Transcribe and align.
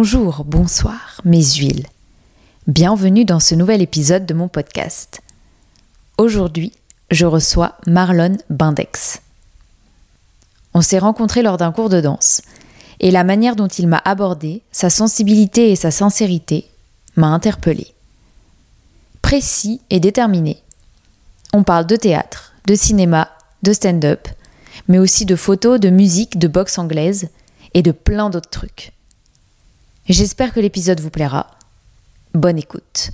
Bonjour, 0.00 0.44
bonsoir, 0.44 1.20
mes 1.24 1.42
huiles. 1.42 1.84
Bienvenue 2.68 3.24
dans 3.24 3.40
ce 3.40 3.56
nouvel 3.56 3.82
épisode 3.82 4.26
de 4.26 4.32
mon 4.32 4.46
podcast. 4.46 5.22
Aujourd'hui, 6.18 6.70
je 7.10 7.26
reçois 7.26 7.74
Marlon 7.84 8.36
Bindex. 8.48 9.20
On 10.72 10.82
s'est 10.82 11.00
rencontrés 11.00 11.42
lors 11.42 11.56
d'un 11.56 11.72
cours 11.72 11.88
de 11.88 12.00
danse, 12.00 12.42
et 13.00 13.10
la 13.10 13.24
manière 13.24 13.56
dont 13.56 13.66
il 13.66 13.88
m'a 13.88 14.00
abordé, 14.04 14.62
sa 14.70 14.88
sensibilité 14.88 15.72
et 15.72 15.74
sa 15.74 15.90
sincérité, 15.90 16.68
m'a 17.16 17.26
interpellée. 17.26 17.92
Précis 19.20 19.80
et 19.90 19.98
déterminé. 19.98 20.62
On 21.52 21.64
parle 21.64 21.88
de 21.88 21.96
théâtre, 21.96 22.52
de 22.68 22.76
cinéma, 22.76 23.30
de 23.64 23.72
stand-up, 23.72 24.28
mais 24.86 25.00
aussi 25.00 25.26
de 25.26 25.34
photos, 25.34 25.80
de 25.80 25.90
musique, 25.90 26.38
de 26.38 26.46
boxe 26.46 26.78
anglaise 26.78 27.30
et 27.74 27.82
de 27.82 27.90
plein 27.90 28.30
d'autres 28.30 28.48
trucs. 28.48 28.92
J'espère 30.08 30.52
que 30.52 30.60
l'épisode 30.60 31.00
vous 31.00 31.10
plaira. 31.10 31.50
Bonne 32.34 32.58
écoute. 32.58 33.10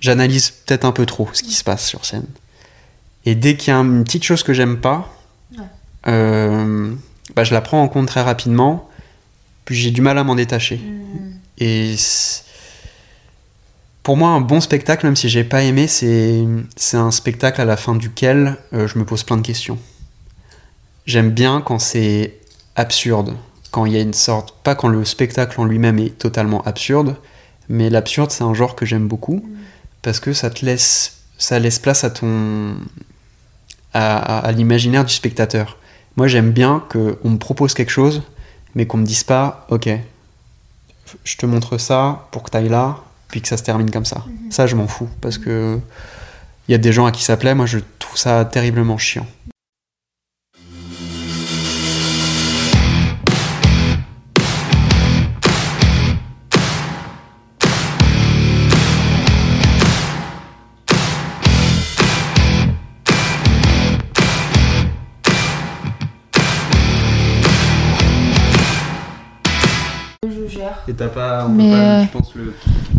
J'analyse 0.00 0.50
peut-être 0.50 0.84
un 0.84 0.92
peu 0.92 1.06
trop 1.06 1.28
ce 1.32 1.42
qui 1.42 1.52
se 1.52 1.64
passe 1.64 1.86
sur 1.86 2.04
scène. 2.04 2.26
Et 3.24 3.34
dès 3.34 3.56
qu'il 3.56 3.72
y 3.72 3.76
a 3.76 3.80
une 3.80 4.04
petite 4.04 4.22
chose 4.22 4.42
que 4.42 4.52
j'aime 4.52 4.80
pas, 4.80 5.10
euh, 6.06 6.94
bah, 7.34 7.44
je 7.44 7.54
la 7.54 7.60
prends 7.62 7.82
en 7.82 7.88
compte 7.88 8.06
très 8.06 8.20
rapidement, 8.20 8.88
puis 9.64 9.74
j'ai 9.76 9.90
du 9.90 10.02
mal 10.02 10.18
à 10.18 10.24
m'en 10.24 10.34
détacher. 10.34 10.80
Et 11.58 11.96
c'est- 11.96 12.42
pour 14.02 14.18
moi, 14.18 14.28
un 14.30 14.42
bon 14.42 14.60
spectacle, 14.60 15.06
même 15.06 15.16
si 15.16 15.30
j'ai 15.30 15.44
pas 15.44 15.62
aimé, 15.62 15.86
c'est 15.88 16.44
c'est 16.76 16.98
un 16.98 17.10
spectacle 17.10 17.58
à 17.60 17.64
la 17.64 17.78
fin 17.78 17.94
duquel 17.96 18.58
euh, 18.74 18.86
je 18.86 18.98
me 18.98 19.06
pose 19.06 19.22
plein 19.22 19.38
de 19.38 19.42
questions. 19.46 19.78
J'aime 21.06 21.30
bien 21.30 21.62
quand 21.62 21.78
c'est 21.78 22.34
absurde, 22.76 23.34
quand 23.74 23.86
il 23.86 23.92
y 23.92 23.96
a 23.96 24.00
une 24.02 24.14
sorte, 24.14 24.54
pas 24.62 24.76
quand 24.76 24.86
le 24.86 25.04
spectacle 25.04 25.60
en 25.60 25.64
lui-même 25.64 25.98
est 25.98 26.16
totalement 26.16 26.62
absurde, 26.62 27.16
mais 27.68 27.90
l'absurde 27.90 28.30
c'est 28.30 28.44
un 28.44 28.54
genre 28.54 28.76
que 28.76 28.86
j'aime 28.86 29.08
beaucoup 29.08 29.44
parce 30.02 30.20
que 30.20 30.32
ça 30.32 30.48
te 30.48 30.64
laisse, 30.64 31.22
ça 31.38 31.58
laisse 31.58 31.80
place 31.80 32.04
à 32.04 32.10
ton, 32.10 32.76
à, 33.92 34.16
à- 34.16 34.46
à 34.46 34.52
l'imaginaire 34.52 35.04
du 35.04 35.12
spectateur. 35.12 35.76
Moi 36.16 36.28
j'aime 36.28 36.52
bien 36.52 36.84
que 36.88 37.18
on 37.24 37.30
me 37.30 37.36
propose 37.38 37.74
quelque 37.74 37.90
chose, 37.90 38.22
mais 38.76 38.86
qu'on 38.86 38.98
me 38.98 39.06
dise 39.06 39.24
pas, 39.24 39.66
ok, 39.70 39.88
je 41.24 41.36
te 41.36 41.44
montre 41.46 41.76
ça 41.78 42.28
pour 42.30 42.44
que 42.44 42.50
tu 42.50 42.56
ailles 42.58 42.68
là, 42.68 42.98
puis 43.26 43.42
que 43.42 43.48
ça 43.48 43.56
se 43.56 43.64
termine 43.64 43.90
comme 43.90 44.04
ça. 44.04 44.22
Ça 44.50 44.68
je 44.68 44.76
m'en 44.76 44.86
fous 44.86 45.08
parce 45.20 45.38
que 45.38 45.80
il 46.68 46.72
y 46.72 46.74
a 46.76 46.78
des 46.78 46.92
gens 46.92 47.06
à 47.06 47.10
qui 47.12 47.24
ça 47.24 47.36
plaît, 47.36 47.56
moi 47.56 47.66
je 47.66 47.80
trouve 47.98 48.16
ça 48.16 48.44
terriblement 48.44 48.98
chiant. 48.98 49.26
T'as 70.96 71.08
pas, 71.08 71.48
Mais, 71.48 71.70
pas, 71.70 72.00
euh, 72.00 72.04
je 72.04 72.10
pense, 72.10 72.34
le, 72.34 72.54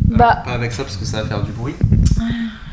bah- 0.09 0.41
pas 0.45 0.51
avec 0.53 0.71
ça 0.71 0.83
parce 0.83 0.97
que 0.97 1.05
ça 1.05 1.21
va 1.23 1.27
faire 1.27 1.43
du 1.43 1.51
bruit. 1.51 1.73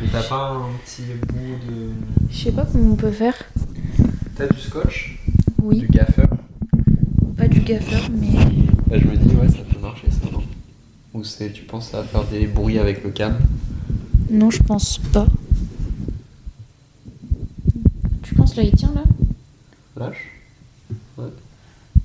Mais 0.01 0.09
t'as 0.11 0.23
pas 0.23 0.51
un 0.51 0.63
petit 0.85 1.03
bout 1.29 1.57
de. 1.71 1.91
Je 2.31 2.37
sais 2.45 2.53
pas 2.53 2.65
comment 2.71 2.93
on 2.93 2.97
peut 2.97 3.11
faire. 3.13 3.35
T'as 4.37 4.47
du 4.49 4.59
scotch, 4.61 5.19
Oui, 5.63 5.87
gaffeur. 5.91 6.29
pas 7.37 7.47
du 7.49 7.61
gaffeur, 7.61 8.01
mais. 8.11 8.33
Bah, 8.89 8.97
je 8.99 9.07
me 9.07 9.17
dis, 9.17 9.35
ouais, 9.35 9.49
ça 9.49 9.59
peut 9.71 9.79
marcher 9.81 10.09
ça, 10.11 10.31
non 10.33 10.43
Ou 11.15 11.25
c'est, 11.25 11.53
tu 11.53 11.63
penses, 11.65 11.91
ça 11.91 11.99
va 12.03 12.05
faire 12.05 12.25
des 12.25 12.47
bruits 12.47 12.79
avec 12.79 13.05
le 13.05 13.11
câble 13.11 13.37
Non, 14.31 14.51
je 14.51 14.63
pense 14.63 14.99
pas. 14.99 15.27
Tu 18.23 18.35
penses 18.35 18.57
là, 18.57 18.63
il 18.63 18.73
tient 18.73 18.93
là 18.95 19.03
Lâche. 19.97 20.29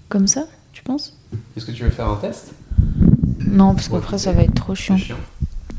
Comme 0.10 0.28
ça 0.28 0.46
Tu 0.74 0.84
penses 0.84 1.14
Est-ce 1.56 1.66
que 1.66 1.72
tu 1.72 1.84
veux 1.84 1.90
faire 1.90 2.08
un 2.10 2.16
test 2.18 2.54
Non, 3.48 3.74
parce 3.76 3.88
qu'après 3.90 4.18
ça 4.18 4.32
va 4.32 4.44
être 4.44 4.54
trop 4.54 4.76
chiant. 4.76 4.98
chiant. 4.98 5.16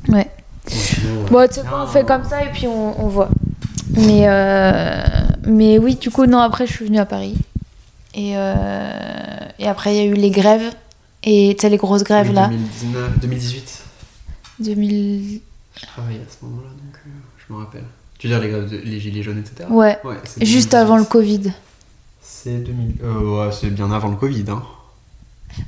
Ouais. 0.09 0.29
Bon, 0.71 1.25
Bon, 1.31 1.49
tu 1.49 1.55
sais 1.55 1.61
quoi, 1.63 1.85
on 1.85 1.87
fait 1.87 2.05
comme 2.05 2.25
ça 2.25 2.45
et 2.45 2.51
puis 2.53 2.67
on, 2.67 3.03
on 3.05 3.09
voit. 3.09 3.29
Mais, 3.91 4.25
euh, 4.29 5.03
mais 5.47 5.79
oui, 5.79 5.95
du 5.97 6.11
coup, 6.11 6.27
non, 6.27 6.39
après, 6.39 6.67
je 6.67 6.73
suis 6.73 6.85
venue 6.87 6.99
à 6.99 7.07
Paris. 7.07 7.37
Et, 8.15 8.33
euh, 8.37 9.39
et 9.59 9.67
après, 9.67 9.95
il 9.95 9.97
y 9.97 10.01
a 10.01 10.05
eu 10.05 10.15
les 10.15 10.31
grèves. 10.31 10.73
Et 11.23 11.55
tu 11.59 11.63
sais, 11.63 11.69
les 11.71 11.77
grosses 11.79 12.05
grèves 12.05 12.33
là. 12.33 12.49
2019, 12.49 13.19
2018. 13.21 13.83
2000. 14.61 15.41
Je 15.81 15.87
travaillais 15.87 16.19
à 16.21 16.31
ce 16.31 16.45
moment-là, 16.45 16.69
donc 16.69 16.97
euh, 17.07 17.11
je 17.49 17.53
me 17.53 17.59
rappelle. 17.59 17.85
Tu 18.19 18.27
veux 18.29 18.35
dire 18.35 18.43
les 18.43 18.49
grèves, 18.51 18.69
de- 18.71 18.77
les 18.79 18.99
gilets 19.01 19.23
jaunes, 19.23 19.39
etc. 19.39 19.69
Ouais, 19.71 19.99
Ouais, 20.05 20.17
juste 20.41 20.73
2018. 20.73 20.75
avant 20.75 20.97
le 20.97 21.05
Covid. 21.05 21.53
C'est 22.21 22.59
2000. 22.59 22.95
Euh, 23.05 23.47
ouais, 23.47 23.53
c'est 23.53 23.71
bien 23.71 23.91
avant 23.93 24.09
le 24.09 24.17
Covid, 24.17 24.45
hein. 24.49 24.63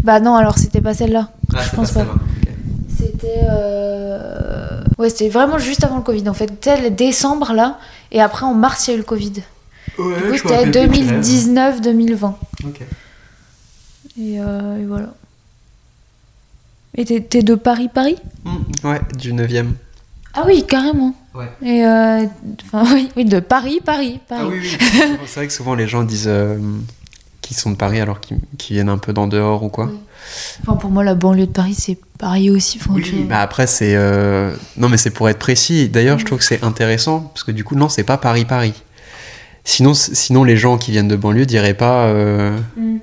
Bah 0.03 0.21
non, 0.21 0.35
alors 0.37 0.59
c'était 0.59 0.81
pas 0.81 0.95
celle-là. 0.95 1.31
Ah, 1.55 1.59
je 1.63 1.77
pense 1.77 1.93
pas. 1.93 2.07
C'était. 2.89 3.41
euh, 3.51 4.83
Ouais, 4.99 5.09
c'était 5.09 5.31
vraiment 5.31 5.57
juste 5.59 5.83
avant 5.83 5.97
le 5.97 6.03
Covid. 6.03 6.29
En 6.29 6.35
fait, 6.35 6.49
tel 6.61 6.95
décembre 6.95 7.55
là. 7.55 7.79
Et 8.13 8.21
après, 8.21 8.45
en 8.45 8.53
mars, 8.53 8.87
il 8.87 8.91
y 8.91 8.93
a 8.93 8.97
eu 8.97 8.99
le 8.99 9.05
Covid. 9.05 9.31
Du 9.33 9.43
coup, 9.97 10.03
c'était 10.37 10.57
rappelle 10.57 10.71
des 10.73 10.89
grèves. 10.89 11.21
2019-2020. 11.21 12.35
Ok. 12.67 12.81
Et, 14.21 14.39
euh, 14.41 14.79
et 14.83 14.85
voilà. 14.85 15.15
Et 16.97 17.05
t'es 17.05 17.43
de 17.43 17.55
Paris-Paris? 17.55 18.17
Mm, 18.45 18.87
ouais, 18.89 19.01
du 19.17 19.33
9ème. 19.33 19.71
Ah 20.35 20.43
oui, 20.47 20.65
carrément. 20.67 21.15
Ouais. 21.35 21.51
Et 21.63 21.85
euh, 21.87 22.27
enfin, 22.65 22.85
oui, 22.95 23.09
oui, 23.17 23.25
de 23.25 23.41
Paris, 23.41 23.81
Paris, 23.85 24.21
Paris. 24.29 24.43
Ah 24.45 24.49
oui, 24.51 24.59
oui. 24.61 25.19
c'est 25.27 25.37
vrai 25.41 25.47
que 25.47 25.53
souvent 25.53 25.75
les 25.75 25.89
gens 25.89 26.03
disent 26.03 26.29
euh, 26.29 26.59
qu'ils 27.51 27.59
sont 27.59 27.71
de 27.73 27.77
Paris 27.77 28.01
alors 28.01 28.21
qu'ils 28.21 28.39
qu'ils 28.59 28.75
viennent 28.77 28.89
un 28.89 28.99
peu 28.99 29.13
d'en 29.13 29.27
dehors 29.27 29.63
ou 29.65 29.69
quoi. 29.69 29.87
Oui. 29.87 29.99
Enfin, 30.63 30.77
pour 30.77 30.91
moi, 30.91 31.03
la 31.03 31.15
banlieue 31.15 31.47
de 31.47 31.51
Paris, 31.53 31.75
c'est 31.77 31.99
Paris 32.19 32.51
aussi. 32.51 32.79
Enfin, 32.81 33.01
tu 33.03 33.13
vois. 33.17 33.27
bah 33.27 33.41
après 33.41 33.67
c'est 33.67 33.95
euh, 33.97 34.55
non 34.77 34.89
mais 34.89 34.97
c'est 34.99 35.11
pour 35.11 35.29
être 35.29 35.39
précis. 35.39 35.89
D'ailleurs, 35.89 36.19
je 36.19 36.25
trouve 36.25 36.39
que 36.39 36.45
c'est 36.45 36.63
intéressant 36.63 37.21
parce 37.35 37.43
que 37.43 37.51
du 37.51 37.65
coup 37.65 37.75
non, 37.75 37.89
c'est 37.89 38.05
pas 38.05 38.19
Paris 38.19 38.45
Paris. 38.45 38.75
Sinon 39.65 39.95
sinon 39.95 40.45
les 40.45 40.57
gens 40.57 40.79
qui 40.79 40.91
viennent 40.93 41.09
de 41.09 41.17
banlieue 41.17 41.47
diraient 41.47 41.75
pas 41.75 42.05
euh, 42.07 42.57
Mm. 42.77 42.99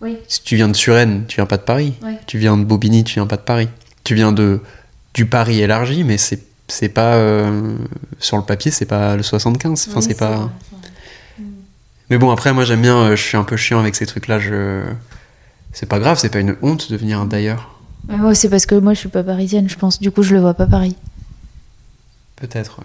Oui. 0.00 0.18
si 0.28 0.42
tu 0.42 0.56
viens 0.56 0.68
de 0.68 0.74
Suresnes, 0.76 1.24
tu 1.28 1.36
viens 1.36 1.46
pas 1.46 1.56
de 1.56 1.62
Paris. 1.62 1.94
Tu 2.26 2.36
viens 2.38 2.56
de 2.58 2.64
Bobigny, 2.64 3.04
tu 3.04 3.14
viens 3.14 3.26
pas 3.26 3.36
de 3.36 3.42
Paris. 3.42 3.68
Tu 4.02 4.14
viens 4.14 4.32
de 4.32 4.60
du 5.14 5.26
Paris 5.26 5.60
élargi 5.60 6.02
mais 6.04 6.18
c'est 6.18 6.40
c'est 6.66 6.88
pas 6.88 7.14
euh, 7.16 7.76
sur 8.18 8.36
le 8.38 8.42
papier, 8.42 8.70
c'est 8.70 8.86
pas 8.86 9.16
le 9.16 9.22
75. 9.22 9.86
Enfin, 9.90 10.00
Oui, 10.00 10.06
c'est 10.08 10.18
pas 10.18 10.30
vrai. 10.36 10.48
Mais 12.10 12.18
bon, 12.18 12.30
après, 12.30 12.52
moi 12.52 12.64
j'aime 12.64 12.82
bien, 12.82 12.96
euh, 12.98 13.16
je 13.16 13.22
suis 13.22 13.36
un 13.36 13.44
peu 13.44 13.56
chiant 13.56 13.80
avec 13.80 13.94
ces 13.94 14.06
trucs-là. 14.06 14.38
Je... 14.38 14.82
C'est 15.72 15.88
pas 15.88 15.98
grave, 15.98 16.18
c'est 16.18 16.28
pas 16.30 16.40
une 16.40 16.56
honte 16.62 16.90
de 16.90 16.96
venir 16.96 17.24
d'ailleurs. 17.26 17.70
Mais 18.08 18.16
moi, 18.16 18.34
c'est 18.34 18.48
parce 18.48 18.66
que 18.66 18.74
moi, 18.74 18.94
je 18.94 18.98
suis 19.00 19.08
pas 19.08 19.22
parisienne, 19.24 19.68
je 19.68 19.76
pense. 19.76 20.00
Du 20.00 20.10
coup, 20.10 20.22
je 20.22 20.34
le 20.34 20.40
vois 20.40 20.54
pas 20.54 20.66
Paris. 20.66 20.96
Peut-être, 22.36 22.80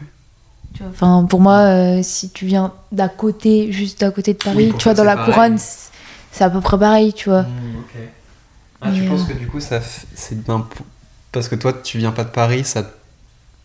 vois, 0.80 0.90
Enfin, 0.90 1.25
pour 1.30 1.41
moi, 1.41 1.57
euh, 1.59 2.00
si 2.03 2.30
tu 2.30 2.46
viens 2.46 2.74
d'à 2.91 3.09
côté, 3.09 3.72
juste 3.72 4.00
d'à 4.00 4.12
côté 4.12 4.34
de 4.34 4.38
Paris, 4.40 4.57
Oui, 4.72 4.74
tu 4.78 4.84
vois, 4.85 4.94
dans 4.94 5.03
la 5.03 5.18
pareil. 5.18 5.34
couronne, 5.34 5.57
c'est 6.31 6.44
à 6.44 6.50
peu 6.50 6.62
près 6.62 6.80
pareil, 6.80 7.13
tu 7.13 7.30
vois. 7.30 7.45
Ah, 8.81 8.92
tu 8.95 9.04
penses 9.04 9.24
euh, 9.24 9.33
que 9.33 9.38
du 9.38 9.48
coup, 9.48 9.60
ça 9.60 9.80
f- 9.80 10.06
c'est 10.15 10.44
d'un- 10.45 10.65
Parce 11.31 11.50
que 11.50 11.56
toi, 11.56 11.74
tu 11.74 11.98
viens 11.98 12.12
pas 12.12 12.24
de 12.24 12.30
Paris, 12.30 12.63
ça... 12.63 12.89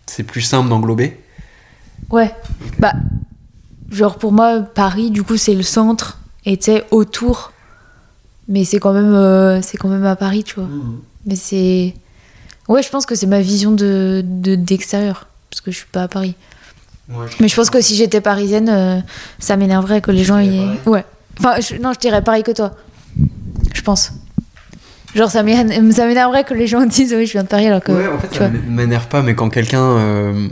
c'est 0.06 0.24
plus 0.24 0.42
simple 0.42 0.68
d'englober? 0.68 1.18
Ouais. 2.10 2.34
Bah, 2.78 2.94
genre 3.90 4.16
pour 4.19 4.32
moi, 4.32 4.60
Paris, 4.60 5.10
du 5.10 5.22
coup, 5.22 5.36
c'est 5.36 5.54
le 5.54 5.62
centre, 5.62 6.19
et 6.46 6.56
tu 6.56 6.64
sais, 6.66 6.84
autour. 6.90 7.52
Mais 8.48 8.64
c'est 8.64 8.78
quand 8.78 8.92
même, 8.92 9.14
euh, 9.14 9.62
c'est 9.62 9.76
quand 9.78 9.88
même 9.88 10.04
à 10.04 10.16
Paris, 10.16 10.44
tu 10.44 10.56
vois. 10.56 10.69
Mais 11.26 11.36
c'est, 11.36 11.94
ouais, 12.69 12.82
je 12.82 12.90
pense 12.90 13.06
que 13.06 13.14
c'est 13.14 13.26
ma 13.26 13.40
vision 13.40 13.70
de 13.72 14.22
de- 14.25 14.54
d'extérieur, 14.54 15.28
parce 15.50 15.60
que 15.62 15.70
je 15.70 15.76
suis 15.78 15.86
pas 15.90 16.02
à 16.02 16.08
Paris. 16.08 16.34
Ouais, 17.08 17.26
Mais 17.40 17.48
je 17.48 17.54
pense 17.56 17.70
que 17.70 17.81
si 17.81 17.96
j'étais 17.96 18.20
parisienne, 18.20 18.69
euh, 18.70 19.00
ça 19.38 19.56
m'énerverait 19.56 20.00
que 20.00 20.10
les 20.10 20.25
gens 20.25 20.38
y... 20.38 20.48
pareil. 20.58 20.78
Ouais. 20.86 21.04
Enfin, 21.38 21.60
je- 21.60 21.76
non, 21.81 21.92
je 21.92 21.98
dirais 21.98 22.22
pareil 22.22 22.42
que 22.42 22.52
toi. 22.52 22.72
Je 23.75 23.82
pense. 23.82 24.12
Genre, 25.14 25.31
ça 25.31 25.42
m'é- 25.42 25.92
ça 25.92 26.06
m'énerverait 26.06 26.44
que 26.44 26.54
les 26.54 26.66
gens 26.66 26.84
disent 26.86 27.14
oui, 27.14 27.26
je 27.26 27.32
viens 27.32 27.42
de 27.44 27.48
Paris 27.48 27.66
alors 27.66 27.82
que. 27.82 27.92
Ouais, 27.92 28.08
en 28.08 28.19
fait, 28.19 28.28
tu 28.28 28.38
ça 28.38 28.48
vois. 28.48 28.58
m'énerve 28.69 29.06
pas, 29.08 29.22
mais 29.22 29.34
quand 29.34 29.48
quelqu'un, 29.50 29.82
euh, 29.82 30.48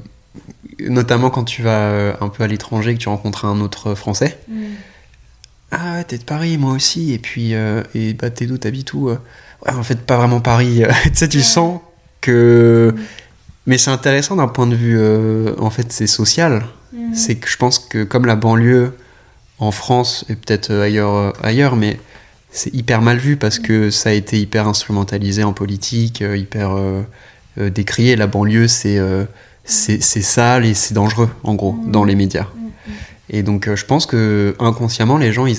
notamment 0.88 1.31
quand 1.31 1.44
tu 1.44 1.62
vas 1.62 1.88
euh, 1.90 2.12
un 2.20 2.29
peu 2.29 2.44
à 2.44 2.46
l'étranger, 2.46 2.94
que 2.94 2.99
tu 2.99 3.08
rencontres 3.08 3.44
un 3.44 3.61
autre 3.61 3.94
Français, 3.94 4.38
ah 5.70 5.94
ouais, 5.96 6.05
t'es 6.05 6.19
de 6.19 6.25
Paris, 6.25 6.58
moi 6.58 6.73
aussi, 6.73 7.12
et 7.12 7.19
puis, 7.19 7.55
euh, 7.55 7.82
et 7.94 8.12
bah, 8.12 8.29
t'es 8.31 8.46
d'où, 8.46 8.58
t'habites 8.58 8.93
où 8.93 9.08
euh? 9.08 9.17
Ouais, 9.64 9.73
en 9.73 9.82
fait, 9.82 9.99
pas 10.00 10.17
vraiment 10.19 10.40
Paris. 10.40 10.82
tu 11.05 11.11
sais, 11.14 11.29
tu 11.29 11.38
Ouais. 11.38 11.43
sens 11.43 11.81
que. 12.20 12.94
Mais 13.67 13.79
c'est 13.79 13.90
intéressant 13.90 14.37
d'un 14.37 14.49
point 14.49 14.67
de 14.67 14.75
vue, 14.75 14.96
euh, 14.99 15.55
en 15.58 15.70
fait, 15.70 15.90
c'est 15.93 16.06
social. 16.06 16.64
Mhm. 16.93 17.14
C'est 17.14 17.37
que 17.37 17.49
je 17.49 17.56
pense 17.56 17.79
que 17.79 18.05
comme 18.05 18.26
la 18.26 18.37
banlieue 18.37 18.93
en 19.58 19.70
France 19.70 20.25
et 20.29 20.34
peut-être 20.34 20.73
ailleurs, 20.75 21.32
ailleurs 21.43 21.76
mais 21.76 21.99
c'est 22.50 22.75
hyper 22.75 23.00
mal 23.00 23.17
vu 23.17 23.37
parce 23.37 23.58
que 23.58 23.90
ça 23.90 24.11
a 24.11 24.12
été 24.12 24.38
hyper 24.40 24.67
instrumentalisé 24.69 25.43
en 25.44 25.52
politique, 25.55 26.20
hyper 26.20 26.73
euh, 26.76 27.70
décrié. 27.70 28.17
La 28.17 28.26
banlieue, 28.26 28.67
c'est 28.69 28.99
c'est 29.64 30.00
sale 30.00 30.64
et 30.64 30.75
c'est 30.75 30.94
dangereux, 30.94 31.31
en 31.44 31.55
gros, 31.55 31.76
dans 31.87 32.05
les 32.05 32.14
médias. 32.14 32.47
Et 33.31 33.43
donc, 33.43 33.73
je 33.75 33.85
pense 33.85 34.06
que 34.06 34.55
inconsciemment, 34.59 35.17
les 35.17 35.32
gens, 35.32 35.47
ils, 35.47 35.56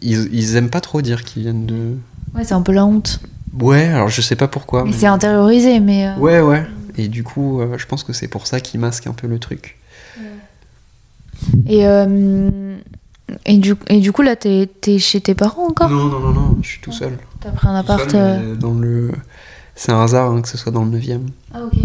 ils, 0.00 0.28
ils 0.32 0.56
aiment 0.56 0.70
pas 0.70 0.80
trop 0.80 1.02
dire 1.02 1.24
qu'ils 1.24 1.42
viennent 1.42 1.66
de. 1.66 1.96
Ouais, 2.34 2.44
c'est 2.44 2.54
un 2.54 2.62
peu 2.62 2.72
la 2.72 2.84
honte. 2.84 3.20
Ouais, 3.60 3.84
alors 3.84 4.08
je 4.08 4.20
sais 4.22 4.36
pas 4.36 4.48
pourquoi. 4.48 4.84
Mais, 4.84 4.92
c'est 4.92 5.06
intériorisé, 5.06 5.80
mais. 5.80 6.12
Ouais, 6.18 6.40
ouais. 6.40 6.66
Et 6.96 7.08
du 7.08 7.22
coup, 7.22 7.60
je 7.76 7.86
pense 7.86 8.02
que 8.02 8.12
c'est 8.12 8.28
pour 8.28 8.46
ça 8.46 8.60
qu'ils 8.60 8.80
masquent 8.80 9.06
un 9.06 9.12
peu 9.12 9.26
le 9.26 9.38
truc. 9.38 9.78
Et 11.68 11.86
et 13.44 13.58
du, 13.58 13.74
et 13.88 14.00
du 14.00 14.12
coup, 14.12 14.22
là, 14.22 14.36
t'es 14.36 14.68
es 14.86 14.98
chez 14.98 15.20
tes 15.20 15.34
parents 15.34 15.68
encore? 15.68 15.90
Non, 15.90 16.06
non, 16.06 16.20
non, 16.20 16.32
non, 16.32 16.56
je 16.62 16.68
suis 16.68 16.80
tout 16.80 16.92
seul. 16.92 17.18
T'as 17.40 17.50
pris 17.50 17.68
un 17.68 17.74
appart 17.74 18.14
euh, 18.14 18.54
dans 18.54 18.74
le... 18.74 19.12
C'est 19.74 19.92
un 19.92 20.02
hasard 20.02 20.30
hein, 20.30 20.42
que 20.42 20.48
ce 20.48 20.58
soit 20.58 20.72
dans 20.72 20.84
le 20.84 20.90
9 20.90 21.04
Ah, 21.54 21.60
ok. 21.64 21.78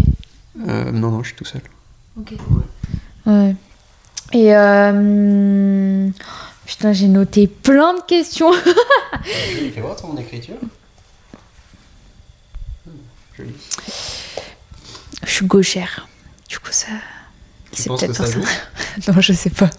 Euh, 0.68 0.90
non, 0.90 1.10
non, 1.10 1.22
je 1.22 1.28
suis 1.28 1.36
tout 1.36 1.44
seul. 1.44 1.62
Ok. 2.18 2.34
Ouais. 3.26 3.54
Et. 4.32 4.54
Euh... 4.54 6.10
Putain, 6.66 6.92
j'ai 6.92 7.06
noté 7.06 7.46
plein 7.46 7.94
de 7.94 8.00
questions. 8.02 8.52
Fais 9.22 9.80
voir 9.80 9.94
ton 9.94 10.16
écriture. 10.16 10.56
Hmm, 12.84 12.90
joli. 13.36 13.54
Je 15.24 15.30
suis 15.30 15.46
gauchère. 15.46 16.08
Du 16.48 16.58
coup, 16.58 16.72
ça. 16.72 16.88
C'est 17.70 17.88
peut-être 17.88 18.16
pour 18.16 18.26
ça. 18.26 18.38
non, 19.12 19.20
je 19.20 19.32
sais 19.32 19.50
pas. 19.50 19.70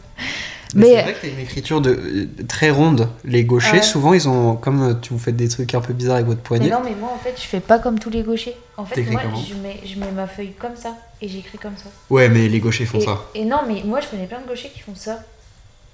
Mais, 0.75 0.87
c'est 0.87 1.01
vrai 1.01 1.13
que 1.13 1.21
t'as 1.21 1.27
une 1.29 1.39
écriture 1.39 1.81
de, 1.81 2.27
très 2.47 2.69
ronde. 2.69 3.09
Les 3.23 3.43
gauchers, 3.43 3.81
souvent, 3.81 4.13
ils 4.13 4.27
ont. 4.27 4.55
Comme 4.55 4.81
euh, 4.83 4.93
tu 5.01 5.13
vous 5.13 5.19
faites 5.19 5.35
des 5.35 5.47
trucs 5.47 5.73
un 5.73 5.81
peu 5.81 5.93
bizarres 5.93 6.15
avec 6.15 6.27
votre 6.27 6.41
poignet. 6.41 6.65
Mais 6.65 6.71
non, 6.71 6.81
mais 6.83 6.95
moi, 6.95 7.11
en 7.13 7.17
fait, 7.17 7.33
je 7.37 7.47
fais 7.47 7.59
pas 7.59 7.79
comme 7.79 7.99
tous 7.99 8.09
les 8.09 8.23
gauchers. 8.23 8.55
En 8.75 8.85
fait, 8.85 9.01
moi, 9.03 9.21
je 9.47 9.53
mets, 9.55 9.79
je 9.85 9.99
mets, 9.99 10.11
ma 10.11 10.27
feuille 10.27 10.53
comme 10.59 10.75
ça 10.75 10.95
et 11.21 11.27
j'écris 11.27 11.57
comme 11.57 11.77
ça. 11.77 11.89
Ouais, 12.09 12.29
mais 12.29 12.47
les 12.47 12.59
gauchers 12.59 12.85
font 12.85 12.99
ça. 12.99 13.23
Et 13.33 13.45
non, 13.45 13.59
mais 13.67 13.83
moi, 13.85 14.01
je 14.01 14.07
connais 14.07 14.27
plein 14.27 14.41
de 14.41 14.47
gauchers 14.47 14.71
qui 14.73 14.81
font 14.81 14.95
ça. 14.95 15.19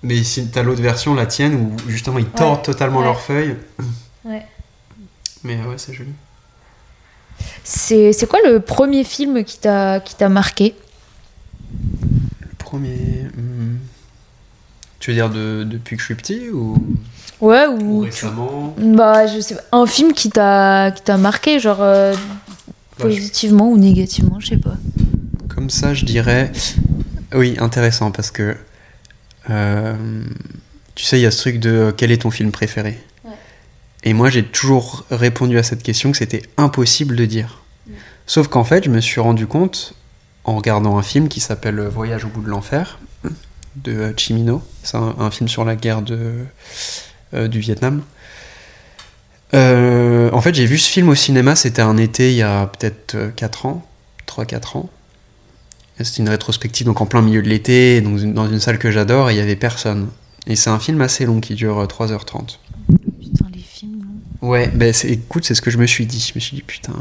Mais 0.01 0.21
si 0.23 0.47
t'as 0.47 0.63
l'autre 0.63 0.81
version, 0.81 1.13
la 1.13 1.25
tienne, 1.25 1.55
où 1.55 1.89
justement 1.89 2.19
ils 2.19 2.25
tordent 2.25 2.63
totalement 2.63 3.01
leur 3.01 3.19
feuille. 3.19 3.55
Ouais. 4.25 4.45
Mais 5.43 5.57
ouais, 5.57 5.75
c'est 5.75 5.91
joli. 5.91 6.13
C'est 7.65 8.25
quoi 8.29 8.39
le 8.45 8.61
premier 8.61 9.03
film 9.03 9.43
qui 9.43 9.57
t'a 9.59 10.29
marqué? 10.29 10.75
Le 12.39 12.55
premier. 12.57 13.27
Hmm. 13.35 13.79
Tu 15.03 15.11
veux 15.11 15.17
dire 15.17 15.29
de, 15.29 15.65
depuis 15.65 15.97
que 15.97 16.01
je 16.01 16.05
suis 16.05 16.15
petit 16.15 16.49
ou 16.49 16.77
Ouais, 17.41 17.67
ou, 17.67 17.99
récemment? 17.99 18.73
Bah, 18.77 19.27
je 19.27 19.41
sais 19.41 19.55
pas. 19.55 19.63
Un 19.73 19.85
film 19.85 20.13
qui 20.13 20.29
t'a 20.29 20.93
marqué, 21.19 21.59
genre 21.59 21.81
euh, 21.81 22.13
bah, 22.13 23.07
positivement 23.07 23.69
ou 23.69 23.77
négativement, 23.77 24.39
je 24.39 24.47
sais 24.47 24.57
pas. 24.57 24.77
Comme 25.49 25.69
ça, 25.69 25.93
je 25.93 26.05
dirais. 26.05 26.53
Oui, 27.33 27.57
intéressant 27.59 28.11
parce 28.11 28.31
que. 28.31 28.55
Euh, 29.49 30.23
tu 30.95 31.03
sais, 31.03 31.19
il 31.19 31.23
y 31.23 31.25
a 31.25 31.31
ce 31.31 31.41
truc 31.41 31.59
de 31.59 31.69
euh, 31.69 31.91
quel 31.91 32.09
est 32.09 32.21
ton 32.21 32.31
film 32.31 32.53
préféré? 32.53 32.97
Ouais. 33.25 33.31
Et 34.05 34.13
moi, 34.13 34.29
j'ai 34.29 34.45
toujours 34.45 35.03
répondu 35.11 35.57
à 35.57 35.63
cette 35.63 35.83
question 35.83 36.13
que 36.13 36.17
c'était 36.17 36.43
impossible 36.55 37.17
de 37.17 37.25
dire. 37.25 37.61
Mm. 37.87 37.91
Sauf 38.25 38.47
qu'en 38.47 38.63
fait, 38.63 38.85
je 38.85 38.89
me 38.89 39.01
suis 39.01 39.19
rendu 39.19 39.47
compte 39.47 39.95
en 40.45 40.55
regardant 40.55 40.97
un 40.97 41.03
film 41.03 41.27
qui 41.27 41.41
s'appelle 41.41 41.81
Voyage 41.81 42.23
au 42.23 42.29
bout 42.29 42.41
de 42.41 42.47
l'enfer 42.47 42.99
de 43.75 44.13
Chimino. 44.17 44.61
C'est 44.83 44.97
un, 44.97 45.31
film 45.31 45.47
sur 45.47 45.65
la 45.65 45.75
guerre 45.75 46.01
de, 46.01 46.45
euh, 47.33 47.47
du 47.47 47.59
Vietnam. 47.59 48.01
Euh, 49.53 50.29
en 50.31 50.41
fait, 50.41 50.55
j'ai 50.55 50.65
vu 50.65 50.77
ce 50.77 50.89
film 50.89 51.09
au 51.09 51.15
cinéma, 51.15 51.55
c'était 51.55 51.81
un 51.81 51.97
été 51.97 52.31
il 52.31 52.37
y 52.37 52.41
a 52.41 52.67
peut-être 52.67 53.33
4 53.35 53.65
ans, 53.67 53.85
3-4 54.27 54.77
ans. 54.77 54.89
C'était 55.99 56.23
une 56.23 56.29
rétrospective 56.29 56.87
donc 56.87 57.01
en 57.01 57.05
plein 57.05 57.21
milieu 57.21 57.43
de 57.43 57.49
l'été, 57.49 58.01
dans 58.01 58.47
une 58.47 58.59
salle 58.59 58.79
que 58.79 58.89
j'adore, 58.89 59.29
et 59.29 59.35
il 59.35 59.37
y 59.37 59.41
avait 59.41 59.55
personne. 59.55 60.09
Et 60.47 60.55
c'est 60.55 60.69
un 60.69 60.79
film 60.79 61.01
assez 61.01 61.25
long 61.25 61.39
qui 61.39 61.53
dure 61.55 61.85
3h30. 61.85 62.57
Putain, 63.21 63.45
les 63.53 63.61
films 63.61 64.05
Ouais, 64.41 64.67
ben 64.67 64.93
écoute, 65.03 65.45
c'est 65.45 65.55
ce 65.55 65.61
que 65.61 65.71
je 65.71 65.77
me 65.77 65.85
suis 65.85 66.05
dit. 66.05 66.19
Je 66.19 66.33
me 66.35 66.41
suis 66.41 66.55
dit, 66.57 66.63
putain, 66.63 66.93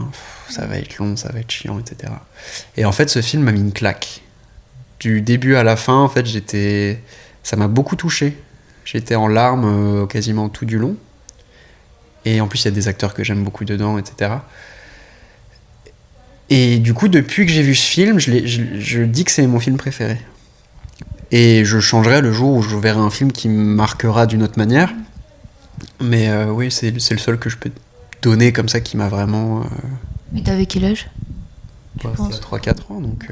ça 0.48 0.66
va 0.66 0.76
être 0.76 0.98
long, 0.98 1.16
ça 1.16 1.32
va 1.32 1.40
être 1.40 1.50
chiant, 1.50 1.78
etc. 1.80 2.12
Et 2.76 2.84
en 2.84 2.92
fait, 2.92 3.08
ce 3.08 3.20
film 3.20 3.42
m'a 3.42 3.52
mis 3.52 3.60
une 3.60 3.72
claque 3.72 4.21
du 5.02 5.20
début 5.20 5.56
à 5.56 5.64
la 5.64 5.74
fin, 5.74 5.96
en 5.96 6.08
fait, 6.08 6.26
j'étais, 6.26 7.00
ça 7.42 7.56
m'a 7.56 7.66
beaucoup 7.66 7.96
touché. 7.96 8.36
J'étais 8.84 9.16
en 9.16 9.26
larmes 9.26 9.64
euh, 9.64 10.06
quasiment 10.06 10.48
tout 10.48 10.64
du 10.64 10.78
long. 10.78 10.96
Et 12.24 12.40
en 12.40 12.46
plus, 12.46 12.62
il 12.62 12.64
y 12.66 12.68
a 12.68 12.72
des 12.72 12.86
acteurs 12.86 13.12
que 13.12 13.24
j'aime 13.24 13.42
beaucoup 13.42 13.64
dedans, 13.64 13.98
etc. 13.98 14.34
Et 16.50 16.78
du 16.78 16.94
coup, 16.94 17.08
depuis 17.08 17.46
que 17.46 17.52
j'ai 17.52 17.62
vu 17.62 17.74
ce 17.74 17.84
film, 17.84 18.20
je, 18.20 18.46
je, 18.46 19.02
dis 19.02 19.24
que 19.24 19.32
c'est 19.32 19.46
mon 19.46 19.58
film 19.58 19.76
préféré. 19.76 20.20
Et 21.32 21.64
je 21.64 21.80
changerai 21.80 22.20
le 22.20 22.30
jour 22.32 22.56
où 22.56 22.62
je 22.62 22.76
verrai 22.76 23.00
un 23.00 23.10
film 23.10 23.32
qui 23.32 23.48
me 23.48 23.74
marquera 23.74 24.26
d'une 24.26 24.44
autre 24.44 24.58
manière. 24.58 24.92
Mais 26.00 26.28
euh, 26.28 26.52
oui, 26.52 26.70
c'est 26.70 26.92
le 26.92 27.00
seul 27.00 27.38
que 27.38 27.50
je 27.50 27.56
peux 27.56 27.72
donner 28.20 28.52
comme 28.52 28.68
ça 28.68 28.80
qui 28.80 28.96
m'a 28.96 29.08
vraiment. 29.08 29.62
Euh... 29.62 29.64
Mais 30.30 30.42
t'avais 30.42 30.66
quel 30.66 30.84
âge? 30.84 31.10
bah, 32.04 32.12
C'était 32.16 32.70
3-4 32.70 32.92
ans, 32.92 33.00
donc 33.00 33.28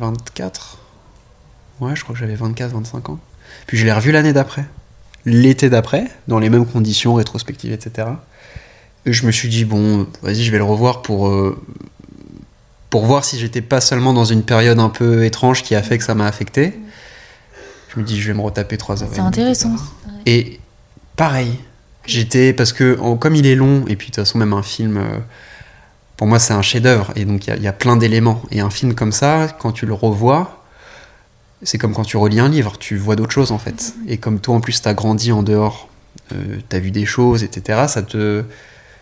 24. 0.00 0.87
Ouais, 1.80 1.94
je 1.94 2.02
crois 2.02 2.14
que 2.14 2.20
j'avais 2.20 2.34
24, 2.34 2.72
25 2.72 3.10
ans. 3.10 3.18
Puis 3.66 3.76
je 3.78 3.84
l'ai 3.84 3.92
revu 3.92 4.12
l'année 4.12 4.32
d'après. 4.32 4.64
L'été 5.24 5.70
d'après, 5.70 6.06
dans 6.26 6.38
les 6.38 6.48
mêmes 6.48 6.66
conditions, 6.66 7.14
rétrospectives, 7.14 7.72
etc. 7.72 8.08
Et 9.06 9.12
je 9.12 9.26
me 9.26 9.32
suis 9.32 9.48
dit, 9.48 9.64
bon, 9.64 10.06
vas-y, 10.22 10.42
je 10.42 10.50
vais 10.50 10.58
le 10.58 10.64
revoir 10.64 11.02
pour, 11.02 11.28
euh, 11.28 11.60
pour 12.90 13.06
voir 13.06 13.24
si 13.24 13.38
j'étais 13.38 13.60
pas 13.60 13.80
seulement 13.80 14.12
dans 14.12 14.24
une 14.24 14.42
période 14.42 14.78
un 14.78 14.88
peu 14.88 15.24
étrange 15.24 15.62
qui 15.62 15.74
a 15.74 15.82
fait 15.82 15.98
que 15.98 16.04
ça 16.04 16.14
m'a 16.14 16.26
affecté. 16.26 16.78
Je 17.94 18.00
me 18.00 18.04
dis, 18.04 18.20
je 18.20 18.28
vais 18.28 18.34
me 18.34 18.42
retaper 18.42 18.76
3 18.76 19.02
heures. 19.02 19.10
C'est 19.12 19.20
intéressant. 19.20 19.74
Et 20.26 20.60
pareil, 21.16 21.58
j'étais. 22.06 22.52
Parce 22.52 22.72
que, 22.72 22.94
comme 23.16 23.34
il 23.34 23.46
est 23.46 23.54
long, 23.54 23.84
et 23.88 23.96
puis 23.96 24.10
de 24.10 24.14
toute 24.14 24.24
façon, 24.24 24.38
même 24.38 24.52
un 24.52 24.62
film. 24.62 24.96
Euh, 24.96 25.18
pour 26.16 26.26
moi, 26.26 26.40
c'est 26.40 26.52
un 26.52 26.62
chef-d'œuvre, 26.62 27.12
et 27.14 27.24
donc 27.24 27.46
il 27.46 27.56
y, 27.56 27.62
y, 27.62 27.68
a 27.68 27.72
plein 27.72 27.96
d'éléments. 27.96 28.42
Et 28.50 28.58
un 28.58 28.70
film 28.70 28.94
comme 28.94 29.12
ça, 29.12 29.46
quand 29.60 29.70
tu 29.70 29.86
le 29.86 29.94
revois, 29.94 30.57
c'est 31.62 31.78
comme 31.78 31.94
quand 31.94 32.04
tu 32.04 32.16
relis 32.16 32.40
un 32.40 32.48
livre, 32.48 32.78
tu 32.78 32.96
vois 32.96 33.16
d'autres 33.16 33.32
choses 33.32 33.52
en 33.52 33.58
fait. 33.58 33.94
Et 34.06 34.18
comme 34.18 34.40
toi 34.40 34.56
en 34.56 34.60
plus 34.60 34.80
t'as 34.82 34.94
grandi 34.94 35.32
en 35.32 35.42
dehors, 35.42 35.88
euh, 36.32 36.58
t'as 36.68 36.78
vu 36.78 36.90
des 36.90 37.06
choses, 37.06 37.42
etc., 37.42 37.84
ça 37.88 38.02
te, 38.02 38.44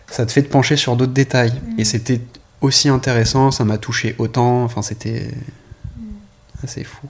ça 0.09 0.25
te 0.25 0.31
fait 0.31 0.43
te 0.43 0.49
pencher 0.49 0.75
sur 0.75 0.95
d'autres 0.95 1.13
détails. 1.13 1.53
Et 1.77 1.81
mm. 1.81 1.85
c'était 1.85 2.21
aussi 2.61 2.89
intéressant, 2.89 3.51
ça 3.51 3.63
m'a 3.65 3.77
touché 3.77 4.15
autant, 4.17 4.63
enfin 4.63 4.81
c'était 4.81 5.29
assez 6.63 6.83
fou. 6.83 7.07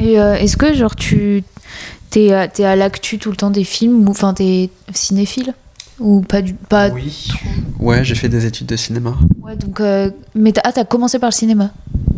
Et 0.00 0.20
euh, 0.20 0.34
est-ce 0.34 0.56
que 0.56 0.74
genre 0.74 0.96
tu 0.96 1.44
t'es, 2.10 2.26
es 2.26 2.64
à 2.64 2.76
l'actu 2.76 3.18
tout 3.18 3.30
le 3.30 3.36
temps 3.36 3.50
des 3.50 3.64
films, 3.64 4.06
ou 4.06 4.10
enfin 4.10 4.34
t'es 4.34 4.70
cinéphile 4.92 5.54
ou 5.98 6.20
pas 6.22 6.42
du 6.42 6.54
pas 6.54 6.88
Oui. 6.90 7.28
Ouais, 7.78 8.04
j'ai 8.04 8.14
fait 8.14 8.28
des 8.28 8.46
études 8.46 8.66
de 8.66 8.76
cinéma. 8.76 9.16
Ouais, 9.40 9.56
donc 9.56 9.80
euh, 9.80 10.10
mais 10.34 10.52
t'as, 10.52 10.62
ah, 10.64 10.72
t'as 10.72 10.84
commencé 10.84 11.18
par 11.18 11.30
le 11.30 11.34
cinéma? 11.34 11.70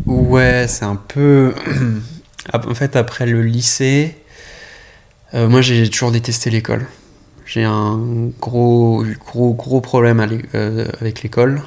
Ouais, 0.05 0.65
c'est 0.67 0.85
un 0.85 0.95
peu 0.95 1.53
En 2.53 2.75
fait, 2.75 2.95
après 2.95 3.25
le 3.25 3.41
lycée, 3.41 4.15
euh, 5.33 5.47
moi 5.47 5.61
j'ai 5.61 5.89
toujours 5.89 6.11
détesté 6.11 6.49
l'école. 6.49 6.85
J'ai 7.45 7.63
un 7.63 7.99
gros, 8.39 9.03
gros, 9.19 9.53
gros 9.53 9.81
problème 9.81 10.25
euh, 10.53 10.87
avec 10.99 11.23
l'école. 11.23 11.61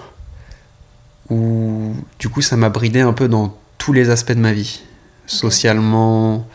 Où 1.30 1.94
du 2.18 2.28
coup 2.28 2.40
ça 2.40 2.56
m'a 2.56 2.70
bridé 2.70 3.00
un 3.00 3.12
peu 3.12 3.28
dans 3.28 3.56
tous 3.76 3.92
les 3.92 4.10
aspects 4.10 4.32
de 4.32 4.40
ma 4.40 4.52
vie. 4.52 4.82
Socialement. 5.26 6.48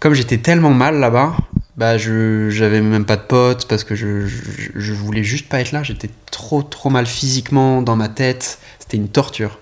Comme 0.00 0.14
j'étais 0.14 0.38
tellement 0.38 0.72
mal 0.72 0.98
là-bas, 0.98 1.36
bah 1.76 1.98
je 1.98 2.48
j'avais 2.50 2.80
même 2.80 3.04
pas 3.04 3.16
de 3.16 3.22
potes 3.22 3.66
parce 3.68 3.84
que 3.84 3.94
je, 3.94 4.26
je, 4.26 4.70
je, 4.74 4.92
voulais 4.92 5.24
juste 5.24 5.48
pas 5.48 5.60
être 5.60 5.72
là. 5.72 5.82
J'étais 5.82 6.10
trop 6.30 6.62
trop 6.62 6.90
mal 6.90 7.06
physiquement 7.06 7.82
dans 7.82 7.96
ma 7.96 8.08
tête. 8.08 8.58
C'était 8.78 8.96
une 8.96 9.08
torture. 9.08 9.58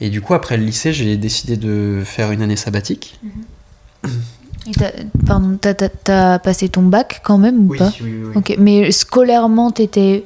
Et 0.00 0.10
du 0.10 0.20
coup, 0.20 0.34
après 0.34 0.56
le 0.56 0.64
lycée, 0.64 0.92
j'ai 0.92 1.16
décidé 1.16 1.56
de 1.56 2.02
faire 2.04 2.32
une 2.32 2.42
année 2.42 2.56
sabbatique. 2.56 3.18
Mhm. 3.22 4.10
Et 4.66 4.72
pardon, 5.26 5.58
t'as 5.60 5.74
as, 6.08 6.38
passé 6.38 6.68
ton 6.68 6.82
bac 6.82 7.20
quand 7.24 7.38
même 7.38 7.66
ou 7.66 7.72
oui, 7.72 7.78
pas 7.78 7.92
Oui, 8.02 8.14
oui, 8.24 8.32
Ok, 8.34 8.56
mais 8.58 8.90
scolairement, 8.92 9.70
t'étais, 9.70 10.24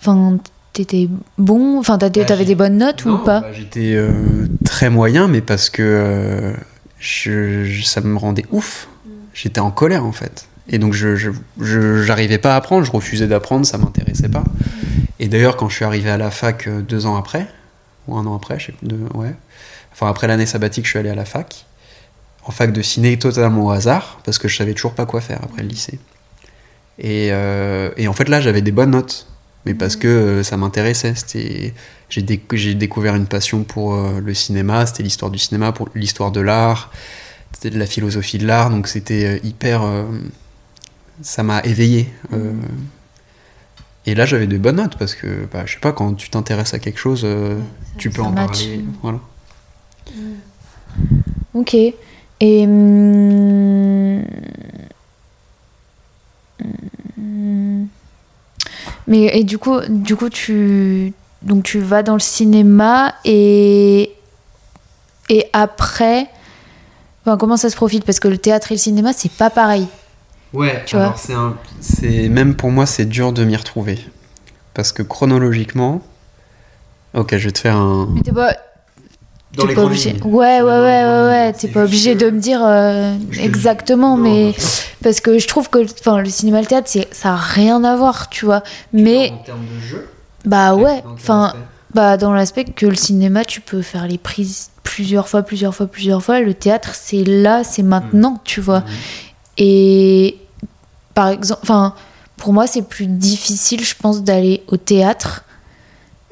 enfin, 0.00 0.38
t'étais 0.72 1.08
bon, 1.38 1.78
enfin, 1.78 1.96
bah, 1.96 2.10
t'avais 2.10 2.44
des 2.44 2.54
bonnes 2.54 2.78
notes 2.78 3.04
ou 3.04 3.18
pas 3.18 3.40
bah, 3.40 3.52
J'étais 3.52 3.94
euh, 3.94 4.46
très 4.64 4.90
moyen, 4.90 5.28
mais 5.28 5.40
parce 5.40 5.70
que 5.70 5.82
euh, 5.82 6.52
je, 6.98 7.80
ça 7.84 8.00
me 8.00 8.16
rendait 8.16 8.46
ouf. 8.50 8.88
Mm. 9.04 9.10
J'étais 9.34 9.60
en 9.60 9.70
colère 9.70 10.04
en 10.04 10.12
fait. 10.12 10.48
Et 10.68 10.78
donc 10.78 10.92
je 10.92 11.32
j'arrivais 11.60 12.38
pas 12.38 12.54
à 12.54 12.56
apprendre, 12.56 12.84
je 12.84 12.92
refusais 12.92 13.26
d'apprendre, 13.26 13.64
ça 13.64 13.78
m'intéressait 13.78 14.28
pas. 14.28 14.40
Mm. 14.40 14.72
Et 15.20 15.28
d'ailleurs, 15.28 15.56
quand 15.56 15.68
je 15.68 15.76
suis 15.76 15.84
arrivé 15.84 16.10
à 16.10 16.16
la 16.16 16.32
fac 16.32 16.66
euh, 16.66 16.82
deux 16.82 17.06
ans 17.06 17.16
après, 17.16 17.46
ou 18.08 18.16
un 18.16 18.26
an 18.26 18.36
après, 18.36 18.58
je 18.58 18.66
sais 18.66 18.74
de, 18.82 18.96
ouais. 19.14 19.34
Enfin, 19.92 20.08
après 20.08 20.26
l'année 20.26 20.46
sabbatique, 20.46 20.84
je 20.84 20.90
suis 20.90 20.98
allé 20.98 21.10
à 21.10 21.14
la 21.14 21.24
fac, 21.24 21.66
en 22.44 22.50
fac 22.50 22.72
de 22.72 22.82
ciné 22.82 23.18
totalement 23.18 23.66
au 23.66 23.70
hasard, 23.70 24.20
parce 24.24 24.38
que 24.38 24.48
je 24.48 24.56
savais 24.56 24.74
toujours 24.74 24.94
pas 24.94 25.06
quoi 25.06 25.20
faire 25.20 25.40
après 25.42 25.62
le 25.62 25.68
lycée. 25.68 25.98
Et, 26.98 27.28
euh, 27.32 27.90
et 27.96 28.08
en 28.08 28.12
fait, 28.12 28.28
là, 28.28 28.40
j'avais 28.40 28.62
des 28.62 28.72
bonnes 28.72 28.90
notes. 28.90 29.26
Mais 29.64 29.74
parce 29.74 29.94
que 29.94 30.08
euh, 30.08 30.42
ça 30.42 30.56
m'intéressait. 30.56 31.14
J'ai, 32.08 32.22
déc- 32.22 32.76
découvert 32.76 33.14
une 33.14 33.26
passion 33.26 33.62
pour 33.62 33.94
euh, 33.94 34.20
le 34.20 34.34
cinéma. 34.34 34.86
C'était 34.86 35.04
l'histoire 35.04 35.30
du 35.30 35.38
cinéma, 35.38 35.70
pour 35.70 35.88
l'histoire 35.94 36.32
de 36.32 36.40
l'art. 36.40 36.90
C'était 37.52 37.70
de 37.70 37.78
la 37.78 37.86
philosophie 37.86 38.38
de 38.38 38.46
l'art. 38.46 38.70
Donc 38.70 38.88
c'était 38.88 39.40
hyper. 39.44 39.82
ça 41.22 41.42
m'a 41.44 41.60
éveillé. 41.62 42.08
euh. 42.32 42.52
Et 44.06 44.14
là, 44.14 44.24
j'avais 44.26 44.46
de 44.46 44.58
bonnes 44.58 44.76
notes 44.76 44.96
parce 44.98 45.14
que, 45.14 45.46
bah, 45.52 45.62
je 45.66 45.74
sais 45.74 45.80
pas, 45.80 45.92
quand 45.92 46.14
tu 46.14 46.28
t'intéresses 46.30 46.74
à 46.74 46.78
quelque 46.78 46.98
chose, 46.98 47.22
euh, 47.24 47.58
tu 47.98 48.10
peux 48.10 48.22
en 48.22 48.30
match. 48.30 48.62
parler. 48.62 48.84
Voilà. 49.02 49.18
Ok. 51.54 51.74
Et. 51.74 52.64
hum, 52.66 54.24
hum, 57.18 57.86
Mais 59.06 59.38
et 59.38 59.44
du 59.44 59.58
coup, 59.58 59.78
du 59.88 60.16
coup, 60.16 60.28
tu 60.28 61.12
donc 61.42 61.64
tu 61.64 61.78
vas 61.80 62.02
dans 62.02 62.14
le 62.14 62.20
cinéma 62.20 63.14
et 63.24 64.12
et 65.28 65.46
après, 65.52 66.28
enfin, 67.24 67.36
comment 67.36 67.56
ça 67.56 67.70
se 67.70 67.76
profite? 67.76 68.04
Parce 68.04 68.20
que 68.20 68.28
le 68.28 68.38
théâtre 68.38 68.72
et 68.72 68.74
le 68.74 68.80
cinéma, 68.80 69.12
c'est 69.12 69.30
pas 69.30 69.50
pareil. 69.50 69.86
Ouais, 70.52 70.82
Tu 70.86 70.96
alors 70.96 71.12
vois 71.12 71.18
c'est 71.20 71.32
un- 71.34 71.56
c'est 71.80 72.28
même 72.28 72.54
pour 72.54 72.70
moi 72.70 72.84
c'est 72.86 73.06
dur 73.06 73.32
de 73.32 73.44
m'y 73.44 73.56
retrouver 73.56 73.98
parce 74.74 74.92
que 74.92 75.02
chronologiquement, 75.02 76.02
ok, 77.14 77.36
je 77.36 77.46
vais 77.46 77.52
te 77.52 77.58
faire 77.58 77.76
un. 77.76 78.08
Mais 78.14 78.20
t'es 78.22 78.32
pas, 78.32 78.54
Dans 79.54 79.62
t'es 79.64 79.68
les 79.70 79.74
pas 79.74 79.84
obligé. 79.84 80.16
Ouais, 80.24 80.60
ouais, 80.60 80.62
ouais, 80.62 81.04
ouais, 81.04 81.22
ouais. 81.28 81.52
T'es 81.52 81.68
pas 81.68 81.84
obligé 81.84 82.14
de 82.14 82.30
me 82.30 82.38
dire 82.40 82.60
euh, 82.64 83.14
exactement, 83.38 84.16
Non, 84.16 84.22
mais 84.24 84.54
parce 85.02 85.20
que 85.20 85.38
je 85.38 85.46
trouve 85.46 85.68
que, 85.68 85.78
le 85.78 86.24
cinéma, 86.30 86.60
le 86.60 86.66
théâtre, 86.66 86.88
c'est 86.90 87.12
ça 87.14 87.32
a 87.32 87.36
rien 87.36 87.82
à 87.84 87.96
voir, 87.96 88.28
tu 88.30 88.44
vois. 88.46 88.62
Mais 88.94 89.30
en 89.30 89.38
termes 89.38 89.64
de 89.66 89.80
jeu, 89.86 90.08
bah 90.44 90.74
ouais, 90.74 91.02
enfin. 91.14 91.54
Bah, 91.94 92.16
dans 92.16 92.32
l'aspect 92.32 92.64
que 92.64 92.86
le 92.86 92.94
cinéma, 92.94 93.44
tu 93.44 93.60
peux 93.60 93.82
faire 93.82 94.08
les 94.08 94.16
prises 94.16 94.70
plusieurs 94.82 95.28
fois, 95.28 95.42
plusieurs 95.42 95.74
fois, 95.74 95.86
plusieurs 95.86 96.22
fois. 96.22 96.40
Le 96.40 96.54
théâtre, 96.54 96.92
c'est 96.94 97.22
là, 97.22 97.64
c'est 97.64 97.82
maintenant, 97.82 98.40
tu 98.44 98.62
vois. 98.62 98.80
Mhm. 98.80 98.86
Et 99.58 100.38
par 101.14 101.28
exemple, 101.28 101.60
enfin, 101.62 101.94
pour 102.36 102.52
moi, 102.52 102.66
c'est 102.66 102.82
plus 102.82 103.06
difficile, 103.06 103.84
je 103.84 103.94
pense, 103.94 104.22
d'aller 104.22 104.62
au 104.68 104.76
théâtre, 104.76 105.44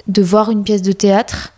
de 0.08 0.22
voir 0.22 0.50
une 0.50 0.62
pièce 0.64 0.82
de 0.82 0.92
théâtre. 0.92 1.52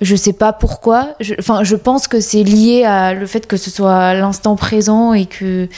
Je 0.00 0.16
sais 0.16 0.32
pas 0.32 0.52
pourquoi. 0.52 1.14
Je- 1.20 1.34
Enfin, 1.38 1.62
je, 1.64 1.76
pense 1.76 2.08
que 2.08 2.18
c'est 2.20 2.42
lié 2.42 2.84
à 2.84 3.12
le 3.14 3.26
fait 3.26 3.46
que 3.46 3.56
ce 3.56 3.70
soit 3.70 4.14
l'instant 4.14 4.56
présent 4.56 5.12
et 5.12 5.26
que. 5.26 5.68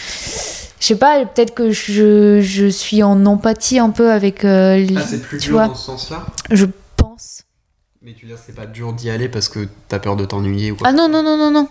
Je 0.80 0.86
sais 0.88 0.96
pas, 0.96 1.24
peut-être 1.26 1.54
que 1.54 1.70
je, 1.70 2.40
je 2.40 2.66
suis 2.66 3.02
en 3.02 3.26
empathie 3.26 3.78
un 3.78 3.90
peu 3.90 4.10
avec. 4.12 4.44
euh, 4.44 4.76
les- 4.76 4.96
Ah, 4.96 5.02
c'est 5.06 5.20
plus 5.20 5.38
tu 5.38 5.48
dur 5.48 5.56
vois, 5.56 5.68
dans 5.68 5.74
ce 5.74 5.84
sens-là? 5.86 6.24
Je 6.50 6.66
pense. 6.96 7.42
Mais 8.02 8.12
tu 8.14 8.26
veux 8.26 8.32
dire, 8.32 8.40
c'est 8.44 8.54
pas 8.54 8.66
dur 8.66 8.92
d'y 8.92 9.10
aller 9.10 9.28
parce 9.28 9.48
que 9.48 9.66
t'as 9.88 9.98
peur 9.98 10.16
de 10.16 10.24
t'ennuyer 10.24 10.70
ou 10.70 10.76
quoi? 10.76 10.88
Ah 10.88 10.92
non, 10.92 11.08
non, 11.08 11.22
non, 11.22 11.36
non, 11.36 11.50
non. 11.50 11.68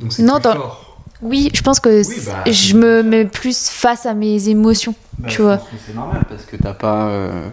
Donc 0.00 0.12
c'est 0.12 0.22
non, 0.22 0.34
plus 0.34 0.42
dans- 0.42 0.52
fort. 0.54 0.83
Oui, 1.22 1.50
je 1.54 1.62
pense 1.62 1.80
que 1.80 2.06
Oui, 2.06 2.16
bah, 2.26 2.44
je 2.50 2.74
me 2.76 3.02
mets 3.02 3.24
plus 3.24 3.68
face 3.68 4.04
à 4.06 4.14
mes 4.14 4.48
émotions. 4.48 4.94
Bah, 5.18 5.28
tu 5.28 5.36
je 5.38 5.42
vois. 5.42 5.60
c'est 5.86 5.94
normal 5.94 6.22
parce 6.28 6.44
que 6.44 6.56
t'as 6.56 6.74
pas. 6.74 7.08
euh, 7.08 7.48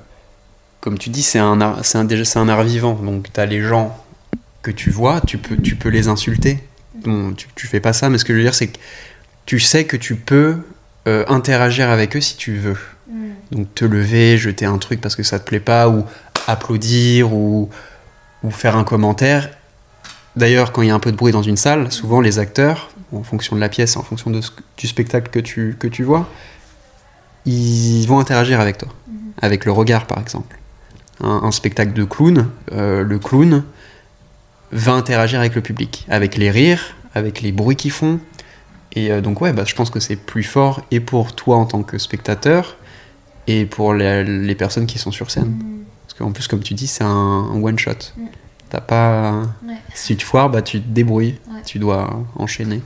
Comme 0.79 0.97
tu 0.97 1.09
dis, 1.09 1.23
c'est 1.23 1.39
un, 1.39 1.61
art- 1.61 1.79
c'est 1.85 1.97
un, 1.97 2.03
déjà, 2.05 2.25
c'est 2.25 2.39
un 2.39 2.49
art 2.49 2.63
vivant. 2.63 2.93
Donc 2.93 3.27
t'as 3.31 3.45
les 3.45 3.61
gens 3.61 3.97
que 4.61 4.71
tu 4.71 4.89
vois, 4.89 5.21
tu 5.21 5.37
peux, 5.37 5.55
tu 5.57 5.75
peux 5.75 5.89
les 5.89 6.07
insulter. 6.07 6.59
Bon, 7.05 7.33
tu, 7.33 7.47
tu 7.55 7.67
fais 7.67 7.79
pas 7.79 7.93
ça, 7.93 8.09
mais 8.09 8.17
ce 8.17 8.25
que 8.25 8.33
je 8.33 8.37
veux 8.37 8.43
dire, 8.43 8.53
c'est 8.55 8.67
que 8.67 8.77
tu 9.45 9.59
sais 9.59 9.85
que 9.85 9.97
tu 9.97 10.15
peux 10.15 10.57
euh, 11.07 11.23
interagir 11.27 11.89
avec 11.89 12.15
eux 12.15 12.21
si 12.21 12.35
tu 12.37 12.57
veux. 12.57 12.77
Donc 13.51 13.73
te 13.75 13.83
lever, 13.83 14.37
jeter 14.37 14.65
un 14.65 14.77
truc 14.77 15.01
parce 15.01 15.15
que 15.17 15.23
ça 15.23 15.37
te 15.39 15.43
plaît 15.45 15.59
pas, 15.59 15.89
ou 15.89 16.05
applaudir, 16.47 17.33
ou, 17.33 17.69
ou 18.43 18.51
faire 18.51 18.77
un 18.77 18.83
commentaire. 18.85 19.49
D'ailleurs, 20.37 20.71
quand 20.71 20.81
il 20.83 20.87
y 20.87 20.91
a 20.91 20.95
un 20.95 20.99
peu 20.99 21.11
de 21.11 21.17
bruit 21.17 21.33
dans 21.33 21.41
une 21.43 21.57
salle, 21.57 21.91
souvent 21.91 22.21
les 22.21 22.39
acteurs, 22.39 22.90
en 23.11 23.23
fonction 23.23 23.55
de 23.55 23.61
la 23.61 23.69
pièce, 23.69 23.97
en 23.97 24.03
fonction 24.03 24.29
de 24.29 24.41
ce 24.41 24.51
du 24.77 24.87
spectacle 24.87 25.29
que 25.29 25.39
tu, 25.39 25.75
que 25.79 25.87
tu 25.87 26.03
vois, 26.03 26.27
ils 27.45 28.05
vont 28.05 28.19
interagir 28.19 28.59
avec 28.59 28.77
toi, 28.77 28.89
avec 29.41 29.65
le 29.65 29.71
regard 29.71 30.05
par 30.07 30.19
exemple. 30.19 30.57
Un, 31.19 31.41
un 31.43 31.51
spectacle 31.51 31.93
de 31.93 32.03
clown, 32.03 32.49
euh, 32.71 33.03
le 33.03 33.19
clown 33.19 33.63
va 34.71 34.93
interagir 34.93 35.39
avec 35.39 35.55
le 35.55 35.61
public, 35.61 36.05
avec 36.09 36.37
les 36.37 36.49
rires, 36.49 36.95
avec 37.13 37.41
les 37.41 37.51
bruits 37.51 37.75
qu'ils 37.75 37.91
font. 37.91 38.19
Et 38.93 39.11
euh, 39.11 39.21
donc 39.21 39.41
ouais, 39.41 39.53
bah, 39.53 39.63
je 39.65 39.75
pense 39.75 39.89
que 39.89 39.99
c'est 39.99 40.15
plus 40.15 40.43
fort 40.43 40.81
et 40.91 40.99
pour 40.99 41.33
toi 41.33 41.57
en 41.57 41.65
tant 41.65 41.83
que 41.83 41.97
spectateur 41.97 42.77
et 43.47 43.65
pour 43.65 43.93
les, 43.93 44.23
les 44.23 44.55
personnes 44.55 44.85
qui 44.85 44.99
sont 44.99 45.11
sur 45.11 45.31
scène. 45.31 45.59
Parce 46.05 46.17
qu'en 46.17 46.31
plus, 46.31 46.47
comme 46.47 46.61
tu 46.61 46.73
dis, 46.73 46.87
c'est 46.87 47.03
un, 47.03 47.07
un 47.07 47.61
one 47.61 47.77
shot. 47.79 47.91
T'as 48.71 48.81
pas. 48.81 49.43
Ouais. 49.67 49.75
Si 49.93 50.15
tu 50.15 50.23
te 50.23 50.29
foires, 50.29 50.49
bah, 50.49 50.61
tu 50.61 50.81
te 50.81 50.87
débrouilles. 50.87 51.37
Ouais. 51.53 51.61
Tu 51.65 51.77
dois 51.77 52.23
enchaîner. 52.37 52.81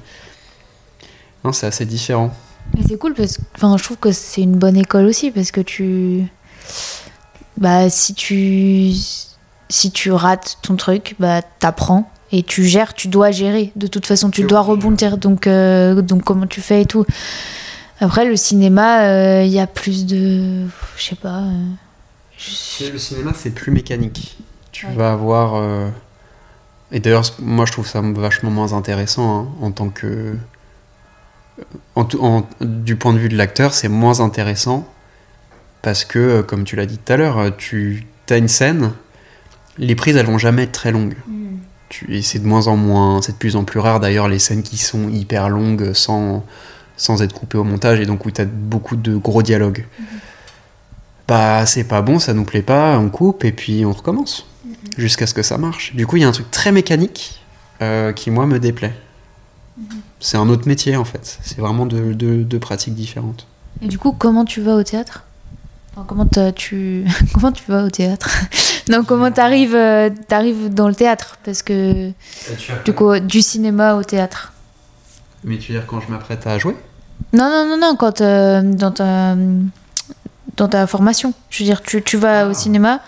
Non, 1.44 1.52
c'est 1.54 1.68
assez 1.68 1.86
différent. 1.86 2.34
Mais 2.76 2.82
c'est 2.88 2.98
cool 2.98 3.14
parce 3.14 3.38
que 3.38 3.44
enfin, 3.56 3.78
je 3.78 3.84
trouve 3.84 3.98
que 3.98 4.12
c'est 4.12 4.42
une 4.42 4.58
bonne 4.58 4.76
école 4.78 5.06
aussi 5.06 5.30
parce 5.30 5.52
que 5.52 5.62
tu. 5.62 6.26
Bah, 7.58 7.90
si 7.90 8.14
tu. 8.16 8.92
Si 9.70 9.92
tu 9.92 10.12
rates 10.12 10.58
ton 10.64 10.76
truc, 10.76 11.16
bah, 11.20 11.42
t'apprends 11.44 12.12
et 12.32 12.42
tu 12.44 12.66
gères, 12.66 12.94
tu 12.96 13.08
dois 13.08 13.30
gérer. 13.32 13.72
De 13.76 13.86
toute 13.88 14.06
façon, 14.08 14.30
tu 14.32 14.44
dois 14.44 14.62
rebondir. 14.62 15.18
Donc, 15.20 15.46
euh, 15.48 16.02
donc, 16.02 16.24
comment 16.24 16.48
tu 16.48 16.62
fais 16.62 16.82
et 16.82 16.86
tout. 16.86 17.06
Après, 18.00 18.26
le 18.26 18.36
cinéma, 18.36 19.04
euh, 19.04 19.44
il 19.44 19.52
y 19.52 19.60
a 19.60 19.68
plus 19.68 20.06
de. 20.08 20.66
Je 20.98 21.04
sais 21.04 21.16
pas. 21.16 21.44
euh, 21.44 22.92
Le 22.92 22.98
cinéma, 22.98 23.34
c'est 23.36 23.52
plus 23.52 23.72
mécanique. 23.72 24.36
Tu 24.76 24.86
Ouais. 24.88 24.94
vas 24.94 25.14
avoir. 25.14 25.56
euh, 25.56 25.88
Et 26.92 27.00
d'ailleurs, 27.00 27.24
moi, 27.40 27.66
je 27.66 27.72
trouve 27.72 27.88
ça 27.88 28.02
vachement 28.02 28.52
moins 28.52 28.74
intéressant 28.74 29.40
hein, 29.40 29.48
en 29.62 29.72
tant 29.72 29.88
que. 29.90 30.36
En 31.96 32.04
tout- 32.04 32.22
en- 32.22 32.46
Du 32.62 32.98
point 32.98 33.14
de 33.14 33.18
vue 33.18 33.30
de 33.30 33.38
l'acteur, 33.38 33.74
c'est 33.74 33.88
moins 33.88 34.20
intéressant 34.20 34.86
parce 35.82 36.04
que, 36.04 36.20
euh, 36.20 36.44
comme 36.44 36.64
tu 36.66 36.76
l'as 36.76 36.86
dit 36.86 36.98
tout 36.98 37.14
à 37.14 37.18
l'heure, 37.18 37.38
euh, 37.40 37.50
tu 37.58 38.06
as 38.30 38.36
une 38.38 38.50
scène, 38.50 38.92
les 39.78 39.96
prises, 39.96 40.18
elles 40.18 40.26
vont 40.26 40.38
jamais 40.38 40.64
être 40.64 40.74
très 40.74 40.92
longues. 40.92 41.16
Tu- 41.90 42.14
Et 42.14 42.22
c'est 42.22 42.40
de 42.40 42.46
moins 42.48 42.68
en 42.68 42.76
moins, 42.76 43.22
c'est 43.22 43.32
de 43.34 43.38
plus 43.38 43.56
en 43.56 43.64
plus 43.64 43.80
rare 43.80 44.00
d'ailleurs 44.02 44.28
les 44.28 44.40
scènes 44.40 44.64
qui 44.64 44.78
sont 44.78 45.08
hyper 45.10 45.48
longues 45.50 45.94
sans, 45.94 46.44
sans 46.98 47.22
être 47.22 47.34
coupées 47.34 47.58
au 47.58 47.64
montage 47.64 48.00
et 48.02 48.06
donc 48.06 48.26
où 48.26 48.32
tu 48.32 48.42
as 48.42 48.46
beaucoup 48.46 48.96
de 48.98 49.16
gros 49.16 49.42
dialogues. 49.42 49.86
Bah 51.28 51.66
c'est 51.66 51.84
pas 51.86 52.02
bon, 52.02 52.20
ça 52.20 52.34
nous 52.34 52.44
plaît 52.44 52.62
pas, 52.62 52.98
on 53.00 53.10
coupe 53.10 53.44
et 53.46 53.52
puis 53.52 53.86
on 53.86 53.92
recommence 53.94 54.46
jusqu'à 54.98 55.28
ce 55.28 55.34
que 55.34 55.44
ça 55.44 55.58
marche. 55.58 55.96
Du 55.96 56.06
coup 56.08 56.18
il 56.18 56.22
y 56.22 56.26
a 56.26 56.28
un 56.28 56.32
truc 56.32 56.50
très 56.52 56.72
mécanique 56.72 57.42
euh, 57.82 58.12
qui 58.14 58.32
moi 58.32 58.46
me 58.46 58.60
déplaît. 58.60 58.94
C'est 60.20 60.38
un 60.38 60.48
autre 60.50 60.68
métier 60.68 60.96
en 60.96 61.06
fait, 61.06 61.38
c'est 61.44 61.60
vraiment 61.60 61.86
deux 61.86 62.14
de, 62.16 62.44
de 62.44 62.58
pratiques 62.58 62.96
différentes. 62.96 63.46
Et 63.82 63.88
du 63.88 64.00
coup, 64.00 64.14
comment 64.14 64.46
tu 64.46 64.62
vas 64.62 64.76
au 64.76 64.84
théâtre? 64.84 65.24
Enfin, 65.94 66.06
comment, 66.08 66.26
tu... 66.56 67.06
comment 67.34 67.52
tu 67.52 67.64
vas 67.68 67.84
au 67.84 67.90
théâtre? 67.90 68.30
Non, 68.90 69.04
comment 69.04 69.32
t'arrives 69.32 69.76
euh, 69.76 70.10
t'arrives 70.30 70.74
dans 70.74 70.88
le 70.88 70.96
théâtre? 70.96 71.38
Parce 71.44 71.62
que, 71.62 72.12
du 72.86 72.94
coup, 72.94 73.20
du 73.20 73.42
cinéma 73.42 73.96
au 73.96 74.04
théâtre. 74.04 74.54
Mais 75.44 75.58
tu 75.58 75.74
veux 75.74 75.80
dire 75.80 75.88
quand 75.88 76.00
je 76.00 76.10
m'apprête 76.10 76.48
à 76.48 76.58
jouer? 76.58 76.76
Non, 77.34 77.50
non, 77.50 77.68
non, 77.70 77.78
non, 77.78 77.96
quand 77.98 78.22
euh, 78.22 78.62
dans, 78.62 78.92
ta, 78.92 79.36
dans 80.56 80.68
ta 80.70 80.88
formation. 80.88 81.34
Je 81.50 81.60
veux 81.64 81.66
dire, 81.70 81.82
tu, 81.82 82.02
tu 82.02 82.16
vas 82.18 82.48
au 82.48 82.52
Ah. 82.52 82.54
cinéma, 82.54 83.02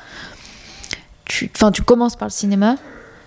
tu, 1.27 1.51
enfin, 1.55 1.72
tu 1.72 1.81
commences 1.81 2.15
par 2.15 2.27
le 2.27 2.34
cinéma. 2.34 2.77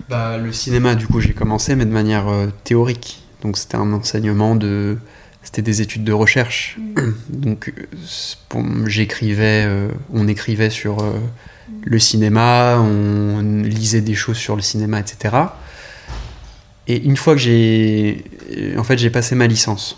Bah, 0.09 0.39
le 0.39 0.53
cinéma, 0.53 0.95
du 0.95 1.07
coup, 1.07 1.21
j'ai 1.21 1.35
commencé, 1.35 1.77
mais 1.77 1.85
de 1.85 1.93
manière 1.93 2.29
euh, 2.29 2.49
théorique. 2.65 3.23
Donc, 3.43 3.57
c'était 3.57 3.77
un 3.77 3.93
enseignement 3.93 4.57
de. 4.57 4.99
C'était 5.43 5.63
des 5.63 5.81
études 5.81 6.05
de 6.05 6.13
recherche. 6.13 6.79
Donc, 7.29 7.73
euh, 7.77 8.87
j'écrivais, 8.87 9.65
euh, 9.67 9.89
on 10.13 10.29
écrivait 10.29 10.71
sur 10.71 11.01
euh, 11.01 11.13
le 11.83 11.99
cinéma, 11.99 12.79
on 12.79 13.63
lisait 13.63 14.03
des 14.03 14.15
choses 14.15 14.37
sur 14.37 14.57
le 14.57 14.63
cinéma, 14.63 15.01
etc. 15.01 15.37
Et 16.87 16.99
une 16.99 17.17
fois 17.17 17.35
que 17.35 17.41
j'ai. 17.41 18.25
En 18.77 18.85
fait, 18.85 18.99
j'ai 18.99 19.11
passé 19.11 19.35
ma 19.35 19.47
licence. 19.47 19.97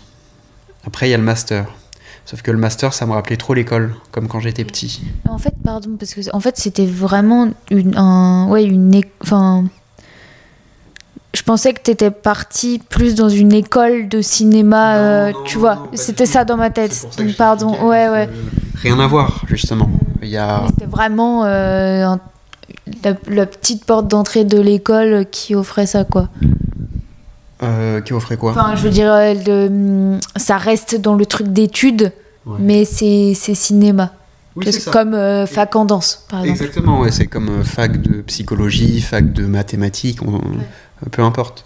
Après, 0.85 1.07
il 1.07 1.11
y 1.11 1.13
a 1.13 1.17
le 1.17 1.23
master. 1.23 1.67
Sauf 2.25 2.41
que 2.41 2.51
le 2.51 2.57
master, 2.57 2.93
ça 2.93 3.05
me 3.05 3.11
rappelait 3.11 3.35
trop 3.37 3.53
l'école, 3.53 3.95
comme 4.11 4.27
quand 4.27 4.39
j'étais 4.39 4.63
petit. 4.63 5.01
En 5.27 5.37
fait, 5.37 5.53
pardon, 5.63 5.97
parce 5.99 6.13
que 6.13 6.21
en 6.33 6.39
fait, 6.39 6.57
c'était 6.57 6.85
vraiment 6.85 7.49
une, 7.69 7.97
un, 7.97 8.47
ouais, 8.47 8.63
une, 8.63 9.01
enfin, 9.21 9.65
je 11.35 11.41
pensais 11.41 11.73
que 11.73 11.81
t'étais 11.81 12.11
parti 12.11 12.79
plus 12.89 13.15
dans 13.15 13.27
une 13.27 13.51
école 13.53 14.07
de 14.07 14.21
cinéma, 14.21 14.95
Non, 14.95 15.01
euh, 15.03 15.31
non, 15.31 15.37
tu 15.43 15.57
vois. 15.57 15.83
C'était 15.93 16.25
ça 16.25 16.45
dans 16.45 16.55
ma 16.57 16.69
tête. 16.69 17.07
Donc 17.17 17.35
pardon, 17.35 17.71
ouais, 17.89 18.07
ouais. 18.07 18.29
Rien 18.75 18.99
à 18.99 19.07
voir, 19.07 19.43
justement. 19.49 19.89
Il 20.21 20.29
y 20.29 20.37
a. 20.37 20.63
C'était 20.69 20.85
vraiment 20.85 21.43
euh, 21.43 22.05
un- 22.05 22.19
la, 23.03 23.13
la 23.27 23.45
petite 23.45 23.83
porte 23.85 24.07
d'entrée 24.07 24.45
de 24.45 24.59
l'école 24.61 25.25
qui 25.29 25.55
offrait 25.55 25.85
ça, 25.87 26.03
quoi. 26.05 26.29
Euh, 27.63 28.01
qui 28.01 28.13
offrait 28.13 28.37
quoi 28.37 28.51
Enfin, 28.51 28.75
je 28.75 28.81
veux 28.83 28.89
dire, 28.89 29.11
euh, 29.11 29.33
le- 29.33 30.19
ça 30.35 30.57
reste 30.57 30.95
dans 30.99 31.15
le 31.15 31.25
truc 31.25 31.47
d'études, 31.47 32.11
mais 32.59 32.85
c'est 32.85 33.33
cinéma. 33.35 34.13
Oui, 34.55 34.67
comme 34.91 35.15
euh, 35.15 35.47
fac 35.47 35.75
en 35.75 35.83
danse, 35.85 36.25
par 36.29 36.41
exemple. 36.43 36.61
Exactement, 36.61 36.99
ouais, 36.99 37.09
c'est 37.11 37.25
comme 37.25 37.49
euh, 37.49 37.63
fac 37.63 37.99
de 37.99 38.21
psychologie, 38.21 39.01
fac 39.01 39.33
de 39.33 39.45
mathématiques, 39.47 40.21
on- 40.21 40.41
peu 41.09 41.23
importe. 41.23 41.65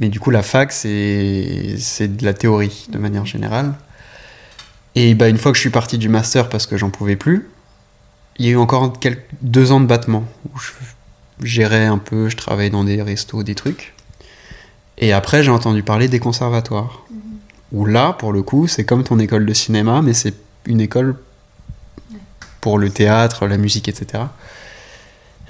Mais 0.00 0.08
du 0.08 0.18
coup, 0.18 0.30
la 0.30 0.42
fac, 0.42 0.72
c'est 0.72 1.74
c'est 1.78 2.16
de 2.16 2.24
la 2.24 2.32
théorie, 2.32 2.86
de 2.90 2.96
manière 2.96 3.26
générale. 3.26 3.74
Et 4.94 5.14
bah, 5.14 5.28
une 5.28 5.36
fois 5.38 5.52
que 5.52 5.56
je 5.56 5.60
suis 5.60 5.70
parti 5.70 5.98
du 5.98 6.08
master 6.08 6.48
parce 6.48 6.66
que 6.66 6.78
j'en 6.78 6.88
pouvais 6.90 7.16
plus, 7.16 7.48
il 8.38 8.46
y 8.46 8.48
a 8.48 8.52
eu 8.52 8.56
encore 8.56 8.98
quelques, 8.98 9.24
deux 9.42 9.70
ans 9.72 9.80
de 9.80 9.86
battement 9.86 10.24
où 10.54 10.58
je 10.58 10.70
gérais 11.46 11.84
un 11.86 11.98
peu, 11.98 12.30
je 12.30 12.36
travaillais 12.38 12.70
dans 12.70 12.84
des 12.84 13.02
restos, 13.02 13.42
des 13.42 13.54
trucs. 13.54 13.92
Et 15.02 15.12
après, 15.12 15.42
j'ai 15.42 15.50
entendu 15.50 15.82
parler 15.82 16.06
des 16.06 16.20
conservatoires. 16.20 17.04
Où 17.72 17.86
là, 17.86 18.12
pour 18.12 18.32
le 18.32 18.42
coup, 18.44 18.68
c'est 18.68 18.84
comme 18.84 19.02
ton 19.02 19.18
école 19.18 19.44
de 19.44 19.52
cinéma, 19.52 20.00
mais 20.00 20.14
c'est 20.14 20.34
une 20.64 20.80
école 20.80 21.16
pour 22.60 22.78
le 22.78 22.88
théâtre, 22.88 23.48
la 23.48 23.58
musique, 23.58 23.88
etc. 23.88 24.24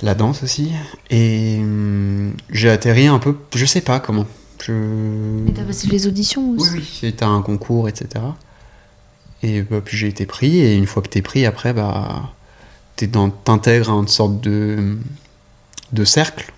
La 0.01 0.15
danse 0.15 0.43
aussi. 0.43 0.73
Et 1.11 1.59
hum, 1.61 2.33
j'ai 2.49 2.71
atterri 2.71 3.09
un 3.09 3.19
peu, 3.19 3.37
je 3.55 3.67
sais 3.67 3.83
pas 3.83 4.01
comment. 4.01 4.25
Je... 4.65 4.73
Et 5.47 5.53
t'as 5.53 5.65
passé 5.65 5.87
les 5.89 6.07
auditions 6.07 6.53
Oui, 6.53 6.57
aussi 6.57 6.73
oui, 6.73 6.99
c'était 7.01 7.25
un 7.27 7.43
concours, 7.43 7.91
etc. 7.91 8.25
Et 9.43 9.61
bah, 9.61 9.83
puis 9.85 9.99
j'ai 9.99 10.09
été 10.09 10.25
pris, 10.25 10.61
et 10.61 10.77
une 10.77 10.87
fois 10.87 11.03
que 11.03 11.09
t'es 11.09 11.21
pris, 11.21 11.45
après, 11.45 11.75
bah, 11.75 12.33
t'intègres 12.97 13.91
à 13.91 13.95
une 13.95 14.09
sorte 14.09 14.41
de, 14.41 14.97
de 15.93 16.05
cercle. 16.07 16.51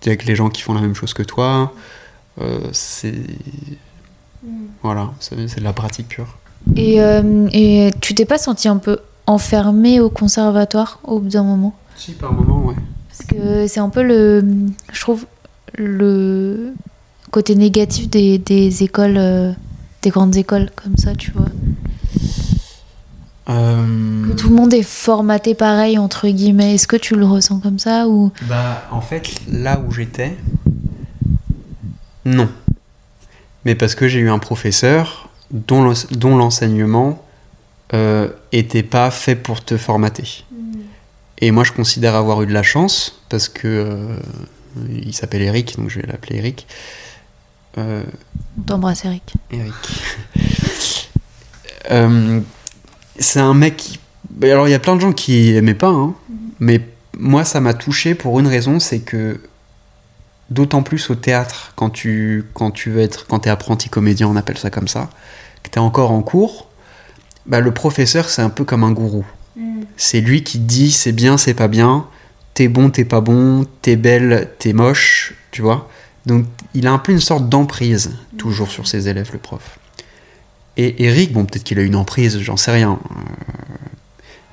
T'es 0.00 0.10
avec 0.10 0.26
les 0.26 0.36
gens 0.36 0.50
qui 0.50 0.60
font 0.60 0.74
la 0.74 0.82
même 0.82 0.94
chose 0.94 1.14
que 1.14 1.22
toi. 1.22 1.72
C'est. 2.72 3.14
Voilà, 4.82 5.10
c'est 5.20 5.36
de 5.36 5.64
la 5.64 5.72
pratique 5.72 6.08
pure. 6.08 6.38
Et, 6.76 7.02
euh, 7.02 7.48
et 7.52 7.90
tu 8.00 8.14
t'es 8.14 8.24
pas 8.24 8.38
senti 8.38 8.68
un 8.68 8.76
peu 8.78 8.98
enfermé 9.26 10.00
au 10.00 10.10
conservatoire 10.10 10.98
au 11.04 11.20
bout 11.20 11.28
d'un 11.28 11.44
moment? 11.44 11.74
Si, 11.96 12.12
par 12.12 12.32
moment, 12.32 12.64
ouais. 12.66 12.74
Parce 13.08 13.26
que 13.28 13.66
c'est 13.66 13.80
un 13.80 13.90
peu 13.90 14.02
le. 14.02 14.44
Je 14.92 15.00
trouve 15.00 15.26
le 15.76 16.72
côté 17.30 17.54
négatif 17.54 18.08
des, 18.08 18.38
des 18.38 18.82
écoles, 18.82 19.16
euh, 19.18 19.52
des 20.02 20.10
grandes 20.10 20.36
écoles 20.36 20.70
comme 20.82 20.96
ça, 20.96 21.14
tu 21.14 21.30
vois. 21.30 21.46
Euh, 23.48 24.28
Que 24.28 24.32
tout 24.32 24.48
le 24.48 24.54
monde 24.54 24.72
est 24.74 24.82
formaté 24.82 25.54
pareil, 25.54 25.98
entre 25.98 26.28
guillemets. 26.28 26.74
Est-ce 26.74 26.86
que 26.86 26.96
tu 26.96 27.14
le 27.16 27.24
ressens 27.24 27.58
comme 27.60 27.78
ça 27.78 28.08
ou... 28.08 28.32
Bah, 28.48 28.86
en 28.90 29.00
fait, 29.00 29.28
là 29.50 29.80
où 29.86 29.92
j'étais, 29.92 30.36
non. 32.34 32.48
Mais 33.64 33.74
parce 33.74 33.94
que 33.94 34.08
j'ai 34.08 34.20
eu 34.20 34.30
un 34.30 34.38
professeur 34.38 35.28
dont 35.50 35.82
l'ens- 35.82 36.06
dont 36.12 36.36
l'enseignement 36.36 37.24
euh, 37.92 38.28
était 38.52 38.82
pas 38.82 39.10
fait 39.10 39.36
pour 39.36 39.64
te 39.64 39.76
formater. 39.76 40.44
Et 41.42 41.50
moi, 41.50 41.64
je 41.64 41.72
considère 41.72 42.14
avoir 42.14 42.42
eu 42.42 42.46
de 42.46 42.52
la 42.52 42.62
chance 42.62 43.20
parce 43.28 43.48
que 43.48 43.66
euh, 43.66 44.16
il 44.90 45.14
s'appelle 45.14 45.42
Eric, 45.42 45.76
donc 45.78 45.88
je 45.90 46.00
vais 46.00 46.06
l'appeler 46.06 46.36
Eric. 46.38 46.66
Euh, 47.78 48.02
On 48.58 48.62
t'embrasse, 48.62 49.04
Eric. 49.04 49.34
Eric. 49.50 49.72
Euh, 51.90 52.40
c'est 53.18 53.40
un 53.40 53.54
mec. 53.54 53.76
qui- 53.78 53.98
bah, 54.28 54.48
Alors, 54.52 54.68
il 54.68 54.70
y 54.70 54.74
a 54.74 54.78
plein 54.78 54.94
de 54.96 55.00
gens 55.00 55.12
qui 55.12 55.54
aimaient 55.56 55.74
pas, 55.74 55.88
hein, 55.88 56.14
mais 56.60 56.80
moi, 57.18 57.44
ça 57.44 57.60
m'a 57.60 57.74
touché 57.74 58.14
pour 58.14 58.38
une 58.38 58.46
raison 58.46 58.78
c'est 58.80 59.00
que, 59.00 59.40
d'autant 60.50 60.82
plus 60.82 61.10
au 61.10 61.14
théâtre, 61.14 61.72
quand 61.76 61.90
tu, 61.90 62.44
quand 62.54 62.70
tu 62.70 62.90
veux 62.90 63.00
être. 63.00 63.26
Quand 63.26 63.40
tu 63.40 63.48
es 63.48 63.50
apprenti 63.50 63.88
comédien, 63.88 64.28
on 64.28 64.36
appelle 64.36 64.58
ça 64.58 64.70
comme 64.70 64.88
ça, 64.88 65.10
que 65.62 65.70
tu 65.70 65.78
es 65.78 65.82
encore 65.82 66.10
en 66.10 66.22
cours, 66.22 66.68
bah, 67.46 67.60
le 67.60 67.72
professeur, 67.72 68.28
c'est 68.28 68.42
un 68.42 68.50
peu 68.50 68.64
comme 68.64 68.84
un 68.84 68.92
gourou. 68.92 69.24
C'est 69.96 70.20
lui 70.20 70.42
qui 70.42 70.58
dit 70.58 70.90
c'est 70.90 71.12
bien, 71.12 71.36
c'est 71.36 71.54
pas 71.54 71.68
bien, 71.68 72.06
t'es 72.54 72.68
bon, 72.68 72.90
t'es 72.90 73.04
pas 73.04 73.20
bon, 73.20 73.66
t'es 73.82 73.96
belle, 73.96 74.50
t'es 74.58 74.72
moche, 74.72 75.34
tu 75.50 75.60
vois. 75.62 75.88
Donc 76.26 76.46
il 76.74 76.86
a 76.86 76.92
un 76.92 76.98
peu 76.98 77.12
une 77.12 77.20
sorte 77.20 77.48
d'emprise, 77.48 78.16
toujours 78.38 78.70
sur 78.70 78.86
ses 78.86 79.08
élèves, 79.08 79.30
le 79.32 79.38
prof. 79.38 79.78
Et 80.76 81.04
Eric, 81.04 81.32
bon, 81.32 81.44
peut-être 81.44 81.64
qu'il 81.64 81.78
a 81.78 81.82
une 81.82 81.96
emprise, 81.96 82.40
j'en 82.40 82.56
sais 82.56 82.70
rien. 82.70 82.98
Euh, 83.10 83.14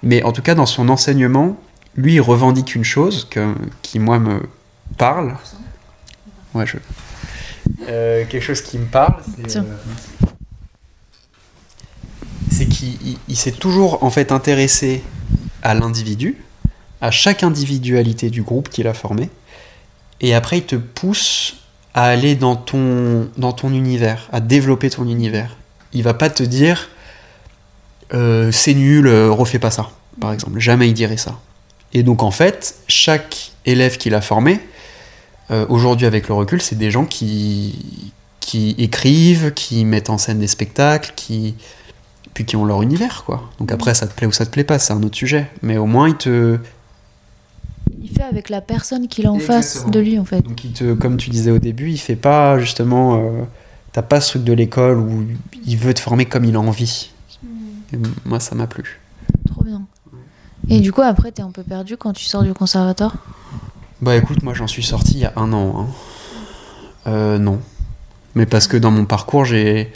Mais 0.04 0.24
en 0.24 0.32
tout 0.32 0.42
cas, 0.42 0.56
dans 0.56 0.66
son 0.66 0.90
enseignement, 0.90 1.58
lui, 1.96 2.16
il 2.16 2.22
revendique 2.22 2.76
une 2.76 2.84
chose 2.84 3.28
que, 3.30 3.54
qui, 3.82 4.00
moi, 4.00 4.20
me 4.20 4.42
parle. 4.98 5.38
Ouais, 6.58 6.66
je. 6.66 6.78
Euh, 7.88 8.26
quelque 8.28 8.44
chose 8.44 8.62
qui 8.62 8.78
me 8.78 8.86
parle, 8.86 9.16
c'est. 9.48 9.58
Euh, 9.58 9.62
c'est 12.52 12.66
qu'il 12.68 12.94
il- 13.06 13.18
il 13.28 13.36
s'est 13.36 13.52
toujours, 13.52 14.04
en 14.04 14.10
fait, 14.10 14.32
intéressé 14.32 15.04
à 15.64 15.74
l'individu, 15.74 16.38
à 17.02 17.12
chaque 17.12 17.44
individualité 17.44 18.30
du 18.30 18.42
groupe 18.42 18.70
qu'il 18.70 18.88
a 18.88 18.94
formé. 18.94 19.30
Et 20.22 20.34
après, 20.34 20.58
il 20.60 20.64
te 20.66 20.76
pousse 20.76 21.58
à 21.94 22.06
aller 22.06 22.36
dans 22.36 22.56
ton, 22.56 23.30
dans 23.38 23.52
ton 23.54 23.72
univers, 23.74 24.28
à 24.32 24.40
développer 24.40 24.90
ton 24.90 25.08
univers. 25.08 25.56
Il 25.94 26.04
va 26.04 26.14
pas 26.14 26.30
te 26.30 26.44
dire 26.44 26.90
euh, 28.14 28.52
c'est 28.52 28.74
nul, 28.74 29.08
refais 29.30 29.60
pas 29.60 29.72
ça, 29.72 29.90
par 30.20 30.32
exemple. 30.34 30.60
Jamais 30.60 30.88
il 30.90 30.94
dirait 30.94 31.18
ça. 31.18 31.40
Et 31.94 32.04
donc, 32.04 32.24
en 32.24 32.32
fait, 32.32 32.76
chaque 32.88 33.52
élève 33.66 33.98
qu'il 33.98 34.16
a 34.16 34.22
formé, 34.22 34.60
euh, 35.52 35.66
aujourd'hui 35.70 36.06
avec 36.06 36.28
le 36.28 36.34
recul, 36.34 36.62
c'est 36.62 36.76
des 36.76 36.92
gens 36.92 37.06
qui, 37.06 38.12
qui 38.40 38.76
écrivent, 38.78 39.54
qui 39.54 39.86
mettent 39.86 40.10
en 40.10 40.18
scène 40.18 40.40
des 40.40 40.48
spectacles, 40.48 41.14
qui 41.16 41.56
puis 42.34 42.46
qui 42.46 42.56
ont 42.56 42.66
leur 42.66 42.84
univers, 42.84 43.24
quoi. 43.26 43.50
Donc 43.60 43.72
après, 43.72 43.96
ça 43.96 44.06
te 44.06 44.14
plaît 44.14 44.28
ou 44.28 44.32
ça 44.32 44.46
te 44.46 44.52
plaît 44.52 44.64
pas, 44.64 44.78
c'est 44.78 44.94
un 44.94 45.02
autre 45.02 45.18
sujet. 45.18 45.50
Mais 45.64 45.78
au 45.78 45.88
moins, 45.88 46.08
il 46.08 46.16
te, 46.16 46.60
Il 48.00 48.10
fait 48.12 48.22
avec 48.24 48.50
la 48.50 48.62
personne 48.62 49.08
qu'il 49.08 49.26
a 49.26 49.32
en 49.32 49.40
face 49.40 49.86
de 49.88 50.00
lui, 50.00 50.20
en 50.20 50.26
fait. 50.26 50.42
Donc 50.44 50.64
il 50.64 50.72
te, 50.72 50.94
comme 50.94 51.18
tu 51.18 51.32
disais 51.32 51.50
au 51.50 51.58
début, 51.58 51.90
il 51.90 51.98
fait 51.98 52.16
pas 52.16 52.60
justement, 52.60 53.16
euh, 53.16 53.44
t'as 53.92 54.04
pas 54.04 54.22
ce 54.22 54.32
truc 54.32 54.44
de 54.44 54.54
l'école 54.54 55.00
où 55.00 55.26
il 55.66 55.78
veut 55.78 55.94
te 55.96 56.00
former 56.00 56.26
comme 56.26 56.46
il 56.46 56.56
a 56.56 56.60
envie. 56.60 57.10
Et 57.92 57.96
m- 57.96 58.04
moi, 58.26 58.40
ça 58.40 58.54
m'a 58.54 58.68
plu. 58.68 59.00
Trop 59.50 59.64
bien. 59.64 59.82
Et 60.70 60.80
du 60.80 60.92
coup, 60.92 61.02
après, 61.02 61.32
t'es 61.32 61.42
un 61.42 61.52
peu 61.52 61.64
perdu 61.64 61.98
quand 61.98 62.14
tu 62.14 62.26
sors 62.26 62.44
du 62.44 62.54
conservatoire? 62.54 63.16
Bah 64.02 64.16
écoute, 64.16 64.44
moi 64.44 64.54
j'en 64.54 64.68
suis 64.68 64.84
sorti 64.84 65.14
il 65.14 65.20
y 65.22 65.26
a 65.26 65.34
un 65.36 65.52
an. 65.54 65.82
hein. 65.82 65.88
Euh, 67.08 67.38
non. 67.40 67.60
Mais 68.36 68.46
parce 68.46 68.68
que 68.68 68.78
dans 68.78 68.92
mon 68.92 69.06
parcours, 69.06 69.46
j'ai, 69.46 69.92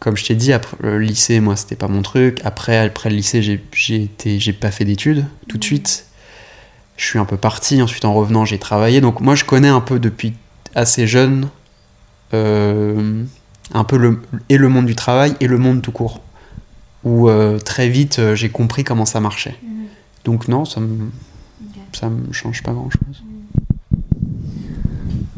comme 0.00 0.16
je 0.16 0.24
t'ai 0.24 0.34
dit, 0.34 0.52
après 0.52 0.76
le 0.80 0.98
lycée, 0.98 1.38
moi 1.40 1.54
c'était 1.54 1.76
pas 1.76 1.86
mon 1.88 2.02
truc. 2.02 2.40
Après, 2.44 2.78
après 2.78 3.10
le 3.10 3.16
lycée, 3.16 3.42
j'ai, 3.42 3.62
j'ai 3.72 4.02
été, 4.02 4.40
j'ai 4.40 4.52
pas 4.52 4.70
fait 4.72 4.84
d'études 4.84 5.26
tout 5.48 5.58
de 5.58 5.64
suite. 5.64 6.06
Je 6.96 7.04
suis 7.04 7.18
un 7.18 7.24
peu 7.24 7.36
parti. 7.36 7.80
Ensuite, 7.80 8.04
en 8.04 8.14
revenant, 8.14 8.44
j'ai 8.44 8.58
travaillé. 8.58 9.00
Donc 9.00 9.20
moi, 9.20 9.34
je 9.36 9.44
connais 9.44 9.68
un 9.68 9.80
peu 9.80 9.98
depuis 10.00 10.34
assez 10.74 11.06
jeune, 11.06 11.48
euh, 12.32 13.22
un 13.72 13.84
peu 13.84 13.96
le 13.96 14.20
et 14.48 14.58
le 14.58 14.68
monde 14.68 14.86
du 14.86 14.96
travail 14.96 15.36
et 15.40 15.46
le 15.46 15.58
monde 15.58 15.80
tout 15.80 15.92
court. 15.92 16.20
Où 17.04 17.28
euh, 17.28 17.58
très 17.58 17.88
vite, 17.88 18.34
j'ai 18.34 18.48
compris 18.48 18.82
comment 18.82 19.06
ça 19.06 19.20
marchait. 19.20 19.54
Donc 20.24 20.48
non, 20.48 20.64
ça 20.64 20.80
me, 20.80 21.10
ça 21.92 22.08
me 22.08 22.32
change 22.32 22.62
pas 22.62 22.72
grand 22.72 22.90
chose. 22.90 23.22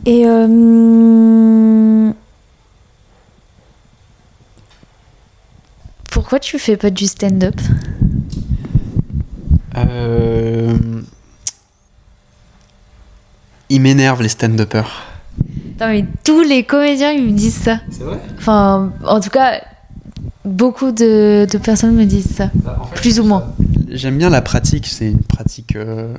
Et 0.08 0.22
euh, 0.24 2.12
pourquoi 6.12 6.38
tu 6.38 6.58
fais 6.60 6.76
pas 6.76 6.90
du 6.90 7.06
stand-up? 7.06 7.60
Euh... 9.76 10.76
Ils 13.68 13.80
m'énervent 13.80 14.22
les 14.22 14.28
stand-uppers. 14.28 15.02
Putain, 15.72 15.88
mais 15.88 16.04
tous 16.24 16.42
les 16.42 16.62
comédiens 16.62 17.10
ils 17.10 17.24
me 17.24 17.36
disent 17.36 17.56
ça. 17.62 17.80
C'est 17.90 18.04
vrai? 18.04 18.20
Enfin, 18.38 18.92
en 19.04 19.18
tout 19.18 19.30
cas, 19.30 19.60
beaucoup 20.44 20.92
de, 20.92 21.48
de 21.50 21.58
personnes 21.58 21.96
me 21.96 22.04
disent 22.04 22.30
ça. 22.36 22.50
Plus 22.94 23.18
ou 23.18 23.24
moins. 23.24 23.52
J'aime 23.88 24.18
bien 24.18 24.30
la 24.30 24.40
pratique, 24.40 24.86
c'est 24.86 25.08
une 25.08 25.22
pratique. 25.22 25.74
euh, 25.74 26.14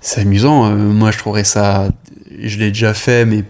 C'est 0.00 0.20
amusant. 0.20 0.66
euh, 0.70 0.76
moi, 0.76 1.10
je 1.10 1.18
trouverais 1.18 1.44
ça. 1.44 1.88
Je 2.42 2.58
l'ai 2.58 2.68
déjà 2.68 2.94
fait, 2.94 3.24
mais 3.24 3.44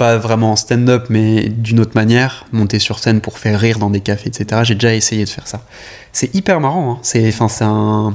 pas 0.00 0.16
vraiment 0.16 0.52
en 0.52 0.56
stand-up, 0.56 1.08
mais 1.10 1.48
d'une 1.48 1.78
autre 1.78 1.92
manière. 1.94 2.46
Monter 2.52 2.78
sur 2.78 2.98
scène 2.98 3.20
pour 3.20 3.38
faire 3.38 3.60
rire 3.60 3.78
dans 3.78 3.90
des 3.90 4.00
cafés, 4.00 4.28
etc. 4.28 4.62
J'ai 4.64 4.74
déjà 4.74 4.94
essayé 4.94 5.24
de 5.24 5.28
faire 5.28 5.46
ça. 5.46 5.62
C'est 6.12 6.34
hyper 6.34 6.60
marrant. 6.60 7.00
hein. 7.02 8.14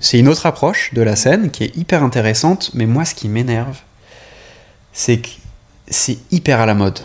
C'est 0.00 0.18
une 0.18 0.28
autre 0.28 0.46
approche 0.46 0.94
de 0.94 1.02
la 1.02 1.16
scène 1.16 1.50
qui 1.50 1.64
est 1.64 1.76
hyper 1.76 2.04
intéressante, 2.04 2.70
mais 2.74 2.86
moi, 2.86 3.04
ce 3.04 3.16
qui 3.16 3.28
m'énerve, 3.28 3.78
c'est 4.92 5.18
que 5.18 5.28
c'est 5.88 6.18
hyper 6.30 6.60
à 6.60 6.66
la 6.66 6.74
mode. 6.74 7.00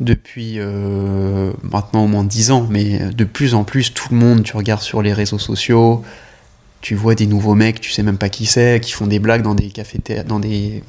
Depuis 0.00 0.56
euh, 0.58 1.52
maintenant 1.62 2.04
au 2.04 2.08
moins 2.08 2.24
10 2.24 2.50
ans, 2.50 2.66
mais 2.68 2.98
de 3.10 3.24
plus 3.24 3.54
en 3.54 3.64
plus, 3.64 3.94
tout 3.94 4.08
le 4.10 4.16
monde, 4.18 4.42
tu 4.42 4.56
regardes 4.56 4.82
sur 4.82 5.00
les 5.00 5.12
réseaux 5.12 5.38
sociaux, 5.38 6.02
tu 6.80 6.94
vois 6.94 7.14
des 7.14 7.26
nouveaux 7.26 7.54
mecs, 7.54 7.80
tu 7.80 7.90
sais 7.90 8.02
même 8.02 8.18
pas 8.18 8.28
qui 8.28 8.46
c'est, 8.46 8.80
qui 8.80 8.92
font 8.92 9.06
des 9.06 9.18
blagues 9.18 9.42
dans 9.42 9.54
des 9.54 9.68
cafés, 9.68 10.00
dans 10.26 10.40
des, 10.40 10.82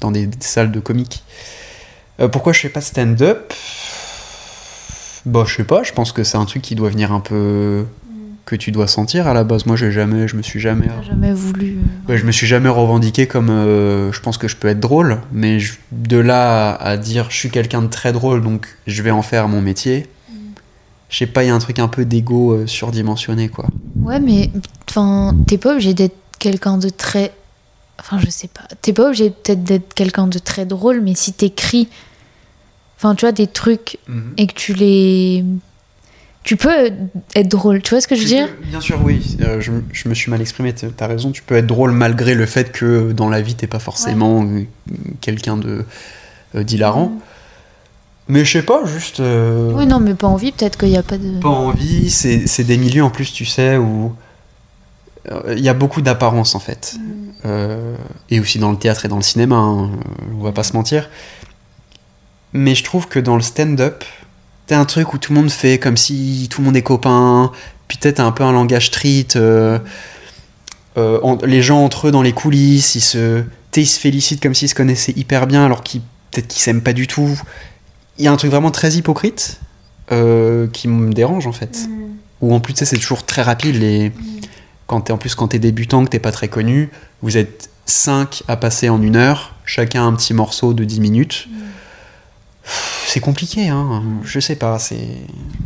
dans 0.00 0.10
des 0.10 0.28
salles 0.40 0.72
de 0.72 0.80
comiques. 0.80 1.22
Euh, 2.20 2.28
pourquoi 2.28 2.52
je 2.52 2.60
fais 2.60 2.68
pas 2.68 2.80
de 2.80 2.84
stand-up? 2.84 3.52
Bah, 5.26 5.44
je 5.46 5.54
sais 5.56 5.64
pas, 5.64 5.82
je 5.82 5.92
pense 5.92 6.12
que 6.12 6.24
c'est 6.24 6.36
un 6.38 6.44
truc 6.44 6.62
qui 6.62 6.74
doit 6.74 6.88
venir 6.90 7.12
un 7.12 7.20
peu. 7.20 7.84
que 8.46 8.56
tu 8.56 8.70
dois 8.72 8.86
sentir 8.88 9.26
à 9.26 9.34
la 9.34 9.44
base. 9.44 9.66
Moi, 9.66 9.76
j'ai 9.76 9.92
jamais, 9.92 10.26
je 10.26 10.34
me 10.36 10.40
suis 10.42 10.58
jamais. 10.58 10.86
Jamais 11.06 11.34
voulu. 11.34 11.76
euh, 11.76 12.10
Ouais, 12.12 12.16
je 12.18 12.24
me 12.24 12.32
suis 12.32 12.46
jamais 12.46 12.70
revendiqué 12.70 13.26
comme. 13.26 13.50
euh, 13.50 14.10
je 14.10 14.20
pense 14.20 14.38
que 14.38 14.48
je 14.48 14.56
peux 14.56 14.68
être 14.68 14.80
drôle, 14.80 15.18
mais 15.32 15.60
je- 15.60 15.74
de 15.92 16.16
là 16.16 16.70
à, 16.70 16.88
à 16.92 16.96
dire 16.96 17.26
je 17.30 17.36
suis 17.36 17.50
quelqu'un 17.50 17.82
de 17.82 17.88
très 17.88 18.12
drôle, 18.14 18.42
donc 18.42 18.66
je 18.86 19.02
vais 19.02 19.10
en 19.10 19.20
faire 19.20 19.48
mon 19.48 19.60
métier. 19.60 20.06
Je 21.10 21.16
sais 21.18 21.26
pas, 21.26 21.44
il 21.44 21.48
y 21.48 21.50
a 21.50 21.54
un 21.54 21.58
truc 21.58 21.78
un 21.78 21.88
peu 21.88 22.04
d'ego 22.06 22.52
euh, 22.54 22.66
surdimensionné, 22.66 23.48
quoi. 23.50 23.66
Ouais, 24.02 24.18
mais 24.20 24.50
enfin, 24.88 25.34
t'es 25.46 25.58
pas 25.58 25.72
obligé 25.72 25.92
d'être 25.92 26.16
quelqu'un 26.38 26.78
de 26.78 26.88
très. 26.88 27.32
Enfin, 28.00 28.18
je 28.24 28.30
sais 28.30 28.48
pas. 28.48 28.62
T'es 28.80 28.92
pas 28.92 29.06
obligé 29.06 29.30
peut-être 29.30 29.64
d'être 29.64 29.92
quelqu'un 29.94 30.26
de 30.26 30.38
très 30.38 30.64
drôle, 30.66 31.00
mais 31.00 31.14
si 31.14 31.32
t'écris. 31.32 31.88
Enfin, 32.96 33.14
tu 33.14 33.22
vois, 33.26 33.32
des 33.32 33.46
trucs 33.46 33.98
et 34.36 34.46
que 34.46 34.54
tu 34.54 34.72
les. 34.74 35.44
Tu 36.44 36.56
peux 36.56 36.90
être 37.34 37.48
drôle, 37.48 37.82
tu 37.82 37.90
vois 37.90 38.00
ce 38.00 38.08
que 38.08 38.14
je 38.14 38.22
veux 38.22 38.26
Tu 38.28 38.34
dire? 38.34 38.48
peux- 38.48 38.64
Bien 38.66 38.80
sûr, 38.80 38.98
oui. 39.04 39.36
Euh, 39.42 39.60
je, 39.60 39.70
je 39.92 40.08
me 40.08 40.14
suis 40.14 40.30
mal 40.30 40.40
exprimé. 40.40 40.72
t'as- 40.74 41.06
raison. 41.06 41.30
Tu 41.30 41.42
peux 41.42 41.56
être 41.56 41.66
drôle 41.66 41.92
malgré 41.92 42.34
le 42.34 42.46
fait 42.46 42.72
que 42.72 43.12
dans 43.12 43.28
la 43.28 43.40
vie 43.42 43.54
t'es 43.54 43.66
pas 43.66 43.78
forcément 43.80 44.44
euh, 44.44 44.62
quelqu'un 45.20 45.56
de 45.58 45.84
euh, 46.54 46.62
d'hilarant. 46.62 47.12
Mais 48.28 48.44
je 48.44 48.52
sais 48.52 48.62
pas, 48.62 48.84
juste. 48.86 49.20
euh, 49.20 49.72
Oui, 49.74 49.86
non, 49.86 50.00
mais 50.00 50.14
pas 50.14 50.26
envie, 50.28 50.52
peut-être 50.52 50.76
qu'il 50.78 50.88
n'y 50.90 50.96
a 50.96 51.02
pas 51.02 51.18
de. 51.18 51.38
pas 51.40 51.48
envie. 51.48 52.10
C'est 52.10 52.64
des 52.64 52.76
milieux 52.78 53.02
en 53.04 53.10
plus, 53.10 53.32
tu 53.32 53.44
sais, 53.44 53.76
où 53.76 54.14
il 55.50 55.60
y 55.60 55.68
a 55.68 55.74
beaucoup 55.74 56.00
d'apparence 56.02 56.54
en 56.54 56.60
fait. 56.60 56.96
Euh, 57.44 57.94
et 58.30 58.40
aussi 58.40 58.58
dans 58.58 58.70
le 58.72 58.76
théâtre 58.78 59.04
et 59.04 59.08
dans 59.08 59.16
le 59.16 59.22
cinéma, 59.22 59.56
hein, 59.56 59.90
on 60.34 60.42
va 60.42 60.52
pas 60.52 60.62
se 60.64 60.72
mentir. 60.72 61.08
Mais 62.52 62.74
je 62.74 62.82
trouve 62.84 63.08
que 63.08 63.18
dans 63.18 63.36
le 63.36 63.42
stand-up, 63.42 64.04
t'as 64.66 64.78
un 64.78 64.84
truc 64.84 65.12
où 65.14 65.18
tout 65.18 65.32
le 65.32 65.40
monde 65.40 65.50
fait 65.50 65.78
comme 65.78 65.96
si 65.96 66.48
tout 66.50 66.60
le 66.60 66.66
monde 66.66 66.76
est 66.76 66.82
copain, 66.82 67.52
puis 67.86 67.98
peut-être 67.98 68.20
un 68.20 68.32
peu 68.32 68.42
un 68.44 68.52
langage 68.52 68.86
street. 68.86 69.28
euh, 69.36 69.78
euh, 70.96 71.20
en- 71.22 71.38
les 71.44 71.62
gens 71.62 71.84
entre 71.84 72.08
eux 72.08 72.10
dans 72.10 72.22
les 72.22 72.32
coulisses, 72.32 72.94
ils 72.96 73.00
se, 73.00 73.44
ils 73.76 73.86
se 73.86 74.00
félicitent 74.00 74.42
comme 74.42 74.54
s'ils 74.54 74.68
se 74.68 74.74
connaissaient 74.74 75.12
hyper 75.16 75.46
bien, 75.46 75.64
alors 75.64 75.82
qu'ils 75.84 76.00
peut-être 76.30 76.48
qu'ils 76.48 76.60
s'aiment 76.62 76.82
pas 76.82 76.92
du 76.92 77.06
tout. 77.06 77.40
Il 78.18 78.24
y 78.24 78.28
a 78.28 78.32
un 78.32 78.36
truc 78.36 78.50
vraiment 78.50 78.72
très 78.72 78.92
hypocrite 78.94 79.60
euh, 80.10 80.66
qui 80.72 80.88
me 80.88 81.12
dérange 81.12 81.46
en 81.46 81.52
fait. 81.52 81.88
Ou 82.40 82.52
en 82.54 82.60
plus, 82.60 82.74
c'est 82.76 82.96
toujours 82.96 83.24
très 83.24 83.42
rapide. 83.42 83.76
Les... 83.76 84.12
Quand 84.88 85.02
t'es, 85.02 85.12
en 85.12 85.18
plus, 85.18 85.36
quand 85.36 85.48
t'es 85.48 85.58
débutant, 85.60 86.02
que 86.04 86.08
t'es 86.08 86.18
pas 86.18 86.32
très 86.32 86.48
connu, 86.48 86.90
vous 87.22 87.36
êtes 87.36 87.70
5 87.86 88.42
à 88.48 88.56
passer 88.56 88.88
en 88.88 89.00
une 89.00 89.16
heure, 89.16 89.54
chacun 89.64 90.06
un 90.06 90.14
petit 90.14 90.34
morceau 90.34 90.72
de 90.72 90.82
10 90.82 91.00
minutes. 91.00 91.48
C'est 93.06 93.20
compliqué, 93.20 93.68
hein. 93.68 94.02
Je 94.24 94.40
sais 94.40 94.56
pas, 94.56 94.78
c'est. 94.78 95.08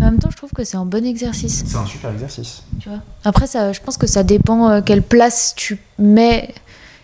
En 0.00 0.04
même 0.06 0.18
temps, 0.18 0.30
je 0.30 0.36
trouve 0.36 0.52
que 0.52 0.64
c'est 0.64 0.76
un 0.76 0.84
bon 0.84 1.04
exercice. 1.04 1.64
C'est 1.66 1.76
un 1.76 1.86
super 1.86 2.10
exercice. 2.10 2.62
Tu 2.80 2.88
vois. 2.88 2.98
Après, 3.24 3.46
ça, 3.46 3.72
je 3.72 3.80
pense 3.80 3.96
que 3.96 4.06
ça 4.06 4.22
dépend 4.22 4.68
euh, 4.70 4.80
quelle 4.80 5.02
place 5.02 5.54
tu 5.56 5.78
mets. 5.98 6.54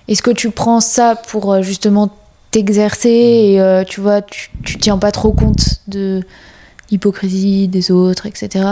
Est-ce 0.07 0.23
que 0.23 0.31
tu 0.31 0.51
prends 0.51 0.81
ça 0.81 1.17
pour 1.17 1.53
euh, 1.53 1.63
justement 1.63 2.11
t'exercer 2.51 3.09
et 3.11 3.61
euh, 3.61 3.85
tu 3.85 4.01
vois, 4.01 4.23
tu, 4.23 4.51
tu 4.65 4.79
tiens 4.79 4.99
pas 4.99 5.13
trop 5.13 5.33
compte 5.33 5.81
de 5.87 6.23
l'hypocrisie 6.91 7.69
des 7.69 7.91
autres, 7.91 8.27
etc. 8.27 8.65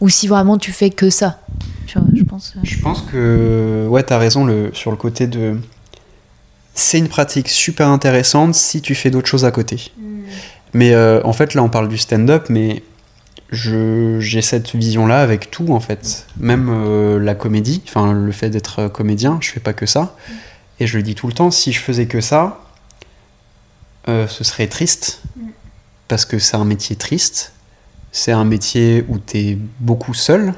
Ou 0.00 0.08
si 0.08 0.28
vraiment 0.28 0.58
tu 0.58 0.72
fais 0.72 0.90
que 0.90 1.10
ça. 1.10 1.40
Tu 1.86 1.98
vois, 1.98 2.06
je 2.14 2.22
pense. 2.22 2.54
euh, 2.56 2.60
Je 2.62 2.78
pense 2.78 3.02
que. 3.02 3.86
Ouais, 3.88 4.02
t'as 4.02 4.18
raison 4.18 4.44
le... 4.44 4.70
sur 4.74 4.90
le 4.90 4.96
côté 4.96 5.26
de. 5.26 5.58
C'est 6.74 6.98
une 6.98 7.08
pratique 7.08 7.48
super 7.48 7.88
intéressante 7.88 8.54
si 8.54 8.80
tu 8.80 8.94
fais 8.94 9.10
d'autres 9.10 9.26
choses 9.28 9.44
à 9.44 9.50
côté. 9.50 9.90
Mais 10.74 10.92
euh, 10.92 11.20
en 11.24 11.32
fait, 11.32 11.54
là, 11.54 11.62
on 11.62 11.68
parle 11.68 11.88
du 11.88 11.98
stand-up, 11.98 12.46
mais 12.50 12.84
je, 13.50 14.20
j'ai 14.20 14.42
cette 14.42 14.76
vision-là 14.76 15.20
avec 15.20 15.50
tout, 15.50 15.72
en 15.72 15.80
fait. 15.80 16.26
Même 16.38 16.68
euh, 16.70 17.18
la 17.18 17.34
comédie, 17.34 17.82
enfin, 17.88 18.12
le 18.12 18.30
fait 18.32 18.50
d'être 18.50 18.86
comédien, 18.88 19.38
je 19.40 19.50
fais 19.50 19.60
pas 19.60 19.72
que 19.72 19.86
ça. 19.86 20.14
Et 20.78 20.86
je 20.86 20.96
le 20.98 21.02
dis 21.02 21.14
tout 21.16 21.26
le 21.26 21.32
temps, 21.32 21.50
si 21.50 21.72
je 21.72 21.80
faisais 21.80 22.06
que 22.06 22.20
ça, 22.20 22.60
ce 24.06 24.44
serait 24.44 24.68
triste. 24.68 25.22
Parce 26.08 26.24
que 26.24 26.38
c'est 26.38 26.56
un 26.56 26.64
métier 26.64 26.96
triste. 26.96 27.52
C'est 28.12 28.32
un 28.32 28.44
métier 28.44 29.04
où 29.08 29.18
tu 29.18 29.38
es 29.38 29.58
beaucoup 29.80 30.14
seul. 30.14 30.54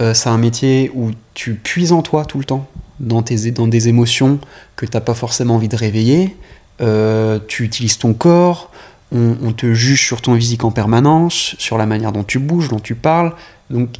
Euh, 0.00 0.14
c'est 0.14 0.28
un 0.28 0.38
métier 0.38 0.90
où 0.94 1.10
tu 1.34 1.54
puises 1.54 1.92
en 1.92 2.02
toi 2.02 2.24
tout 2.24 2.38
le 2.38 2.44
temps, 2.44 2.66
dans, 2.98 3.22
tes, 3.22 3.50
dans 3.52 3.68
des 3.68 3.88
émotions 3.88 4.40
que 4.74 4.86
t'as 4.86 5.00
pas 5.00 5.14
forcément 5.14 5.54
envie 5.54 5.68
de 5.68 5.76
réveiller. 5.76 6.36
Euh, 6.80 7.38
tu 7.46 7.62
utilises 7.62 7.98
ton 7.98 8.14
corps, 8.14 8.72
on, 9.12 9.36
on 9.42 9.52
te 9.52 9.72
juge 9.74 10.04
sur 10.04 10.20
ton 10.20 10.34
physique 10.34 10.64
en 10.64 10.72
permanence, 10.72 11.54
sur 11.58 11.78
la 11.78 11.86
manière 11.86 12.10
dont 12.10 12.24
tu 12.24 12.40
bouges, 12.40 12.68
dont 12.68 12.80
tu 12.80 12.96
parles. 12.96 13.34
Donc 13.70 13.90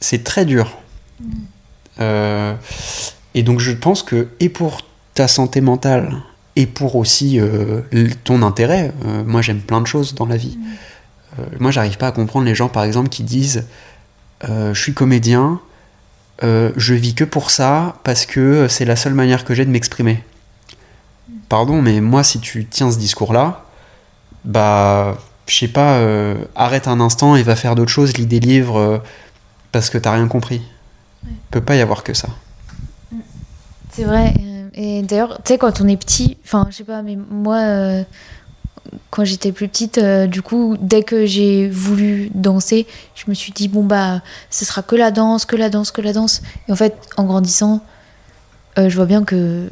c'est 0.00 0.24
très 0.24 0.46
dur. 0.46 0.78
Euh, 2.00 2.54
et 3.34 3.42
donc 3.42 3.60
je 3.60 3.72
pense 3.72 4.02
que, 4.02 4.28
et 4.40 4.48
pour 4.48 4.80
ta 5.14 5.28
santé 5.28 5.60
mentale, 5.60 6.16
et 6.56 6.66
pour 6.66 6.96
aussi 6.96 7.40
euh, 7.40 7.80
ton 8.24 8.42
intérêt, 8.42 8.92
euh, 9.06 9.24
moi 9.24 9.42
j'aime 9.42 9.60
plein 9.60 9.80
de 9.80 9.86
choses 9.86 10.14
dans 10.14 10.26
la 10.26 10.36
vie. 10.36 10.58
Euh, 11.38 11.44
moi 11.58 11.70
j'arrive 11.70 11.96
pas 11.96 12.08
à 12.08 12.12
comprendre 12.12 12.44
les 12.44 12.54
gens 12.54 12.68
par 12.68 12.84
exemple 12.84 13.08
qui 13.08 13.22
disent 13.22 13.64
euh, 14.48 14.74
je 14.74 14.80
suis 14.80 14.94
comédien, 14.94 15.60
je 16.42 16.94
vis 16.94 17.14
que 17.14 17.22
pour 17.22 17.52
ça 17.52 17.94
parce 18.02 18.26
que 18.26 18.66
c'est 18.66 18.84
la 18.84 18.96
seule 18.96 19.14
manière 19.14 19.44
que 19.44 19.54
j'ai 19.54 19.64
de 19.64 19.70
m'exprimer. 19.70 20.24
Pardon, 21.48 21.80
mais 21.80 22.00
moi, 22.00 22.24
si 22.24 22.40
tu 22.40 22.66
tiens 22.66 22.90
ce 22.90 22.98
discours-là, 22.98 23.64
bah, 24.44 25.18
je 25.46 25.56
sais 25.56 25.68
pas, 25.68 26.02
arrête 26.56 26.88
un 26.88 26.98
instant 26.98 27.36
et 27.36 27.44
va 27.44 27.54
faire 27.54 27.76
d'autres 27.76 27.92
choses, 27.92 28.16
lis 28.16 28.26
des 28.26 28.40
livres 28.40 29.04
parce 29.70 29.88
que 29.88 29.98
t'as 29.98 30.14
rien 30.14 30.26
compris. 30.26 30.62
Peut 31.52 31.60
pas 31.60 31.76
y 31.76 31.80
avoir 31.80 32.02
que 32.02 32.12
ça. 32.12 32.28
C'est 33.92 34.04
vrai. 34.04 34.34
Et 34.74 35.02
d'ailleurs, 35.02 35.38
tu 35.44 35.52
sais, 35.52 35.58
quand 35.58 35.80
on 35.80 35.88
est 35.88 35.96
petit, 35.96 36.36
enfin, 36.44 36.66
je 36.70 36.76
sais 36.76 36.84
pas, 36.84 37.02
mais 37.02 37.16
moi, 37.30 37.58
euh, 37.58 38.02
quand 39.10 39.24
j'étais 39.24 39.52
plus 39.52 39.68
petite, 39.68 39.98
euh, 39.98 40.26
du 40.26 40.42
coup, 40.42 40.76
dès 40.80 41.02
que 41.02 41.26
j'ai 41.26 41.68
voulu 41.68 42.30
danser, 42.34 42.86
je 43.14 43.24
me 43.28 43.34
suis 43.34 43.52
dit, 43.52 43.68
bon, 43.68 43.84
bah, 43.84 44.22
ce 44.50 44.64
sera 44.64 44.82
que 44.82 44.96
la 44.96 45.10
danse, 45.10 45.44
que 45.44 45.56
la 45.56 45.68
danse, 45.68 45.90
que 45.90 46.00
la 46.00 46.12
danse. 46.12 46.42
Et 46.68 46.72
en 46.72 46.76
fait, 46.76 46.96
en 47.16 47.24
grandissant, 47.24 47.84
euh, 48.78 48.88
je 48.88 48.96
vois 48.96 49.06
bien 49.06 49.24
que 49.24 49.68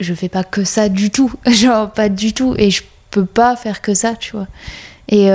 je 0.00 0.12
fais 0.12 0.28
pas 0.28 0.44
que 0.44 0.64
ça 0.64 0.88
du 0.88 1.10
tout. 1.10 1.32
Genre, 1.46 1.90
pas 1.90 2.08
du 2.08 2.34
tout. 2.34 2.54
Et 2.58 2.70
je 2.70 2.82
peux 3.10 3.26
pas 3.26 3.56
faire 3.56 3.80
que 3.80 3.94
ça, 3.94 4.14
tu 4.14 4.32
vois. 4.32 4.48
Et. 5.08 5.30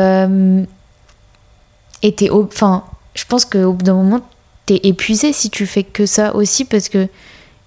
Et 2.04 2.32
Enfin, 2.32 2.84
je 3.14 3.26
pense 3.26 3.46
qu'au 3.46 3.74
bout 3.74 3.86
d'un 3.86 3.94
moment, 3.94 4.22
t'es 4.66 4.80
épuisé 4.84 5.34
si 5.34 5.50
tu 5.50 5.66
fais 5.66 5.84
que 5.84 6.06
ça 6.06 6.36
aussi 6.36 6.66
parce 6.66 6.90
que 6.90 7.08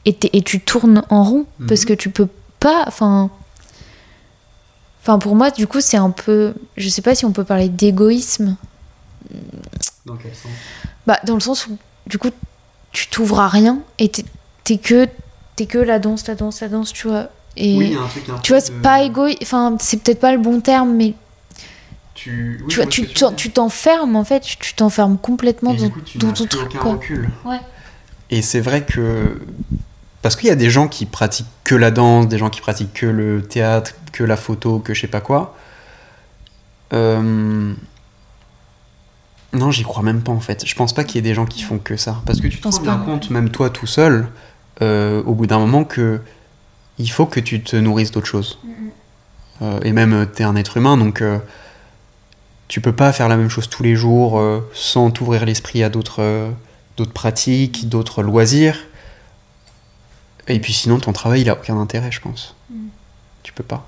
et, 0.06 0.42
tu 0.42 0.60
tournes 0.60 1.02
en 1.08 1.24
rond 1.24 1.46
parce 1.66 1.82
Mhm. 1.82 1.86
que 1.86 1.92
tu 1.94 2.10
peux 2.10 2.28
pas 2.60 2.84
enfin 2.86 3.30
enfin 5.02 5.18
pour 5.18 5.34
moi 5.34 5.50
du 5.50 5.66
coup 5.66 5.80
c'est 5.80 5.96
un 5.96 6.10
peu 6.10 6.54
je 6.76 6.88
sais 6.88 7.02
pas 7.02 7.14
si 7.14 7.24
on 7.24 7.32
peut 7.32 7.44
parler 7.44 7.68
d'égoïsme 7.68 8.56
Dans 10.06 10.16
quel 10.16 10.34
sens? 10.34 10.50
Bah 11.06 11.18
dans 11.24 11.34
le 11.34 11.40
sens 11.40 11.66
où 11.66 11.76
du 12.06 12.18
coup 12.18 12.30
tu 12.92 13.08
t'ouvres 13.08 13.40
à 13.40 13.48
rien 13.48 13.78
et 13.98 14.08
t'es 14.08 14.24
t'es 14.64 14.78
que 14.78 15.06
t'es 15.56 15.66
que 15.66 15.78
la 15.78 15.98
danse 15.98 16.26
la 16.26 16.34
danse 16.34 16.60
la 16.60 16.68
danse 16.68 16.92
tu 16.92 17.08
vois 17.08 17.28
et 17.56 17.76
Oui, 17.78 17.86
il 17.86 17.92
y 17.92 17.96
a 17.96 18.00
un 18.02 18.08
truc 18.08 18.28
un 18.28 18.38
tu 18.38 18.52
vois 18.52 18.60
c'est 18.60 18.76
de- 18.76 18.80
pas 18.82 19.02
égoïste 19.02 19.38
enfin 19.42 19.76
c'est 19.80 19.98
peut-être 20.02 20.20
pas 20.20 20.32
le 20.32 20.38
bon 20.38 20.60
terme 20.60 20.92
mais 20.94 21.14
Tu, 22.14 22.58
oui, 22.62 22.68
tu 22.68 22.76
vois 22.80 22.86
tu 23.34 23.50
t'enfermes 23.50 24.16
en 24.16 24.24
fait 24.24 24.40
tu 24.40 24.74
t'enfermes 24.74 25.18
complètement 25.18 25.72
Et 25.72 25.76
dans, 25.76 25.84
du 25.86 25.90
coup, 25.92 26.00
tu 26.00 26.18
dans 26.18 26.32
ton 26.32 26.46
truc 26.46 26.66
aucun 26.70 26.78
quoi 26.78 26.92
recul. 26.92 27.30
Ouais. 27.44 27.60
Et 28.30 28.40
c'est 28.40 28.60
vrai 28.60 28.84
que. 28.84 29.38
Parce 30.24 30.36
qu'il 30.36 30.48
y 30.48 30.52
a 30.52 30.56
des 30.56 30.70
gens 30.70 30.88
qui 30.88 31.04
pratiquent 31.04 31.50
que 31.64 31.74
la 31.74 31.90
danse, 31.90 32.28
des 32.28 32.38
gens 32.38 32.48
qui 32.48 32.62
pratiquent 32.62 32.94
que 32.94 33.04
le 33.04 33.42
théâtre, 33.42 33.92
que 34.10 34.24
la 34.24 34.38
photo, 34.38 34.78
que 34.78 34.94
je 34.94 35.02
sais 35.02 35.06
pas 35.06 35.20
quoi. 35.20 35.54
Euh, 36.94 37.74
Non, 39.52 39.70
j'y 39.70 39.82
crois 39.82 40.02
même 40.02 40.22
pas 40.22 40.32
en 40.32 40.40
fait. 40.40 40.64
Je 40.66 40.74
pense 40.76 40.94
pas 40.94 41.04
qu'il 41.04 41.16
y 41.16 41.18
ait 41.18 41.28
des 41.30 41.34
gens 41.34 41.44
qui 41.44 41.60
font 41.60 41.76
que 41.76 41.98
ça. 41.98 42.22
Parce 42.24 42.40
que 42.40 42.46
tu 42.46 42.58
te 42.58 42.66
rends 42.66 42.80
bien 42.80 42.96
compte, 42.96 43.28
même 43.28 43.50
toi 43.50 43.68
tout 43.68 43.86
seul, 43.86 44.28
euh, 44.80 45.22
au 45.24 45.34
bout 45.34 45.46
d'un 45.46 45.58
moment, 45.58 45.84
que 45.84 46.22
il 46.96 47.10
faut 47.10 47.26
que 47.26 47.40
tu 47.40 47.62
te 47.62 47.76
nourrisses 47.76 48.10
d'autres 48.10 48.26
choses. 48.26 48.58
Euh, 49.60 49.78
et 49.82 49.92
même, 49.92 50.26
t'es 50.34 50.44
un 50.44 50.56
être 50.56 50.78
humain, 50.78 50.96
donc 50.96 51.22
tu 52.68 52.80
peux 52.80 52.94
pas 52.94 53.12
faire 53.12 53.28
la 53.28 53.36
même 53.36 53.50
chose 53.50 53.68
tous 53.68 53.82
les 53.82 53.94
jours 53.94 54.42
sans 54.72 55.10
t'ouvrir 55.10 55.44
l'esprit 55.44 55.82
à 55.82 55.90
d'autres 55.90 56.48
d'autres 56.96 57.12
pratiques, 57.12 57.90
d'autres 57.90 58.22
loisirs. 58.22 58.78
Et 60.48 60.60
puis 60.60 60.72
sinon, 60.72 60.98
ton 60.98 61.12
travail, 61.12 61.40
il 61.42 61.50
a 61.50 61.54
aucun 61.54 61.78
intérêt, 61.78 62.12
je 62.12 62.20
pense. 62.20 62.54
Tu 63.42 63.52
peux 63.52 63.62
pas. 63.64 63.86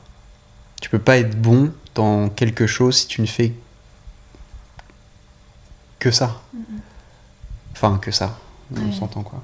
Tu 0.80 0.88
peux 0.90 0.98
pas 0.98 1.18
être 1.18 1.40
bon 1.40 1.72
dans 1.94 2.28
quelque 2.28 2.66
chose 2.66 2.96
si 2.98 3.06
tu 3.06 3.20
ne 3.20 3.26
fais 3.26 3.52
que 5.98 6.10
ça. 6.10 6.40
Enfin, 7.72 7.98
que 7.98 8.10
ça. 8.10 8.38
On 8.74 8.80
Ouais. 8.80 8.92
s'entend 8.92 9.22
quoi. 9.22 9.42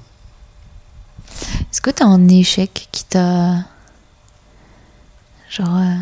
Est-ce 1.71 1.81
que 1.81 1.89
t'as 1.89 2.05
un 2.05 2.27
échec 2.27 2.87
qui 2.91 3.03
t'a. 3.05 3.59
Genre. 5.49 5.75
euh, 5.77 5.97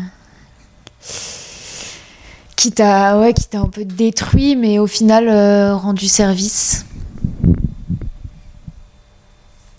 qui 2.56 2.72
t'a 2.72 3.18
ouais, 3.18 3.34
qui 3.34 3.46
t'a 3.48 3.60
un 3.60 3.68
peu 3.68 3.84
détruit, 3.84 4.56
mais 4.56 4.78
au 4.78 4.86
final 4.86 5.28
euh, 5.28 5.74
rendu 5.74 6.08
service? 6.08 6.84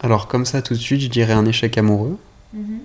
Alors 0.03 0.27
comme 0.27 0.45
ça 0.45 0.61
tout 0.61 0.73
de 0.73 0.79
suite, 0.79 1.01
je 1.01 1.07
dirais 1.07 1.33
un 1.33 1.45
échec 1.45 1.77
amoureux. 1.77 2.17
Mhm. 2.53 2.79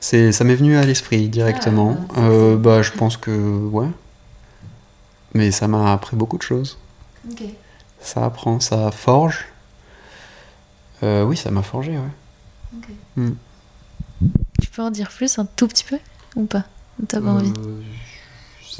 C'est, 0.00 0.32
ça 0.32 0.44
m'est 0.44 0.54
venu 0.54 0.76
à 0.78 0.84
l'esprit 0.86 1.28
directement. 1.28 1.96
Ah, 2.16 2.20
Euh, 2.22 2.56
bah, 2.56 2.80
je 2.82 2.90
pense 2.90 3.16
que 3.18 3.30
ouais. 3.30 3.88
Mais 5.34 5.50
ça 5.50 5.68
m'a 5.68 5.92
appris 5.92 6.16
beaucoup 6.16 6.38
de 6.38 6.42
choses. 6.42 6.78
Ça 8.00 8.24
apprend, 8.24 8.60
ça 8.60 8.90
forge. 8.90 9.44
Euh, 11.02 11.22
oui, 11.24 11.36
ça 11.36 11.50
m'a 11.50 11.62
forgé, 11.62 11.92
ouais. 11.92 13.24
Tu 14.62 14.70
peux 14.70 14.82
en 14.82 14.90
dire 14.90 15.10
plus 15.10 15.38
un 15.38 15.44
tout 15.44 15.68
petit 15.68 15.84
peu 15.84 15.98
ou 16.34 16.44
pas 16.46 16.64
T'as 17.08 17.20
pas 17.20 17.30
envie? 17.30 17.52
Euh, 17.58 17.80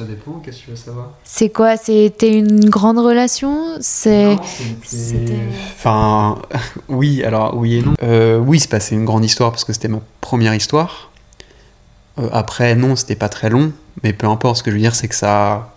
ça 0.00 0.06
dépend, 0.06 0.40
qu'est-ce 0.42 0.60
que 0.60 0.64
tu 0.64 0.70
veux 0.70 0.76
savoir? 0.76 1.10
C'est 1.24 1.50
quoi? 1.50 1.76
C'était 1.76 2.32
une 2.32 2.70
grande 2.70 2.98
relation? 2.98 3.76
C'est 3.80 4.38
Enfin, 5.74 6.40
oui, 6.88 7.22
alors 7.22 7.54
oui 7.56 7.76
et 7.76 7.82
non. 7.82 7.92
Euh, 8.02 8.38
oui, 8.38 8.60
c'est 8.60 8.70
passé 8.70 8.94
une 8.94 9.04
grande 9.04 9.24
histoire 9.24 9.50
parce 9.50 9.64
que 9.64 9.74
c'était 9.74 9.88
ma 9.88 10.00
première 10.22 10.54
histoire. 10.54 11.10
Euh, 12.18 12.30
après, 12.32 12.74
non, 12.74 12.96
c'était 12.96 13.14
pas 13.14 13.28
très 13.28 13.50
long, 13.50 13.72
mais 14.02 14.14
peu 14.14 14.26
importe. 14.26 14.56
Ce 14.56 14.62
que 14.62 14.70
je 14.70 14.76
veux 14.76 14.80
dire, 14.80 14.94
c'est 14.94 15.08
que 15.08 15.14
ça. 15.14 15.74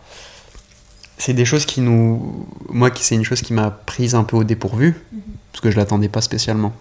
C'est 1.17 1.33
des 1.33 1.45
choses 1.45 1.65
qui 1.65 1.81
nous. 1.81 2.47
Moi, 2.69 2.91
qui 2.91 3.03
c'est 3.03 3.15
une 3.15 3.25
chose 3.25 3.41
qui 3.41 3.53
m'a 3.53 3.71
prise 3.71 4.15
un 4.15 4.23
peu 4.23 4.37
au 4.37 4.45
dépourvu, 4.45 5.03
parce 5.51 5.61
que 5.61 5.69
je 5.69 5.75
l'attendais 5.75 6.09
pas 6.09 6.21
spécialement. 6.21 6.71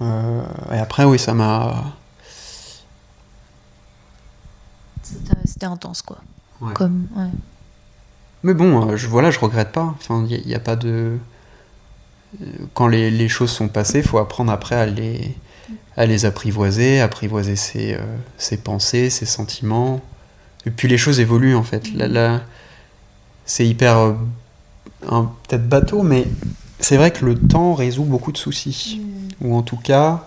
Euh, 0.00 0.42
et 0.72 0.78
après, 0.78 1.04
oui, 1.04 1.18
ça 1.18 1.34
m'a. 1.34 1.96
C'était 5.12 5.38
c'était 5.46 5.66
intense 5.66 6.02
quoi. 6.02 6.18
Ouais. 6.60 6.72
Comme 6.74 7.06
ouais. 7.16 7.28
Mais 8.42 8.54
bon, 8.54 8.88
euh, 8.90 8.96
je, 8.96 9.06
voilà, 9.06 9.30
je 9.30 9.38
regrette 9.38 9.72
pas. 9.72 9.94
Enfin, 9.98 10.24
il 10.28 10.46
n'y 10.46 10.54
a, 10.54 10.60
pas 10.60 10.76
de. 10.76 11.18
euh, 12.40 12.46
Quand 12.74 12.86
les, 12.88 13.10
les 13.10 13.28
choses 13.28 13.50
sont 13.50 13.68
passées, 13.68 13.98
il 13.98 14.04
faut 14.04 14.18
apprendre 14.18 14.50
après 14.52 14.76
à 14.76 14.86
les, 14.86 15.34
à 15.96 16.06
les 16.06 16.24
apprivoiser, 16.24 17.00
apprivoiser 17.00 17.56
ses, 17.56 17.94
euh, 17.94 17.98
ses 18.38 18.56
pensées, 18.56 19.10
ses 19.10 19.26
sentiments. 19.26 20.00
Et 20.66 20.70
puis 20.70 20.88
les 20.88 20.98
choses 20.98 21.20
évoluent 21.20 21.56
en 21.56 21.62
fait. 21.62 21.92
Là, 21.94 22.08
là, 22.08 22.40
c'est 23.44 23.66
hyper. 23.66 23.96
euh, 23.98 24.12
Peut-être 25.48 25.68
bateau, 25.68 26.02
mais 26.02 26.26
c'est 26.78 26.96
vrai 26.98 27.10
que 27.10 27.24
le 27.24 27.34
temps 27.38 27.74
résout 27.74 28.04
beaucoup 28.04 28.32
de 28.32 28.38
soucis. 28.38 29.00
Ou 29.40 29.54
en 29.56 29.62
tout 29.62 29.78
cas. 29.78 30.26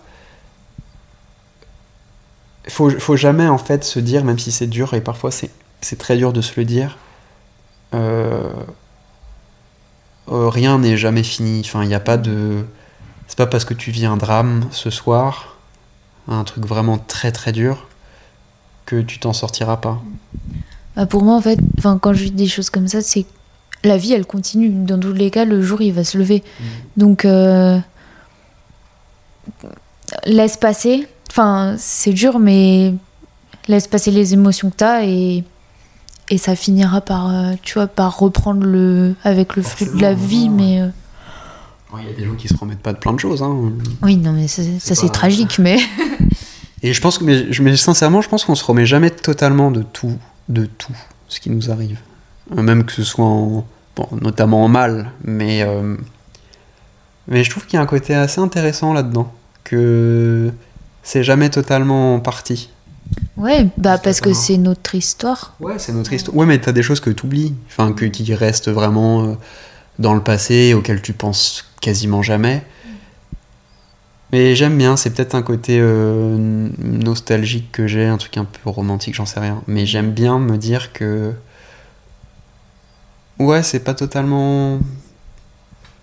Faut, 2.69 2.89
faut 2.89 3.17
jamais 3.17 3.47
en 3.47 3.57
fait 3.57 3.83
se 3.83 3.99
dire, 3.99 4.23
même 4.23 4.39
si 4.39 4.51
c'est 4.51 4.67
dur, 4.67 4.93
et 4.93 5.01
parfois 5.01 5.31
c'est 5.31 5.97
très 5.97 6.15
dur 6.15 6.31
de 6.31 6.41
se 6.41 6.59
le 6.59 6.65
dire, 6.65 6.97
euh, 7.93 8.51
euh, 10.31 10.49
rien 10.49 10.79
n'est 10.79 10.97
jamais 10.97 11.23
fini. 11.23 11.61
Enfin, 11.65 11.83
il 11.83 11.87
n'y 11.87 11.95
a 11.95 11.99
pas 11.99 12.17
de. 12.17 12.65
C'est 13.27 13.37
pas 13.37 13.47
parce 13.47 13.65
que 13.65 13.73
tu 13.73 13.91
vis 13.91 14.05
un 14.05 14.17
drame 14.17 14.67
ce 14.71 14.89
soir, 14.89 15.57
un 16.27 16.43
truc 16.43 16.65
vraiment 16.65 16.97
très 16.97 17.31
très 17.31 17.51
dur, 17.51 17.87
que 18.85 19.01
tu 19.01 19.19
t'en 19.19 19.33
sortiras 19.33 19.77
pas. 19.77 20.01
Bah, 20.95 21.05
pour 21.05 21.23
moi 21.23 21.35
en 21.35 21.41
fait, 21.41 21.59
quand 22.01 22.13
je 22.13 22.23
vis 22.23 22.31
des 22.31 22.47
choses 22.47 22.69
comme 22.69 22.87
ça, 22.87 23.01
c'est 23.01 23.25
la 23.83 23.97
vie 23.97 24.13
elle 24.13 24.25
continue. 24.25 24.69
Dans 24.69 24.99
tous 24.99 25.13
les 25.13 25.31
cas, 25.31 25.45
le 25.45 25.61
jour 25.61 25.81
il 25.81 25.93
va 25.93 26.03
se 26.03 26.17
lever. 26.17 26.43
Donc 26.97 27.25
euh, 27.25 27.79
laisse 30.25 30.57
passer. 30.57 31.07
Enfin 31.33 31.73
c'est 31.79 32.13
dur, 32.13 32.37
mais 32.37 32.93
laisse 33.67 33.87
passer 33.87 34.11
les 34.11 34.33
émotions 34.35 34.69
que 34.69 34.75
t'as 34.75 35.03
et 35.03 35.43
et 36.29 36.37
ça 36.37 36.55
finira 36.55 37.01
par 37.01 37.27
euh, 37.29 37.53
tu 37.63 37.73
vois 37.73 37.87
par 37.87 38.19
reprendre 38.19 38.63
le 38.65 39.15
avec 39.23 39.55
le 39.55 39.63
flux 39.63 39.87
de 39.87 39.99
la 39.99 40.13
vie, 40.13 40.49
mais 40.49 40.79
euh, 40.81 40.87
Il 41.99 42.05
y 42.07 42.09
a 42.09 42.13
des 42.13 42.25
gens 42.25 42.35
qui 42.35 42.47
se 42.47 42.55
remettent 42.55 42.83
pas 42.83 42.93
de 42.93 42.99
plein 42.99 43.13
de 43.13 43.19
choses. 43.19 43.41
Hein. 43.41 43.71
oui 44.03 44.15
non 44.17 44.31
mais 44.31 44.47
ça, 44.47 44.61
c'est 44.79 45.01
pas- 45.01 45.09
tragique, 45.09 45.57
mais 45.57 45.79
Et 46.83 46.93
je 46.93 47.01
pense 47.01 47.17
que, 47.17 47.23
mais, 47.23 47.45
mais 47.61 47.77
sincèrement, 47.77 48.21
je 48.21 48.29
pense 48.29 48.43
qu'on 48.43 48.55
se 48.55 48.63
remet 48.65 48.85
jamais 48.85 49.09
totalement 49.09 49.71
de 49.71 49.83
tout, 49.83 50.17
de 50.49 50.65
tout 50.65 50.91
ce 51.29 51.39
qui 51.39 51.49
nous 51.49 51.71
arrive. 51.71 51.97
Euh, 52.55 52.61
Même 52.61 52.83
que 52.83 52.91
ce 52.91 53.03
soit 53.03 53.25
en, 53.25 53.65
bon, 53.95 54.07
notamment 54.21 54.65
en 54.65 54.67
mal, 54.67 55.09
mais, 55.23 55.63
euh, 55.63 55.95
mais 57.29 57.43
je 57.45 57.49
trouve 57.49 57.65
qu'il 57.65 57.75
y 57.75 57.79
a 57.79 57.81
un 57.81 57.85
côté 57.87 58.13
assez 58.13 58.41
intéressant 58.41 58.91
là-dedans, 58.93 59.31
que 59.63 60.51
c'est 61.03 61.23
jamais 61.23 61.49
totalement 61.49 62.19
parti. 62.19 62.69
ouais 63.37 63.67
bah 63.77 63.97
parce 63.97 64.21
que 64.21 64.33
c'est 64.33 64.57
notre 64.57 64.95
histoire. 64.95 65.55
Ouais, 65.59 65.77
c'est 65.77 65.91
notre 65.91 66.13
histoire. 66.13 66.35
Ouais, 66.35 66.45
mais 66.45 66.59
t'as 66.59 66.71
des 66.71 66.83
choses 66.83 66.99
que 66.99 67.09
t'oublies, 67.09 67.53
enfin, 67.67 67.91
que, 67.91 68.05
qui 68.05 68.33
restent 68.33 68.69
vraiment 68.69 69.23
euh, 69.23 69.33
dans 69.99 70.13
le 70.13 70.21
passé, 70.21 70.73
auxquelles 70.73 71.01
tu 71.01 71.13
penses 71.13 71.65
quasiment 71.81 72.21
jamais. 72.21 72.63
Mais 74.31 74.55
j'aime 74.55 74.77
bien, 74.79 74.97
c'est 74.97 75.11
peut-être 75.11 75.35
un 75.35 75.43
côté 75.43 75.77
euh, 75.79 76.67
nostalgique 76.79 77.71
que 77.71 77.85
j'ai, 77.85 78.05
un 78.07 78.17
truc 78.17 78.35
un 78.37 78.45
peu 78.45 78.69
romantique, 78.69 79.13
j'en 79.13 79.27
sais 79.27 79.39
rien. 79.39 79.61
Mais 79.67 79.85
j'aime 79.85 80.11
bien 80.11 80.39
me 80.39 80.57
dire 80.57 80.91
que. 80.91 81.33
Ouais, 83.37 83.61
c'est 83.61 83.81
pas 83.81 83.93
totalement 83.93 84.79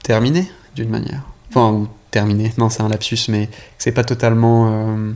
terminé, 0.04 0.48
d'une 0.76 0.90
manière. 0.90 1.22
Enfin, 1.48 1.72
ou 1.72 1.88
terminé, 2.11 2.53
non, 2.59 2.68
c'est 2.70 2.83
un 2.83 2.88
lapsus, 2.88 3.18
mais 3.29 3.46
que 3.46 3.53
c'est 3.79 3.92
pas 3.92 4.05
totalement 4.05 4.68
euh, 4.96 5.12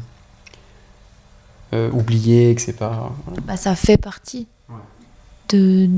euh, 1.73 1.91
oublié, 1.93 2.55
que 2.55 2.61
c'est 2.61 2.73
pas. 2.75 3.13
voilà. 3.27 3.41
Bah 3.43 3.57
ça 3.57 3.75
fait 3.75 3.97
partie 3.97 4.47
Ouais. 4.71 4.77
de 5.51 5.89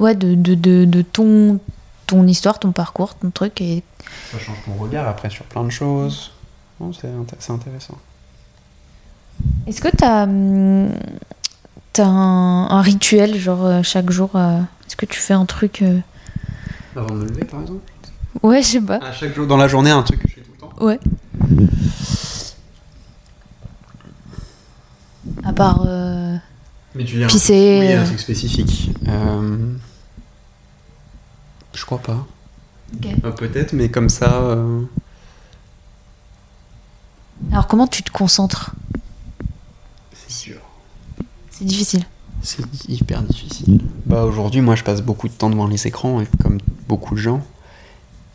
ouais 0.00 0.14
de, 0.14 0.34
de, 0.34 0.54
de, 0.54 0.84
de 0.84 1.02
ton 1.02 1.60
ton 2.06 2.26
histoire, 2.26 2.58
ton 2.58 2.72
parcours, 2.72 3.14
ton 3.16 3.30
truc 3.30 3.60
et 3.60 3.82
Ça 4.32 4.38
change 4.38 4.56
ton 4.64 4.74
regard 4.74 5.06
après 5.06 5.30
sur 5.30 5.44
plein 5.44 5.62
de 5.64 5.70
choses. 5.70 6.32
Non, 6.80 6.92
c'est 6.92 7.08
c'est 7.38 7.52
intéressant. 7.52 7.98
Est-ce 9.66 9.80
que 9.80 9.88
t'as 9.88 10.24
hum, 10.24 10.90
t'as 11.92 12.06
un, 12.06 12.70
un 12.70 12.80
rituel 12.80 13.38
genre 13.38 13.64
euh, 13.66 13.82
chaque 13.82 14.10
jour 14.10 14.30
euh, 14.34 14.58
Est-ce 14.86 14.96
que 14.96 15.06
tu 15.06 15.18
fais 15.20 15.34
un 15.34 15.44
truc 15.46 15.82
euh, 15.82 15.98
Avant 16.96 17.06
de 17.08 17.14
me 17.14 17.24
lever, 17.26 17.44
par 17.44 17.60
exemple? 17.60 17.82
Ouais, 18.42 18.62
je 18.62 18.66
sais 18.68 18.80
pas. 18.80 18.96
À 19.02 19.12
chaque 19.12 19.34
jour 19.34 19.46
dans 19.46 19.56
la 19.56 19.68
journée, 19.68 19.90
un 19.90 20.02
truc 20.02 20.20
que 20.22 20.28
je 20.28 20.37
Ouais. 20.80 20.98
À 25.44 25.52
part 25.52 25.84
euh, 25.86 26.36
Mais 26.94 27.04
tu 27.04 27.16
viens. 27.18 27.26
Oui, 27.28 27.52
euh, 27.92 28.02
un 28.02 28.04
truc 28.06 28.20
spécifique. 28.20 28.90
Euh, 29.08 29.74
Je 31.74 31.84
crois 31.84 31.98
pas. 31.98 32.26
Euh, 33.24 33.30
Peut-être, 33.32 33.72
mais 33.72 33.90
comme 33.90 34.08
ça. 34.08 34.32
euh, 34.40 34.82
Alors 37.52 37.66
comment 37.66 37.86
tu 37.86 38.02
te 38.02 38.10
concentres? 38.10 38.72
C'est 40.14 40.50
dur. 40.50 40.60
C'est 41.50 41.64
difficile. 41.64 42.04
C'est 42.42 42.62
hyper 42.88 43.22
difficile. 43.22 43.80
Bah 44.06 44.22
aujourd'hui, 44.24 44.60
moi, 44.60 44.76
je 44.76 44.84
passe 44.84 45.02
beaucoup 45.02 45.28
de 45.28 45.32
temps 45.32 45.50
devant 45.50 45.66
les 45.66 45.86
écrans, 45.88 46.22
comme 46.42 46.58
beaucoup 46.86 47.14
de 47.16 47.20
gens, 47.20 47.42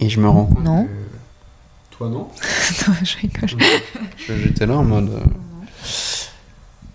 et 0.01 0.10
je 0.10 0.19
me 0.19 0.27
rends 0.27 0.45
compte 0.45 0.63
Non. 0.63 0.84
que 0.86 0.89
toi 2.03 2.09
non. 2.09 2.27
Non, 2.87 2.93
je 3.03 3.17
rigole. 3.17 3.49
J'étais 4.43 4.65
là 4.65 4.77
en 4.77 4.83
mode. 4.83 5.09
euh, 5.09 5.19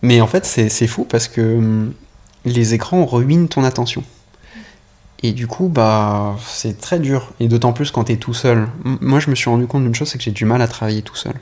Mais 0.02 0.20
en 0.20 0.26
fait, 0.26 0.44
c'est 0.46 0.68
c'est 0.68 0.86
fou 0.86 1.04
parce 1.04 1.28
que 1.28 1.40
hum, 1.40 1.92
les 2.44 2.74
écrans 2.74 3.04
ruinent 3.04 3.48
ton 3.48 3.64
attention. 3.64 4.02
Et 5.22 5.32
du 5.32 5.46
coup, 5.48 5.68
bah, 5.68 6.36
c'est 6.46 6.80
très 6.80 7.00
dur. 7.00 7.32
Et 7.40 7.48
d'autant 7.48 7.72
plus 7.72 7.90
quand 7.90 8.04
t'es 8.04 8.16
tout 8.16 8.34
seul. 8.34 8.68
M- 8.84 8.98
Moi, 9.00 9.18
je 9.18 9.30
me 9.30 9.34
suis 9.34 9.50
rendu 9.50 9.66
compte 9.66 9.82
d'une 9.82 9.94
chose, 9.94 10.08
c'est 10.08 10.18
que 10.18 10.22
j'ai 10.24 10.30
du 10.30 10.44
mal 10.44 10.62
à 10.62 10.68
travailler 10.68 11.02
tout 11.02 11.16
seul. 11.16 11.34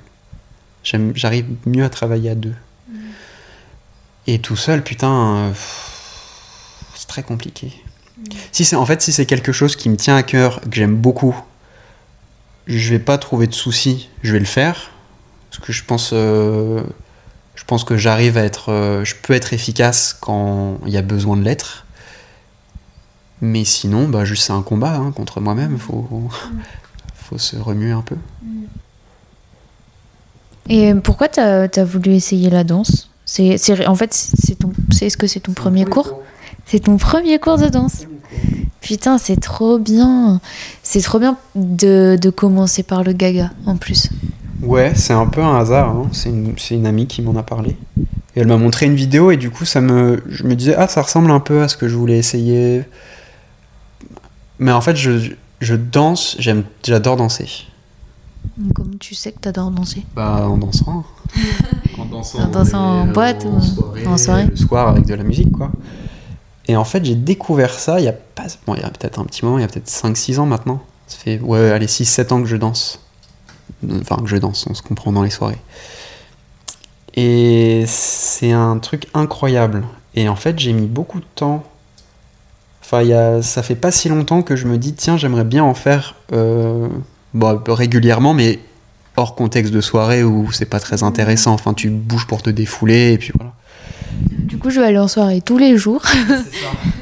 J'arrive 0.83 1.47
mieux 1.67 1.85
à 1.85 1.91
travailler 1.91 2.31
à 2.31 2.35
deux. 2.35 2.55
Et 4.27 4.39
tout 4.39 4.57
seul, 4.57 4.83
putain, 4.83 5.37
euh, 5.37 5.53
c'est 6.95 7.07
très 7.07 7.23
compliqué. 7.23 7.73
Si 8.51 8.65
c'est 8.65 8.77
en 8.77 8.87
fait, 8.87 9.03
si 9.03 9.13
c'est 9.13 9.27
quelque 9.27 9.53
chose 9.53 9.77
qui 9.77 9.89
me 9.91 9.97
tient 9.97 10.17
à 10.17 10.23
cœur, 10.23 10.61
que 10.63 10.75
j'aime 10.77 10.97
beaucoup, 10.97 11.37
je 12.67 12.91
vais 12.91 12.99
pas 12.99 13.19
trouver 13.19 13.47
de 13.47 13.55
soucis, 13.55 14.09
je 14.23 14.33
vais 14.33 14.39
le 14.39 14.45
faire. 14.45 14.91
Parce 15.51 15.65
que 15.65 15.73
je 15.73 15.85
pense 15.85 16.11
euh, 16.13 16.83
je 17.55 17.65
pense 17.65 17.85
que 17.85 17.97
j'arrive 17.97 18.37
à 18.37 18.43
être 18.45 18.71
euh, 18.71 19.05
je 19.05 19.15
peux 19.21 19.33
être 19.33 19.53
efficace 19.53 20.17
quand 20.21 20.79
il 20.87 20.93
y 20.93 20.97
a 20.97 21.03
besoin 21.03 21.37
de 21.37 21.43
l'être. 21.43 21.87
Mais 23.41 23.65
sinon 23.65 24.09
bah 24.09 24.25
juste 24.25 24.45
c'est 24.45 24.53
un 24.53 24.63
combat 24.63 24.95
hein, 24.97 25.13
contre 25.13 25.41
moi-même. 25.41 25.79
Faut 25.79 26.09
faut 27.15 27.39
se 27.39 27.57
remuer 27.57 27.93
un 27.93 28.03
peu. 28.03 28.17
Et 30.69 30.93
pourquoi 30.95 31.29
t'as 31.29 31.69
as 31.75 31.85
voulu 31.85 32.13
essayer 32.15 32.51
la 32.51 32.65
danse? 32.65 33.11
C'est 33.25 33.57
c'est- 33.59 33.87
en 33.87 33.95
fait 33.95 34.13
c'est 34.13 34.57
ton 34.59 34.73
c'est 34.91 35.07
est-ce 35.07 35.17
que 35.17 35.27
c'est 35.27 35.41
ton 35.41 35.53
premier 35.53 35.85
cours 35.85 36.21
C'est 36.67 36.81
ton 36.81 36.97
premier 36.97 37.39
cours 37.39 37.59
de 37.59 37.69
danse. 37.69 38.07
Putain, 38.81 39.19
c'est 39.19 39.41
trop 39.41 39.79
bien. 39.79 40.41
C'est 40.83 41.01
trop 41.01 41.19
bien 41.19 41.37
de, 41.55 42.17
de 42.21 42.31
commencer 42.31 42.83
par 42.83 43.03
le 43.03 43.13
gaga 43.13 43.51
en 43.67 43.77
plus. 43.77 44.11
ouais 44.63 44.93
c'est 44.95 45.13
un 45.13 45.27
peu 45.27 45.43
un 45.43 45.59
hasard 45.59 45.91
hein. 45.91 46.09
c'est 46.13 46.31
une, 46.31 46.55
c'est 46.57 46.75
une 46.75 46.87
amie 46.87 47.07
qui 47.07 47.21
m'en 47.23 47.37
a 47.37 47.43
parlé 47.43 47.77
Et 48.35 48.41
elle 48.41 48.47
m'a 48.49 48.57
montré 48.57 48.87
une 48.87 48.95
vidéo 48.95 49.31
et 49.31 49.37
du 49.37 49.51
coup, 49.51 49.65
ça 49.65 49.81
me, 49.81 50.23
je 50.29 50.45
me 50.45 50.55
disais, 50.55 50.75
ah, 50.77 50.89
ça 50.89 51.03
ressemble 51.03 51.31
un 51.31 51.41
peu 51.41 51.63
à 51.63 51.69
ce 51.69 51.77
que 51.77 51.89
je 51.89 51.97
voulais 51.97 52.19
essayer. 52.19 52.83
Mais 54.59 54.73
en 54.73 54.81
fait, 54.81 54.97
je, 54.97 55.33
je 55.61 55.75
danse, 55.75 56.37
j'aime, 56.39 56.65
j'adore 56.85 57.17
danser. 57.17 57.49
Comment 58.75 58.97
tu 58.99 59.15
sais 59.15 59.33
que 59.33 59.41
t'adores 59.41 59.71
danser 59.71 60.05
Bah, 60.15 60.47
en 60.49 60.57
dansant. 60.57 61.05
en 61.99 62.05
dansant, 62.07 62.39
En 62.41 62.49
dansant 62.49 62.79
en 62.79 63.07
boîte 63.07 63.45
ou 63.45 64.09
en 64.09 64.17
soirée 64.17 64.47
Le 64.47 64.57
soir 64.57 64.89
avec 64.89 65.05
de 65.07 65.15
la 65.15 65.25
musique, 65.25 65.51
quoi. 65.53 65.71
Et 66.69 66.77
en 66.77 66.85
fait, 66.85 67.05
j'ai 67.05 67.15
découvert 67.15 67.79
ça 67.79 68.01
il 68.01 68.05
y 68.05 68.09
a 68.09 68.13
pas. 68.13 68.47
Bon, 68.67 68.75
il 68.75 68.81
y 68.81 68.85
a 68.85 68.91
peut-être 68.91 69.19
un 69.19 69.25
petit 69.25 69.45
moment, 69.45 69.59
il 69.59 69.63
y 69.63 69.65
a 69.65 69.69
peut-être 69.69 69.89
5-6 69.89 70.39
ans 70.39 70.47
maintenant. 70.47 70.83
Ça 71.07 71.19
fait, 71.19 71.39
ouais, 71.41 71.71
allez, 71.71 71.87
6-7 71.87 72.33
ans 72.33 72.41
que 72.43 72.49
je 72.49 72.57
danse. 72.57 73.01
Enfin, 74.01 74.17
que 74.17 74.27
je 74.27 74.37
danse, 74.37 74.67
on 74.69 74.75
se 74.75 74.83
comprend 74.83 75.13
dans 75.13 75.23
les 75.23 75.31
soirées. 75.31 75.59
Et 77.15 77.85
c'est 77.87 78.53
un 78.53 78.79
truc 78.79 79.07
incroyable. 79.15 79.85
Et 80.15 80.29
en 80.29 80.37
fait, 80.37 80.59
j'ai 80.59 80.73
mis 80.73 80.87
beaucoup 80.87 81.21
de 81.21 81.27
temps. 81.35 81.65
Enfin, 82.83 83.03
y 83.03 83.13
a, 83.13 83.43
ça 83.43 83.63
fait 83.63 83.75
pas 83.75 83.91
si 83.91 84.09
longtemps 84.09 84.43
que 84.43 84.57
je 84.57 84.67
me 84.67 84.79
dis, 84.79 84.95
tiens, 84.95 85.17
j'aimerais 85.17 85.45
bien 85.45 85.65
en 85.65 85.75
faire 85.75 86.15
euh, 86.33 86.89
bon, 87.35 87.61
régulièrement, 87.69 88.35
mais 88.35 88.61
hors 89.17 89.35
contexte 89.35 89.73
de 89.73 89.81
soirée 89.81 90.25
où 90.25 90.53
c'est 90.53 90.67
pas 90.67 90.81
très 90.81 91.03
intéressant. 91.03 91.53
Enfin, 91.53 91.75
tu 91.75 91.91
bouges 91.91 92.27
pour 92.27 92.43
te 92.43 92.51
défouler 92.51 93.13
et 93.13 93.19
puis 93.19 93.33
voilà. 93.35 93.53
Coup, 94.67 94.73
je 94.73 94.81
vais 94.81 94.87
aller 94.87 94.99
en 94.99 95.07
soirée 95.07 95.41
tous 95.43 95.59
les 95.59 95.79
jours. 95.79 96.03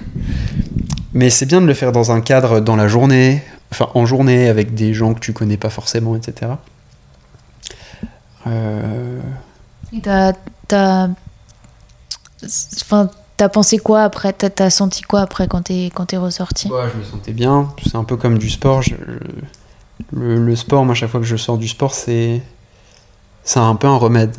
Mais 1.14 1.31
c'est 1.31 1.46
bien 1.46 1.62
de 1.62 1.66
le 1.66 1.72
faire 1.72 1.92
dans 1.92 2.12
un 2.12 2.20
cadre 2.20 2.61
dans 2.61 2.77
la 2.77 2.88
journée, 2.88 3.42
enfin 3.72 3.88
en 3.94 4.05
journée 4.05 4.50
avec 4.50 4.74
des 4.74 4.92
gens 4.92 5.14
que 5.14 5.20
tu 5.20 5.33
connais 5.33 5.57
pas 5.57 5.70
forcément, 5.70 6.14
etc. 6.14 6.53
Euh, 8.46 9.18
Et 9.94 10.00
t'as, 10.03 10.35
t'as, 10.68 11.09
enfin, 12.83 13.09
t'as 13.38 13.48
pensé 13.48 13.79
quoi 13.79 14.03
après? 14.03 14.35
T'as, 14.35 14.50
t'as 14.50 14.68
senti 14.68 15.00
quoi 15.00 15.22
après 15.22 15.48
quand 15.48 15.62
t'es, 15.62 15.90
quand 15.94 16.05
t'es 16.05 16.18
ressorti? 16.18 16.68
Ouais, 16.70 16.90
je 16.92 16.98
me 16.98 17.05
sentais 17.05 17.33
bien. 17.33 17.72
C'est 17.83 17.96
un 17.96 18.05
peu 18.05 18.18
comme 18.18 18.37
du 18.37 18.50
sport. 18.50 18.83
je- 18.83 18.94
le, 20.12 20.37
le 20.44 20.55
sport, 20.57 20.85
moi, 20.85 20.94
chaque 20.94 21.09
fois 21.09 21.20
que 21.20 21.24
je 21.27 21.37
sors 21.37 21.57
du 21.57 21.68
sport, 21.68 21.94
c'est 21.94 22.42
c'est 23.42 23.61
un 23.61 23.74
peu 23.74 23.87
un 23.87 23.96
remède. 23.96 24.37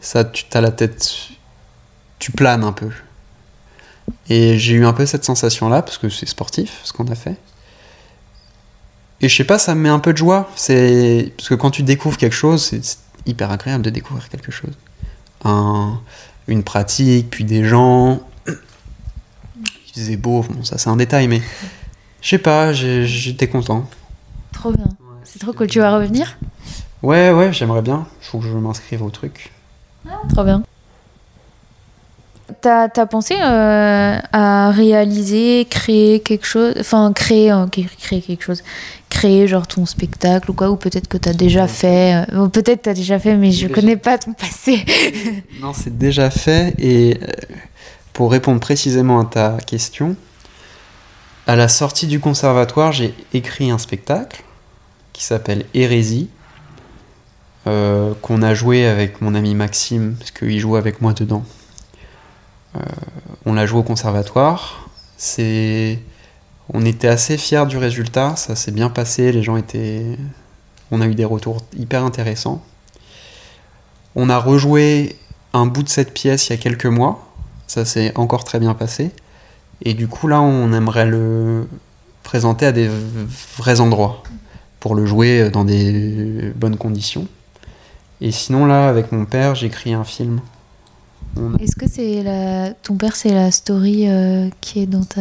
Ça, 0.00 0.22
tu 0.24 0.44
as 0.52 0.60
la 0.60 0.70
tête, 0.70 1.12
tu 2.22 2.30
planes 2.30 2.62
un 2.62 2.70
peu. 2.70 2.88
Et 4.28 4.56
j'ai 4.56 4.74
eu 4.74 4.86
un 4.86 4.92
peu 4.92 5.06
cette 5.06 5.24
sensation-là 5.24 5.82
parce 5.82 5.98
que 5.98 6.08
c'est 6.08 6.26
sportif 6.26 6.80
ce 6.84 6.92
qu'on 6.92 7.08
a 7.08 7.16
fait. 7.16 7.34
Et 9.20 9.28
je 9.28 9.36
sais 9.36 9.42
pas, 9.42 9.58
ça 9.58 9.74
me 9.74 9.80
met 9.80 9.88
un 9.88 9.98
peu 9.98 10.12
de 10.12 10.18
joie. 10.18 10.48
C'est 10.54 11.32
parce 11.36 11.48
que 11.48 11.54
quand 11.56 11.72
tu 11.72 11.82
découvres 11.82 12.16
quelque 12.16 12.34
chose, 12.34 12.62
c'est 12.64 12.80
hyper 13.26 13.50
agréable 13.50 13.82
de 13.82 13.90
découvrir 13.90 14.28
quelque 14.28 14.52
chose. 14.52 14.70
Un- 15.44 15.98
une 16.46 16.62
pratique, 16.62 17.28
puis 17.28 17.42
des 17.44 17.64
gens. 17.64 18.20
Il 18.46 18.54
faisait 19.92 20.16
beau, 20.16 20.42
bon, 20.48 20.62
ça 20.62 20.78
c'est 20.78 20.90
un 20.90 20.96
détail, 20.96 21.26
mais 21.26 21.42
je 22.22 22.28
sais 22.28 22.38
pas, 22.38 22.72
j'étais 22.72 23.48
content. 23.48 23.90
Trop 24.52 24.72
bien. 24.72 24.88
C'est 25.24 25.40
trop 25.40 25.52
cool. 25.52 25.66
Tu 25.66 25.80
vas 25.80 25.92
revenir? 25.92 26.38
Ouais, 27.02 27.32
ouais, 27.32 27.52
j'aimerais 27.52 27.82
bien. 27.82 28.06
Il 28.22 28.26
faut 28.26 28.38
que 28.38 28.46
je 28.46 28.52
m'inscrive 28.56 29.02
au 29.02 29.10
truc. 29.10 29.52
Trop 30.32 30.44
bien. 30.44 30.62
T'as, 32.62 32.88
t'as 32.88 33.06
pensé 33.06 33.34
euh, 33.42 34.18
à 34.32 34.70
réaliser, 34.70 35.66
créer 35.68 36.20
quelque 36.20 36.46
chose, 36.46 36.74
enfin 36.78 37.12
créer, 37.12 37.50
euh, 37.50 37.66
cré- 37.66 37.88
créer 37.98 38.20
quelque 38.22 38.44
chose, 38.44 38.62
créer 39.08 39.48
genre 39.48 39.66
ton 39.66 39.84
spectacle 39.84 40.48
ou 40.52 40.54
quoi, 40.54 40.70
ou 40.70 40.76
peut-être 40.76 41.08
que 41.08 41.16
t'as 41.18 41.32
déjà 41.32 41.66
fait, 41.66 42.24
euh, 42.32 42.44
ou 42.44 42.48
peut-être 42.48 42.82
t'as 42.82 42.94
déjà 42.94 43.18
fait, 43.18 43.34
mais 43.36 43.50
je 43.50 43.66
Déjà. 43.66 43.74
connais 43.80 43.96
pas 43.96 44.16
ton 44.16 44.32
passé. 44.32 44.84
Non, 45.60 45.72
c'est 45.74 45.98
déjà 45.98 46.30
fait. 46.30 46.72
Et 46.78 47.18
euh, 47.20 47.26
pour 48.12 48.30
répondre 48.30 48.60
précisément 48.60 49.18
à 49.20 49.24
ta 49.24 49.56
question, 49.66 50.14
à 51.48 51.56
la 51.56 51.66
sortie 51.66 52.06
du 52.06 52.20
conservatoire, 52.20 52.92
j'ai 52.92 53.12
écrit 53.34 53.72
un 53.72 53.78
spectacle 53.78 54.44
qui 55.12 55.24
s'appelle 55.24 55.64
Hérésie, 55.74 56.28
qu'on 57.64 58.42
a 58.42 58.54
joué 58.54 58.86
avec 58.86 59.20
mon 59.20 59.34
ami 59.34 59.54
Maxime, 59.54 60.14
parce 60.18 60.30
qu'il 60.32 60.58
joue 60.60 60.76
avec 60.76 61.00
moi 61.00 61.12
dedans. 61.12 61.44
Euh, 62.76 62.80
on 63.44 63.54
l'a 63.54 63.66
joué 63.66 63.80
au 63.80 63.82
conservatoire. 63.82 64.88
C'est, 65.16 65.98
on 66.72 66.84
était 66.84 67.08
assez 67.08 67.36
fiers 67.36 67.66
du 67.66 67.76
résultat. 67.76 68.36
Ça 68.36 68.56
s'est 68.56 68.72
bien 68.72 68.88
passé. 68.88 69.32
Les 69.32 69.42
gens 69.42 69.56
étaient, 69.56 70.18
on 70.90 71.00
a 71.00 71.06
eu 71.06 71.14
des 71.14 71.24
retours 71.24 71.58
hyper 71.76 72.04
intéressants. 72.04 72.62
On 74.14 74.28
a 74.28 74.38
rejoué 74.38 75.16
un 75.52 75.66
bout 75.66 75.82
de 75.82 75.88
cette 75.88 76.12
pièce 76.12 76.48
il 76.48 76.50
y 76.50 76.54
a 76.54 76.58
quelques 76.58 76.86
mois. 76.86 77.28
Ça 77.66 77.84
s'est 77.84 78.12
encore 78.16 78.44
très 78.44 78.58
bien 78.58 78.74
passé. 78.74 79.10
Et 79.84 79.94
du 79.94 80.08
coup, 80.08 80.28
là, 80.28 80.40
on 80.40 80.72
aimerait 80.72 81.06
le 81.06 81.68
présenter 82.22 82.66
à 82.66 82.72
des 82.72 82.88
vrais 83.56 83.80
endroits 83.80 84.22
pour 84.80 84.94
le 84.94 85.06
jouer 85.06 85.50
dans 85.50 85.64
des 85.64 86.52
bonnes 86.54 86.76
conditions. 86.76 87.26
Et 88.20 88.30
sinon, 88.30 88.66
là, 88.66 88.88
avec 88.88 89.10
mon 89.10 89.24
père, 89.24 89.54
j'écris 89.54 89.94
un 89.94 90.04
film. 90.04 90.40
On 91.36 91.56
Est-ce 91.56 91.76
que 91.76 91.86
c'est 91.88 92.22
la, 92.22 92.70
ton 92.74 92.96
père, 92.96 93.16
c'est 93.16 93.32
la 93.32 93.50
story 93.50 94.04
euh, 94.08 94.48
qui 94.60 94.80
est 94.82 94.86
dans 94.86 95.04
ta, 95.04 95.20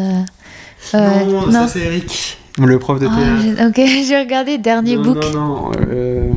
Euh, 0.94 1.26
non, 1.26 1.52
ça 1.52 1.68
c'est 1.68 1.80
Eric, 1.82 2.38
le 2.60 2.80
prof 2.80 3.00
de 3.00 3.08
théâtre. 3.08 3.42
j'ai- 3.44 3.66
ok, 3.66 3.90
j'ai 4.08 4.20
regardé 4.20 4.58
dernier 4.58 4.96
non, 4.98 5.04
book. 5.04 5.24
non, 5.24 5.32
non, 5.32 5.72
euh, 5.88 6.32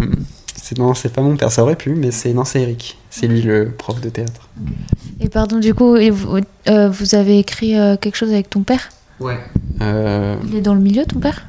c'est 0.54 0.78
non, 0.78 0.94
c'est 0.94 1.12
pas 1.12 1.22
mon 1.22 1.37
père, 1.37 1.50
ça 1.50 1.62
aurait 1.62 1.76
pu, 1.76 1.90
mais 1.94 2.10
c'est 2.10 2.32
non, 2.32 2.44
c'est 2.44 2.62
Eric. 2.62 2.96
C'est 3.10 3.26
lui 3.26 3.42
le 3.42 3.70
prof 3.76 4.00
de 4.00 4.08
théâtre. 4.10 4.48
Et 5.20 5.28
pardon, 5.28 5.58
du 5.58 5.72
coup, 5.74 5.96
vous, 6.12 6.38
euh, 6.68 6.88
vous 6.88 7.14
avez 7.14 7.38
écrit 7.38 7.76
euh, 7.78 7.96
quelque 7.96 8.16
chose 8.16 8.32
avec 8.32 8.50
ton 8.50 8.62
père? 8.62 8.90
Ouais. 9.20 9.38
Euh, 9.80 10.37
Il 10.48 10.56
est 10.56 10.60
dans 10.60 10.74
le 10.74 10.80
milieu, 10.80 11.04
ton 11.04 11.20
père? 11.20 11.46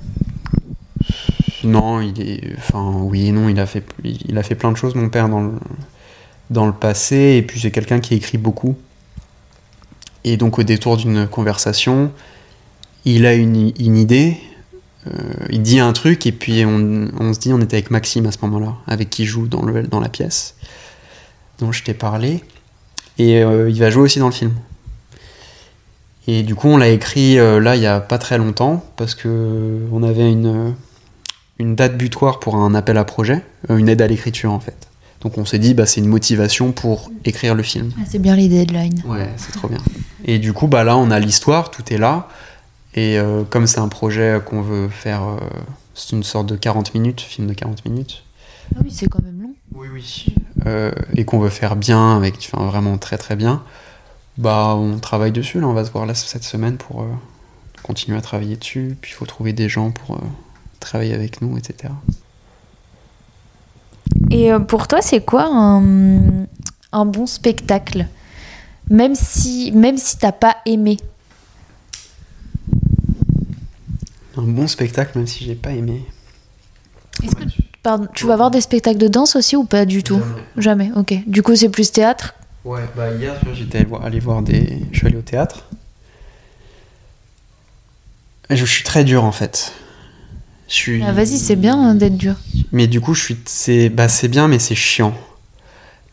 Non, 1.64 2.02
il 2.02 2.22
est. 2.22 2.42
Enfin, 2.58 2.92
oui 3.02 3.28
et 3.28 3.32
non, 3.32 3.50
il 3.50 3.60
a 3.60 3.66
fait, 3.66 3.84
il 4.04 4.38
a 4.38 4.44
fait 4.44 4.56
plein 4.56 4.72
de 4.72 4.78
choses, 4.78 4.94
mon 4.96 5.10
père, 5.10 5.30
dans 5.30 5.42
le, 5.42 5.52
dans 6.50 6.66
le 6.66 6.74
passé. 6.74 7.36
Et 7.38 7.42
puis, 7.42 7.60
c'est 7.60 7.72
quelqu'un 7.72 8.00
qui 8.00 8.16
écrit 8.16 8.38
beaucoup. 8.38 8.76
Et 10.24 10.38
donc, 10.38 10.60
au 10.60 10.64
détour 10.64 10.98
d'une 10.98 11.28
conversation, 11.28 12.12
il 13.06 13.26
a 13.26 13.34
une, 13.34 13.74
idée, 13.78 14.38
euh, 15.08 15.12
il 15.50 15.62
dit 15.62 15.80
un 15.80 15.94
truc, 15.94 16.26
et 16.26 16.32
puis 16.32 16.66
on, 16.66 17.34
se 17.34 17.40
dit, 17.40 17.54
on 17.54 17.62
était 17.62 17.78
avec 17.78 17.92
Maxime 17.92 18.26
à 18.26 18.32
ce 18.32 18.40
moment-là, 18.42 18.76
avec 18.88 19.10
qui 19.10 19.26
joue 19.26 19.48
dans, 19.48 19.64
le, 19.64 19.84
dans 19.84 20.00
la 20.00 20.10
pièce, 20.10 20.56
dont 21.60 21.72
je 21.72 21.84
t'ai 21.84 21.94
parlé. 21.94 22.44
Et 23.20 23.44
euh, 23.44 23.70
il 23.70 23.80
va 23.80 23.92
jouer 23.92 24.04
aussi 24.04 24.20
dans 24.20 24.26
le 24.26 24.34
film. 24.34 24.54
Et 26.28 26.42
du 26.42 26.56
coup, 26.56 26.70
on 26.70 26.78
l'a 26.78 26.90
écrit 26.90 27.38
euh, 27.38 27.60
là, 27.60 27.76
il 27.76 27.84
y 27.84 27.88
a 27.88 28.00
pas 28.00 28.18
très 28.18 28.40
longtemps, 28.40 28.84
parce 28.96 29.14
que 29.14 29.88
on 29.92 30.02
avait 30.02 30.32
une 30.32 30.74
une 31.58 31.76
date 31.76 31.98
butoir 31.98 32.40
pour 32.40 32.56
un 32.56 32.76
appel 32.76 32.98
à 32.98 33.06
projet, 33.06 33.44
une 33.70 33.88
aide 33.88 34.02
à 34.02 34.08
l'écriture 34.08 34.52
en 34.52 34.60
fait. 34.60 34.88
Donc 35.26 35.40
on 35.40 35.46
s'est 35.46 35.58
dit, 35.58 35.74
bah, 35.74 35.88
c'est 35.88 36.02
une 36.02 36.08
motivation 36.08 36.72
pour 36.72 37.12
écrire 37.26 37.56
le 37.56 37.64
film. 37.64 37.92
Ah, 37.98 38.04
C'est 38.08 38.20
bien 38.20 38.36
les 38.36 38.48
deadlines. 38.48 39.02
Ouais, 39.08 39.28
c'est 39.38 39.54
trop 39.54 39.68
bien. 39.68 39.80
Et 40.24 40.38
du 40.38 40.54
coup, 40.54 40.68
bah, 40.68 40.84
là, 40.84 40.98
on 40.98 41.10
a 41.10 41.20
l'histoire, 41.20 41.72
tout 41.72 41.82
est 41.92 41.98
là. 41.98 42.28
Et 42.94 43.18
euh, 43.18 43.44
comme 43.44 43.66
c'est 43.66 43.80
un 43.80 43.88
projet 43.88 44.40
qu'on 44.46 44.62
veut 44.62 44.88
faire, 44.88 45.24
euh, 45.24 45.40
c'est 45.96 46.12
une 46.12 46.22
sorte 46.22 46.46
de 46.46 46.56
40 46.56 46.94
minutes, 46.94 47.22
film 47.22 47.48
de 47.48 47.54
40 47.54 47.86
minutes. 47.86 48.24
Ah 48.76 48.82
oui, 48.84 48.92
c'est 48.92 49.08
quand 49.08 49.24
même 49.24 49.42
long. 49.42 49.56
Oui, 49.74 49.88
oui. 49.92 50.28
Euh, 50.68 50.92
et 51.16 51.26
qu'on 51.26 51.40
veut 51.40 51.50
faire 51.50 51.76
bien, 51.76 52.16
avec, 52.16 52.36
enfin, 52.54 52.64
vraiment 52.68 53.00
très 53.00 53.18
très 53.18 53.36
bien, 53.36 53.64
bah, 54.38 54.76
on 54.76 55.00
travaille 55.00 55.32
dessus. 55.32 55.60
Là, 55.60 55.66
on 55.68 55.74
va 55.74 55.86
se 55.86 55.92
voir 55.92 56.06
là 56.06 56.14
cette 56.14 56.44
semaine 56.44 56.78
pour 56.78 57.04
continuer 57.82 58.16
à 58.16 58.22
travailler 58.22 58.58
dessus. 58.58 58.96
Puis 59.02 59.14
il 59.14 59.16
faut 59.16 59.26
trouver 59.26 59.54
des 59.54 59.70
gens 59.70 59.90
pour 59.90 60.20
travailler 60.80 61.16
avec 61.16 61.42
nous, 61.42 61.58
etc. 61.58 61.92
Et 64.32 64.52
euh, 64.52 64.60
pour 64.60 64.88
toi, 64.88 65.02
c'est 65.02 65.22
quoi 65.22 65.48
un, 65.50 66.46
un 66.92 67.06
bon 67.06 67.26
spectacle? 67.26 68.08
Même 68.90 69.16
si, 69.16 69.72
même 69.72 69.98
si 69.98 70.18
t'as 70.18 70.32
pas 70.32 70.58
aimé. 70.66 70.98
Un 74.38 74.44
bon 74.44 74.68
spectacle, 74.68 75.18
même 75.18 75.28
si 75.28 75.44
j'ai 75.44 75.56
pas 75.56 75.72
aimé. 75.72 76.06
Est-ce 77.24 77.36
que 77.36 77.44
pardon, 77.82 78.08
tu 78.14 78.26
vas 78.26 78.36
voir 78.36 78.52
des 78.52 78.62
spectacles 78.62 78.98
de 78.98 79.08
danse 79.08 79.36
aussi 79.36 79.56
ou 79.56 79.64
pas 79.64 79.86
du 79.86 80.04
tout? 80.04 80.22
Jamais, 80.58 80.92
ok. 80.96 81.14
Du 81.28 81.42
coup, 81.42 81.56
c'est 81.56 81.70
plus 81.70 81.92
théâtre? 81.92 82.36
Ouais, 82.64 82.84
bah 82.96 83.12
hier, 83.12 83.36
j'étais 83.54 83.78
allé 83.78 83.88
voir, 83.88 84.04
allé 84.04 84.20
voir 84.20 84.42
des. 84.42 84.82
Je 84.92 84.98
suis 84.98 85.08
allé 85.08 85.18
au 85.18 85.22
théâtre. 85.22 85.66
Je 88.50 88.66
suis 88.66 88.84
très 88.84 89.04
dur 89.04 89.24
en 89.24 89.32
fait. 89.32 89.72
Je 90.68 90.74
suis. 90.74 91.04
Ah, 91.04 91.12
Vas-y, 91.12 91.38
c'est 91.38 91.56
bien 91.56 91.80
hein, 91.80 91.96
d'être 91.96 92.18
dur. 92.18 92.36
Mais 92.72 92.88
du 92.88 93.02
coup, 93.02 93.14
je 93.14 93.22
suis. 93.24 93.38
C'est 93.46 93.90
bah, 93.90 94.08
c'est 94.08 94.28
bien, 94.28 94.48
mais 94.48 94.60
c'est 94.60 94.76
chiant. 94.76 95.14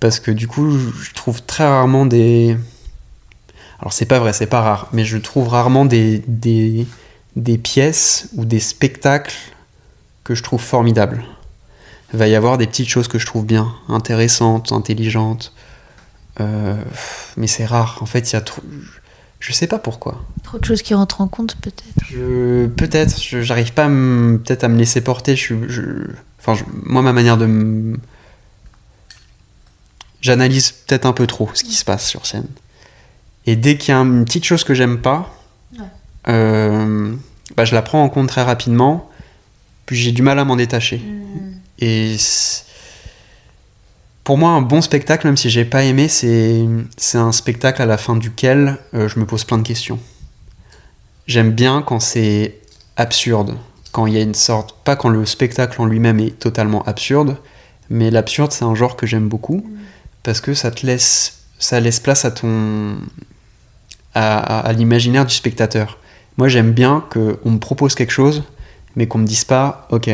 Parce 0.01 0.21
que 0.21 0.31
du 0.31 0.49
coup, 0.49 0.79
je 0.79 1.13
trouve 1.13 1.43
très 1.43 1.65
rarement 1.65 2.07
des. 2.07 2.57
Alors, 3.81 3.93
c'est 3.93 4.07
pas 4.07 4.19
vrai, 4.19 4.33
c'est 4.33 4.47
pas 4.47 4.61
rare. 4.61 4.89
Mais 4.93 5.05
je 5.05 5.17
trouve 5.19 5.49
rarement 5.49 5.85
des, 5.85 6.23
des, 6.27 6.87
des 7.37 7.59
pièces 7.59 8.29
ou 8.35 8.45
des 8.45 8.61
spectacles 8.61 9.35
que 10.25 10.35
je 10.35 10.43
trouve 10.43 10.61
formidables. 10.61 11.25
Il 12.13 12.19
va 12.19 12.29
y 12.29 12.35
avoir 12.35 12.59
des 12.59 12.67
petites 12.67 12.89
choses 12.89 13.09
que 13.09 13.19
je 13.19 13.27
trouve 13.27 13.47
bien, 13.47 13.75
intéressantes, 13.89 14.71
intelligentes. 14.73 15.53
Euh, 16.41 16.77
mais 17.37 17.47
c'est 17.47 17.65
rare. 17.65 17.99
En 18.01 18.07
fait, 18.07 18.31
il 18.31 18.35
y 18.35 18.37
a 18.37 18.41
trop. 18.41 18.63
Je 19.45 19.53
sais 19.53 19.67
pas 19.67 19.81
pourquoi. 19.81 20.23
Trop 20.45 20.59
de 20.61 20.65
choses 20.65 20.83
qui 20.83 20.95
rentrent 20.95 21.21
en 21.21 21.27
compte, 21.27 21.57
peut-être. 21.57 22.07
Je... 22.09 22.67
Peut-être. 22.69 23.17
J'arrive 23.21 23.73
pas 23.73 23.87
à 23.87 23.89
me- 23.89 24.39
peut-être 24.39 24.63
à 24.63 24.69
me 24.69 24.79
laisser 24.79 25.01
porter. 25.01 25.35
Je 25.35 25.55
je- 25.69 26.07
Enfin, 26.39 26.55
je- 26.55 26.63
moi, 26.85 27.03
ma 27.03 27.13
manière 27.13 27.37
de. 27.37 27.99
J'analyse 30.21 30.71
peut-être 30.71 31.07
un 31.07 31.13
peu 31.13 31.27
trop 31.27 31.51
ce 31.55 31.65
qui 31.65 31.75
se 31.75 31.85
passe 31.85 32.07
sur 32.07 32.27
scène. 32.27 32.47
Et 33.47 33.57
dès 33.57 33.77
qu'il 33.77 33.93
y 33.93 33.97
a 33.97 34.01
une 34.01 34.25
petite 34.25 34.45
chose 34.45 34.63
que 34.63 34.75
j'aime 34.75 34.99
pas, 35.01 35.35
Ouais. 35.77 35.85
euh, 36.29 37.13
bah, 37.57 37.65
je 37.65 37.75
la 37.75 37.83
prends 37.83 38.03
en 38.05 38.09
compte 38.09 38.29
très 38.29 38.43
rapidement. 38.45 39.11
Puis 39.87 39.97
j'ai 39.97 40.13
du 40.13 40.23
mal 40.23 40.39
à 40.39 40.45
m'en 40.45 40.55
détacher. 40.55 41.03
Et 41.81 42.17
c'est- 42.19 42.65
pour 44.25 44.39
moi, 44.39 44.51
un 44.51 44.63
bon 44.63 44.81
spectacle, 44.81 45.27
même 45.27 45.37
si 45.37 45.51
j'ai 45.51 45.65
pas 45.65 45.85
aimé, 45.85 46.09
c'est 46.09 47.19
un 47.19 47.33
spectacle 47.33 47.83
à 47.83 47.87
la 47.87 47.99
fin 47.99 48.17
duquel 48.17 48.79
euh, 48.95 49.09
je 49.09 49.19
me 49.19 49.27
pose 49.27 49.45
plein 49.45 49.59
de 49.59 49.67
questions. 49.67 49.99
J'aime 51.27 51.51
bien 51.51 51.83
quand 51.83 52.01
c'est 52.01 52.61
absurde, 52.97 53.57
quand 53.91 54.07
il 54.07 54.15
y 54.15 54.19
a 54.19 54.23
une 54.23 54.35
sorte, 54.35 54.77
pas 54.85 54.97
quand 54.97 55.09
le 55.09 55.27
spectacle 55.27 55.81
en 55.81 55.87
lui-même 55.87 56.21
est 56.21 56.39
totalement 56.39 56.83
absurde, 56.85 57.37
mais 57.91 58.11
l'absurde 58.11 58.53
c'est 58.53 58.65
un 58.65 58.75
genre 58.75 58.97
que 58.97 59.07
j'aime 59.07 59.29
beaucoup 59.29 59.67
parce 60.23 60.41
que 60.41 60.55
ça 60.55 60.71
te 60.71 60.87
laisse, 60.87 61.45
ça 61.59 61.81
laisse 61.81 62.01
place 62.01 62.25
à 62.25 62.31
ton, 62.31 62.97
à, 64.15 64.73
l'imaginaire 64.73 65.27
du 65.27 65.35
spectateur. 65.35 65.99
Moi, 66.39 66.49
j'aime 66.49 66.73
bien 66.73 67.05
qu'on 67.11 67.51
me 67.51 67.59
propose 67.59 67.95
quelque 67.95 68.13
chose, 68.13 68.45
mais 68.97 69.07
qu'on 69.07 69.19
me 69.19 69.27
dise 69.27 69.45
pas, 69.45 69.87
ok, 69.91 70.11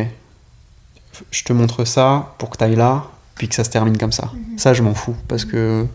je 1.31 1.45
te 1.45 1.53
montre 1.53 1.85
ça 1.85 2.35
pour 2.39 2.51
que 2.51 2.57
tu 2.57 2.65
ailles 2.65 2.77
là, 2.77 3.11
puis 3.39 3.49
que 3.49 3.55
ça 3.55 3.65
se 3.65 3.71
termine 3.71 3.97
comme 3.97 4.13
ça. 4.13 4.31
Ça, 4.57 4.75
je 4.75 4.83
m'en 4.83 4.95
fous, 4.95 5.17
parce 5.29 5.45
que 5.45 5.87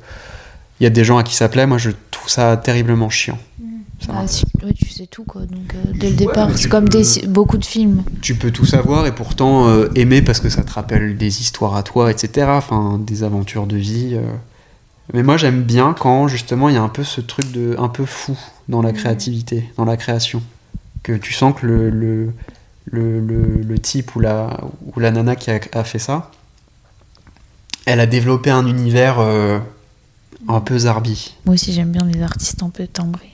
il 0.79 0.83
y 0.83 0.87
a 0.87 0.89
des 0.89 1.03
gens 1.03 1.17
à 1.17 1.23
qui 1.23 1.35
ça 1.35 1.49
plaît, 1.49 1.67
moi 1.67 1.77
je 1.77 1.91
trouve 2.11 2.29
ça 2.29 2.57
terriblement 2.57 3.09
chiant. 3.09 3.37
Ça 3.99 4.13
Ah, 4.17 4.27
si- 4.27 4.43
tu 4.75 4.89
sais 4.89 5.05
tout, 5.07 5.23
quoi. 5.23 5.41
Donc, 5.45 5.73
euh, 5.75 5.91
dès 5.93 6.07
le 6.09 6.13
Ouais, 6.13 6.17
départ, 6.25 6.49
c'est 6.57 6.67
comme 6.67 6.89
peux- 6.89 7.01
des, 7.21 7.27
beaucoup 7.27 7.57
de 7.57 7.63
films. 7.63 8.03
Tu 8.21 8.35
peux 8.35 8.51
tout 8.51 8.65
savoir 8.65 9.05
et 9.05 9.13
pourtant 9.13 9.67
euh, 9.69 9.87
aimer 9.95 10.21
parce 10.21 10.39
que 10.41 10.49
ça 10.49 10.63
te 10.63 10.71
rappelle 10.73 11.15
des 11.17 11.39
histoires 11.41 11.75
à 11.75 11.83
toi, 11.83 12.11
etc. 12.11 12.47
Enfin, 12.57 12.99
des 12.99 13.23
aventures 13.23 13.65
de 13.67 13.77
vie. 13.77 14.15
euh. 14.15 14.21
Mais 15.13 15.23
moi, 15.23 15.37
j'aime 15.37 15.61
bien 15.63 15.95
quand 15.97 16.27
justement 16.27 16.67
il 16.69 16.75
y 16.75 16.77
a 16.77 16.81
un 16.81 16.89
peu 16.89 17.03
ce 17.05 17.21
truc 17.21 17.49
de 17.51 17.75
un 17.79 17.87
peu 17.87 18.05
fou 18.05 18.37
dans 18.67 18.81
la 18.81 18.91
créativité, 18.93 19.69
dans 19.77 19.85
la 19.85 19.95
création, 19.95 20.41
que 21.03 21.13
tu 21.13 21.31
sens 21.33 21.53
que 21.59 21.65
le 21.65 21.89
le, 21.89 22.33
le, 22.85 23.19
le- 23.21 23.61
le 23.61 23.79
type 23.79 24.15
ou 24.15 24.19
la 24.19 24.59
ou 24.95 24.99
la 24.99 25.11
nana 25.11 25.35
qui 25.37 25.49
a, 25.51 25.59
a 25.73 25.83
fait 25.85 25.99
ça, 25.99 26.29
elle 27.85 27.99
a 27.99 28.05
développé 28.05 28.49
un 28.49 28.65
univers 28.65 29.19
euh, 29.19 29.59
un 30.47 30.61
peu 30.61 30.77
zarbi. 30.77 31.35
Moi 31.45 31.55
aussi, 31.55 31.73
j'aime 31.73 31.91
bien 31.91 32.05
les 32.05 32.21
artistes 32.21 32.63
un 32.63 32.69
peu 32.69 32.87
timbrés. 32.87 33.33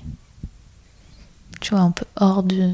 Tu 1.61 1.71
vois, 1.71 1.81
un 1.81 1.91
peu 1.91 2.05
hors 2.15 2.43
de. 2.43 2.73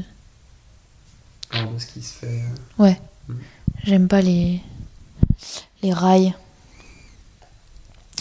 de 1.52 1.78
ce 1.78 1.86
qui 1.86 2.02
se 2.02 2.14
fait. 2.14 2.42
Ouais. 2.78 3.00
Mhm. 3.28 3.38
J'aime 3.84 4.08
pas 4.08 4.20
les. 4.20 4.60
les 5.82 5.92
rails. 5.92 6.34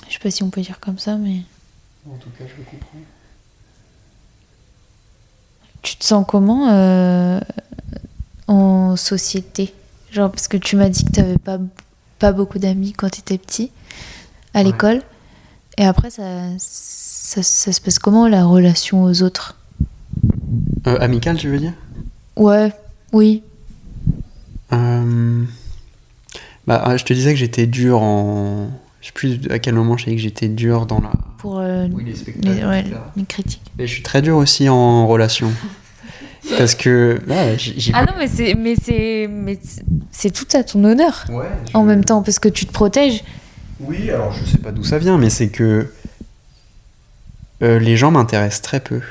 Je 0.07 0.13
sais 0.13 0.19
pas 0.19 0.31
si 0.31 0.43
on 0.43 0.49
peut 0.49 0.61
dire 0.61 0.79
comme 0.79 0.99
ça, 0.99 1.15
mais. 1.15 1.41
En 2.07 2.17
tout 2.17 2.29
cas, 2.37 2.45
je 2.47 2.57
le 2.57 2.63
comprends. 2.63 2.99
Tu 5.81 5.97
te 5.97 6.03
sens 6.03 6.25
comment 6.27 6.69
euh, 6.71 7.39
en 8.47 8.95
société? 8.95 9.73
Genre, 10.11 10.31
parce 10.31 10.47
que 10.47 10.57
tu 10.57 10.75
m'as 10.77 10.89
dit 10.89 11.03
que 11.05 11.11
t'avais 11.11 11.37
pas, 11.37 11.59
pas 12.25 12.31
beaucoup 12.31 12.57
d'amis 12.57 12.91
quand 12.93 13.07
t'étais 13.09 13.37
petit, 13.37 13.69
à 14.55 14.59
Ouais. 14.59 14.63
l'école. 14.65 15.03
Et 15.77 15.85
après, 15.85 16.09
ça, 16.09 16.23
ça, 16.57 17.43
ça 17.43 17.71
se 17.71 17.79
passe 17.79 17.99
comment 17.99 18.27
la 18.27 18.45
relation 18.45 19.03
aux 19.03 19.21
autres? 19.21 19.55
Euh, 20.87 20.97
amical, 20.99 21.37
tu 21.37 21.49
veux 21.49 21.59
dire? 21.59 21.73
Ouais, 22.35 22.73
oui. 23.13 23.43
Euh, 24.73 25.43
Bah, 26.65 26.97
je 26.97 27.03
te 27.03 27.13
disais 27.13 27.31
que 27.31 27.37
j'étais 27.37 27.67
dur 27.67 28.01
en. 28.01 28.69
Je 29.01 29.07
sais 29.07 29.11
plus 29.13 29.39
à 29.51 29.59
quel 29.59 29.75
moment 29.75 29.95
je 29.97 30.05
dit 30.05 30.15
que 30.15 30.21
j'étais 30.21 30.47
dur 30.47 30.87
dans 30.87 30.99
la. 31.01 31.11
Pour 31.37 31.59
euh, 31.59 31.87
Oui, 31.91 32.03
les 32.05 32.55
les, 32.55 32.65
ouais, 32.65 32.85
les 33.15 33.25
critiques. 33.25 33.71
Mais 33.77 33.85
je 33.85 33.93
suis 33.93 34.01
très 34.01 34.23
dur 34.23 34.37
aussi 34.37 34.67
en 34.67 35.05
relation. 35.07 35.51
Parce 36.57 36.75
que. 36.75 37.19
là, 37.27 37.55
j'ai- 37.57 37.91
Ah 37.93 38.05
non, 38.05 38.13
mais 38.17 38.27
c'est, 38.27 38.55
mais 38.55 38.75
c'est, 38.81 39.27
mais 39.29 39.57
c'est- 40.11 40.29
tout 40.31 40.45
à 40.57 40.63
ton 40.63 40.83
honneur 40.83 41.25
Ouais, 41.29 41.47
en 41.73 41.83
même 41.83 42.03
temps, 42.03 42.21
parce 42.21 42.39
que 42.39 42.49
tu 42.49 42.65
te 42.65 42.71
protèges. 42.71 43.23
Oui, 43.79 44.09
alors 44.09 44.31
je 44.31 44.45
sais 44.45 44.57
pas 44.57 44.71
d'où 44.71 44.83
ça 44.83 44.97
vient, 44.99 45.17
mais 45.17 45.29
c'est 45.29 45.49
que. 45.49 45.91
euh, 47.63 47.79
les 47.79 47.97
gens 47.97 48.11
m'intéressent 48.11 48.61
très 48.61 48.79
peu. 48.79 49.01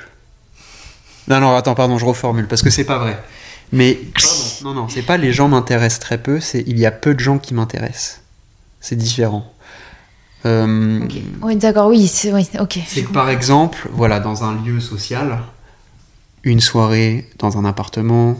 Non, 1.28 1.40
non, 1.40 1.56
attends, 1.56 1.74
pardon, 1.74 1.96
je 1.98 2.04
reformule, 2.04 2.46
parce 2.46 2.62
que 2.62 2.70
c'est 2.70 2.84
pas 2.84 2.98
vrai. 2.98 3.18
Mais. 3.72 3.94
Pardon, 4.14 4.38
non, 4.64 4.82
non, 4.82 4.88
c'est 4.88 5.02
pas 5.02 5.16
les 5.16 5.32
gens 5.32 5.48
m'intéressent 5.48 6.00
très 6.00 6.18
peu, 6.18 6.40
c'est 6.40 6.62
il 6.66 6.78
y 6.78 6.86
a 6.86 6.90
peu 6.90 7.14
de 7.14 7.20
gens 7.20 7.38
qui 7.38 7.54
m'intéressent. 7.54 8.20
C'est 8.80 8.96
différent. 8.96 9.50
Euh, 10.46 11.00
Oui, 11.42 11.56
d'accord, 11.56 11.88
oui, 11.88 12.06
c'est, 12.06 12.32
oui, 12.32 12.46
ok. 12.60 12.78
C'est 12.86 13.02
que 13.04 13.12
par 13.12 13.30
exemple, 13.30 13.88
voilà, 13.92 14.20
dans 14.20 14.44
un 14.44 14.54
lieu 14.62 14.78
social, 14.78 15.38
une 16.44 16.60
soirée 16.60 17.28
dans 17.38 17.58
un 17.58 17.64
appartement, 17.64 18.36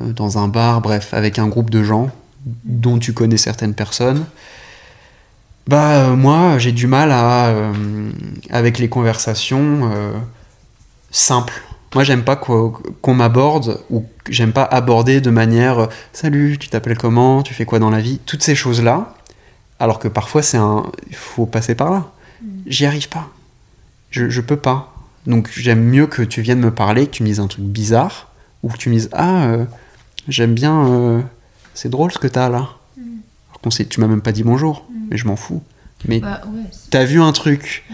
euh, 0.00 0.12
dans 0.12 0.38
un 0.38 0.48
bar, 0.48 0.80
bref, 0.80 1.12
avec 1.14 1.38
un 1.38 1.48
groupe 1.48 1.70
de 1.70 1.82
gens 1.82 2.10
dont 2.64 2.98
tu 2.98 3.12
connais 3.12 3.36
certaines 3.36 3.74
personnes, 3.74 4.24
bah 5.66 5.90
euh, 6.04 6.16
moi 6.16 6.58
j'ai 6.58 6.72
du 6.72 6.86
mal 6.86 7.10
à 7.12 7.48
euh, 7.48 7.72
avec 8.48 8.78
les 8.78 8.88
conversations 8.88 9.90
simples. 11.10 11.62
Moi 11.94 12.04
j'aime 12.04 12.22
pas 12.24 12.36
qu'o- 12.36 12.80
qu'on 13.02 13.14
m'aborde 13.14 13.80
ou 13.90 14.04
j'aime 14.28 14.52
pas 14.52 14.62
aborder 14.62 15.20
de 15.20 15.30
manière 15.30 15.88
salut, 16.12 16.56
tu 16.58 16.68
t'appelles 16.68 16.96
comment, 16.96 17.42
tu 17.42 17.52
fais 17.52 17.64
quoi 17.66 17.78
dans 17.78 17.90
la 17.90 18.00
vie, 18.00 18.20
toutes 18.24 18.42
ces 18.42 18.54
choses 18.54 18.80
là. 18.82 19.14
Alors 19.78 19.98
que 19.98 20.08
parfois 20.08 20.42
c'est 20.42 20.56
un, 20.56 20.84
il 21.08 21.16
faut 21.16 21.46
passer 21.46 21.74
par 21.74 21.90
là. 21.90 22.10
J'y 22.66 22.86
arrive 22.86 23.08
pas. 23.08 23.28
Je, 24.10 24.30
je 24.30 24.40
peux 24.40 24.56
pas. 24.56 24.94
Donc 25.26 25.50
j'aime 25.52 25.82
mieux 25.82 26.06
que 26.06 26.22
tu 26.22 26.42
viennes 26.42 26.60
me 26.60 26.70
parler, 26.70 27.06
que 27.06 27.12
tu 27.12 27.22
me 27.22 27.28
dises 27.28 27.40
un 27.40 27.46
truc 27.46 27.64
bizarre, 27.64 28.30
ou 28.62 28.68
que 28.68 28.76
tu 28.76 28.88
me 28.88 28.94
dises 28.94 29.10
Ah, 29.12 29.44
euh, 29.44 29.64
j'aime 30.28 30.54
bien, 30.54 30.86
euh, 30.86 31.20
c'est 31.74 31.88
drôle 31.88 32.12
ce 32.12 32.18
que 32.18 32.26
t'as 32.26 32.48
là. 32.48 32.68
Alors 33.48 33.60
qu'on 33.62 33.70
sait, 33.70 33.84
tu 33.84 34.00
m'as 34.00 34.06
même 34.06 34.22
pas 34.22 34.32
dit 34.32 34.42
bonjour, 34.42 34.86
mais 35.10 35.16
je 35.16 35.26
m'en 35.26 35.36
fous. 35.36 35.62
Mais 36.06 36.20
Bah, 36.20 36.40
ouais, 36.46 36.62
t'as 36.90 37.04
vu 37.04 37.20
un 37.20 37.32
truc. 37.32 37.84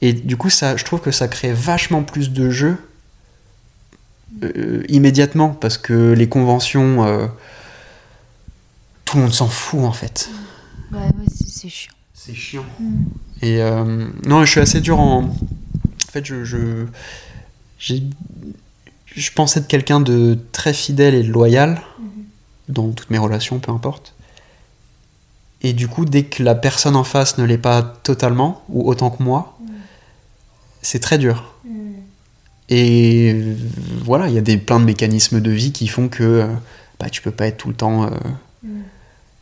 Et 0.00 0.12
du 0.12 0.36
coup, 0.36 0.50
ça, 0.50 0.76
je 0.76 0.84
trouve 0.84 1.00
que 1.00 1.12
ça 1.12 1.28
crée 1.28 1.52
vachement 1.52 2.02
plus 2.02 2.30
de 2.30 2.50
jeux 2.50 2.76
euh, 4.42 4.82
immédiatement, 4.88 5.50
parce 5.50 5.78
que 5.78 6.12
les 6.12 6.28
conventions, 6.28 7.30
tout 9.04 9.16
le 9.16 9.22
monde 9.22 9.32
s'en 9.32 9.48
fout 9.48 9.84
en 9.84 9.92
fait. 9.92 10.28
ouais, 10.92 10.98
ouais, 10.98 11.06
c'est, 11.28 11.68
chiant. 11.68 11.92
C'est 12.12 12.34
chiant. 12.34 12.64
Et 13.42 13.62
euh, 13.62 14.08
non, 14.26 14.44
je 14.44 14.50
suis 14.50 14.60
assez 14.60 14.80
dur 14.80 14.98
en. 14.98 15.34
En 16.14 16.20
fait, 16.20 16.24
je. 16.24 16.44
Je, 17.76 17.94
je 19.14 19.30
pense 19.32 19.56
être 19.56 19.66
quelqu'un 19.66 20.00
de 20.00 20.38
très 20.52 20.72
fidèle 20.72 21.14
et 21.14 21.24
de 21.24 21.30
loyal 21.30 21.80
dans 22.68 22.90
toutes 22.92 23.10
mes 23.10 23.18
relations, 23.18 23.58
peu 23.58 23.72
importe. 23.72 24.14
Et 25.62 25.72
du 25.72 25.88
coup, 25.88 26.04
dès 26.04 26.24
que 26.24 26.42
la 26.42 26.54
personne 26.54 26.94
en 26.94 27.02
face 27.02 27.36
ne 27.36 27.44
l'est 27.44 27.58
pas 27.58 27.82
totalement, 27.82 28.62
ou 28.68 28.88
autant 28.88 29.10
que 29.10 29.22
moi, 29.22 29.58
c'est 30.82 31.00
très 31.00 31.18
dur. 31.18 31.54
Et 32.68 33.32
euh, 33.34 33.56
voilà, 34.04 34.28
il 34.28 34.34
y 34.34 34.38
a 34.38 34.40
des, 34.40 34.56
plein 34.56 34.78
de 34.78 34.84
mécanismes 34.84 35.40
de 35.40 35.50
vie 35.50 35.72
qui 35.72 35.88
font 35.88 36.08
que 36.08 36.22
euh, 36.22 36.46
bah, 37.00 37.10
tu 37.10 37.22
peux 37.22 37.32
pas 37.32 37.48
être 37.48 37.58
tout 37.58 37.68
le 37.68 37.74
temps. 37.74 38.04
euh, 38.04 38.10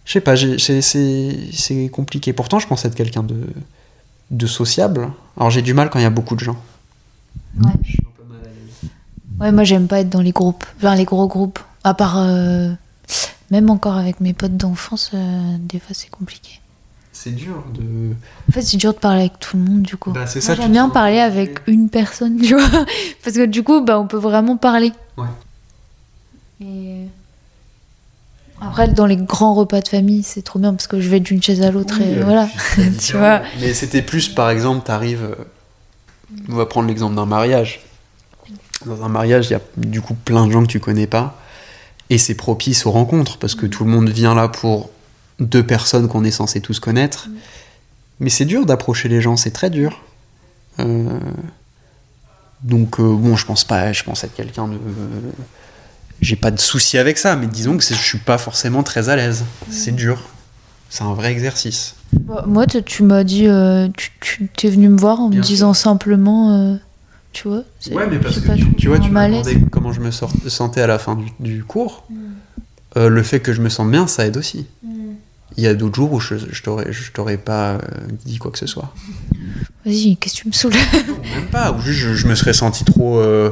je 0.05 0.13
sais 0.13 0.21
pas, 0.21 0.35
c'est 0.37 1.91
compliqué. 1.93 2.33
Pourtant, 2.33 2.59
je 2.59 2.67
pense 2.67 2.85
être 2.85 2.95
quelqu'un 2.95 3.23
de, 3.23 3.47
de 4.33 4.47
sociable. 4.47 5.13
Alors, 5.37 5.51
j'ai 5.51 5.63
du 5.63 5.75
mal 5.75 5.91
quand 5.91 5.99
il 5.99 6.03
y 6.03 6.07
a 6.07 6.11
beaucoup 6.11 6.35
de 6.35 6.41
gens. 6.41 6.57
Ouais. 7.61 7.71
Je 7.83 7.91
suis 7.91 7.99
un 8.01 8.11
peu 8.17 8.33
mal 8.33 8.41
à 8.41 8.49
l'aise. 8.49 8.91
Ouais, 9.41 9.53
moi 9.53 9.65
j'aime 9.65 9.87
pas 9.87 10.01
être 10.01 10.09
dans 10.09 10.21
les 10.21 10.33
groupes, 10.33 10.65
enfin 10.79 10.95
les 10.95 11.05
gros 11.05 11.29
groupes. 11.29 11.59
À 11.85 11.95
part, 11.95 12.19
euh, 12.19 12.73
même 13.51 13.71
encore 13.71 13.97
avec 13.97 14.21
mes 14.21 14.33
potes 14.33 14.57
d'enfance, 14.57 15.11
euh, 15.15 15.57
des 15.59 15.79
fois 15.79 15.95
c'est 15.95 16.11
compliqué. 16.11 16.61
C'est 17.13 17.33
dur 17.33 17.63
de. 17.75 18.15
En 18.49 18.53
fait, 18.53 18.63
c'est 18.63 18.79
dur 18.79 18.95
de 18.95 18.99
parler 18.99 19.21
avec 19.21 19.39
tout 19.39 19.57
le 19.57 19.65
monde 19.65 19.83
du 19.83 19.97
coup. 19.97 20.13
Bah, 20.13 20.27
c'est 20.27 20.41
ça, 20.41 20.55
j'aime 20.55 20.73
bien 20.73 20.89
parler 20.89 21.19
avec 21.21 21.61
une 21.67 21.91
personne, 21.91 22.39
tu 22.43 22.55
vois. 22.55 22.85
Parce 23.23 23.37
que 23.37 23.45
du 23.45 23.63
coup, 23.63 23.83
bah, 23.83 23.99
on 24.01 24.07
peut 24.07 24.17
vraiment 24.17 24.57
parler. 24.57 24.93
Ouais. 25.19 25.27
Et... 26.63 27.07
Après, 28.65 28.89
dans 28.89 29.07
les 29.07 29.17
grands 29.17 29.55
repas 29.55 29.81
de 29.81 29.89
famille, 29.89 30.23
c'est 30.23 30.43
trop 30.43 30.59
bien 30.59 30.73
parce 30.73 30.87
que 30.87 31.01
je 31.01 31.09
vais 31.09 31.21
d'une 31.21 31.43
chaise 31.43 31.63
à 31.63 31.71
l'autre 31.71 31.97
Oui, 31.99 32.07
et 32.07 32.19
euh, 32.19 32.25
voilà. 32.25 32.49
tu 33.01 33.13
vois. 33.17 33.43
Mais 33.61 33.75
c'était 33.75 34.03
plus, 34.03 34.29
par 34.29 34.51
exemple, 34.51 34.85
t'arrives. 34.87 35.25
euh, 35.25 35.35
On 36.49 36.55
va 36.55 36.67
prendre 36.67 36.89
l'exemple 36.89 37.15
d'un 37.17 37.27
mariage. 37.27 37.81
Dans 38.87 39.03
un 39.05 39.09
mariage, 39.09 39.49
il 39.49 39.53
y 39.53 39.57
a 39.57 39.61
du 39.77 40.01
coup 40.01 40.15
plein 40.15 40.47
de 40.47 40.53
gens 40.53 40.63
que 40.63 40.69
tu 40.69 40.81
connais 40.81 41.07
pas. 41.07 41.39
Et 42.11 42.19
c'est 42.19 42.35
propice 42.35 42.85
aux 42.87 42.91
rencontres 42.91 43.39
parce 43.39 43.55
que 43.55 43.67
tout 43.67 43.85
le 43.85 43.91
monde 43.91 44.09
vient 44.09 44.35
là 44.35 44.49
pour 44.49 44.91
deux 45.41 45.65
personnes 45.65 46.09
qu'on 46.09 46.25
est 46.25 46.31
censé 46.31 46.61
tous 46.61 46.79
connaître. 46.79 47.29
mais 48.21 48.29
c'est 48.31 48.45
dur 48.45 48.67
d'approcher 48.67 49.09
les 49.09 49.21
gens, 49.21 49.37
c'est 49.37 49.51
très 49.51 49.71
dur. 49.71 50.03
Euh, 50.79 51.19
donc 52.63 53.01
euh, 53.01 53.03
bon, 53.15 53.37
je 53.37 53.45
pense 53.47 53.65
pas, 53.65 53.93
je 53.93 54.05
pense 54.05 54.25
être 54.25 54.35
quelqu'un 54.35 54.69
de, 54.69 54.79
j'ai 56.23 56.37
pas 56.37 56.51
de 56.51 56.61
souci 56.61 56.97
avec 56.99 57.19
ça, 57.19 57.37
mais 57.37 57.47
disons 57.49 57.77
que 57.77 57.83
je 57.85 57.93
suis 57.95 58.19
pas 58.19 58.39
forcément 58.39 58.83
très 58.83 59.09
à 59.11 59.17
l'aise. 59.17 59.45
C'est 59.69 59.91
dur, 59.95 60.19
c'est 60.89 61.03
un 61.03 61.13
vrai 61.15 61.33
exercice. 61.33 61.97
Bah, 62.13 62.45
moi, 62.47 62.67
tu, 62.67 63.03
m'as 63.03 63.25
dit, 63.25 63.47
euh, 63.49 63.89
tu, 64.21 64.49
tu 64.55 64.67
es 64.67 64.71
venu 64.71 64.89
me 64.89 64.99
voir 64.99 65.21
en 65.21 65.29
Bien 65.29 65.41
me 65.41 65.45
disant 65.45 65.75
simplement, 65.75 66.57
euh, 66.57 66.77
tu 67.33 67.49
vois. 67.49 67.63
c'est- 67.81 67.93
Ouais, 67.95 68.07
mais 68.09 68.19
parce 68.19 68.39
que 68.39 68.53
tu, 68.57 68.73
tu 68.77 68.89
vois, 68.89 68.99
tu 68.99 69.11
m'as 69.11 69.27
demandé 69.29 69.59
comment 69.71 69.93
je 69.93 70.01
me 70.01 70.11
sor- 70.11 70.33
sentais 70.47 70.81
à 70.81 70.87
la 70.87 70.99
fin 70.99 71.17
du, 71.17 71.27
du 71.41 71.65
cours. 71.65 72.07
Euh, 72.97 73.09
le 73.09 73.23
fait 73.23 73.41
que 73.41 73.53
je 73.53 73.61
me 73.61 73.69
sente 73.69 73.91
bien, 73.91 74.07
ça 74.07 74.27
aide 74.27 74.37
aussi. 74.37 74.67
Il 75.57 75.63
y 75.65 75.67
a 75.67 75.75
d'autres 75.75 75.97
jours 75.97 76.13
où 76.13 76.21
je, 76.21 76.35
je 76.51 76.63
t'aurais, 76.63 76.93
je 76.93 77.11
t'aurais 77.13 77.37
pas 77.37 77.73
euh, 77.73 77.79
dit 78.25 78.39
quoi 78.39 78.51
que 78.51 78.59
ce 78.59 78.67
soit. 78.67 78.95
Vas-y, 79.85 80.17
qu'est-ce 80.17 80.37
que 80.37 80.41
tu 80.43 80.49
me 80.49 80.53
saoules? 80.53 80.73
Même 81.35 81.49
pas, 81.51 81.73
ou 81.73 81.81
juste 81.81 81.99
je, 81.99 82.15
je 82.15 82.27
me 82.29 82.35
serais 82.35 82.53
senti 82.53 82.85
trop 82.85 83.19
euh, 83.19 83.51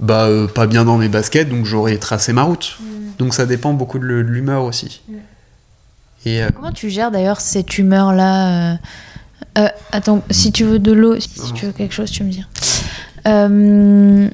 bah, 0.00 0.26
euh, 0.26 0.46
pas 0.46 0.66
bien 0.66 0.84
dans 0.84 0.96
mes 0.98 1.08
baskets, 1.08 1.48
donc 1.48 1.64
j'aurais 1.64 1.96
tracé 1.98 2.32
ma 2.32 2.42
route. 2.42 2.78
Donc 3.18 3.34
ça 3.34 3.46
dépend 3.46 3.72
beaucoup 3.72 3.98
de 3.98 4.04
l'humeur 4.06 4.64
aussi. 4.64 5.02
Et 6.24 6.42
euh, 6.42 6.50
Comment 6.54 6.72
tu 6.72 6.88
gères 6.90 7.10
d'ailleurs 7.10 7.40
cette 7.40 7.78
humeur-là 7.78 8.72
euh, 8.72 8.76
euh, 9.58 9.68
Attends, 9.92 10.22
si 10.30 10.52
tu 10.52 10.64
veux 10.64 10.78
de 10.78 10.92
l'eau, 10.92 11.18
si, 11.18 11.28
si 11.30 11.52
tu 11.52 11.66
veux 11.66 11.72
quelque 11.72 11.94
chose, 11.94 12.10
tu 12.10 12.22
me 12.24 12.30
dis. 12.30 12.44
Euh, 13.26 14.28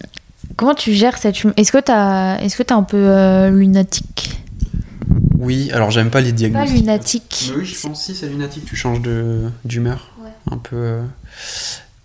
comment 0.57 0.75
tu 0.75 0.93
gères 0.93 1.19
cette 1.19 1.43
humeur 1.43 1.55
Est-ce 1.57 1.73
que 1.73 1.79
t'as, 1.79 2.39
est-ce 2.41 2.57
que 2.57 2.63
t'es 2.63 2.73
un 2.73 2.83
peu 2.83 2.97
euh, 2.99 3.51
lunatique? 3.51 4.31
Oui, 5.39 5.71
alors 5.73 5.91
j'aime 5.91 6.11
pas 6.11 6.21
les 6.21 6.31
Pas 6.31 6.37
diagnostics. 6.37 6.75
lunatique. 6.77 7.47
Mais 7.51 7.57
oui, 7.59 7.65
je 7.67 7.81
pense 7.81 8.03
si 8.05 8.15
c'est 8.15 8.27
lunatique, 8.29 8.65
tu 8.65 8.77
changes 8.77 9.01
de, 9.03 9.51
d'humeur. 9.65 10.11
Ouais. 10.23 10.31
Un 10.51 10.59
peu. 10.59 10.77
euh, 10.77 11.03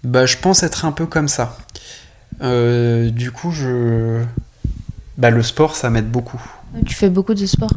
Bah, 0.03 0.25
je 0.25 0.37
pense 0.37 0.63
être 0.63 0.85
un 0.85 0.91
peu 0.91 1.05
comme 1.05 1.27
ça. 1.29 1.57
Euh, 2.41 3.09
du 3.09 3.31
coup, 3.31 3.51
je. 3.51 4.23
Bah, 5.17 5.29
le 5.31 5.43
sport, 5.43 5.75
ça 5.75 5.89
m'aide 5.89 6.09
beaucoup. 6.09 6.41
Tu 6.85 6.93
fais 6.95 7.09
beaucoup 7.09 7.33
de 7.33 7.45
sport. 7.45 7.71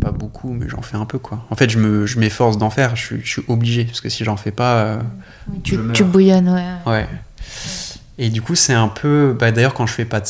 Pas 0.00 0.10
beaucoup, 0.12 0.52
mais 0.52 0.68
j'en 0.68 0.82
fais 0.82 0.96
un 0.96 1.04
peu, 1.04 1.18
quoi. 1.18 1.44
En 1.50 1.56
fait, 1.56 1.70
je, 1.70 1.78
me, 1.78 2.06
je 2.06 2.18
m'efforce 2.18 2.58
d'en 2.58 2.70
faire, 2.70 2.96
je, 2.96 3.02
suis- 3.06 3.20
je 3.22 3.28
suis 3.28 3.42
obligé, 3.48 3.84
parce 3.84 4.00
que 4.00 4.08
si 4.08 4.24
j'en 4.24 4.36
fais 4.36 4.50
pas. 4.50 4.74
euh, 4.78 5.00
Tu, 5.62 5.76
bouillonnes, 6.04 6.48
ouais. 6.48 6.74
Ouais. 6.92 7.08
Et 8.18 8.30
du 8.30 8.42
coup, 8.42 8.54
c'est 8.54 8.72
un 8.74 8.88
peu. 8.88 9.36
Bah, 9.38 9.52
d'ailleurs, 9.52 9.74
quand 9.74 9.86
je 9.86 9.92
fais 9.94 10.04
pas 10.04 10.20
de. 10.20 10.26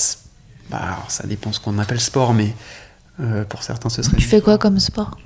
Bah, 0.70 0.78
alors, 0.82 1.10
ça 1.10 1.26
dépend 1.26 1.52
ce 1.52 1.60
qu'on 1.60 1.78
appelle 1.78 2.00
sport, 2.00 2.34
mais 2.34 2.54
euh, 3.20 3.44
pour 3.44 3.62
certains, 3.62 3.88
ce 3.88 4.02
serait. 4.02 4.16
Tu 4.16 4.26
fais 4.26 4.40
quoi 4.40 4.58
comme 4.58 4.78
sport? 4.78 5.16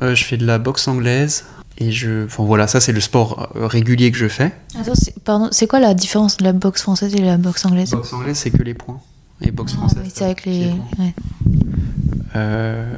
Je 0.00 0.24
fais 0.24 0.36
de 0.36 0.44
la 0.46 0.58
boxe 0.58 0.88
anglaise. 0.88 1.44
Et 1.80 1.90
je. 1.92 2.26
Enfin, 2.26 2.44
voilà, 2.44 2.66
ça, 2.66 2.78
c'est 2.80 2.92
le 2.92 3.00
sport 3.00 3.50
euh, 3.56 3.66
régulier 3.66 4.12
que 4.12 4.18
je 4.18 4.28
fais. 4.28 4.52
Attends, 4.78 4.92
pardon, 5.24 5.48
c'est 5.50 5.66
quoi 5.66 5.80
la 5.80 5.94
différence 5.94 6.36
de 6.36 6.44
la 6.44 6.52
boxe 6.52 6.82
française 6.82 7.14
et 7.14 7.20
la 7.22 7.38
boxe 7.38 7.64
anglaise? 7.64 7.90
Boxe 7.92 8.12
anglaise, 8.12 8.36
c'est 8.36 8.50
que 8.50 8.62
les 8.62 8.74
points. 8.74 9.00
Et 9.40 9.50
boxe 9.50 9.72
Ah, 9.74 9.78
française. 9.78 10.00
oui, 10.04 10.10
c'est 10.14 10.24
avec 10.24 10.44
les. 10.44 10.66
ouais. 10.98 11.14
Euh, 12.36 12.94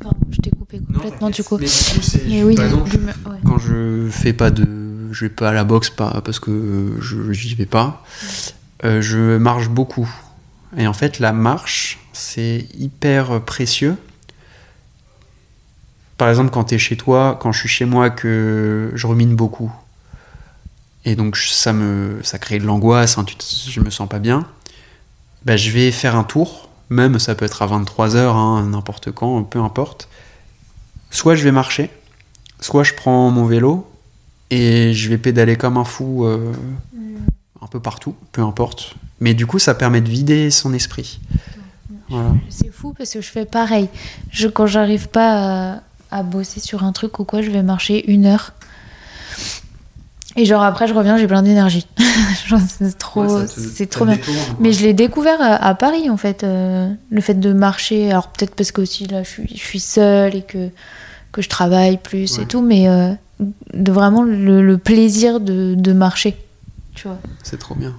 Pardon, 0.00 0.16
je 0.32 0.38
t'ai 0.38 0.50
coupé 0.50 0.80
complètement 0.80 1.30
du 1.30 1.44
coup. 1.44 1.58
Mais, 1.58 1.66
du 1.66 1.70
coup, 1.72 2.02
c'est- 2.02 2.22
Mais 2.28 2.42
oui, 2.42 2.56
par 2.56 2.64
exemple, 2.64 2.90
l'humeur, 2.90 3.14
ouais. 3.26 3.36
quand 3.44 3.58
je 3.58 4.08
fais 4.10 4.32
pas 4.32 4.50
de. 4.50 4.66
Je 5.12 5.26
vais 5.26 5.30
pas 5.30 5.50
à 5.50 5.52
la 5.52 5.62
boxe 5.64 5.90
pas, 5.90 6.22
parce 6.24 6.40
que 6.40 6.96
je 7.00 7.32
j'y 7.32 7.54
vais 7.54 7.66
pas. 7.66 8.02
euh, 8.84 9.00
je 9.00 9.36
marche 9.36 9.68
beaucoup. 9.68 10.08
Et 10.76 10.86
en 10.86 10.92
fait, 10.94 11.18
la 11.20 11.32
marche, 11.32 12.00
c'est 12.12 12.66
hyper 12.76 13.42
précieux. 13.42 13.96
Par 16.18 16.28
exemple, 16.28 16.50
quand 16.50 16.64
tu 16.64 16.74
es 16.74 16.78
chez 16.78 16.96
toi, 16.96 17.38
quand 17.40 17.52
je 17.52 17.60
suis 17.60 17.68
chez 17.68 17.84
moi, 17.84 18.10
que 18.10 18.92
je 18.94 19.06
rumine 19.06 19.34
beaucoup. 19.34 19.72
Et 21.04 21.16
donc, 21.16 21.36
ça 21.36 21.72
me 21.72 22.20
ça 22.22 22.38
crée 22.38 22.58
de 22.58 22.64
l'angoisse, 22.64 23.18
hein, 23.18 23.24
je 23.68 23.80
me 23.80 23.90
sens 23.90 24.08
pas 24.08 24.18
bien. 24.18 24.46
Bah, 25.44 25.56
je 25.56 25.70
vais 25.70 25.90
faire 25.90 26.14
un 26.14 26.22
tour, 26.22 26.68
même 26.90 27.18
ça 27.18 27.34
peut 27.34 27.44
être 27.44 27.62
à 27.62 27.66
23h, 27.66 28.68
n'importe 28.68 29.10
quand, 29.10 29.42
peu 29.42 29.58
importe. 29.58 30.08
Soit 31.10 31.34
je 31.34 31.42
vais 31.42 31.52
marcher, 31.52 31.90
soit 32.60 32.84
je 32.84 32.94
prends 32.94 33.30
mon 33.30 33.44
vélo 33.44 33.90
et 34.50 34.94
je 34.94 35.08
vais 35.08 35.18
pédaler 35.18 35.56
comme 35.56 35.76
un 35.76 35.84
fou 35.84 36.24
euh, 36.24 36.52
un 37.60 37.66
peu 37.66 37.80
partout, 37.80 38.14
peu 38.30 38.42
importe. 38.42 38.94
Mais 39.20 39.34
du 39.34 39.46
coup, 39.46 39.58
ça 39.58 39.74
permet 39.74 40.00
de 40.00 40.08
vider 40.08 40.50
son 40.50 40.72
esprit. 40.74 41.20
Voilà. 42.08 42.34
C'est 42.50 42.70
fou 42.70 42.94
parce 42.96 43.12
que 43.12 43.20
je 43.20 43.28
fais 43.28 43.46
pareil. 43.46 43.88
Je, 44.30 44.48
quand 44.48 44.66
j'arrive 44.66 45.08
pas 45.08 45.74
à, 45.74 45.80
à 46.12 46.22
bosser 46.22 46.60
sur 46.60 46.84
un 46.84 46.92
truc 46.92 47.18
ou 47.18 47.24
quoi, 47.24 47.42
je 47.42 47.50
vais 47.50 47.62
marcher 47.62 48.10
une 48.10 48.26
heure. 48.26 48.52
Et 50.36 50.46
genre 50.46 50.62
après, 50.62 50.86
je 50.88 50.94
reviens, 50.94 51.18
j'ai 51.18 51.26
plein 51.26 51.42
d'énergie. 51.42 51.86
C'est 52.78 52.96
trop, 52.98 53.24
Ouais, 53.24 53.46
c'est 53.46 53.86
trop 53.88 54.04
bien. 54.06 54.14
détourne. 54.16 54.36
Mais 54.60 54.72
je 54.72 54.82
l'ai 54.84 54.94
découvert 54.94 55.40
à, 55.40 55.54
à 55.56 55.74
Paris 55.74 56.08
en 56.10 56.16
fait, 56.16 56.42
euh, 56.44 56.90
le 57.10 57.20
fait 57.20 57.34
de 57.34 57.52
marcher. 57.52 58.10
Alors 58.10 58.28
peut-être 58.28 58.54
parce 58.54 58.72
que 58.72 58.80
aussi 58.80 59.06
là, 59.06 59.22
je 59.22 59.28
suis, 59.28 59.48
je 59.48 59.60
suis 59.62 59.80
seule 59.80 60.34
et 60.34 60.42
que 60.42 60.68
que 61.32 61.40
je 61.42 61.48
travaille 61.48 61.96
plus 61.98 62.36
Ouais. 62.36 62.44
et 62.44 62.46
tout, 62.46 62.60
mais 62.62 62.88
euh, 62.88 63.12
de 63.74 63.90
vraiment 63.92 64.22
le, 64.22 64.62
le 64.62 64.78
plaisir 64.78 65.40
de, 65.40 65.74
de 65.74 65.92
marcher. 65.92 66.36
Tu 66.94 67.08
vois. 67.08 67.18
C'est 67.42 67.58
trop 67.58 67.74
bien. 67.74 67.94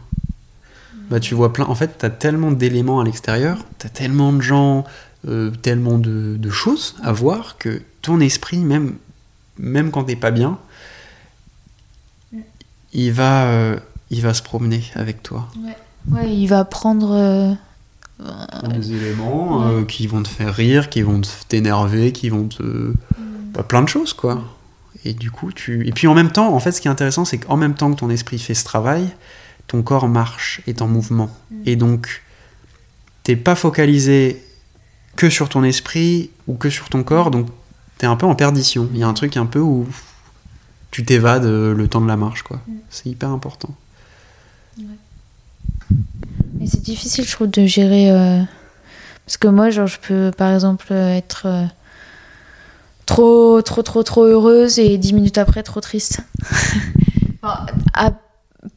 Bah, 1.10 1.20
tu 1.20 1.34
vois 1.36 1.52
plein. 1.52 1.66
En 1.66 1.76
fait, 1.76 1.96
t'as 1.98 2.10
tellement 2.12 2.52
d'éléments 2.52 3.00
à 3.00 3.04
l'extérieur, 3.04 3.60
t'as 3.80 3.90
tellement 3.90 4.34
de 4.34 4.42
gens, 4.42 4.84
euh, 5.28 5.50
tellement 5.62 5.98
de, 5.98 6.36
de 6.38 6.50
choses 6.52 6.96
à 7.04 7.12
voir 7.12 7.58
que 7.58 7.82
ton 8.04 8.20
esprit, 8.20 8.60
même, 8.60 8.96
même 9.58 9.90
quand 9.90 10.04
t'es 10.04 10.16
pas 10.16 10.30
bien, 10.32 10.60
il 12.94 13.12
va, 13.12 13.46
euh, 13.46 13.80
il 14.12 14.22
va 14.22 14.34
se 14.34 14.44
promener 14.44 14.84
avec 14.96 15.24
toi. 15.24 15.48
Ouais, 16.12 16.32
il 16.34 16.48
va 16.48 16.64
prendre. 16.66 17.12
euh, 17.12 17.54
Des 18.70 18.94
éléments 18.94 19.68
euh, 19.68 19.84
qui 19.84 20.06
vont 20.08 20.22
te 20.22 20.28
faire 20.28 20.54
rire, 20.54 20.90
qui 20.90 21.02
vont 21.02 21.22
te- 21.22 21.28
t'énerver, 21.48 22.12
qui 22.12 22.30
vont 22.30 22.48
te. 22.48 22.94
bah, 23.54 23.64
plein 23.64 23.82
de 23.82 23.90
choses, 23.90 24.14
quoi. 24.14 24.44
Et 25.06 25.14
du 25.14 25.32
coup, 25.32 25.52
tu. 25.52 25.88
Et 25.88 25.92
puis 25.92 26.08
en 26.08 26.14
même 26.14 26.32
temps, 26.32 26.54
en 26.54 26.60
fait, 26.60 26.72
ce 26.72 26.82
qui 26.82 26.88
est 26.88 26.92
intéressant, 26.92 27.26
c'est 27.26 27.40
qu'en 27.40 27.58
même 27.58 27.74
temps 27.74 27.92
que 27.92 28.00
ton 28.00 28.10
esprit 28.10 28.38
fait 28.40 28.54
ce 28.54 28.64
travail, 28.64 29.08
ton 29.68 29.82
corps 29.82 30.08
marche, 30.08 30.62
est 30.68 30.82
en 30.82 30.88
mouvement. 30.88 31.30
Et 31.66 31.76
donc, 31.76 32.22
t'es 33.24 33.36
pas 33.36 33.56
focalisé 33.56 34.44
que 35.16 35.30
sur 35.30 35.50
ton 35.50 35.64
esprit 35.64 36.30
ou 36.48 36.56
que 36.56 36.70
sur 36.70 36.90
ton 36.90 37.04
corps, 37.04 37.32
donc 37.32 37.48
t'es 37.98 38.06
un 38.06 38.16
peu 38.16 38.26
en 38.26 38.36
perdition. 38.36 38.90
Il 38.94 39.00
y 39.00 39.04
a 39.04 39.08
un 39.08 39.14
truc 39.14 39.38
un 39.38 39.46
peu 39.46 39.60
où 39.60 39.88
tu 40.92 41.04
t'évades 41.06 41.46
euh, 41.46 41.74
le 41.74 41.88
temps 41.88 42.02
de 42.02 42.08
la 42.08 42.18
marche, 42.18 42.44
quoi. 42.44 42.60
C'est 42.90 43.10
hyper 43.10 43.30
important. 43.30 43.70
Mais 44.78 46.68
c'est 46.68 46.82
difficile, 46.82 47.26
je 47.26 47.32
trouve, 47.32 47.48
de 47.50 47.66
gérer. 47.66 48.12
euh, 48.12 48.42
Parce 49.26 49.38
que 49.38 49.48
moi, 49.48 49.70
genre, 49.70 49.88
je 49.88 49.98
peux, 50.00 50.32
par 50.36 50.54
exemple, 50.54 50.88
euh, 50.92 51.16
être 51.16 51.44
euh, 51.48 51.66
trop, 53.06 53.62
trop, 53.62 53.82
trop, 53.82 54.04
trop 54.04 54.24
heureuse 54.24 54.80
et 54.80 54.98
dix 54.98 55.14
minutes 55.14 55.38
après, 55.38 55.64
trop 55.64 55.82
triste. 55.82 56.22
Enfin, 57.46 57.66
à 57.94 58.12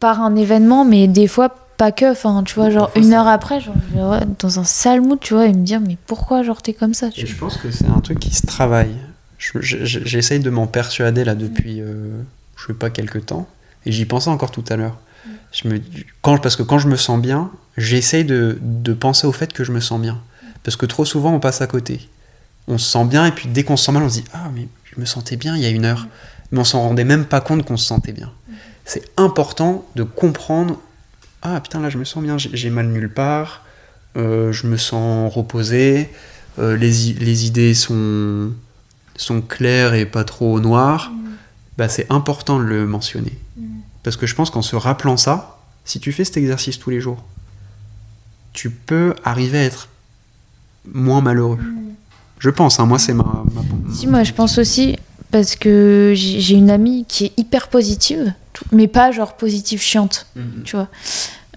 part 0.00 0.20
un 0.22 0.34
événement, 0.34 0.84
mais 0.84 1.06
des 1.06 1.28
fois, 1.28 1.65
pas 1.76 1.92
que. 1.92 2.10
Enfin, 2.10 2.42
tu 2.44 2.54
vois, 2.54 2.70
genre, 2.70 2.90
une 2.96 3.12
heure 3.12 3.26
après, 3.28 3.60
genre, 3.60 3.74
dans 4.38 4.58
un 4.60 4.64
sale 4.64 5.00
mood, 5.00 5.18
tu 5.20 5.34
vois, 5.34 5.46
et 5.46 5.52
me 5.52 5.64
dire, 5.64 5.80
mais 5.80 5.96
pourquoi, 6.06 6.42
genre, 6.42 6.62
t'es 6.62 6.72
comme 6.72 6.94
ça 6.94 7.10
tu 7.10 7.20
Et 7.22 7.26
je 7.26 7.36
pense 7.36 7.56
que 7.56 7.70
c'est 7.70 7.86
un 7.86 8.00
truc 8.00 8.18
qui 8.18 8.34
se 8.34 8.46
travaille. 8.46 8.94
Je- 9.38 9.60
je- 9.60 9.84
je- 9.84 10.00
J'essaye 10.04 10.40
de 10.40 10.50
m'en 10.50 10.66
persuader 10.66 11.24
là 11.24 11.34
depuis, 11.34 11.80
euh, 11.80 12.10
je 12.56 12.66
sais 12.66 12.72
pas, 12.74 12.90
quelques 12.90 13.26
temps. 13.26 13.46
Et 13.84 13.92
j'y 13.92 14.04
pensais 14.06 14.30
encore 14.30 14.50
tout 14.50 14.64
à 14.68 14.76
l'heure. 14.76 14.98
Je 15.52 15.68
me, 15.68 15.80
quand, 16.22 16.38
parce 16.38 16.56
que 16.56 16.62
quand 16.62 16.78
je 16.78 16.88
me 16.88 16.96
sens 16.96 17.20
bien, 17.20 17.50
j'essaye 17.76 18.24
de, 18.24 18.58
de 18.60 18.92
penser 18.94 19.26
au 19.26 19.32
fait 19.32 19.52
que 19.52 19.62
je 19.64 19.72
me 19.72 19.80
sens 19.80 20.00
bien. 20.00 20.18
Parce 20.62 20.76
que 20.76 20.86
trop 20.86 21.04
souvent, 21.04 21.32
on 21.32 21.40
passe 21.40 21.60
à 21.60 21.66
côté. 21.66 22.08
On 22.68 22.78
se 22.78 22.90
sent 22.90 23.04
bien, 23.04 23.26
et 23.26 23.30
puis 23.32 23.48
dès 23.48 23.62
qu'on 23.62 23.76
se 23.76 23.84
sent 23.84 23.92
mal, 23.92 24.02
on 24.02 24.08
se 24.08 24.14
dit 24.20 24.24
Ah, 24.32 24.50
mais 24.54 24.66
je 24.84 25.00
me 25.00 25.06
sentais 25.06 25.36
bien 25.36 25.54
il 25.56 25.62
y 25.62 25.66
a 25.66 25.70
une 25.70 25.84
heure. 25.84 26.08
Mais 26.50 26.58
on 26.60 26.64
s'en 26.64 26.80
rendait 26.82 27.04
même 27.04 27.24
pas 27.26 27.40
compte 27.40 27.64
qu'on 27.64 27.76
se 27.76 27.86
sentait 27.86 28.12
bien. 28.12 28.32
C'est 28.84 29.04
important 29.16 29.84
de 29.96 30.02
comprendre 30.04 30.80
Ah, 31.48 31.60
putain, 31.60 31.80
là, 31.80 31.90
je 31.90 31.96
me 31.96 32.04
sens 32.04 32.24
bien, 32.24 32.38
j'ai 32.38 32.70
mal 32.70 32.88
nulle 32.88 33.08
part, 33.08 33.62
euh, 34.16 34.50
je 34.50 34.66
me 34.66 34.76
sens 34.76 35.32
reposé, 35.32 36.10
euh, 36.58 36.76
les, 36.76 37.46
idées 37.46 37.72
sont, 37.72 38.50
sont 39.14 39.40
claires 39.42 39.94
et 39.94 40.06
pas 40.06 40.24
trop 40.24 40.58
noires. 40.58 41.12
Bah, 41.78 41.88
c'est 41.88 42.10
important 42.10 42.58
de 42.58 42.64
le 42.64 42.84
mentionner. 42.84 43.38
Parce 44.02 44.16
que 44.16 44.26
je 44.26 44.34
pense 44.34 44.50
qu'en 44.50 44.62
se 44.62 44.74
rappelant 44.74 45.16
ça, 45.16 45.60
si 45.84 46.00
tu 46.00 46.10
fais 46.10 46.24
cet 46.24 46.36
exercice 46.36 46.80
tous 46.80 46.90
les 46.90 47.00
jours, 47.00 47.22
tu 48.52 48.70
peux 48.70 49.14
arriver 49.22 49.58
à 49.58 49.64
être 49.64 49.88
moins 50.92 51.20
malheureux. 51.20 51.60
Je 52.40 52.50
pense, 52.50 52.80
hein, 52.80 52.86
moi 52.86 52.98
c'est 52.98 53.14
ma, 53.14 53.44
ma- 53.54 53.94
Si, 53.94 54.08
moi 54.08 54.24
je 54.24 54.32
pense 54.32 54.58
aussi, 54.58 54.96
parce 55.30 55.56
que 55.56 56.12
j'ai 56.14 56.54
une 56.54 56.70
amie 56.70 57.04
qui 57.08 57.26
est 57.26 57.32
hyper 57.36 57.68
positive, 57.68 58.32
mais 58.72 58.86
pas 58.88 59.10
genre 59.12 59.36
positive 59.36 59.80
chiante, 59.82 60.26
Mhm. 60.36 60.62
tu 60.64 60.76
vois. 60.76 60.88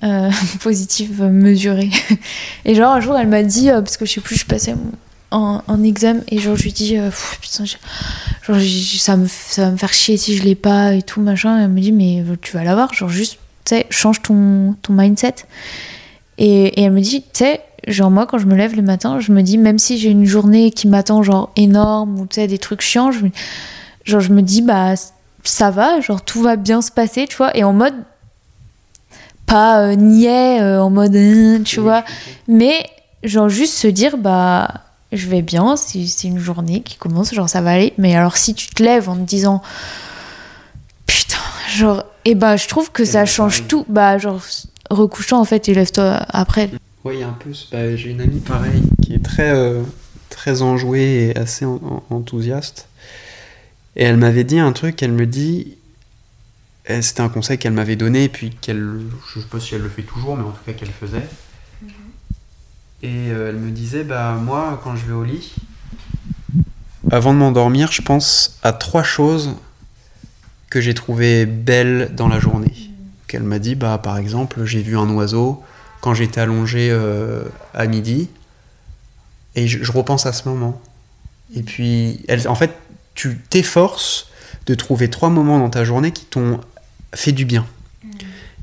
Euh, 0.04 0.30
positive 0.62 1.22
mesurée. 1.24 1.90
Et 2.66 2.74
genre 2.76 2.94
un 2.94 3.02
jour 3.02 3.18
elle 3.18 3.28
m'a 3.28 3.44
dit, 3.44 3.70
euh, 3.70 3.82
parce 3.82 3.98
que 3.98 4.06
je 4.06 4.14
sais 4.14 4.22
plus, 4.22 4.38
je 4.38 4.46
passais 4.46 4.76
en, 5.32 5.62
en 5.68 5.84
examen 5.84 6.22
et 6.30 6.40
genre 6.40 6.56
je 6.56 6.64
lui 6.64 6.72
dis 6.72 6.98
euh, 6.98 7.12
putain 7.40 7.64
genre 7.64 8.60
ça 9.00 9.16
me 9.16 9.28
ça 9.28 9.66
va 9.66 9.72
me 9.72 9.78
faire 9.78 9.94
chier 9.94 10.18
si 10.18 10.36
je 10.36 10.42
l'ai 10.42 10.56
pas 10.56 10.96
et 10.96 11.04
tout 11.04 11.22
machin 11.22 11.60
et 11.60 11.64
elle 11.66 11.70
me 11.70 11.80
dit 11.80 11.92
mais 11.92 12.24
tu 12.42 12.54
vas 12.58 12.64
l'avoir 12.64 12.96
genre 12.96 13.10
juste 13.10 13.34
tu 13.64 13.76
sais 13.76 13.86
change 13.92 14.24
ton 14.24 14.76
ton 14.82 14.94
mindset 14.94 15.36
et, 16.40 16.48
et 16.80 16.82
elle 16.82 16.94
me 16.94 17.00
dit 17.02 17.22
tu 17.22 17.28
sais 17.34 17.62
genre 17.90 18.12
moi 18.12 18.26
quand 18.26 18.38
je 18.38 18.46
me 18.46 18.56
lève 18.56 18.76
le 18.76 18.82
matin 18.82 19.20
je 19.20 19.32
me 19.32 19.42
dis 19.42 19.58
même 19.58 19.80
si 19.80 19.98
j'ai 19.98 20.10
une 20.10 20.26
journée 20.26 20.72
qui 20.72 20.88
m'attend 20.88 21.24
genre 21.24 21.52
énorme 21.56 22.20
ou 22.20 22.26
tu 22.26 22.36
sais 22.36 22.48
des 22.48 22.58
trucs 22.58 22.82
chiants 22.82 23.12
je 23.12 23.26
me, 23.26 23.32
genre 24.06 24.22
je 24.22 24.32
me 24.32 24.42
dis 24.42 24.62
bah 24.62 24.96
ça 25.44 25.72
va 25.72 26.00
genre 26.02 26.22
tout 26.22 26.42
va 26.42 26.56
bien 26.56 26.82
se 26.82 26.92
passer 26.92 27.28
tu 27.28 27.38
vois. 27.38 27.56
Et 27.58 27.64
en 27.64 27.74
mode 27.74 27.96
pas 29.46 29.82
euh, 29.82 29.96
niais 29.96 30.62
euh, 30.62 30.82
en 30.82 30.90
mode 30.90 31.16
euh, 31.16 31.60
tu 31.64 31.80
vois. 31.80 32.04
mais 32.48 32.86
genre 33.24 33.50
juste 33.50 33.74
se 33.74 33.88
dire 33.88 34.18
bah 34.18 34.70
je 35.12 35.28
vais 35.28 35.42
bien 35.42 35.76
c'est 35.76 36.06
c'est 36.06 36.28
une 36.28 36.40
journée 36.40 36.82
qui 36.82 36.96
commence 36.98 37.34
genre 37.34 37.50
ça 37.50 37.62
va 37.62 37.72
aller. 37.72 37.94
Mais 37.98 38.16
alors 38.16 38.38
si 38.38 38.54
tu 38.54 38.68
te 38.68 38.84
lèves 38.84 39.10
en 39.10 39.16
te 39.16 39.22
disant 39.22 39.62
putain 41.06 41.38
genre 41.76 42.04
et 42.26 42.36
bah 42.36 42.58
je 42.58 42.68
trouve 42.68 42.92
que 42.92 43.06
ça 43.06 43.22
bah, 43.22 43.26
change 43.26 43.58
pareil. 43.58 43.68
tout. 43.68 43.86
Bah 43.88 44.18
genre 44.18 44.40
recouchant 44.90 45.40
en 45.40 45.46
fait 45.46 45.70
et 45.70 45.74
lève-toi 45.74 46.20
après 46.30 46.70
Oui, 47.06 47.16
il 47.16 47.20
y 47.20 47.24
a 47.24 47.30
un 47.30 47.34
peu. 47.34 47.52
bah, 47.72 47.96
J'ai 47.96 48.12
une 48.12 48.22
amie 48.22 48.40
pareille 48.40 48.84
qui 49.02 49.14
est 49.14 49.24
très, 49.24 49.50
euh, 49.52 49.82
très 50.30 50.62
enjouée 50.62 51.30
et 51.30 51.38
assez 51.38 51.66
en- 51.66 52.04
en- 52.10 52.16
enthousiaste. 52.16 52.88
Et 53.96 54.04
elle 54.04 54.18
m'avait 54.18 54.44
dit 54.44 54.60
un 54.60 54.72
truc, 54.74 55.02
elle 55.02 55.12
me 55.14 55.26
dit. 55.26 55.76
et 56.88 57.02
C'était 57.02 57.22
un 57.22 57.30
conseil 57.30 57.58
qu'elle 57.58 57.74
m'avait 57.74 57.96
donné, 57.96 58.26
et 58.26 58.30
puis 58.30 58.50
qu'elle. 58.50 59.00
Je 59.34 59.40
sais 59.40 59.46
pas 59.48 59.60
si 59.60 59.76
elle 59.76 59.82
le 59.82 59.90
fait 59.90 60.04
toujours, 60.04 60.36
mais 60.36 60.44
en 60.44 60.52
tout 60.52 60.64
cas 60.66 60.74
qu'elle 60.74 60.90
faisait. 60.92 61.28
Et 63.02 63.30
euh, 63.32 63.50
elle 63.50 63.56
me 63.58 63.72
disait 63.72 64.04
Bah, 64.04 64.34
moi, 64.42 64.80
quand 64.84 64.96
je 64.96 65.06
vais 65.06 65.14
au 65.14 65.24
lit, 65.24 65.54
avant 67.12 67.34
de 67.34 67.40
m'endormir, 67.40 67.92
je 67.92 68.02
pense 68.02 68.60
à 68.62 68.74
trois 68.74 69.04
choses 69.04 69.56
que 70.70 70.82
j'ai 70.82 70.94
trouvées 70.94 71.46
belles 71.46 72.12
dans 72.16 72.28
la 72.28 72.40
journée. 72.40 72.74
Qu'elle 73.28 73.44
m'a 73.44 73.60
dit 73.60 73.76
Bah, 73.76 73.98
par 74.02 74.18
exemple, 74.18 74.66
j'ai 74.66 74.82
vu 74.82 74.98
un 74.98 75.10
oiseau 75.12 75.64
quand 76.02 76.14
j'étais 76.14 76.42
allongé 76.42 76.90
euh, 76.92 77.44
à 77.74 77.88
midi. 77.88 78.30
Et 79.56 79.68
je, 79.68 79.84
je 79.84 79.92
repense 79.92 80.26
à 80.26 80.34
ce 80.34 80.48
moment. 80.48 80.82
Et 81.56 81.64
puis, 81.64 82.22
elle, 82.28 82.48
en 82.48 82.56
fait, 82.56 82.72
tu 83.16 83.38
t'efforces 83.50 84.28
de 84.68 84.76
trouver 84.76 85.10
trois 85.10 85.30
moments 85.30 85.58
dans 85.60 85.70
ta 85.70 85.84
journée 85.84 86.12
qui 86.12 86.26
t'ont 86.26 86.62
fait 87.14 87.32
du 87.32 87.46
bien. 87.46 87.66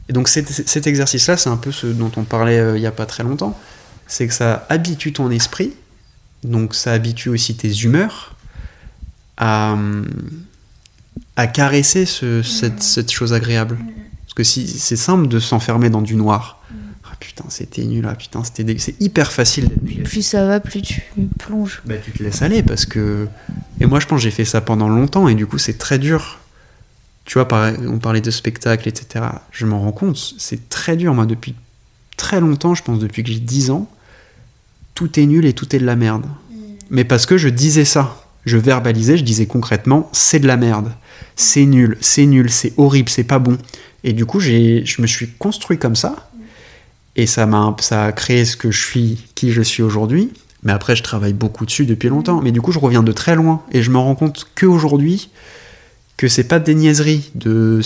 Et 0.09 0.13
donc 0.13 0.29
cet, 0.29 0.49
cet 0.49 0.87
exercice-là, 0.87 1.37
c'est 1.37 1.51
un 1.51 1.57
peu 1.57 1.73
ce 1.73 1.89
dont 1.89 2.13
on 2.17 2.23
parlait 2.23 2.59
euh, 2.61 2.77
il 2.77 2.81
n'y 2.81 2.87
a 2.87 2.93
pas 2.93 3.07
très 3.07 3.25
longtemps. 3.25 3.59
C'est 4.07 4.29
que 4.29 4.33
ça 4.35 4.65
habitue 4.69 5.13
ton 5.13 5.33
esprit, 5.33 5.73
donc 6.45 6.77
ça 6.77 6.93
habitue 6.93 7.29
aussi 7.29 7.57
tes 7.57 7.73
humeurs 7.81 8.37
à, 9.37 9.77
à 11.35 11.49
caresser 11.49 12.07
ce- 12.07 12.43
cette, 12.43 12.85
cette 12.85 13.11
chose 13.11 13.33
agréable. 13.33 13.77
Parce 14.23 14.35
que 14.35 14.45
si 14.45 14.69
c'est 14.69 14.95
simple 14.97 15.27
de 15.27 15.41
s'enfermer 15.41 15.91
dans 15.91 16.03
du 16.03 16.15
noir. 16.15 16.63
Putain, 17.21 17.45
c'était 17.49 17.85
nul, 17.85 18.07
ah 18.09 18.15
putain, 18.15 18.43
c'était 18.45 18.65
dé- 18.65 18.79
c'est 18.79 19.01
hyper 19.01 19.33
facile 19.33 19.69
d'être 19.69 19.83
négatif. 19.83 20.05
plus 20.11 20.23
ça 20.23 20.47
va 20.47 20.61
plus 20.61 20.83
tu 20.83 21.03
plonges 21.39 21.83
Bah, 21.85 21.95
tu 22.03 22.11
te 22.13 22.23
laisses 22.23 22.43
aller 22.43 22.63
parce 22.63 22.87
que. 22.87 23.27
Et 23.81 23.87
moi, 23.87 24.01
je 24.01 24.07
pense 24.07 24.19
que 24.19 24.23
j'ai 24.25 24.31
fait 24.31 24.45
ça 24.45 24.61
pendant 24.61 24.89
longtemps 24.89 25.29
et 25.29 25.35
du 25.35 25.47
coup, 25.47 25.59
c'est 25.59 25.77
très 25.79 25.99
dur. 25.99 26.39
Tu 27.25 27.39
vois, 27.39 27.49
on 27.89 27.99
parlait 27.99 28.21
de 28.21 28.31
spectacle, 28.31 28.89
etc. 28.89 29.25
Je 29.51 29.67
m'en 29.67 29.81
rends 29.81 29.93
compte, 29.93 30.17
c'est 30.39 30.69
très 30.69 30.97
dur. 30.97 31.13
Moi, 31.13 31.27
depuis 31.27 31.55
très 32.17 32.41
longtemps, 32.41 32.75
je 32.75 32.83
pense 32.83 32.99
depuis 33.01 33.23
que 33.25 33.31
j'ai 33.31 33.41
10 33.41 33.71
ans, 33.71 33.91
tout 34.95 35.19
est 35.21 35.27
nul 35.27 35.45
et 35.45 35.53
tout 35.53 35.75
est 35.75 35.79
de 35.79 35.85
la 35.87 35.97
merde. 35.97 36.25
Mais 36.91 37.05
parce 37.05 37.27
que 37.27 37.37
je 37.37 37.49
disais 37.49 37.85
ça. 37.85 38.23
Je 38.45 38.57
verbalisais, 38.57 39.17
je 39.17 39.25
disais 39.25 39.47
concrètement, 39.47 40.09
c'est 40.13 40.39
de 40.39 40.47
la 40.47 40.57
merde. 40.57 40.93
C'est 41.35 41.67
nul, 41.67 41.99
c'est 42.01 42.27
nul, 42.27 42.49
c'est 42.49 42.73
horrible, 42.77 43.09
c'est 43.09 43.25
pas 43.25 43.41
bon. 43.41 43.59
Et 44.05 44.13
du 44.13 44.25
coup, 44.25 44.39
je 44.39 45.03
me 45.03 45.07
suis 45.09 45.29
construit 45.33 45.79
comme 45.79 45.97
ça. 45.97 46.26
Et 47.17 47.27
ça 47.27 47.47
m'a, 47.47 47.75
ça 47.81 48.05
a 48.05 48.13
créé 48.13 48.45
ce 48.45 48.57
que 48.57 48.71
je 48.71 48.87
suis, 48.87 49.25
qui 49.35 49.51
je 49.51 49.63
suis 49.63 49.83
aujourd'hui. 49.83 50.33
Mais 50.63 50.73
après, 50.73 50.97
je 50.97 51.03
travaille 51.03 51.33
beaucoup 51.33 51.67
dessus 51.67 51.87
depuis 51.87 52.09
longtemps. 52.09 52.41
Mais 52.43 52.53
du 52.53 52.61
coup, 52.61 52.73
je 52.73 52.79
reviens 52.79 53.03
de 53.03 53.13
très 53.13 53.35
loin. 53.35 53.63
Et 53.73 53.83
je 53.83 53.91
me 53.91 53.99
rends 53.99 54.15
compte 54.15 54.47
qu'aujourd'hui, 54.55 55.31
que 56.17 56.29
c'est 56.29 56.45
pas 56.45 56.59
des 56.59 56.75
niaiseries 56.75 57.31
de 57.35 57.81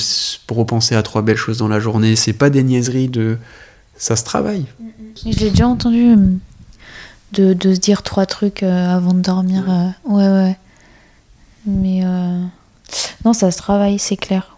repenser 0.48 0.94
à 0.94 1.02
trois 1.02 1.22
belles 1.22 1.36
choses 1.36 1.58
dans 1.58 1.68
la 1.68 1.80
journée. 1.80 2.16
C'est 2.16 2.32
pas 2.32 2.50
des 2.50 2.62
niaiseries 2.62 3.08
de. 3.08 3.38
Ça 3.96 4.16
se 4.16 4.24
travaille. 4.24 4.64
je 5.24 5.38
l'ai 5.38 5.50
déjà 5.50 5.68
entendu 5.68 6.12
euh, 6.12 6.16
de, 7.32 7.52
de 7.52 7.74
se 7.74 7.80
dire 7.80 8.02
trois 8.02 8.26
trucs 8.26 8.62
euh, 8.62 8.96
avant 8.96 9.12
de 9.12 9.20
dormir 9.20 9.64
euh, 9.68 9.88
ouais 10.10 10.28
ouais 10.28 10.58
mais 11.66 12.00
euh, 12.04 12.42
non 13.26 13.34
ça 13.34 13.50
se 13.50 13.58
travaille 13.58 13.98
c'est 13.98 14.16
clair 14.16 14.56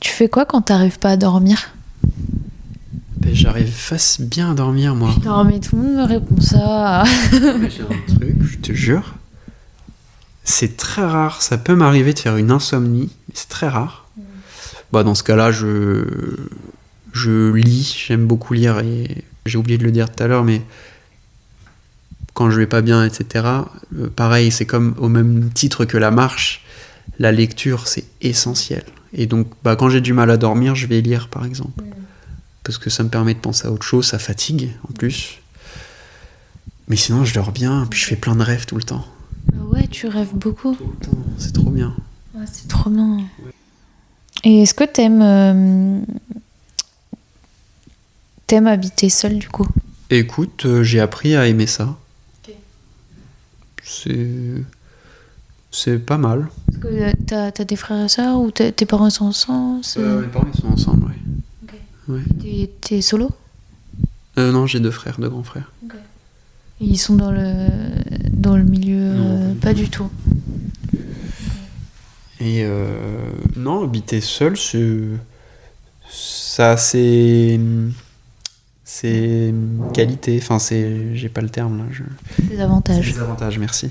tu 0.00 0.10
fais 0.10 0.28
quoi 0.28 0.46
quand 0.46 0.62
t'arrives 0.62 0.98
pas 0.98 1.10
à 1.10 1.16
dormir? 1.18 1.74
Ben, 3.20 3.34
J'arrive 3.34 3.70
face 3.70 4.20
bien 4.20 4.52
à 4.52 4.54
dormir, 4.54 4.94
moi. 4.94 5.14
Non 5.24 5.44
mais 5.44 5.60
tout 5.60 5.76
le 5.76 5.82
monde 5.82 5.96
me 5.96 6.04
répond 6.04 6.40
ça. 6.40 7.04
J'ai 7.32 7.82
un 7.82 8.14
truc, 8.16 8.42
je 8.42 8.58
te 8.58 8.72
jure. 8.72 9.14
C'est 10.44 10.76
très 10.76 11.04
rare. 11.04 11.42
Ça 11.42 11.58
peut 11.58 11.74
m'arriver 11.74 12.12
de 12.14 12.18
faire 12.18 12.36
une 12.36 12.50
insomnie, 12.50 13.10
mais 13.28 13.34
c'est 13.34 13.48
très 13.48 13.68
rare. 13.68 14.06
Bah, 14.92 15.04
dans 15.04 15.14
ce 15.14 15.22
cas-là, 15.22 15.52
je, 15.52 16.36
je 17.12 17.52
lis. 17.52 18.04
J'aime 18.08 18.26
beaucoup 18.26 18.54
lire 18.54 18.80
et 18.80 19.24
j'ai 19.46 19.58
oublié 19.58 19.78
de 19.78 19.84
le 19.84 19.92
dire 19.92 20.10
tout 20.10 20.22
à 20.22 20.26
l'heure, 20.26 20.42
mais 20.42 20.62
quand 22.34 22.50
je 22.50 22.58
vais 22.58 22.66
pas 22.66 22.80
bien, 22.80 23.04
etc. 23.04 23.44
euh, 23.96 24.08
pareil, 24.14 24.50
c'est 24.50 24.66
comme 24.66 24.94
au 24.98 25.08
même 25.08 25.50
titre 25.52 25.84
que 25.84 25.98
la 25.98 26.10
marche. 26.10 26.64
La 27.18 27.32
lecture, 27.32 27.86
c'est 27.86 28.04
essentiel. 28.22 28.82
Et 29.12 29.26
donc, 29.26 29.48
bah, 29.62 29.76
quand 29.76 29.90
j'ai 29.90 30.00
du 30.00 30.12
mal 30.14 30.30
à 30.30 30.36
dormir, 30.36 30.74
je 30.74 30.86
vais 30.86 31.00
lire, 31.00 31.28
par 31.28 31.44
exemple. 31.44 31.84
Parce 32.70 32.78
que 32.78 32.88
ça 32.88 33.02
me 33.02 33.08
permet 33.08 33.34
de 33.34 33.40
penser 33.40 33.66
à 33.66 33.72
autre 33.72 33.82
chose, 33.84 34.06
ça 34.06 34.20
fatigue 34.20 34.70
en 34.88 34.92
plus. 34.92 35.40
Mais 36.86 36.94
sinon, 36.94 37.24
je 37.24 37.34
dors 37.34 37.50
bien, 37.50 37.84
puis 37.90 37.98
je 37.98 38.06
fais 38.06 38.14
plein 38.14 38.36
de 38.36 38.42
rêves 38.44 38.64
tout 38.64 38.76
le 38.76 38.84
temps. 38.84 39.04
ouais, 39.72 39.88
tu 39.88 40.06
rêves 40.06 40.32
beaucoup. 40.34 40.76
Tout 40.76 40.92
le 41.00 41.04
temps, 41.06 41.18
c'est 41.36 41.52
trop 41.52 41.70
bien. 41.70 41.96
Ouais, 42.32 42.44
c'est 42.52 42.68
trop 42.68 42.88
bien. 42.88 43.18
Et 44.44 44.62
est-ce 44.62 44.74
que 44.74 44.84
t'aimes 44.84 45.20
euh, 45.20 46.00
t'aimes 48.46 48.68
habiter 48.68 49.10
seul 49.10 49.36
du 49.40 49.48
coup? 49.48 49.66
Écoute, 50.08 50.64
euh, 50.66 50.84
j'ai 50.84 51.00
appris 51.00 51.34
à 51.34 51.48
aimer 51.48 51.66
ça. 51.66 51.96
Ok. 52.46 52.54
C'est. 53.82 54.62
C'est 55.72 55.98
pas 55.98 56.18
mal. 56.18 56.48
Parce 56.66 56.78
que 56.78 56.86
euh, 56.88 57.12
t'as 57.26 57.46
as 57.46 57.64
des 57.64 57.76
frères 57.76 58.04
et 58.04 58.08
sœurs 58.08 58.38
ou 58.40 58.52
t'as- 58.52 58.70
tes 58.70 58.86
parents 58.86 59.10
sont 59.10 59.24
ensemble? 59.26 59.84
C'est- 59.84 59.98
mes 60.00 60.26
parents 60.28 60.52
sont 60.52 60.68
ensemble, 60.68 61.06
ouais. 61.06 61.14
Ouais. 62.10 62.20
T'es- 62.40 62.70
T'es 62.80 63.00
solo? 63.02 63.30
Euh, 64.38 64.52
non, 64.52 64.66
j'ai 64.66 64.80
deux 64.80 64.90
frères, 64.90 65.18
deux 65.20 65.28
grands 65.28 65.42
frères. 65.42 65.70
Et 66.80 66.84
Ils 66.84 66.98
sont 66.98 67.14
dans 67.16 67.30
le 67.30 67.66
dans 68.32 68.56
le 68.56 68.64
milieu 68.64 69.12
Non, 69.14 69.50
euh, 69.50 69.54
pas 69.54 69.74
du 69.74 69.88
tout. 69.90 70.10
Et 72.40 72.62
euh, 72.64 73.30
non, 73.56 73.84
habiter 73.84 74.20
seul, 74.20 74.56
c'est. 74.56 74.98
Ça, 76.10 76.76
c'est. 76.76 77.60
C'est 78.84 79.54
qualité, 79.94 80.40
enfin, 80.42 80.58
c'est. 80.58 81.14
J'ai 81.14 81.28
pas 81.28 81.42
le 81.42 81.50
terme 81.50 81.78
là. 81.78 81.84
Je... 81.92 82.02
Des 82.42 82.56
C'est 82.56 82.60
avantages. 82.62 83.12
des 83.14 83.20
avantages, 83.20 83.58
merci. 83.58 83.90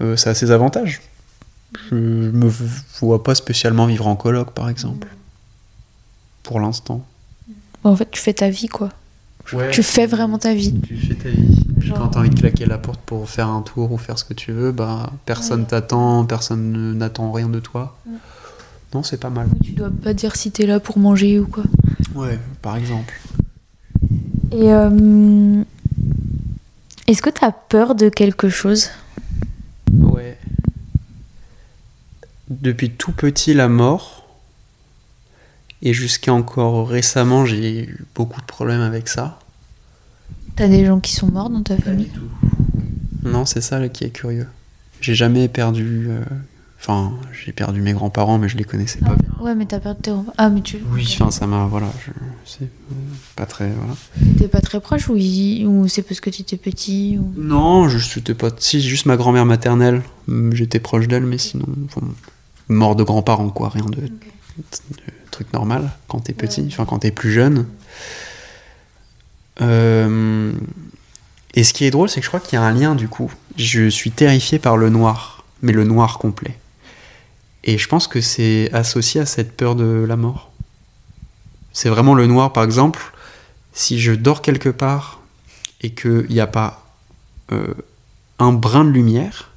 Euh, 0.00 0.16
ça 0.16 0.30
a 0.30 0.34
ses 0.34 0.50
avantages. 0.52 1.00
Je 1.90 1.94
me 1.96 2.50
vois 3.00 3.22
pas 3.22 3.34
spécialement 3.34 3.86
vivre 3.86 4.06
en 4.06 4.16
coloc, 4.16 4.52
par 4.52 4.68
exemple. 4.70 5.08
Pour 6.44 6.60
l'instant. 6.60 7.04
Bon, 7.82 7.90
en 7.90 7.96
fait, 7.96 8.10
tu 8.10 8.20
fais 8.20 8.34
ta 8.34 8.50
vie 8.50 8.68
quoi. 8.68 8.90
Tu 9.72 9.82
fais 9.82 10.06
vraiment 10.06 10.36
ta 10.38 10.52
vie. 10.52 10.74
Tu 10.86 10.96
fais 10.96 11.14
ta 11.14 11.30
vie. 11.30 11.58
Genre- 11.80 11.96
Quand 11.98 12.08
t'as 12.08 12.20
envie 12.20 12.28
de 12.30 12.38
claquer 12.38 12.66
la 12.66 12.76
porte 12.76 13.00
pour 13.00 13.30
faire 13.30 13.48
un 13.48 13.62
tour 13.62 13.90
ou 13.92 13.96
faire 13.96 14.18
ce 14.18 14.24
que 14.24 14.34
tu 14.34 14.52
veux, 14.52 14.72
bah 14.72 15.10
personne 15.24 15.60
Ouais. 15.62 15.66
t'attend, 15.68 16.24
personne 16.26 16.70
ne- 16.72 16.92
n'attend 16.92 17.32
rien 17.32 17.48
de 17.48 17.58
toi. 17.60 17.96
Ouais. 18.06 18.12
Non, 18.94 19.02
c'est 19.02 19.16
pas 19.18 19.30
mal. 19.30 19.48
Tu 19.64 19.72
dois 19.72 19.90
pas 19.90 20.12
dire 20.12 20.36
si 20.36 20.50
t'es 20.50 20.66
là 20.66 20.80
pour 20.80 20.98
manger 20.98 21.38
ou 21.40 21.46
quoi. 21.46 21.62
Ouais, 22.14 22.38
par 22.60 22.76
exemple. 22.76 23.14
Et 24.52 24.70
euh, 24.72 25.62
est-ce 27.06 27.22
que 27.22 27.30
t'as 27.30 27.52
peur 27.52 27.94
de 27.94 28.08
quelque 28.10 28.48
chose? 28.50 28.88
Ouais. 29.92 30.36
Depuis 32.50 32.90
tout 32.90 33.12
petit, 33.12 33.54
la 33.54 33.68
mort. 33.68 34.17
Et 35.82 35.92
jusqu'à 35.92 36.32
encore 36.32 36.88
récemment, 36.88 37.46
j'ai 37.46 37.82
eu 37.84 38.04
beaucoup 38.14 38.40
de 38.40 38.46
problèmes 38.46 38.80
avec 38.80 39.08
ça. 39.08 39.38
T'as 40.56 40.66
des 40.68 40.84
gens 40.84 40.98
qui 41.00 41.14
sont 41.14 41.30
morts 41.30 41.50
dans 41.50 41.62
ta 41.62 41.76
famille 41.76 42.10
Non, 43.24 43.44
c'est 43.44 43.60
ça 43.60 43.78
là, 43.78 43.88
qui 43.88 44.04
est 44.04 44.10
curieux. 44.10 44.46
J'ai 45.00 45.14
jamais 45.14 45.48
perdu. 45.48 46.06
euh, 46.10 46.20
Enfin, 46.80 47.12
j'ai 47.44 47.50
perdu 47.50 47.80
mes 47.80 47.92
grands-parents, 47.92 48.38
mais 48.38 48.48
je 48.48 48.56
les 48.56 48.62
connaissais 48.62 49.00
pas 49.00 49.16
bien. 49.16 49.28
Ouais, 49.44 49.56
mais 49.56 49.66
t'as 49.66 49.80
perdu 49.80 50.00
tes 50.00 50.12
Ah, 50.36 50.48
mais 50.48 50.60
tu. 50.60 50.78
Oui, 50.92 51.08
enfin, 51.12 51.32
ça 51.32 51.44
m'a. 51.48 51.66
Voilà. 51.66 51.88
je- 52.06 52.12
c'est 52.44 52.62
euh, 52.64 52.94
pas 53.34 53.46
très. 53.46 53.68
Voilà. 53.70 53.94
T'étais 54.34 54.46
pas 54.48 54.60
très 54.60 54.80
proche 54.80 55.08
ou, 55.08 55.16
il- 55.16 55.66
ou 55.66 55.88
c'est 55.88 56.02
parce 56.02 56.20
que 56.20 56.30
tu 56.30 56.42
étais 56.42 56.56
petit 56.56 57.18
ou... 57.18 57.32
Non, 57.36 57.88
je 57.88 57.98
j'étais 57.98 58.34
pas. 58.34 58.50
Si, 58.58 58.80
juste 58.80 59.06
ma 59.06 59.16
grand-mère 59.16 59.44
maternelle, 59.44 60.02
j'étais 60.52 60.78
proche 60.78 61.08
d'elle, 61.08 61.26
mais 61.26 61.38
sinon. 61.38 61.66
enfin, 61.86 62.06
mort 62.68 62.94
de 62.94 63.02
grands-parents, 63.02 63.48
quoi, 63.50 63.70
rien 63.70 63.84
de, 63.86 64.08
truc 65.30 65.52
normal 65.52 65.90
quand 66.08 66.20
t'es 66.20 66.32
petit, 66.32 66.66
enfin 66.68 66.84
quand 66.84 67.00
t'es 67.00 67.10
plus 67.10 67.32
jeune. 67.32 67.66
Euh, 69.60 70.52
et 71.54 71.64
ce 71.64 71.72
qui 71.72 71.84
est 71.84 71.90
drôle, 71.90 72.08
c'est 72.08 72.20
que 72.20 72.24
je 72.24 72.30
crois 72.30 72.40
qu'il 72.40 72.58
y 72.58 72.62
a 72.62 72.64
un 72.64 72.72
lien 72.72 72.94
du 72.94 73.08
coup. 73.08 73.32
Je 73.56 73.88
suis 73.88 74.10
terrifié 74.10 74.58
par 74.58 74.76
le 74.76 74.90
noir, 74.90 75.44
mais 75.62 75.72
le 75.72 75.84
noir 75.84 76.18
complet. 76.18 76.56
Et 77.64 77.78
je 77.78 77.88
pense 77.88 78.06
que 78.06 78.20
c'est 78.20 78.70
associé 78.72 79.20
à 79.20 79.26
cette 79.26 79.56
peur 79.56 79.74
de 79.74 80.04
la 80.06 80.16
mort. 80.16 80.50
C'est 81.72 81.88
vraiment 81.88 82.14
le 82.14 82.26
noir, 82.26 82.52
par 82.52 82.64
exemple, 82.64 83.12
si 83.72 84.00
je 84.00 84.12
dors 84.12 84.42
quelque 84.42 84.68
part 84.68 85.20
et 85.80 85.90
qu'il 85.90 86.26
n'y 86.30 86.40
a 86.40 86.46
pas 86.46 86.84
euh, 87.52 87.74
un 88.38 88.52
brin 88.52 88.84
de 88.84 88.90
lumière, 88.90 89.50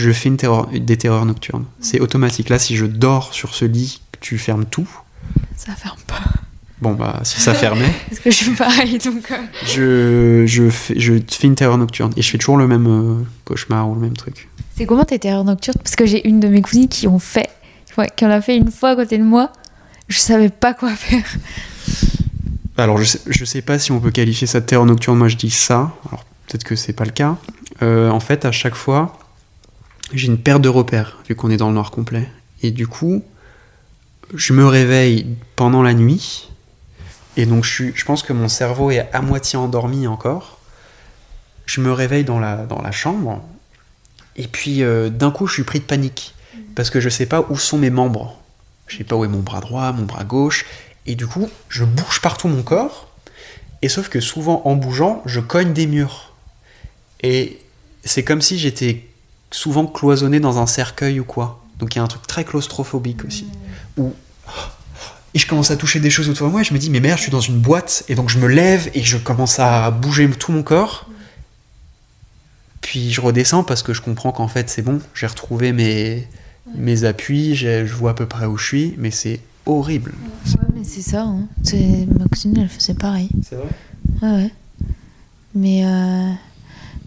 je 0.00 0.10
fais 0.12 0.28
une 0.28 0.36
terreur- 0.36 0.68
des 0.68 0.96
terreurs 0.96 1.24
nocturnes. 1.26 1.64
C'est 1.80 2.00
automatique. 2.00 2.48
Là, 2.48 2.58
si 2.58 2.76
je 2.76 2.86
dors 2.86 3.32
sur 3.34 3.54
ce 3.54 3.64
lit, 3.64 4.00
tu 4.20 4.38
fermes 4.38 4.64
tout, 4.64 4.88
Ça 5.56 5.72
ferme 5.74 5.98
pas. 6.06 6.20
bon 6.80 6.94
bah 6.94 7.20
si 7.24 7.40
ça 7.40 7.54
fermait, 7.54 7.92
Parce 8.08 8.20
que 8.20 8.30
je 8.30 8.36
suis 8.36 8.50
pareil 8.54 8.98
donc. 8.98 9.30
euh, 9.30 9.46
je, 9.66 10.46
je, 10.46 10.68
fais, 10.70 10.98
je 10.98 11.14
fais 11.30 11.46
une 11.46 11.54
terreur 11.54 11.78
nocturne. 11.78 12.12
Et 12.16 12.22
je 12.22 12.30
fais 12.30 12.38
toujours 12.38 12.56
le 12.56 12.66
même 12.66 12.86
euh, 12.86 13.22
cauchemar 13.44 13.88
ou 13.88 13.94
le 13.94 14.00
même 14.00 14.16
truc. 14.16 14.48
C'est 14.76 14.86
comment 14.86 15.04
tes 15.04 15.18
terreurs 15.18 15.44
nocturnes? 15.44 15.76
Parce 15.82 15.96
que 15.96 16.06
j'ai 16.06 16.26
une 16.26 16.40
de 16.40 16.48
mes 16.48 16.62
cousines 16.62 16.88
qui 16.88 17.06
ont 17.06 17.18
fait, 17.18 17.50
qui 18.16 18.24
en 18.24 18.30
a 18.30 18.40
fait 18.40 18.56
une 18.56 18.70
fois 18.70 18.90
à 18.90 18.96
côté 18.96 19.18
de 19.18 19.24
moi. 19.24 19.52
Je 20.08 20.18
savais 20.18 20.48
pas 20.48 20.72
quoi 20.74 20.90
faire. 20.90 21.24
Alors 22.76 22.96
je 22.98 23.04
sais, 23.04 23.20
je 23.26 23.44
sais 23.44 23.60
pas 23.62 23.78
si 23.78 23.92
on 23.92 24.00
peut 24.00 24.10
qualifier 24.10 24.46
ça 24.46 24.60
de 24.60 24.64
terreur 24.66 24.86
nocturne, 24.86 25.18
moi 25.18 25.28
je 25.28 25.36
dis 25.36 25.50
ça, 25.50 25.92
alors 26.08 26.24
peut-être 26.46 26.64
que 26.64 26.76
c'est 26.76 26.94
pas 26.94 27.04
le 27.04 27.10
cas. 27.10 27.36
Euh, 27.82 28.08
en 28.10 28.20
fait, 28.20 28.44
à 28.46 28.52
chaque 28.52 28.74
fois, 28.74 29.18
j'ai 30.12 30.26
une 30.26 30.38
perte 30.38 30.62
de 30.62 30.68
repères, 30.68 31.18
vu 31.28 31.34
qu'on 31.34 31.50
est 31.50 31.56
dans 31.56 31.68
le 31.68 31.74
noir 31.74 31.90
complet. 31.90 32.28
Et 32.62 32.70
du 32.70 32.86
coup, 32.86 33.22
je 34.34 34.52
me 34.52 34.66
réveille 34.66 35.26
pendant 35.56 35.82
la 35.82 35.94
nuit, 35.94 36.50
et 37.36 37.46
donc 37.46 37.64
je, 37.64 37.70
suis, 37.70 37.92
je 37.94 38.04
pense 38.04 38.22
que 38.22 38.32
mon 38.32 38.48
cerveau 38.48 38.90
est 38.90 39.08
à 39.12 39.22
moitié 39.22 39.58
endormi 39.58 40.06
encore. 40.06 40.58
Je 41.66 41.80
me 41.80 41.92
réveille 41.92 42.24
dans 42.24 42.40
la, 42.40 42.66
dans 42.66 42.82
la 42.82 42.90
chambre, 42.90 43.42
et 44.36 44.48
puis 44.48 44.82
euh, 44.82 45.08
d'un 45.08 45.30
coup, 45.30 45.46
je 45.46 45.54
suis 45.54 45.62
pris 45.62 45.80
de 45.80 45.84
panique, 45.84 46.34
parce 46.74 46.90
que 46.90 47.00
je 47.00 47.08
sais 47.08 47.26
pas 47.26 47.46
où 47.48 47.56
sont 47.56 47.78
mes 47.78 47.90
membres. 47.90 48.38
Je 48.86 48.96
sais 48.96 49.04
pas 49.04 49.14
où 49.14 49.24
est 49.24 49.28
mon 49.28 49.40
bras 49.40 49.60
droit, 49.60 49.92
mon 49.92 50.04
bras 50.04 50.24
gauche, 50.24 50.66
et 51.06 51.14
du 51.14 51.26
coup, 51.26 51.48
je 51.68 51.84
bouge 51.84 52.20
partout 52.20 52.48
mon 52.48 52.62
corps. 52.62 53.08
Et 53.82 53.88
sauf 53.88 54.08
que 54.08 54.20
souvent, 54.20 54.62
en 54.64 54.74
bougeant, 54.74 55.22
je 55.24 55.40
cogne 55.40 55.72
des 55.72 55.86
murs. 55.86 56.34
Et 57.22 57.58
c'est 58.04 58.24
comme 58.24 58.42
si 58.42 58.58
j'étais 58.58 59.06
souvent 59.50 59.86
cloisonné 59.86 60.40
dans 60.40 60.58
un 60.58 60.66
cercueil 60.66 61.20
ou 61.20 61.24
quoi. 61.24 61.62
Donc 61.78 61.94
il 61.94 61.98
y 61.98 62.00
a 62.00 62.04
un 62.04 62.08
truc 62.08 62.26
très 62.26 62.44
claustrophobique 62.44 63.24
aussi. 63.24 63.46
Où 63.96 64.12
et 65.32 65.38
je 65.38 65.46
commence 65.46 65.70
à 65.70 65.76
toucher 65.76 66.00
des 66.00 66.10
choses 66.10 66.28
autour 66.28 66.48
de 66.48 66.52
moi 66.52 66.60
et 66.62 66.64
je 66.64 66.74
me 66.74 66.78
dis 66.78 66.90
mais 66.90 66.98
merde 66.98 67.16
je 67.18 67.22
suis 67.22 67.30
dans 67.30 67.40
une 67.40 67.58
boîte 67.60 68.02
et 68.08 68.16
donc 68.16 68.28
je 68.30 68.38
me 68.38 68.48
lève 68.48 68.90
et 68.94 69.02
je 69.02 69.16
commence 69.16 69.60
à 69.60 69.90
bouger 69.92 70.28
tout 70.30 70.50
mon 70.52 70.62
corps. 70.64 71.08
Puis 72.80 73.12
je 73.12 73.20
redescends 73.20 73.62
parce 73.62 73.82
que 73.82 73.92
je 73.94 74.00
comprends 74.02 74.32
qu'en 74.32 74.48
fait 74.48 74.68
c'est 74.68 74.82
bon, 74.82 75.00
j'ai 75.14 75.26
retrouvé 75.26 75.72
mes, 75.72 76.26
mes 76.74 77.04
appuis, 77.04 77.54
j'ai- 77.54 77.86
je 77.86 77.94
vois 77.94 78.10
à 78.12 78.14
peu 78.14 78.26
près 78.26 78.46
où 78.46 78.56
je 78.56 78.64
suis, 78.66 78.94
mais 78.98 79.10
c'est 79.12 79.40
horrible. 79.66 80.14
Ouais, 80.46 80.66
mais 80.74 80.84
c'est 80.84 81.02
ça. 81.02 81.22
Hein. 81.22 81.46
C'est 81.62 82.06
ma 82.18 82.24
cousine, 82.26 82.58
elle 82.58 82.68
faisait 82.68 82.94
pareil. 82.94 83.28
C'est 83.48 83.56
vrai? 83.56 83.68
Ouais, 84.22 84.42
ouais. 84.44 84.50
Mais 85.54 85.84
euh, 85.84 86.30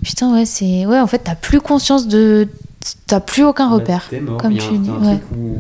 putain, 0.04 0.34
ouais, 0.34 0.45
c'est 0.45 0.86
ouais. 0.86 0.99
En 0.99 1.08
fait, 1.08 1.20
t'as 1.20 1.36
plus 1.36 1.62
conscience 1.62 2.08
de, 2.08 2.47
t'as 3.08 3.20
plus 3.20 3.43
aucun 3.43 3.70
repère. 3.70 4.10
Mort. 4.22 4.38
comme 4.38 4.58
tu 4.58 4.78
dis, 4.78 4.89
ouais. 4.89 5.20
où, 5.36 5.60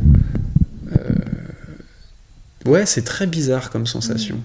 euh, 0.91 0.99
Ouais, 2.65 2.85
c'est 2.85 3.03
très 3.03 3.27
bizarre 3.27 3.69
comme 3.69 3.85
sensation. 3.87 4.37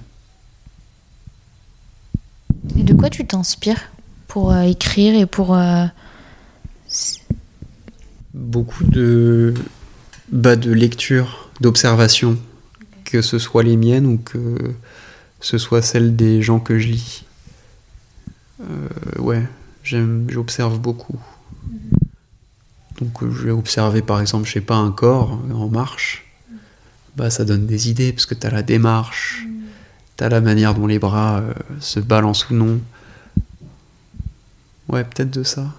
Et 2.76 2.82
de 2.82 2.94
quoi 2.94 3.10
tu 3.10 3.26
t'inspires 3.26 3.90
pour 4.26 4.52
euh, 4.52 4.62
écrire 4.62 5.14
et 5.14 5.26
pour 5.26 5.54
euh, 5.54 5.84
Beaucoup 8.34 8.84
de, 8.84 9.54
bah, 10.30 10.56
de 10.56 10.72
lecture, 10.72 11.50
d'observation, 11.60 12.38
que 13.04 13.22
ce 13.22 13.38
soit 13.38 13.62
les 13.62 13.76
miennes 13.76 14.06
ou 14.06 14.18
que 14.18 14.74
ce 15.40 15.58
soit 15.58 15.82
celles 15.82 16.16
des 16.16 16.42
gens 16.42 16.60
que 16.60 16.78
je 16.78 16.88
lis. 16.88 17.24
Euh, 18.60 19.20
ouais, 19.20 19.44
j'observe 20.28 20.78
beaucoup. 20.78 21.18
Donc 23.00 23.22
euh, 23.22 23.30
je 23.30 23.44
vais 23.44 23.50
observer 23.50 24.02
par 24.02 24.20
exemple, 24.20 24.46
je 24.46 24.52
sais 24.52 24.60
pas, 24.60 24.76
un 24.76 24.90
corps 24.90 25.38
en 25.54 25.68
marche. 25.68 26.24
Bah 27.16 27.30
ça 27.30 27.44
donne 27.44 27.66
des 27.66 27.90
idées 27.90 28.12
parce 28.12 28.26
que 28.26 28.34
t'as 28.34 28.50
la 28.50 28.62
démarche, 28.62 29.46
t'as 30.16 30.28
la 30.28 30.40
manière 30.40 30.74
dont 30.74 30.86
les 30.86 30.98
bras 30.98 31.38
euh, 31.38 31.52
se 31.80 32.00
balancent 32.00 32.48
ou 32.50 32.54
non. 32.54 32.80
Ouais, 34.88 35.04
peut-être 35.04 35.30
de 35.30 35.42
ça. 35.42 35.72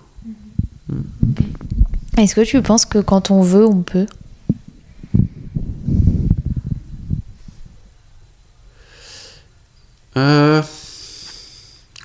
Est-ce 2.17 2.35
que 2.35 2.41
tu 2.41 2.61
penses 2.61 2.85
que 2.85 2.99
quand 2.99 3.31
on 3.31 3.41
veut, 3.41 3.65
on 3.65 3.81
peut? 3.81 4.07
Euh, 10.17 10.61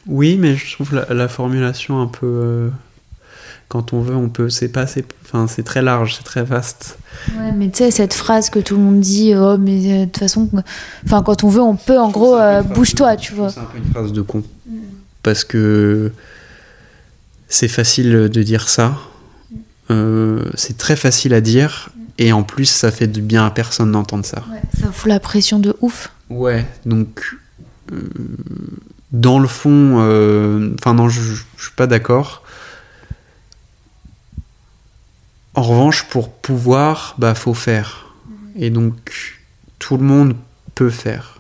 oui, 0.06 0.36
mais 0.38 0.56
je 0.56 0.72
trouve 0.74 0.94
la, 0.94 1.12
la 1.12 1.28
formulation 1.28 2.00
un 2.00 2.06
peu. 2.06 2.26
euh, 2.26 2.68
quand 3.68 3.92
on 3.92 4.00
veut, 4.02 4.14
on 4.14 4.28
peut. 4.28 4.50
C'est 4.50 4.68
pas 4.68 4.82
assez. 4.82 5.04
Enfin, 5.24 5.46
c'est 5.48 5.62
très 5.64 5.82
large, 5.82 6.16
c'est 6.16 6.22
très 6.24 6.42
vaste. 6.44 6.98
Ouais, 7.36 7.52
mais 7.52 7.70
tu 7.70 7.78
sais, 7.78 7.90
cette 7.90 8.14
phrase 8.14 8.50
que 8.50 8.58
tout 8.58 8.76
le 8.76 8.82
monde 8.82 9.00
dit, 9.00 9.32
oh, 9.34 9.56
mais 9.58 9.92
euh, 9.92 10.00
de 10.00 10.04
toute 10.04 10.18
façon, 10.18 10.48
enfin, 11.04 11.22
quand 11.22 11.42
on 11.44 11.48
veut, 11.48 11.62
on 11.62 11.76
peut, 11.76 11.98
en 11.98 12.10
gros, 12.10 12.36
euh, 12.36 12.62
bouge-toi, 12.62 13.16
tu 13.16 13.34
vois. 13.34 13.50
C'est 13.50 13.60
un 13.60 13.64
peu 13.64 13.78
une 13.78 13.90
phrase 13.90 14.12
de 14.12 14.22
con. 14.22 14.42
Parce 15.22 15.42
que 15.44 16.12
c'est 17.48 17.68
facile 17.68 18.28
de 18.28 18.42
dire 18.42 18.68
ça. 18.68 18.96
Euh, 19.90 20.44
c'est 20.54 20.76
très 20.76 20.96
facile 20.96 21.34
à 21.34 21.40
dire. 21.40 21.88
Et 22.18 22.32
en 22.32 22.42
plus, 22.44 22.66
ça 22.66 22.90
fait 22.92 23.06
du 23.08 23.22
bien 23.22 23.44
à 23.46 23.50
personne 23.50 23.90
d'entendre 23.90 24.24
ça. 24.24 24.44
Ça 24.78 24.92
fout 24.92 25.08
la 25.08 25.18
pression 25.18 25.58
de 25.58 25.74
ouf. 25.80 26.12
Ouais, 26.30 26.64
donc 26.86 27.36
euh, 27.92 27.96
dans 29.14 29.38
le 29.38 29.46
fond, 29.46 30.00
euh, 30.00 30.74
enfin 30.80 30.92
non, 30.92 31.08
je, 31.08 31.20
je 31.22 31.62
suis 31.62 31.72
pas 31.76 31.86
d'accord. 31.86 32.42
En 35.54 35.62
revanche, 35.62 36.08
pour 36.08 36.32
pouvoir, 36.32 37.14
bah 37.18 37.36
faut 37.36 37.54
faire. 37.54 38.12
Et 38.56 38.70
donc 38.70 39.38
tout 39.78 39.96
le 39.96 40.02
monde 40.02 40.34
peut 40.74 40.90
faire. 40.90 41.38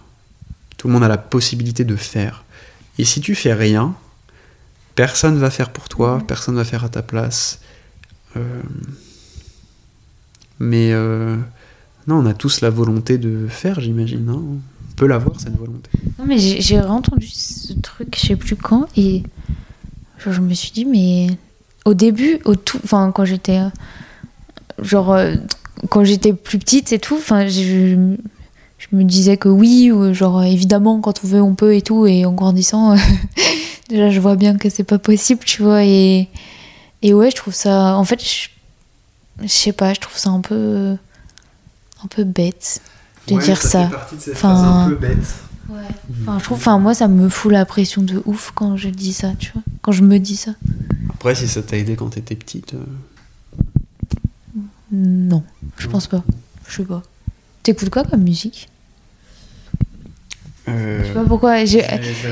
Tout 0.76 0.86
le 0.86 0.92
monde 0.94 1.02
a 1.02 1.08
la 1.08 1.18
possibilité 1.18 1.84
de 1.84 1.96
faire. 1.96 2.44
Et 2.98 3.04
si 3.04 3.20
tu 3.20 3.34
fais 3.34 3.52
rien, 3.52 3.94
personne 4.94 5.36
va 5.36 5.50
faire 5.50 5.70
pour 5.70 5.88
toi, 5.88 6.22
personne 6.28 6.54
va 6.54 6.64
faire 6.64 6.84
à 6.84 6.88
ta 6.88 7.02
place. 7.02 7.58
Euh, 8.36 8.62
mais 10.60 10.92
euh, 10.92 11.36
non, 12.06 12.18
on 12.18 12.26
a 12.26 12.34
tous 12.34 12.60
la 12.60 12.70
volonté 12.70 13.18
de 13.18 13.48
faire, 13.48 13.80
j'imagine. 13.80 14.28
hein. 14.28 14.42
Peut 14.96 15.06
l'avoir, 15.06 15.40
cette 15.40 15.56
volonté. 15.56 15.90
Non, 16.18 16.24
mais 16.26 16.38
j'ai 16.38 16.80
entendu 16.80 17.26
ce 17.26 17.72
truc, 17.72 18.16
je 18.16 18.26
sais 18.28 18.36
plus 18.36 18.54
quand, 18.54 18.86
et 18.96 19.24
je 20.18 20.40
me 20.40 20.54
suis 20.54 20.70
dit, 20.70 20.84
mais 20.84 21.28
au 21.84 21.94
début, 21.94 22.38
au 22.44 22.54
tout, 22.54 22.78
enfin, 22.84 23.10
quand 23.12 23.24
j'étais, 23.24 23.58
euh, 23.58 23.68
genre, 24.82 25.12
euh, 25.12 25.34
quand 25.90 26.04
j'étais 26.04 26.32
plus 26.32 26.58
petite 26.58 26.92
et 26.92 27.00
tout, 27.00 27.16
enfin, 27.16 27.46
je, 27.48 28.14
je 28.78 28.96
me 28.96 29.02
disais 29.02 29.36
que 29.36 29.48
oui, 29.48 29.90
ou 29.90 30.14
genre, 30.14 30.44
évidemment, 30.44 31.00
quand 31.00 31.24
on 31.24 31.26
veut, 31.26 31.42
on 31.42 31.56
peut 31.56 31.74
et 31.74 31.82
tout, 31.82 32.06
et 32.06 32.24
en 32.24 32.32
grandissant, 32.32 32.94
déjà, 33.88 34.10
je 34.10 34.20
vois 34.20 34.36
bien 34.36 34.56
que 34.56 34.70
c'est 34.70 34.84
pas 34.84 34.98
possible, 34.98 35.40
tu 35.44 35.62
vois, 35.62 35.84
et, 35.84 36.28
et 37.02 37.14
ouais, 37.14 37.30
je 37.30 37.36
trouve 37.36 37.54
ça, 37.54 37.96
en 37.96 38.04
fait, 38.04 38.22
je, 38.22 38.48
je 39.42 39.48
sais 39.48 39.72
pas, 39.72 39.92
je 39.92 40.00
trouve 40.00 40.16
ça 40.16 40.30
un 40.30 40.40
peu, 40.40 40.96
un 42.02 42.06
peu 42.08 42.22
bête 42.22 42.80
de 43.28 43.38
dire 43.40 43.60
ça. 43.62 43.90
Enfin, 44.32 44.90
bête. 45.00 45.18
Ouais. 45.68 45.76
Enfin, 46.22 46.38
je 46.38 46.44
trouve, 46.44 46.58
enfin, 46.58 46.78
moi, 46.78 46.94
ça 46.94 47.08
me 47.08 47.28
fout 47.28 47.50
la 47.50 47.64
pression 47.64 48.02
de 48.02 48.22
ouf 48.26 48.52
quand 48.54 48.76
je 48.76 48.88
dis 48.90 49.12
ça, 49.12 49.32
tu 49.38 49.50
vois. 49.52 49.62
Quand 49.82 49.92
je 49.92 50.02
me 50.02 50.18
dis 50.18 50.36
ça. 50.36 50.52
Après, 51.10 51.34
si 51.34 51.48
ça 51.48 51.62
t'a 51.62 51.76
aidé 51.78 51.96
quand 51.96 52.10
t'étais 52.10 52.34
petite. 52.36 52.74
euh, 52.74 52.78
Non, 54.92 55.42
je 55.78 55.88
pense 55.88 56.06
pas. 56.06 56.22
Je 56.68 56.76
sais 56.76 56.84
pas. 56.84 57.02
T'écoutes 57.62 57.90
quoi 57.90 58.04
comme 58.04 58.22
musique? 58.22 58.68
Euh, 60.68 61.00
Je 61.02 61.08
sais 61.08 61.12
pas 61.14 61.24
pourquoi. 61.24 61.64
J'ai, 61.64 61.84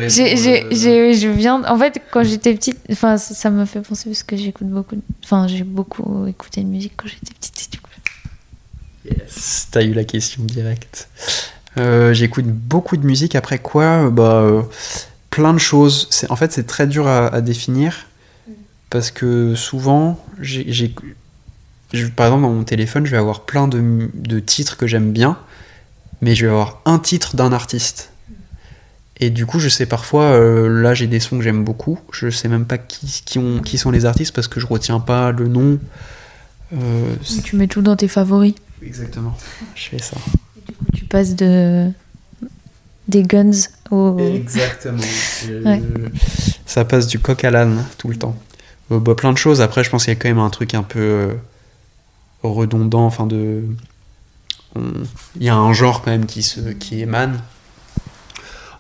j'ai, 0.09 0.37
j'ai, 0.37 0.67
j'ai- 0.71 1.15
je 1.15 1.29
viens. 1.29 1.63
En 1.65 1.77
fait, 1.79 2.01
quand 2.11 2.23
j'étais 2.25 2.55
petite, 2.55 2.79
enfin, 2.91 3.17
ça, 3.19 3.51
me 3.51 3.65
fait 3.67 3.81
penser 3.81 4.09
parce 4.09 4.23
que 4.23 4.37
j'écoute 4.37 4.69
beaucoup. 4.69 4.97
Enfin, 5.25 5.47
j'ai 5.49 5.65
beaucoup 5.65 6.27
écouté 6.27 6.63
de 6.63 6.69
musique 6.69 6.93
quand 6.97 7.09
j'étais 7.09 7.33
petite. 7.39 7.79
Yes, 9.05 9.69
t'as 9.71 9.83
eu 9.83 9.93
la 9.93 10.05
question 10.05 10.45
directe. 10.45 11.09
Euh, 11.79 12.13
J'écoute 12.13 12.47
beaucoup 12.47 12.97
de 12.97 13.07
musique. 13.07 13.35
Après 13.35 13.59
quoi 13.59 14.11
bah, 14.11 14.43
euh, 14.43 14.63
Plein 15.31 15.53
de 15.53 15.59
choses. 15.59 16.09
En 16.29 16.37
fait, 16.37 16.53
c'est 16.53 16.67
très 16.67 16.87
dur 16.87 17.07
à, 17.07 17.29
à 17.29 17.41
définir. 17.41 18.07
Parce 18.91 19.11
que 19.11 19.55
souvent, 19.55 20.23
j'ai, 20.39 20.95
par 22.15 22.27
exemple, 22.27 22.43
dans 22.43 22.53
mon 22.53 22.65
téléphone, 22.65 23.07
je 23.07 23.11
vais 23.11 23.17
avoir 23.17 23.47
plein 23.47 23.67
de, 23.67 24.39
titres 24.41 24.77
que 24.77 24.87
j'aime 24.87 25.13
bien. 25.13 25.39
Mais 26.21 26.35
je 26.35 26.45
vais 26.45 26.53
avoir 26.53 26.83
un 26.85 26.99
titre 26.99 27.35
d'un 27.35 27.53
artiste. 27.53 28.13
Et 29.19 29.31
du 29.31 29.47
coup, 29.47 29.59
je 29.61 29.71
sais 29.71 29.87
parfois, 29.87 30.25
euh, 30.25 30.83
là 30.83 30.95
j'ai 30.95 31.07
des 31.07 31.21
sons 31.21 31.39
que 31.39 31.45
j'aime 31.45 31.65
beaucoup. 31.65 31.99
Je 32.13 32.29
sais 32.29 32.49
même 32.49 32.67
pas 32.67 32.77
qui, 32.77 33.23
qui, 33.25 33.39
ont, 33.39 33.61
qui 33.61 33.79
sont 33.79 33.91
les 33.91 34.05
artistes 34.05 34.35
parce 34.35 34.49
que 34.49 34.61
je 34.61 34.67
retiens 34.67 35.01
pas 35.01 35.33
le 35.33 35.49
nom. 35.49 35.79
Euh, 36.75 37.15
Tu 37.45 37.57
mets 37.57 37.67
tout 37.67 37.83
dans 37.83 37.97
tes 37.97 38.09
favoris. 38.09 38.55
Exactement. 38.85 39.37
Je 39.75 39.83
fais 39.89 39.99
ça. 39.99 40.17
Tu 40.95 41.05
passes 41.05 41.35
de 41.35 41.91
des 43.09 43.23
guns 43.23 43.51
au. 43.91 44.19
Exactement. 44.19 45.03
Ouais. 45.65 45.83
Ça 46.67 46.85
passe 46.85 47.07
du 47.09 47.19
coq 47.19 47.45
à 47.45 47.51
l'âne 47.51 47.85
tout 47.99 48.09
le 48.09 48.17
temps. 48.17 48.37
Euh, 48.91 49.01
bah, 49.01 49.15
plein 49.15 49.33
de 49.33 49.39
choses. 49.39 49.61
Après, 49.61 49.83
je 49.85 49.91
pense 49.91 50.05
qu'il 50.05 50.15
y 50.15 50.17
a 50.17 50.19
quand 50.21 50.29
même 50.29 50.39
un 50.39 50.51
truc 50.51 50.75
un 50.75 50.83
peu 50.85 51.01
euh, 51.01 51.35
redondant. 52.43 53.05
Enfin, 53.05 53.27
de. 53.27 53.65
on- 54.77 54.93
Il 55.37 55.43
y 55.45 55.49
a 55.49 55.57
un 55.57 55.73
genre 55.73 56.03
quand 56.03 56.11
même 56.13 56.27
qui, 56.27 56.43
se... 56.43 56.61
qui 56.61 57.01
émane. 57.01 57.41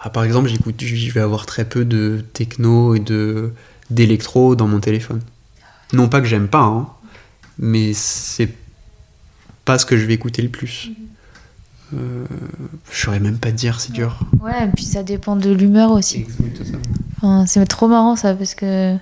Ah, 0.00 0.10
par 0.10 0.24
exemple, 0.24 0.48
j'écoute, 0.48 0.76
je 0.82 1.12
vais 1.12 1.20
avoir 1.20 1.46
très 1.46 1.64
peu 1.64 1.84
de 1.84 2.24
techno 2.32 2.94
et 2.94 3.00
de 3.00 3.52
d'électro 3.90 4.54
dans 4.56 4.66
mon 4.66 4.80
téléphone. 4.80 5.20
Non 5.92 6.08
pas 6.08 6.20
que 6.20 6.26
j'aime 6.26 6.48
pas, 6.48 6.62
hein, 6.62 6.88
mais 7.58 7.92
c'est 7.92 8.48
pas 9.64 9.78
ce 9.78 9.86
que 9.86 9.96
je 9.96 10.04
vais 10.06 10.14
écouter 10.14 10.42
le 10.42 10.48
plus. 10.48 10.90
Euh, 11.94 12.24
je 12.90 12.98
saurais 13.02 13.20
même 13.20 13.38
pas 13.38 13.50
te 13.50 13.56
dire, 13.56 13.80
c'est 13.80 13.92
dur. 13.92 14.20
Ouais, 14.40 14.64
et 14.64 14.68
puis 14.68 14.84
ça 14.84 15.02
dépend 15.02 15.36
de 15.36 15.50
l'humeur 15.50 15.90
aussi. 15.92 16.24
Enfin, 17.18 17.44
c'est 17.46 17.64
trop 17.66 17.86
marrant 17.88 18.16
ça 18.16 18.34
parce 18.34 18.54
que 18.54 18.96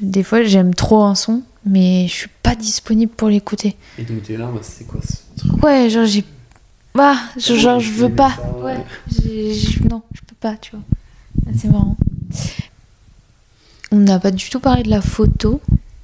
des 0.00 0.22
fois 0.22 0.42
j'aime 0.42 0.74
trop 0.74 1.04
un 1.04 1.14
son, 1.14 1.42
mais 1.66 2.06
je 2.08 2.12
suis 2.12 2.30
pas 2.42 2.54
disponible 2.56 3.12
pour 3.12 3.28
l'écouter. 3.28 3.76
Et 3.98 4.02
donc 4.04 4.22
t'es 4.22 4.36
là, 4.36 4.46
bah, 4.52 4.60
c'est 4.62 4.86
quoi 4.86 5.00
ce 5.02 5.38
truc? 5.38 5.62
Ouais, 5.62 5.90
genre 5.90 6.06
j'ai. 6.06 6.24
Bah, 6.94 7.16
je- 7.38 7.54
genre 7.54 7.80
je 7.80 7.90
veux 7.92 8.08
pas. 8.10 8.30
Ça, 8.36 8.64
ouais. 8.64 8.84
Non, 9.88 10.02
je 10.12 10.20
peux 10.26 10.34
pas, 10.40 10.56
tu 10.56 10.72
vois. 10.72 10.82
Ah, 11.46 11.50
C'est 11.56 11.68
marrant. 11.68 11.96
On 13.90 13.96
n'a 13.98 14.18
pas 14.18 14.30
du 14.30 14.48
tout 14.48 14.58
parlé 14.60 14.82
de 14.82 14.90
la 14.90 15.02
photo, 15.02 15.60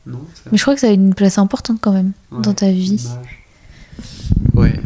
Non, 0.09 0.21
ça- 0.35 0.49
mais 0.51 0.57
je 0.59 0.63
crois 0.63 0.75
que 0.75 0.81
ça 0.81 0.89
a 0.89 0.93
une 0.93 1.15
place 1.15 1.37
importante 1.39 1.79
quand 1.81 1.93
même 1.93 2.13
dans 2.33 2.55
ta 2.55 2.71
vie. 2.73 3.07
Ouais, 4.55 4.81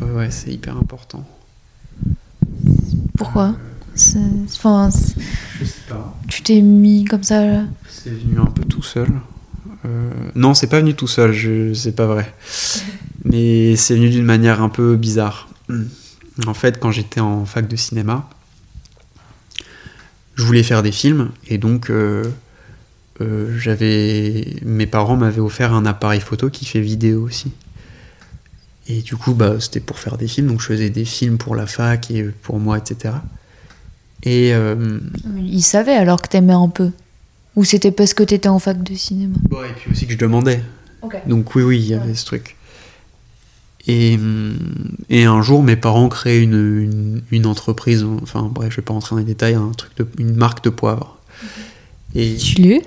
ouais, 0.00 0.10
ouais, 0.12 0.30
c'est 0.30 0.52
hyper 0.52 0.76
important. 0.76 1.26
Pourquoi 3.16 3.56
C'est- 3.94 4.18
Enfin, 4.54 4.90
Je 5.58 5.64
sais 5.64 5.74
pas. 5.88 6.16
tu 6.28 6.42
t'es 6.42 6.60
mis 6.60 7.04
comme 7.04 7.24
ça 7.24 7.44
là. 7.44 7.64
C'est 7.88 8.10
venu 8.10 8.38
un 8.38 8.46
peu 8.46 8.62
tout 8.64 8.82
seul. 8.82 9.08
Euh, 9.84 10.10
Non, 10.36 10.54
c'est 10.54 10.68
pas 10.68 10.78
venu 10.80 10.94
tout 10.94 11.08
seul, 11.08 11.32
je... 11.32 11.74
c'est 11.74 11.92
pas 11.96 12.06
vrai. 12.06 12.32
Mais 13.24 13.74
c'est 13.76 13.94
venu 13.96 14.08
d'une 14.10 14.24
manière 14.24 14.62
un 14.62 14.68
peu 14.68 14.94
bizarre. 14.96 15.48
En 16.46 16.54
fait, 16.54 16.78
quand 16.78 16.92
j'étais 16.92 17.20
en 17.20 17.44
fac 17.44 17.66
de 17.66 17.74
cinéma, 17.76 18.28
je 20.36 20.44
voulais 20.44 20.62
faire 20.62 20.82
des 20.84 20.92
films 20.92 21.30
et 21.48 21.58
donc 21.58 21.90
euh, 21.90 22.22
euh, 23.20 23.58
j'avais 23.58 24.56
mes 24.62 24.86
parents 24.86 25.16
m'avaient 25.16 25.40
offert 25.40 25.72
un 25.72 25.86
appareil 25.86 26.20
photo 26.20 26.50
qui 26.50 26.64
fait 26.64 26.80
vidéo 26.80 27.22
aussi. 27.22 27.52
Et 28.86 29.02
du 29.02 29.16
coup, 29.16 29.34
bah, 29.34 29.56
c'était 29.60 29.80
pour 29.80 29.98
faire 29.98 30.16
des 30.16 30.28
films, 30.28 30.48
donc 30.48 30.60
je 30.60 30.66
faisais 30.66 30.90
des 30.90 31.04
films 31.04 31.36
pour 31.36 31.54
la 31.54 31.66
fac 31.66 32.10
et 32.10 32.24
pour 32.42 32.58
moi, 32.58 32.78
etc. 32.78 33.14
Et 34.22 34.54
euh, 34.54 34.98
Il 35.36 35.62
savait 35.62 35.92
alors 35.94 36.22
que 36.22 36.28
t'aimais 36.28 36.54
un 36.54 36.68
peu. 36.68 36.90
Ou 37.56 37.64
c'était 37.64 37.90
parce 37.90 38.14
que 38.14 38.22
t'étais 38.22 38.48
en 38.48 38.58
fac 38.58 38.82
de 38.82 38.94
cinéma. 38.94 39.36
Bon, 39.50 39.62
et 39.62 39.72
puis 39.76 39.90
aussi 39.90 40.06
que 40.06 40.12
je 40.12 40.18
demandais. 40.18 40.62
Donc 41.26 41.54
oui, 41.54 41.62
oui, 41.62 41.78
il 41.78 41.86
y 41.86 41.94
avait 41.94 42.14
ce 42.14 42.24
truc. 42.24 42.56
Et, 43.86 44.14
hum, 44.14 44.56
et 45.08 45.24
un 45.24 45.42
jour, 45.42 45.62
mes 45.62 45.76
parents 45.76 46.08
créent 46.08 46.42
une, 46.42 46.80
une, 46.82 47.22
une 47.30 47.46
entreprise, 47.46 48.04
enfin 48.22 48.50
bref, 48.52 48.70
je 48.70 48.76
vais 48.76 48.82
pas 48.82 48.92
rentrer 48.92 49.14
dans 49.14 49.18
les 49.18 49.24
détails, 49.24 49.54
un 49.54 49.72
truc 49.76 49.96
de, 49.96 50.06
une 50.18 50.34
marque 50.34 50.62
de 50.62 50.70
poivre. 50.70 51.18
Et, 52.14 52.36
Tu 52.36 52.62
l'as 52.62 52.80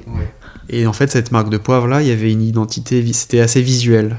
et 0.70 0.88
en 0.88 0.94
fait, 0.94 1.12
cette 1.12 1.32
marque 1.34 1.50
de 1.50 1.58
poivre-là, 1.58 2.02
il 2.02 2.08
y 2.08 2.12
avait 2.12 2.32
une 2.32 2.42
identité, 2.42 3.06
c'était 3.12 3.42
assez 3.42 3.62
visuel. 3.62 4.18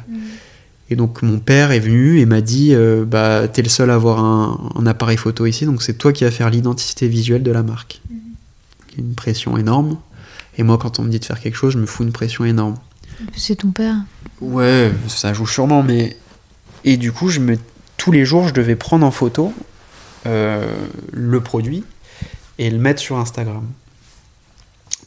Et 0.90 0.96
donc 0.96 1.22
mon 1.22 1.38
père 1.38 1.70
est 1.72 1.80
venu 1.80 2.20
et 2.20 2.26
m'a 2.26 2.42
dit, 2.42 2.74
euh, 2.74 3.06
bah 3.06 3.48
t'es 3.48 3.62
le 3.62 3.70
seul 3.70 3.90
à 3.90 3.94
avoir 3.94 4.18
un, 4.18 4.70
un 4.74 4.86
appareil 4.86 5.16
photo 5.16 5.46
ici, 5.46 5.64
donc 5.64 5.82
c'est 5.82 5.94
toi 5.94 6.12
qui 6.12 6.24
vas 6.24 6.30
faire 6.30 6.50
l'identité 6.50 7.08
visuelle 7.08 7.42
de 7.42 7.50
la 7.50 7.62
marque. 7.62 8.02
Il 8.10 8.98
y 8.98 9.00
a 9.00 9.04
Une 9.04 9.14
pression 9.14 9.56
énorme. 9.56 9.96
Et 10.58 10.62
moi, 10.62 10.76
quand 10.76 10.98
on 10.98 11.02
me 11.04 11.08
dit 11.08 11.18
de 11.18 11.24
faire 11.24 11.40
quelque 11.40 11.54
chose, 11.54 11.72
je 11.72 11.78
me 11.78 11.86
fous 11.86 12.02
une 12.02 12.12
pression 12.12 12.44
énorme. 12.44 12.76
C'est 13.34 13.56
ton 13.56 13.70
père. 13.70 13.96
Ouais, 14.40 14.92
ça 15.08 15.32
joue 15.32 15.46
sûrement, 15.46 15.82
mais. 15.82 16.16
Et 16.84 16.96
du 16.96 17.12
coup, 17.12 17.28
je 17.28 17.40
me... 17.40 17.56
tous 17.96 18.12
les 18.12 18.24
jours, 18.24 18.48
je 18.48 18.54
devais 18.54 18.76
prendre 18.76 19.06
en 19.06 19.10
photo 19.10 19.54
euh, 20.26 20.66
le 21.12 21.40
produit 21.40 21.84
et 22.58 22.68
le 22.68 22.78
mettre 22.78 23.00
sur 23.00 23.16
Instagram. 23.16 23.64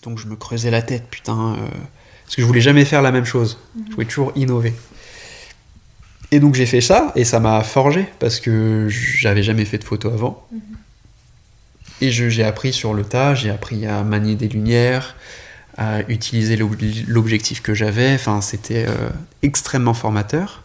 Donc 0.06 0.20
je 0.20 0.28
me 0.28 0.36
creusais 0.36 0.72
la 0.72 0.82
tête, 0.82 1.08
putain. 1.10 1.56
euh, 1.56 1.68
Parce 2.26 2.36
que 2.38 2.42
je 2.42 2.48
voulais 2.48 2.62
jamais 2.62 2.86
faire 2.86 3.02
la 3.02 3.12
même 3.12 3.26
chose. 3.26 3.58
Je 3.90 3.94
voulais 3.94 4.06
toujours 4.08 4.32
innover. 4.36 4.74
Et 6.32 6.40
donc 6.40 6.56
j'ai 6.56 6.66
fait 6.66 6.82
ça, 6.82 7.12
et 7.16 7.24
ça 7.24 7.40
m'a 7.40 7.62
forgé, 7.64 8.08
parce 8.20 8.40
que 8.40 8.88
j'avais 8.90 9.44
jamais 9.44 9.66
fait 9.66 9.78
de 9.78 9.84
photo 9.84 10.10
avant. 10.10 10.48
Et 12.02 12.12
je- 12.12 12.30
j'ai 12.30 12.44
appris 12.44 12.74
sur 12.74 12.94
le 12.94 13.04
tas, 13.04 13.36
j'ai 13.36 13.50
appris 13.50 13.86
à 13.86 14.04
manier 14.04 14.36
des 14.36 14.48
lumières, 14.50 15.16
à 15.78 16.02
utiliser 16.10 16.56
l'ob- 16.58 16.76
l'objectif 17.08 17.62
que 17.62 17.74
j'avais. 17.74 18.14
Enfin, 18.14 18.42
c'était 18.42 18.86
euh, 18.88 19.10
extrêmement 19.44 19.94
formateur. 19.94 20.64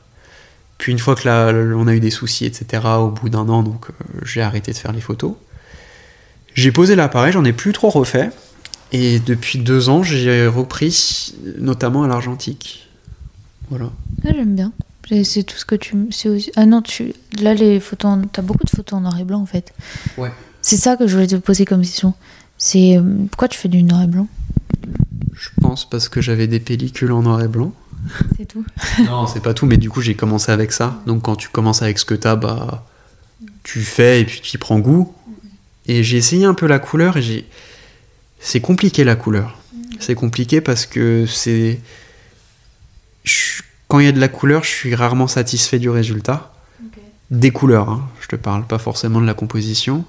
Puis 0.78 0.92
une 0.92 0.98
fois 0.98 1.14
que 1.14 1.28
là, 1.28 1.52
on 1.76 1.86
a 1.86 1.94
eu 1.94 2.00
des 2.00 2.10
soucis, 2.10 2.46
etc., 2.46 2.82
au 2.98 3.08
bout 3.10 3.28
d'un 3.28 3.48
an, 3.48 3.62
donc 3.62 3.86
euh, 3.90 4.20
j'ai 4.24 4.40
arrêté 4.40 4.72
de 4.72 4.76
faire 4.78 4.92
les 4.92 5.00
photos. 5.00 5.34
J'ai 6.54 6.72
posé 6.72 6.96
l'appareil, 6.96 7.32
j'en 7.32 7.44
ai 7.44 7.52
plus 7.52 7.72
trop 7.72 7.90
refait. 7.90 8.30
Et 8.92 9.20
depuis 9.20 9.58
deux 9.58 9.88
ans, 9.88 10.02
j'ai 10.02 10.46
repris, 10.46 11.34
notamment 11.58 12.02
à 12.02 12.08
l'argentique. 12.08 12.88
Voilà. 13.70 13.90
Ah, 14.24 14.30
j'aime 14.34 14.54
bien. 14.56 14.72
C'est- 15.24 15.42
tout 15.42 15.56
ce 15.56 15.64
que 15.64 15.74
tu. 15.74 15.96
aussi- 16.28 16.52
Ah 16.56 16.66
non, 16.66 16.82
tu. 16.82 17.12
Là, 17.40 17.52
les 17.54 17.80
photos. 17.80 18.10
en- 18.12 18.22
T'as 18.22 18.42
beaucoup 18.42 18.64
de 18.64 18.70
photos 18.70 18.98
en 18.98 19.00
noir 19.02 19.18
et 19.18 19.24
blanc 19.24 19.40
en 19.40 19.46
fait. 19.46 19.72
Ouais. 20.16 20.30
C'est 20.62 20.76
ça 20.76 20.96
que 20.96 21.06
je 21.08 21.14
voulais 21.14 21.26
te 21.26 21.36
poser 21.36 21.64
comme 21.64 21.80
question. 21.82 22.14
C'est. 22.58 22.96
euh, 22.96 23.02
Pourquoi 23.30 23.48
tu 23.48 23.58
fais 23.58 23.68
du 23.68 23.82
noir 23.82 24.02
et 24.02 24.06
blanc? 24.06 24.28
Je 25.32 25.48
pense 25.60 25.88
parce 25.88 26.08
que 26.08 26.20
j'avais 26.20 26.46
des 26.46 26.60
pellicules 26.60 27.10
en 27.12 27.22
noir 27.22 27.42
et 27.42 27.48
blanc. 27.48 27.72
C'est 28.36 28.46
tout. 28.46 28.64
Non, 29.04 29.26
c'est 29.26 29.42
pas 29.42 29.52
tout, 29.54 29.66
mais 29.66 29.78
du 29.78 29.90
coup, 29.90 30.00
j'ai 30.00 30.14
commencé 30.14 30.52
avec 30.52 30.70
ça. 30.72 31.00
Donc, 31.06 31.22
quand 31.22 31.34
tu 31.36 31.48
commences 31.48 31.82
avec 31.82 31.98
ce 31.98 32.04
que 32.04 32.14
t'as, 32.14 32.36
bah, 32.36 32.86
tu 33.64 33.80
fais 33.80 34.20
et 34.20 34.24
puis 34.24 34.40
tu 34.40 34.54
y 34.54 34.58
prends 34.58 34.78
goût. 34.78 35.12
Et 35.86 36.04
j'ai 36.04 36.18
essayé 36.18 36.44
un 36.44 36.54
peu 36.54 36.66
la 36.66 36.78
couleur 36.78 37.16
et 37.16 37.22
j'ai. 37.22 37.48
C'est 38.40 38.60
compliqué 38.60 39.04
la 39.04 39.16
couleur. 39.16 39.56
C'est 40.00 40.14
compliqué 40.14 40.60
parce 40.60 40.86
que 40.86 41.26
c'est. 41.26 41.80
je- 43.24 43.62
Quand 43.88 43.98
il 43.98 44.06
y 44.06 44.08
a 44.08 44.12
de 44.12 44.20
la 44.20 44.28
couleur, 44.28 44.62
je 44.64 44.70
suis 44.70 44.94
rarement 44.94 45.26
satisfait 45.26 45.78
du 45.80 45.90
résultat. 45.90 46.52
Des 47.30 47.50
couleurs, 47.50 47.88
hein, 47.90 48.08
je 48.20 48.28
te 48.28 48.36
parle, 48.36 48.64
pas 48.64 48.78
forcément 48.78 49.20
de 49.20 49.26
la 49.26 49.34
composition. 49.34 50.04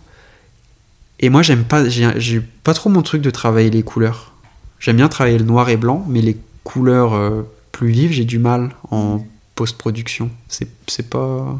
Et 1.19 1.29
moi, 1.29 1.41
j'aime 1.41 1.63
pas. 1.63 1.87
J'ai 1.89 2.41
pas 2.63 2.73
trop 2.73 2.89
mon 2.89 3.01
truc 3.01 3.21
de 3.21 3.29
travailler 3.31 3.69
les 3.71 3.83
couleurs. 3.83 4.33
J'aime 4.79 4.97
bien 4.97 5.09
travailler 5.09 5.37
le 5.37 5.45
noir 5.45 5.69
et 5.69 5.77
blanc, 5.77 6.05
mais 6.07 6.21
les 6.21 6.37
couleurs 6.63 7.13
euh, 7.13 7.41
plus 7.71 7.89
vives, 7.89 8.11
j'ai 8.11 8.25
du 8.25 8.39
mal 8.39 8.69
en 8.91 9.25
post-production. 9.55 10.29
C'est 10.47 11.09
pas. 11.09 11.59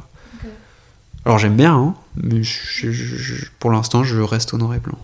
Alors 1.25 1.37
j'aime 1.37 1.55
bien, 1.55 1.75
hein, 1.75 1.95
mais 2.17 2.41
je- 2.43 2.91
je- 2.91 2.91
je- 2.91 3.45
pour 3.59 3.71
l'instant, 3.71 4.03
je 4.03 4.19
reste 4.21 4.53
au 4.55 4.57
noir 4.57 4.73
et 4.73 4.79
blanc. 4.79 4.97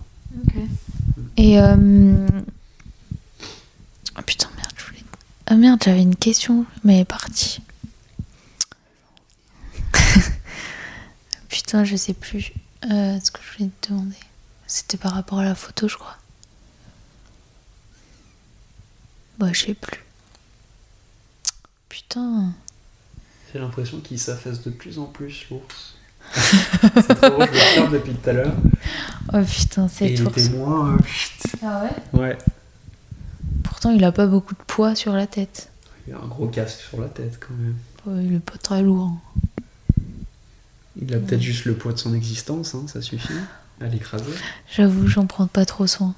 Et. 1.36 1.58
euh, 1.60 2.26
Ah 4.14 4.22
putain, 4.22 4.48
merde, 4.56 4.72
je 4.76 4.84
voulais. 4.86 5.04
Ah 5.46 5.54
merde, 5.54 5.80
j'avais 5.84 6.02
une 6.02 6.16
question, 6.16 6.64
mais 6.84 6.94
elle 6.96 7.00
est 7.00 7.04
partie. 7.04 7.60
putain, 11.48 11.84
je 11.84 11.96
sais 11.96 12.14
plus 12.14 12.52
euh, 12.90 13.18
ce 13.20 13.30
que 13.30 13.40
je 13.42 13.58
voulais 13.58 13.70
te 13.80 13.88
demander. 13.90 14.16
C'était 14.66 14.96
par 14.98 15.12
rapport 15.12 15.38
à 15.38 15.44
la 15.44 15.54
photo, 15.54 15.88
je 15.88 15.96
crois. 15.96 16.16
Bah, 19.38 19.52
je 19.52 19.66
sais 19.66 19.74
plus. 19.74 20.04
Putain. 21.88 22.52
J'ai 23.52 23.60
l'impression 23.60 24.00
qu'il 24.00 24.18
s'affaisse 24.20 24.62
de 24.62 24.70
plus 24.70 24.98
en 24.98 25.06
plus, 25.06 25.46
l'ours. 25.50 25.94
C'est 26.34 27.14
trop 27.14 27.42
je 27.42 27.90
depuis 27.90 28.12
tout 28.14 28.30
à 28.30 28.32
l'heure. 28.32 28.54
Oh 29.32 29.38
putain, 29.42 29.88
c'est 29.88 30.12
il 30.12 30.22
tout. 30.22 30.28
était 30.30 30.48
moins. 30.50 30.94
euh. 30.94 30.98
Ah 31.62 31.84
ouais? 31.84 32.20
Ouais. 32.20 32.38
Pourtant, 33.64 33.90
il 33.90 34.02
a 34.04 34.12
pas 34.12 34.26
beaucoup 34.26 34.54
de 34.54 34.62
poids 34.66 34.94
sur 34.94 35.12
la 35.12 35.26
tête. 35.26 35.70
Il 36.06 36.14
a 36.14 36.18
un 36.18 36.26
gros 36.26 36.46
casque 36.48 36.80
sur 36.80 37.00
la 37.00 37.08
tête 37.08 37.38
quand 37.40 37.54
même. 37.54 37.76
Ouais, 38.06 38.24
il 38.24 38.34
est 38.36 38.40
pas 38.40 38.56
très 38.58 38.82
lourd. 38.82 39.10
hein. 39.12 39.18
Il 41.00 41.14
a 41.14 41.18
peut-être 41.18 41.40
juste 41.42 41.64
le 41.64 41.74
poids 41.74 41.92
de 41.92 41.98
son 41.98 42.12
existence, 42.14 42.74
hein, 42.74 42.84
ça 42.88 43.00
suffit 43.02 43.34
à 43.80 43.86
l'écraser. 43.86 44.24
J'avoue, 44.74 45.06
j'en 45.06 45.26
prends 45.26 45.46
pas 45.46 45.64
trop 45.64 45.86
soin. 45.86 46.14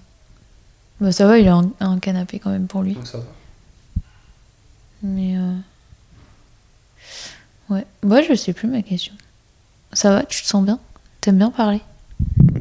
Bah 1.01 1.13
ça 1.13 1.27
va, 1.27 1.39
il 1.39 1.49
a 1.49 1.55
un, 1.55 1.71
un 1.81 1.99
canapé 1.99 2.39
quand 2.39 2.51
même 2.51 2.67
pour 2.67 2.83
lui. 2.83 2.97
Ça 3.05 3.19
va. 3.19 3.25
Mais 5.03 5.37
euh... 5.37 5.55
ouais, 7.71 7.87
moi 8.03 8.23
je 8.23 8.35
sais 8.35 8.53
plus 8.53 8.69
ma 8.69 8.83
question. 8.83 9.13
Ça 9.93 10.11
va, 10.11 10.23
tu 10.25 10.43
te 10.43 10.47
sens 10.47 10.65
bien? 10.65 10.79
T'aimes 11.21 11.39
bien 11.39 11.51
parler? 11.51 11.81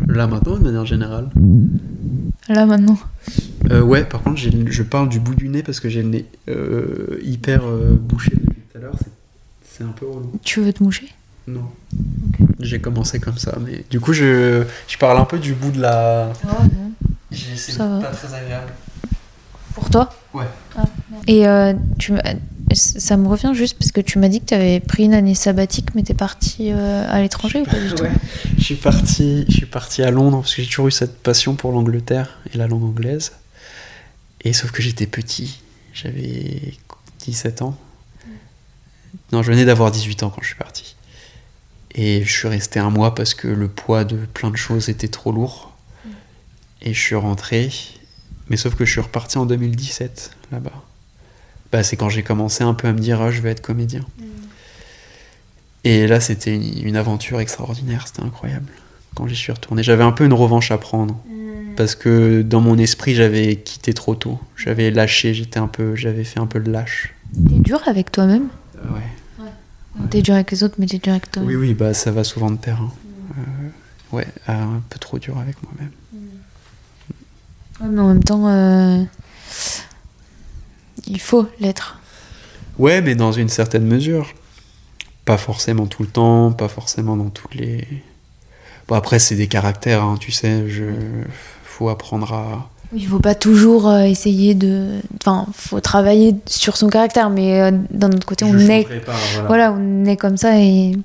Là 0.08 0.28
maintenant, 0.28 0.56
de 0.58 0.64
manière 0.64 0.86
générale. 0.86 1.30
Là 2.48 2.66
maintenant. 2.66 2.98
Euh, 3.70 3.82
ouais, 3.82 4.04
par 4.04 4.22
contre, 4.24 4.38
je 4.40 4.84
parle 4.84 5.10
du 5.10 5.20
bout 5.20 5.36
du 5.36 5.50
nez 5.50 5.62
parce 5.64 5.80
que 5.80 5.90
j'ai 5.90 6.02
le 6.02 6.10
nez 6.10 6.26
euh, 6.48 7.20
hyper 7.22 7.66
euh, 7.66 7.94
bouché 8.00 8.32
depuis 8.32 8.62
tout 8.72 8.78
à 8.78 8.82
l'heure. 8.82 8.96
c'est- 9.00 9.84
un 9.84 9.94
peu 9.96 10.06
relou. 10.08 10.38
Tu 10.44 10.60
veux 10.60 10.74
te 10.74 10.84
moucher? 10.84 11.08
Non. 11.48 11.64
J'ai 12.60 12.82
commencé 12.82 13.18
comme 13.22 13.38
ça, 13.38 13.58
mais 13.66 13.86
du 13.90 14.02
coup, 14.02 14.12
je, 14.12 14.66
je 14.90 14.98
parle 14.98 15.18
un 15.20 15.24
peu 15.26 15.40
du 15.40 15.54
bout 15.54 15.72
de 15.72 15.80
la. 15.80 16.34
Oh 16.44 16.48
non. 16.64 16.92
J'ai- 17.32 17.56
C'est 17.56 17.72
Ça 17.72 17.88
va. 17.88 18.00
pas 18.02 18.08
très 18.14 18.34
agréable. 18.34 18.74
Pour 19.74 19.90
toi? 19.90 20.10
Ouais. 20.34 20.44
Et 21.28 21.48
euh, 21.48 21.74
tu 21.98 22.12
m'as- 22.12 22.24
ça 22.76 23.18
me 23.18 23.28
revient 23.28 23.52
juste 23.54 23.78
parce 23.78 23.92
que 23.92 24.02
tu 24.02 24.20
m'as 24.20 24.28
dit 24.28 24.42
que 24.42 24.46
tu 24.46 24.54
avais 24.54 24.80
pris 24.80 25.06
une 25.06 25.14
année 25.14 25.36
sabbatique, 25.36 25.96
mais 25.96 26.04
t'es 26.04 26.14
parti 26.14 26.72
euh, 26.72 27.06
à 27.10 27.22
l'étranger 27.22 27.62
ou 27.62 27.66
pas 27.66 27.80
du 27.80 27.94
tout? 27.94 28.04
Ouais. 28.04 28.12
Je 28.58 28.64
suis 28.64 28.76
parti, 28.76 29.46
je 29.48 29.54
suis 29.54 29.66
parti 29.66 30.04
à 30.04 30.12
Londres 30.12 30.40
parce 30.42 30.56
que 30.56 30.62
j'ai 30.62 30.68
toujours 30.68 30.88
eu 30.88 30.92
cette 30.92 31.18
passion 31.22 31.56
pour 31.56 31.72
l'Angleterre 31.72 32.40
et 32.54 32.58
la 32.58 32.68
langue 32.68 32.84
anglaise. 32.84 33.32
Et 34.42 34.54
sauf 34.54 34.72
que 34.72 34.82
j'étais 34.82 35.08
petit, 35.08 35.62
j'avais 35.94 36.74
17 37.20 37.62
ans. 37.62 37.78
Non, 39.32 39.44
je 39.44 39.52
venais 39.52 39.66
d'avoir 39.66 39.92
18 39.92 40.24
ans 40.24 40.30
quand 40.30 40.42
je 40.42 40.48
suis 40.48 40.56
parti. 40.56 40.96
Et 41.96 42.24
je 42.24 42.32
suis 42.32 42.48
resté 42.48 42.80
un 42.80 42.90
mois 42.90 43.16
parce 43.16 43.34
que 43.34 43.48
le 43.48 43.68
poids 43.68 44.04
de 44.04 44.18
plein 44.18 44.52
de 44.52 44.56
choses 44.56 44.90
était 44.90 45.08
trop 45.08 45.32
lourd. 45.32 45.72
Et 46.82 46.94
je 46.94 47.00
suis 47.00 47.16
rentré, 47.16 47.72
mais 48.48 48.58
sauf 48.58 48.76
que 48.76 48.86
je 48.86 48.92
suis 48.92 49.02
reparti 49.02 49.38
en 49.38 49.46
2017 49.46 50.32
là-bas. 50.52 50.84
Bah, 51.72 51.84
c'est 51.84 51.96
quand 51.98 52.10
j'ai 52.10 52.24
commencé 52.24 52.64
un 52.64 52.74
peu 52.74 52.88
à 52.88 52.94
me 52.94 53.00
dire 53.00 53.22
ah, 53.22 53.32
je 53.32 53.42
vais 53.42 53.52
être 53.52 53.62
comédien. 53.62 54.02
Et 55.84 56.08
là, 56.08 56.20
c'était 56.20 56.56
une, 56.56 56.88
une 56.88 56.96
aventure 56.96 57.40
extraordinaire, 57.40 58.06
c'était 58.08 58.24
incroyable. 58.24 58.72
Quand 59.16 59.28
j'y 59.28 59.36
suis 59.36 59.52
retourné, 59.52 59.82
j'avais 59.84 60.04
un 60.04 60.12
peu 60.12 60.26
une 60.26 60.34
revanche 60.34 60.72
à 60.72 60.78
prendre 60.78 61.18
parce 61.78 61.96
que 61.96 62.42
dans 62.42 62.60
mon 62.62 62.78
esprit, 62.78 63.16
j'avais 63.16 63.56
quitté 63.56 63.94
trop 63.94 64.14
tôt. 64.16 64.40
J'avais 64.58 64.92
lâché, 64.92 65.34
j'étais 65.34 65.60
un 65.60 65.68
peu, 65.68 65.96
j'avais 65.96 66.24
fait 66.26 66.40
un 66.40 66.46
peu 66.48 66.60
le 66.60 66.72
lâche. 66.72 67.14
T'es 67.34 67.60
dur 67.60 67.80
avec 67.88 68.12
toi-même? 68.12 68.48
Euh, 68.78 68.96
ouais. 68.96 70.08
T'es 70.10 70.22
dur 70.22 70.34
avec 70.36 70.52
les 70.52 70.64
autres, 70.64 70.76
mais 70.80 70.86
t'es 70.86 70.98
dur 70.98 71.14
avec 71.14 71.32
toi 71.32 71.44
Oui, 71.46 71.56
oui, 71.56 71.74
bah 71.74 71.94
ça 71.94 72.12
va 72.12 72.24
souvent 72.24 72.52
de 72.52 72.58
pair. 72.58 72.80
hein. 72.82 72.92
Euh, 73.38 74.16
ouais, 74.18 74.28
un 74.48 74.82
peu 74.90 75.00
trop 75.00 75.20
dur 75.20 75.38
avec 75.38 75.56
moi-même. 75.64 75.92
Ouais, 77.82 77.88
mais 77.90 78.02
en 78.02 78.08
même 78.10 78.24
temps, 78.24 78.48
euh, 78.48 79.02
il 81.10 81.20
faut 81.20 81.48
l'être. 81.60 82.00
Ouais, 82.78 83.02
mais 83.02 83.16
dans 83.16 83.32
une 83.32 83.50
certaine 83.50 83.86
mesure. 83.86 84.34
Pas 85.26 85.38
forcément 85.38 85.86
tout 85.86 86.02
le 86.04 86.10
temps, 86.10 86.52
pas 86.52 86.68
forcément 86.70 87.16
dans 87.18 87.30
toutes 87.30 87.54
les. 87.56 87.86
Bon, 88.88 88.96
après, 88.96 89.20
c'est 89.20 89.36
des 89.36 89.48
caractères, 89.48 90.04
hein, 90.04 90.16
tu 90.20 90.32
sais. 90.32 90.68
Je... 90.70 90.86
Faut 91.64 91.90
apprendre 91.90 92.34
à. 92.34 92.70
Il 92.94 93.06
faut 93.06 93.20
pas 93.20 93.36
toujours 93.36 93.88
euh, 93.88 94.02
essayer 94.02 94.56
de. 94.56 95.00
Enfin, 95.22 95.46
faut 95.54 95.80
travailler 95.80 96.36
sur 96.48 96.76
son 96.78 96.90
caractère, 96.90 97.30
mais 97.30 97.62
euh, 97.62 97.72
d'un 97.92 98.10
autre 98.12 98.26
côté, 98.26 98.44
on 98.46 98.52
Je 98.54 98.58
est. 98.58 98.88
voilà. 99.06 99.48
Voilà, 99.48 99.74
on 99.74 100.06
est 100.06 100.18
comme 100.18 100.38
ça 100.38 100.60
et. 100.60 100.98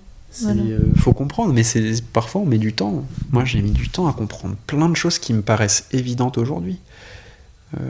Voilà. 0.43 0.63
euh, 0.63 0.79
faut 0.97 1.13
comprendre, 1.13 1.53
mais 1.53 1.63
c'est 1.63 2.03
parfois 2.13 2.41
on 2.41 2.47
met 2.47 2.59
du 2.59 2.73
temps. 2.73 3.05
Moi, 3.31 3.45
j'ai 3.45 3.61
mis 3.63 3.71
du 3.71 3.89
temps 3.89 4.09
à 4.09 4.13
comprendre 4.13 4.57
plein 4.67 4.89
de 4.89 4.97
choses 4.97 5.19
qui 5.19 5.33
me 5.33 5.43
paraissent 5.43 5.87
évidentes 5.93 6.39
aujourd'hui. 6.39 6.79
Euh, 7.79 7.81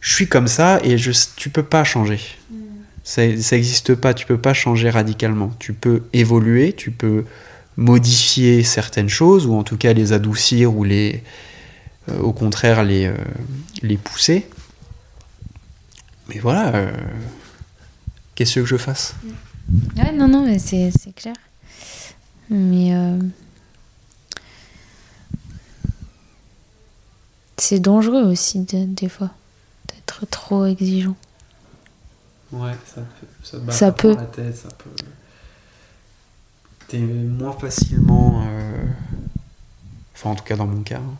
je 0.00 0.14
suis 0.14 0.28
comme 0.28 0.48
ça 0.48 0.80
et 0.82 0.96
je, 0.98 1.12
tu 1.36 1.50
peux 1.50 1.62
pas 1.62 1.84
changer. 1.84 2.20
Ça, 3.04 3.22
ça 3.40 3.56
existe 3.56 3.94
pas. 3.94 4.14
Tu 4.14 4.26
peux 4.26 4.38
pas 4.38 4.54
changer 4.54 4.90
radicalement. 4.90 5.52
Tu 5.58 5.72
peux 5.72 6.02
évoluer, 6.12 6.72
tu 6.74 6.90
peux 6.90 7.24
modifier 7.76 8.62
certaines 8.62 9.08
choses 9.08 9.46
ou 9.46 9.54
en 9.54 9.62
tout 9.64 9.76
cas 9.76 9.92
les 9.92 10.12
adoucir 10.12 10.74
ou 10.74 10.84
les, 10.84 11.22
euh, 12.10 12.18
au 12.20 12.32
contraire 12.32 12.84
les, 12.84 13.06
euh, 13.06 13.14
les 13.82 13.96
pousser. 13.96 14.46
Mais 16.28 16.38
voilà. 16.38 16.74
euh, 16.76 16.92
Qu'est-ce 18.34 18.60
que 18.60 18.64
je 18.66 18.76
fasse? 18.76 19.14
Ouais, 19.96 20.12
non, 20.12 20.28
non, 20.28 20.44
mais 20.46 20.58
c'est 20.58 20.90
c'est 20.98 21.14
clair. 21.14 21.34
Mais. 22.48 22.92
C'est 27.58 27.78
dangereux 27.80 28.22
aussi, 28.24 28.60
de- 28.60 28.86
des 28.86 29.08
fois, 29.08 29.30
trop 30.26 30.66
exigeant. 30.66 31.16
Ouais, 32.52 32.72
ça. 32.84 33.02
Ça, 33.42 33.58
te 33.58 33.62
bat 33.62 33.72
Ça 33.72 33.92
peut. 33.92 34.14
La 34.16 34.24
tête, 34.24 34.56
ça 34.56 34.68
peut. 34.68 34.90
T'es 36.88 36.98
moins 36.98 37.52
facilement. 37.52 38.42
euh, 38.46 38.86
Enfin, 40.14 40.30
en 40.30 40.34
tout 40.34 40.44
cas, 40.44 40.56
dans 40.56 40.66
mon 40.66 40.82
cas. 40.82 40.98
hein. 40.98 41.14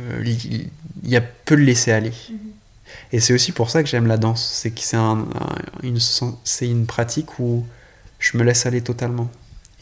Euh, 0.00 0.22
Il 0.24 0.70
y 1.04 1.16
a 1.16 1.20
peu 1.20 1.56
de 1.56 1.62
laisser 1.62 1.92
aller. 1.92 2.12
Et 3.12 3.20
c'est 3.20 3.32
aussi 3.32 3.52
pour 3.52 3.70
ça 3.70 3.82
que 3.82 3.88
j'aime 3.88 4.06
la 4.06 4.16
danse. 4.16 4.44
C'est 4.44 4.70
que 4.70 4.80
c'est 4.80 4.96
un- 4.96 5.20
un- 5.20 5.82
une, 5.82 6.86
pratique 6.86 7.38
où 7.38 7.64
je 8.18 8.36
me 8.36 8.42
laisse 8.42 8.66
aller 8.66 8.80
totalement. 8.82 9.30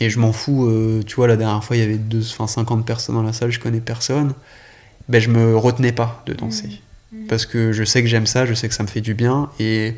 Et 0.00 0.10
je 0.10 0.18
m'en 0.18 0.32
fous. 0.32 0.66
euh, 0.66 1.02
tu 1.06 1.16
vois, 1.16 1.28
la 1.28 1.36
dernière 1.36 1.62
fois, 1.62 1.76
il 1.76 1.80
y 1.80 1.82
avait 1.82 1.98
deux, 1.98 2.22
enfin, 2.26 2.46
50 2.46 2.84
personnes 2.86 3.14
dans 3.14 3.22
la 3.22 3.32
salle, 3.32 3.50
je 3.50 3.60
connais 3.60 3.80
personne. 3.80 4.34
Ben, 5.08 5.20
je 5.20 5.28
me 5.30 5.56
retenais 5.56 5.92
pas 5.92 6.22
de 6.26 6.32
danser. 6.34 6.80
Parce 7.28 7.46
que 7.46 7.72
je 7.72 7.84
sais 7.84 8.02
que 8.02 8.08
j'aime 8.08 8.26
ça, 8.26 8.44
je 8.46 8.54
sais 8.54 8.68
que 8.68 8.74
ça 8.74 8.82
me 8.82 8.88
fait 8.88 9.00
du 9.00 9.14
bien. 9.14 9.50
Et 9.60 9.94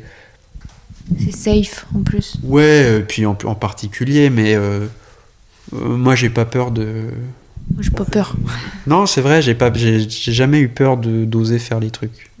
C'est 1.19 1.31
safe 1.35 1.85
en 1.95 2.03
plus. 2.03 2.35
ouais, 2.43 2.83
euh, 2.85 3.01
puis 3.01 3.25
en, 3.25 3.37
en 3.45 3.55
particulier, 3.55 4.29
mais 4.29 4.55
euh, 4.55 4.85
euh, 5.73 5.97
moi 5.97 6.15
j'ai 6.15 6.29
pas 6.29 6.45
peur 6.45 6.71
de. 6.71 6.85
Moi, 7.73 7.81
j'ai 7.81 7.89
pas 7.91 8.05
peur. 8.05 8.35
Non, 8.87 9.05
c'est 9.05 9.19
vrai, 9.21 9.41
j'ai 9.41 9.55
pas, 9.55 9.73
j'ai 9.73 10.07
j'ai 10.09 10.31
jamais 10.31 10.59
eu 10.59 10.69
peur 10.69 10.95
de 10.97 11.25
d'oser 11.25 11.59
faire 11.59 11.79
les 11.81 11.91
trucs. 11.91 12.31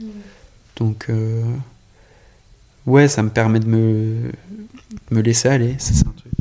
Donc 0.77 1.07
euh, 1.09 1.41
ouais, 2.85 3.07
ça 3.07 3.23
me 3.23 3.29
permet 3.29 3.59
de 3.59 3.67
me 3.67 4.31
me 5.11 5.21
laisser 5.21 5.49
aller. 5.49 5.75
Ça, 5.79 5.91
C'est 5.93 6.07
un 6.07 6.11
truc. 6.15 6.33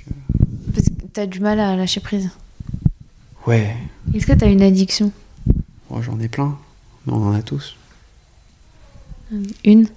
Parce 0.75 0.87
que 0.87 0.93
t'as 1.13 1.27
du 1.27 1.41
mal 1.41 1.59
à 1.59 1.75
lâcher 1.75 2.01
prise. 2.01 2.31
Ouais, 3.47 3.75
Est-ce 4.15 4.27
que 4.27 4.33
t'as 4.35 4.49
une 4.49 4.63
addiction? 4.63 5.11
Oh, 5.97 6.03
j'en 6.03 6.19
ai 6.21 6.29
plein, 6.29 6.57
mais 7.07 7.13
on 7.13 7.23
en 7.29 7.33
a 7.35 7.43
tous. 7.43 7.77
Une? 9.65 9.89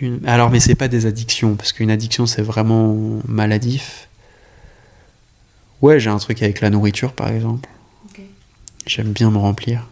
Une- 0.00 0.26
Alors, 0.26 0.50
mais 0.50 0.60
c'est 0.60 0.74
pas 0.74 0.88
des 0.88 1.06
addictions, 1.06 1.56
parce 1.56 1.72
qu'une 1.72 1.90
addiction 1.90 2.26
c'est 2.26 2.42
vraiment 2.42 2.96
maladif. 3.28 4.08
Ouais, 5.82 6.00
j'ai 6.00 6.10
un 6.10 6.18
truc 6.18 6.42
avec 6.42 6.60
la 6.60 6.70
nourriture 6.70 7.12
par 7.12 7.28
exemple. 7.28 7.68
J'aime 8.86 9.12
bien 9.12 9.30
me 9.30 9.38
remplir. 9.38 9.86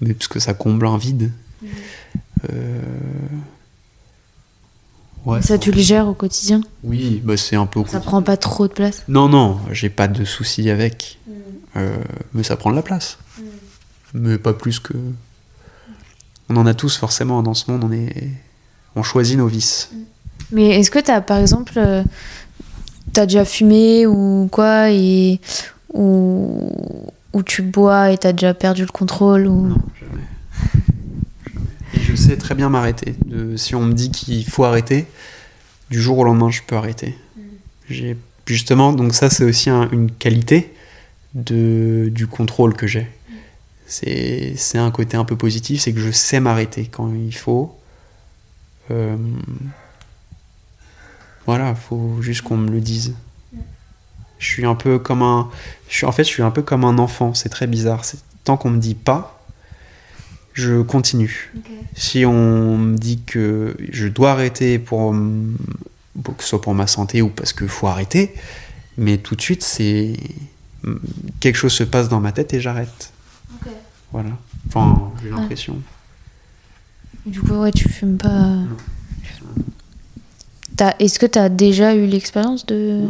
Mais 0.00 0.14
parce 0.14 0.28
que 0.28 0.38
ça 0.40 0.54
comble 0.54 0.86
un 0.86 0.96
vide. 0.98 1.30
Euh, 2.50 2.82
Ouais, 5.24 5.40
Ça, 5.40 5.56
tu 5.58 5.70
le 5.72 5.80
gères 5.80 6.06
au 6.06 6.14
quotidien 6.14 6.60
Oui, 6.82 7.22
bah 7.24 7.36
c'est 7.36 7.56
un 7.56 7.66
peu. 7.66 7.82
Ça 7.86 8.00
prend 8.00 8.20
pas 8.22 8.36
trop 8.36 8.68
de 8.68 8.72
place 8.72 9.02
Non, 9.08 9.28
non, 9.28 9.58
j'ai 9.72 9.88
pas 9.88 10.06
de 10.08 10.24
soucis 10.24 10.68
avec. 10.70 11.18
Euh, 11.76 11.96
mais 12.34 12.42
ça 12.42 12.56
prend 12.56 12.70
de 12.70 12.76
la 12.76 12.82
place. 12.82 13.18
Mais 14.12 14.38
pas 14.38 14.52
plus 14.52 14.78
que. 14.80 14.92
On 16.48 16.56
en 16.56 16.66
a 16.66 16.74
tous 16.74 16.96
forcément 16.96 17.42
dans 17.42 17.54
ce 17.54 17.70
monde, 17.70 17.84
on 17.84 17.92
est. 17.92 18.28
On 18.96 19.02
choisit 19.02 19.36
nos 19.38 19.46
vices. 19.48 19.90
Mais 20.52 20.78
est-ce 20.78 20.90
que 20.90 20.98
t'as, 20.98 21.20
par 21.20 21.38
exemple, 21.38 21.72
euh, 21.78 22.04
t'as 23.12 23.24
déjà 23.26 23.44
fumé 23.44 24.06
ou 24.06 24.48
quoi 24.52 24.90
et 24.90 25.40
ou, 25.92 26.70
ou 27.32 27.42
tu 27.42 27.62
bois 27.62 28.12
et 28.12 28.18
t'as 28.18 28.32
déjà 28.32 28.52
perdu 28.54 28.82
le 28.82 28.92
contrôle 28.92 29.46
ou 29.46 29.68
Non, 29.68 29.76
jamais. 29.98 30.22
Je 32.02 32.14
sais 32.14 32.36
très 32.36 32.54
bien 32.54 32.68
m'arrêter. 32.68 33.14
Si 33.56 33.74
on 33.74 33.82
me 33.82 33.92
dit 33.92 34.10
qu'il 34.10 34.44
faut 34.46 34.64
arrêter, 34.64 35.06
du 35.90 36.00
jour 36.00 36.18
au 36.18 36.24
lendemain, 36.24 36.50
je 36.50 36.62
peux 36.66 36.76
arrêter. 36.76 37.16
Justement, 38.46 38.92
donc 38.92 39.14
ça, 39.14 39.30
c'est 39.30 39.44
aussi 39.44 39.70
un- 39.70 39.88
une 39.90 40.10
qualité 40.10 40.72
du 41.34 42.26
contrôle 42.30 42.74
que 42.74 42.86
j'ai. 42.86 43.08
C'est 43.86 44.78
un 44.78 44.90
côté 44.90 45.16
un 45.16 45.24
peu 45.24 45.36
positif, 45.36 45.80
c'est 45.82 45.92
que 45.92 46.00
je 46.00 46.10
sais 46.10 46.40
m'arrêter 46.40 46.86
quand 46.86 47.12
il 47.14 47.34
faut. 47.34 47.76
Euh, 48.90 49.16
voilà, 51.46 51.74
faut 51.74 52.20
juste 52.22 52.42
qu'on 52.42 52.56
me 52.56 52.70
le 52.70 52.80
dise. 52.80 53.14
Je 54.38 54.46
suis 54.46 54.66
un 54.66 54.74
peu 54.74 54.98
comme 54.98 55.22
un, 55.22 55.48
en 56.02 56.12
fait, 56.12 56.24
je 56.24 56.28
suis 56.28 56.42
un 56.42 56.50
peu 56.50 56.62
comme 56.62 56.84
un 56.84 56.98
enfant. 56.98 57.34
C'est 57.34 57.48
très 57.48 57.66
bizarre. 57.66 58.02
Tant 58.44 58.56
qu'on 58.56 58.70
me 58.70 58.78
dit 58.78 58.94
pas, 58.94 59.43
je 60.54 60.80
continue. 60.82 61.52
Si 61.94 62.24
on 62.24 62.78
me 62.78 62.96
dit 62.96 63.20
que 63.26 63.76
je 63.92 64.08
dois 64.08 64.32
arrêter 64.32 64.78
pour 64.78 65.12
que 65.12 66.42
ce 66.42 66.48
soit 66.48 66.60
pour 66.60 66.74
ma 66.74 66.86
santé 66.86 67.20
ou 67.22 67.28
parce 67.28 67.52
qu'il 67.52 67.68
faut 67.68 67.86
arrêter. 67.86 68.34
Mais 68.96 69.18
tout 69.18 69.36
de 69.36 69.42
suite, 69.42 69.62
c'est. 69.62 70.14
Quelque 71.40 71.56
chose 71.56 71.72
se 71.72 71.84
passe 71.84 72.08
dans 72.08 72.20
ma 72.20 72.32
tête 72.32 72.54
et 72.54 72.60
j'arrête. 72.60 73.12
Voilà. 74.12 74.30
Enfin, 74.68 75.12
j'ai 75.22 75.30
l'impression. 75.30 75.78
Du 77.26 77.40
coup, 77.40 77.54
ouais, 77.54 77.72
tu 77.72 77.88
fumes 77.88 78.18
pas. 78.18 78.58
Est-ce 80.98 81.18
que 81.18 81.26
tu 81.26 81.38
as 81.38 81.48
déjà 81.48 81.94
eu 81.94 82.06
l'expérience 82.06 82.66
de... 82.66 83.06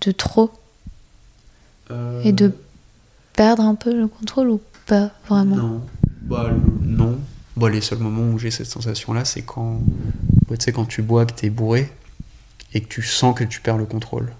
de 0.00 0.12
trop 0.12 0.50
Euh, 1.90 2.22
et 2.24 2.32
de 2.32 2.52
perdre 3.34 3.62
un 3.62 3.74
peu 3.74 3.94
le 3.94 4.08
contrôle 4.08 4.48
ou 4.48 4.60
pas 4.86 5.10
vraiment? 5.28 5.56
Non. 5.56 5.86
Bah, 6.24 6.50
non. 6.82 7.18
Bah, 7.56 7.70
les 7.70 7.80
seuls 7.80 7.98
moments 7.98 8.32
où 8.32 8.38
j'ai 8.38 8.50
cette 8.50 8.66
sensation-là, 8.66 9.24
c'est 9.24 9.42
quand, 9.42 9.80
sais, 10.58 10.72
quand 10.72 10.86
tu 10.86 11.02
bois, 11.02 11.26
que 11.26 11.32
t'es 11.32 11.50
bourré 11.50 11.90
et 12.72 12.80
que 12.80 12.88
tu 12.88 13.02
sens 13.02 13.38
que 13.38 13.44
tu 13.44 13.60
perds 13.60 13.78
le 13.78 13.86
contrôle. 13.86 14.32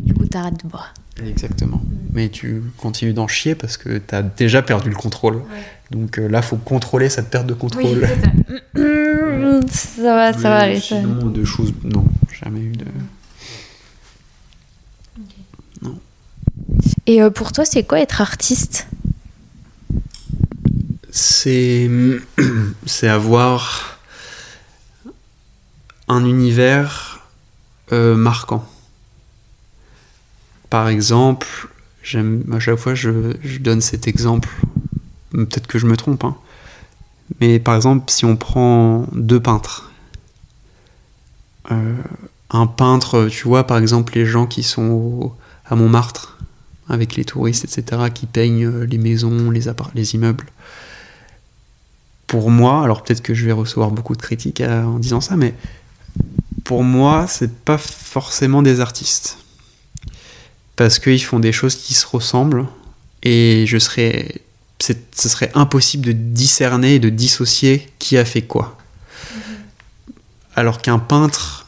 Du 0.00 0.14
coup, 0.14 0.26
t'arrêtes 0.26 0.62
de 0.62 0.68
boire. 0.68 0.92
Exactement. 1.24 1.80
Mais 2.12 2.28
tu 2.28 2.62
continues 2.76 3.14
d'en 3.14 3.28
chier 3.28 3.54
parce 3.54 3.76
que 3.76 3.98
t'as 3.98 4.22
déjà 4.22 4.62
perdu 4.62 4.90
le 4.90 4.96
contrôle. 4.96 5.42
Donc 5.90 6.18
euh, 6.18 6.28
là, 6.28 6.42
faut 6.42 6.56
contrôler 6.56 7.08
cette 7.08 7.30
perte 7.30 7.46
de 7.46 7.54
contrôle. 7.54 8.06
ça 8.74 10.14
va, 10.14 10.32
ça 10.32 10.50
va 10.50 10.58
Mais 10.58 10.64
aller. 10.64 10.80
Ça. 10.80 11.00
Sinon, 11.00 11.26
de 11.26 11.44
choses, 11.44 11.72
non, 11.84 12.04
jamais 12.32 12.60
eu 12.60 12.72
de. 12.72 12.84
Et 17.06 17.22
euh, 17.22 17.30
pour 17.30 17.52
toi, 17.52 17.64
c'est 17.64 17.84
quoi 17.84 18.00
être 18.00 18.20
artiste? 18.20 18.85
c'est 22.86 23.08
avoir 23.08 23.98
un 26.08 26.24
univers 26.24 27.26
euh, 27.92 28.16
marquant. 28.16 28.68
Par 30.68 30.88
exemple, 30.88 31.46
à 32.52 32.60
chaque 32.60 32.76
fois 32.76 32.94
je, 32.94 33.32
donne 33.60 33.80
cet 33.80 34.06
exemple. 34.06 34.50
Peut-être 35.30 35.66
que 35.66 35.78
je 35.78 35.86
me 35.86 35.96
trompe, 35.96 36.22
hein. 36.24 36.36
mais 37.40 37.58
par 37.58 37.76
exemple, 37.76 38.10
si 38.10 38.24
on 38.24 38.36
prend 38.36 39.06
deux 39.12 39.40
peintres, 39.40 39.90
euh, 41.70 41.94
un 42.50 42.66
peintre, 42.66 43.28
tu 43.30 43.48
vois, 43.48 43.66
par 43.66 43.78
exemple, 43.78 44.14
les 44.14 44.26
gens 44.26 44.46
qui 44.46 44.62
sont 44.62 45.32
à 45.64 45.76
Montmartre 45.76 46.38
avec 46.88 47.16
les 47.16 47.24
touristes, 47.24 47.64
etc., 47.64 48.02
qui 48.14 48.26
peignent 48.26 48.66
euh, 48.66 48.84
les 48.84 48.98
maisons, 48.98 49.50
les, 49.50 49.64
les 49.94 50.14
immeubles 50.14 50.46
pour 52.26 52.50
moi, 52.50 52.82
alors 52.82 53.02
peut-être 53.02 53.22
que 53.22 53.34
je 53.34 53.46
vais 53.46 53.52
recevoir 53.52 53.90
beaucoup 53.90 54.16
de 54.16 54.22
critiques 54.22 54.60
à- 54.60 54.86
en 54.86 54.98
disant 54.98 55.20
ça, 55.20 55.36
mais 55.36 55.54
pour 56.64 56.82
moi, 56.82 57.26
c'est 57.28 57.52
pas 57.54 57.78
forcément 57.78 58.62
des 58.62 58.80
artistes. 58.80 59.38
Parce 60.74 60.98
qu'ils 60.98 61.22
font 61.22 61.38
des 61.38 61.52
choses 61.52 61.76
qui 61.76 61.94
se 61.94 62.06
ressemblent 62.06 62.66
et 63.22 63.64
je 63.66 63.78
serais. 63.78 64.42
Ce 64.78 65.28
serait 65.30 65.50
impossible 65.54 66.04
de 66.04 66.12
discerner 66.12 66.96
et 66.96 66.98
de 66.98 67.08
dissocier 67.08 67.88
qui 67.98 68.18
a 68.18 68.26
fait 68.26 68.42
quoi. 68.42 68.76
Alors 70.54 70.82
qu'un 70.82 70.98
peintre 70.98 71.66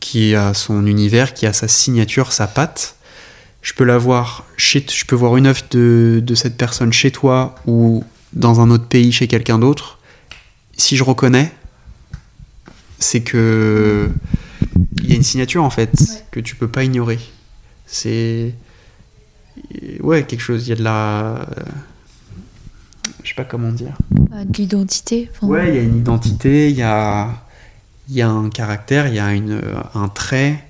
qui 0.00 0.34
a 0.34 0.52
son 0.52 0.86
univers, 0.86 1.34
qui 1.34 1.46
a 1.46 1.52
sa 1.52 1.68
signature, 1.68 2.32
sa 2.32 2.48
patte, 2.48 2.96
je 3.62 3.74
peux 3.74 3.84
la 3.84 3.96
voir 3.96 4.44
chez, 4.56 4.84
je 4.92 5.04
peux 5.04 5.14
voir 5.14 5.36
une 5.36 5.46
œuvre 5.46 5.62
de, 5.70 6.20
de 6.20 6.34
cette 6.34 6.56
personne 6.56 6.92
chez 6.92 7.12
toi 7.12 7.54
ou 7.66 8.04
dans 8.32 8.60
un 8.60 8.70
autre 8.70 8.86
pays 8.86 9.12
chez 9.12 9.26
quelqu'un 9.28 9.58
d'autre. 9.58 9.98
Si 10.76 10.96
je 10.96 11.04
reconnais, 11.04 11.52
c'est 12.98 13.20
que 13.20 14.10
il 15.02 15.10
y 15.10 15.12
a 15.12 15.16
une 15.16 15.22
signature 15.22 15.64
en 15.64 15.70
fait 15.70 16.24
que 16.30 16.40
tu 16.40 16.56
peux 16.56 16.68
pas 16.68 16.84
ignorer. 16.84 17.18
C'est 17.86 18.54
ouais 20.00 20.24
quelque 20.24 20.40
chose. 20.40 20.66
Il 20.66 20.70
y 20.70 20.72
a 20.72 20.76
de 20.76 20.82
la, 20.82 21.46
je 23.22 23.28
sais 23.28 23.34
pas 23.34 23.44
comment 23.44 23.72
dire. 23.72 23.96
Euh, 24.34 24.44
De 24.44 24.56
l'identité 24.56 25.30
enfin, 25.32 25.46
Ouais, 25.46 25.68
il 25.70 25.74
y 25.74 25.78
a 25.78 25.82
une 25.82 25.98
identité, 25.98 26.70
il 26.70 26.76
y 26.76 26.82
a, 26.82 27.44
il 28.08 28.14
y 28.14 28.22
a 28.22 28.28
un 28.28 28.48
caractère, 28.48 29.08
il 29.08 29.14
y 29.14 29.18
a 29.18 29.32
une, 29.32 29.60
un 29.94 30.08
trait, 30.08 30.64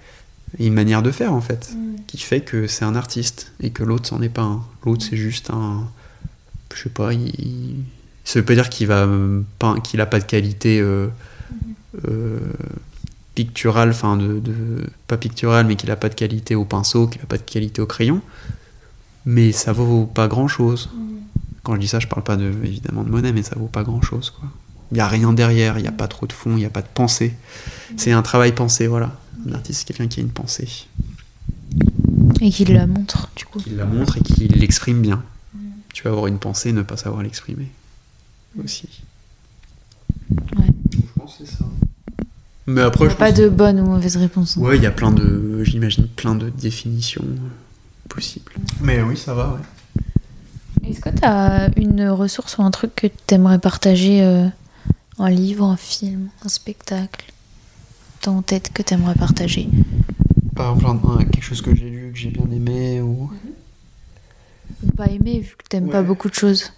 une 0.58 0.74
manière 0.74 1.02
de 1.02 1.10
faire 1.10 1.32
en 1.32 1.40
fait, 1.40 1.70
qui 2.06 2.18
fait 2.18 2.40
que 2.40 2.66
c'est 2.66 2.84
un 2.84 2.94
artiste 2.94 3.52
et 3.60 3.70
que 3.70 3.82
l'autre 3.82 4.08
c'en 4.08 4.20
est 4.22 4.28
pas 4.28 4.42
un. 4.42 4.64
L'autre 4.84 5.04
c'est 5.08 5.16
juste 5.16 5.50
un, 5.50 5.88
je 6.76 6.84
sais 6.84 6.88
pas, 6.90 7.12
il, 7.12 7.76
ça 8.24 8.38
veut 8.38 8.44
pas 8.44 8.54
dire 8.54 8.68
qu'il 8.70 8.86
va 8.86 9.08
pas, 9.58 9.78
qu'il 9.80 10.00
a 10.00 10.06
pas 10.06 10.18
de 10.20 10.24
qualité 10.24 10.80
euh, 10.80 11.08
euh, 12.08 12.38
picturale, 13.34 13.90
enfin 13.90 14.16
de, 14.16 14.38
de- 14.40 14.86
pas 15.08 15.16
picturale, 15.16 15.66
mais 15.66 15.76
qu'il 15.76 15.90
a 15.90 15.96
pas 15.96 16.08
de 16.08 16.14
qualité 16.14 16.54
au 16.54 16.64
pinceau, 16.64 17.06
qu'il 17.08 17.20
a 17.22 17.26
pas 17.26 17.38
de 17.38 17.42
qualité 17.42 17.80
au 17.80 17.86
crayon. 17.86 18.20
Mais 19.24 19.52
ça 19.52 19.72
vaut 19.72 20.06
pas 20.06 20.28
grand 20.28 20.48
chose. 20.48 20.90
Quand 21.62 21.74
je 21.76 21.80
dis 21.80 21.88
ça, 21.88 22.00
je 22.00 22.08
parle 22.08 22.24
pas 22.24 22.36
de, 22.36 22.52
évidemment 22.64 23.04
de 23.04 23.10
monnaie, 23.10 23.32
mais 23.32 23.42
ça 23.42 23.56
vaut 23.56 23.66
pas 23.66 23.84
grand 23.84 24.02
chose. 24.02 24.30
Quoi. 24.30 24.48
Il 24.90 24.94
n'y 24.96 25.00
a 25.00 25.06
rien 25.08 25.32
derrière, 25.32 25.78
il 25.78 25.82
n'y 25.82 25.88
a 25.88 25.92
pas 25.92 26.08
trop 26.08 26.26
de 26.26 26.32
fond, 26.32 26.50
il 26.52 26.56
n'y 26.56 26.64
a 26.64 26.70
pas 26.70 26.82
de 26.82 26.88
pensée. 26.92 27.34
C'est 27.96 28.12
un 28.12 28.22
travail 28.22 28.52
pensé, 28.52 28.86
voilà. 28.88 29.16
Un 29.48 29.52
artiste, 29.54 29.80
c'est 29.80 29.86
quelqu'un 29.86 30.08
qui 30.08 30.20
a 30.20 30.22
une 30.22 30.28
pensée, 30.30 30.68
Et 32.40 32.50
qui 32.50 32.64
la 32.64 32.86
montre, 32.86 33.28
du 33.36 33.44
coup. 33.44 33.58
qui 33.60 33.70
la 33.70 33.84
montre 33.86 34.18
et 34.18 34.20
qui 34.20 34.48
l'exprime 34.48 35.00
bien. 35.00 35.22
Tu 35.92 36.02
vas 36.04 36.10
avoir 36.10 36.26
une 36.26 36.38
pensée 36.38 36.70
et 36.70 36.72
ne 36.72 36.82
pas 36.82 36.96
savoir 36.96 37.22
l'exprimer 37.22 37.68
aussi. 38.62 38.88
Ouais. 40.56 40.66
Je 40.92 40.98
pense 41.20 41.36
que 41.36 41.44
c'est 41.44 41.52
ça. 41.56 41.64
Mais 42.66 42.80
après, 42.82 43.04
Il 43.04 43.08
n'y 43.08 43.10
je 43.10 43.16
a 43.16 43.18
pas 43.18 43.30
pense- 43.30 43.38
de 43.40 43.48
bonne 43.48 43.80
ou 43.80 43.84
mauvaise 43.86 44.16
réponse. 44.16 44.56
hein. 44.56 44.60
Ouais, 44.60 44.76
il 44.76 44.82
y 44.82 44.86
a 44.86 44.90
plein 44.90 45.10
de, 45.10 45.64
j'imagine, 45.64 46.06
plein 46.08 46.34
de 46.34 46.48
définitions 46.48 47.24
euh, 47.24 48.08
possibles. 48.08 48.52
Mais 48.80 49.02
oui, 49.02 49.16
ça 49.16 49.34
va, 49.34 49.54
ouais. 49.54 50.88
Est-ce 50.88 51.00
que 51.00 51.10
tu 51.10 51.24
as 51.24 51.68
une 51.76 52.08
ressource 52.08 52.56
ou 52.58 52.62
un 52.62 52.70
truc 52.70 52.94
que 52.94 53.06
tu 53.06 53.34
aimerais 53.34 53.58
partager 53.58 54.22
euh, 54.22 54.46
Un 55.18 55.30
livre, 55.30 55.64
un 55.64 55.76
film, 55.76 56.28
un 56.44 56.48
spectacle 56.48 57.26
Dans 58.24 58.36
en 58.38 58.42
tête 58.42 58.72
que 58.72 58.82
tu 58.82 58.94
aimerais 58.94 59.14
partager? 59.14 59.68
Par 60.54 60.74
exemple, 60.76 61.06
quelque 61.30 61.42
chose 61.44 61.62
que 61.62 61.74
j'ai 61.74 61.88
lu, 61.90 62.10
que 62.12 62.18
j'ai 62.18 62.30
bien 62.30 62.48
aimé, 62.50 63.00
ou... 63.00 63.30
Ou 64.84 64.92
pas 64.92 65.06
aimé, 65.06 65.40
vu 65.40 65.54
que 65.56 65.68
t'aimes 65.68 65.88
pas 65.90 66.00
Ouais. 66.00 66.06
beaucoup 66.06 66.28
de 66.28 66.34
choses 66.34 66.72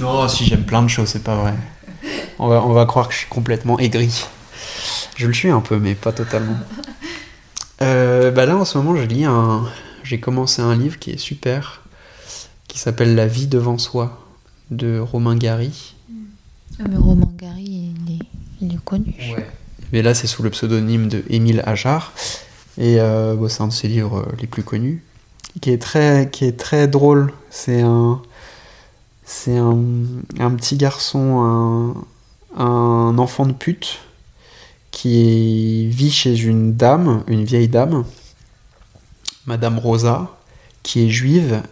Non, 0.00 0.28
si 0.28 0.44
j'aime 0.44 0.64
plein 0.64 0.82
de 0.82 0.88
choses, 0.88 1.08
c'est 1.08 1.22
pas 1.24 1.36
vrai. 1.36 1.54
On 2.38 2.48
va, 2.48 2.62
on 2.64 2.72
va 2.72 2.84
croire 2.86 3.08
que 3.08 3.14
je 3.14 3.18
suis 3.20 3.28
complètement 3.28 3.78
aigri. 3.78 4.24
Je 5.16 5.26
le 5.26 5.32
suis 5.32 5.48
un 5.50 5.60
peu, 5.60 5.78
mais 5.78 5.94
pas 5.94 6.12
totalement. 6.12 6.56
Euh, 7.82 8.30
bah 8.30 8.46
là, 8.46 8.56
en 8.56 8.64
ce 8.64 8.78
moment, 8.78 8.96
je 8.96 9.02
lis 9.04 9.24
un. 9.24 9.64
J'ai 10.02 10.20
commencé 10.20 10.60
un 10.62 10.74
livre 10.76 10.98
qui 10.98 11.10
est 11.12 11.18
super, 11.18 11.82
qui 12.68 12.78
s'appelle 12.78 13.14
La 13.14 13.26
vie 13.26 13.46
devant 13.46 13.78
soi, 13.78 14.24
de 14.70 14.98
Romain 14.98 15.36
Gary. 15.36 15.94
Ah, 16.78 16.84
Mais 16.88 16.96
Romain 16.96 17.30
Gary, 17.38 17.92
il 18.08 18.14
est, 18.16 18.18
il 18.60 18.74
est 18.74 18.84
connu. 18.84 19.14
Mais 19.92 20.02
là, 20.02 20.14
c'est 20.14 20.26
sous 20.26 20.42
le 20.42 20.50
pseudonyme 20.50 21.08
de 21.08 21.22
Émile 21.30 21.62
Ajar. 21.66 22.12
Et 22.78 22.96
euh, 23.00 23.34
bon, 23.34 23.48
c'est 23.48 23.62
un 23.62 23.68
de 23.68 23.72
ses 23.72 23.88
livres 23.88 24.18
euh, 24.28 24.32
les 24.40 24.46
plus 24.48 24.62
connus, 24.64 25.02
qui 25.60 25.70
est 25.70 25.78
très, 25.78 26.88
drôle. 26.88 27.32
C'est 27.50 27.80
un, 27.80 28.20
petit 30.56 30.76
garçon, 30.76 32.04
un, 32.56 32.62
un 32.62 33.18
enfant 33.18 33.46
de 33.46 33.52
pute, 33.52 34.00
qui 34.90 35.88
vit 35.88 36.10
chez 36.10 36.40
une 36.40 36.74
dame, 36.74 37.24
une 37.26 37.44
vieille 37.44 37.68
dame, 37.68 38.04
Madame 39.46 39.78
Rosa, 39.78 40.30
qui 40.82 41.04
est 41.04 41.10
juive, 41.10 41.62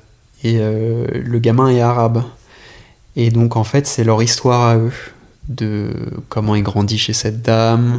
et 0.42 0.56
euh, 0.58 1.06
le 1.12 1.38
gamin 1.38 1.68
est 1.68 1.80
arabe. 1.80 2.24
Et 3.14 3.30
donc, 3.30 3.56
en 3.56 3.64
fait, 3.64 3.86
c'est 3.86 4.04
leur 4.04 4.22
histoire 4.22 4.62
à 4.62 4.76
eux, 4.76 4.92
de 5.48 5.92
comment 6.28 6.54
il 6.56 6.62
grandit 6.62 6.98
chez 6.98 7.12
cette 7.12 7.42
dame, 7.42 7.98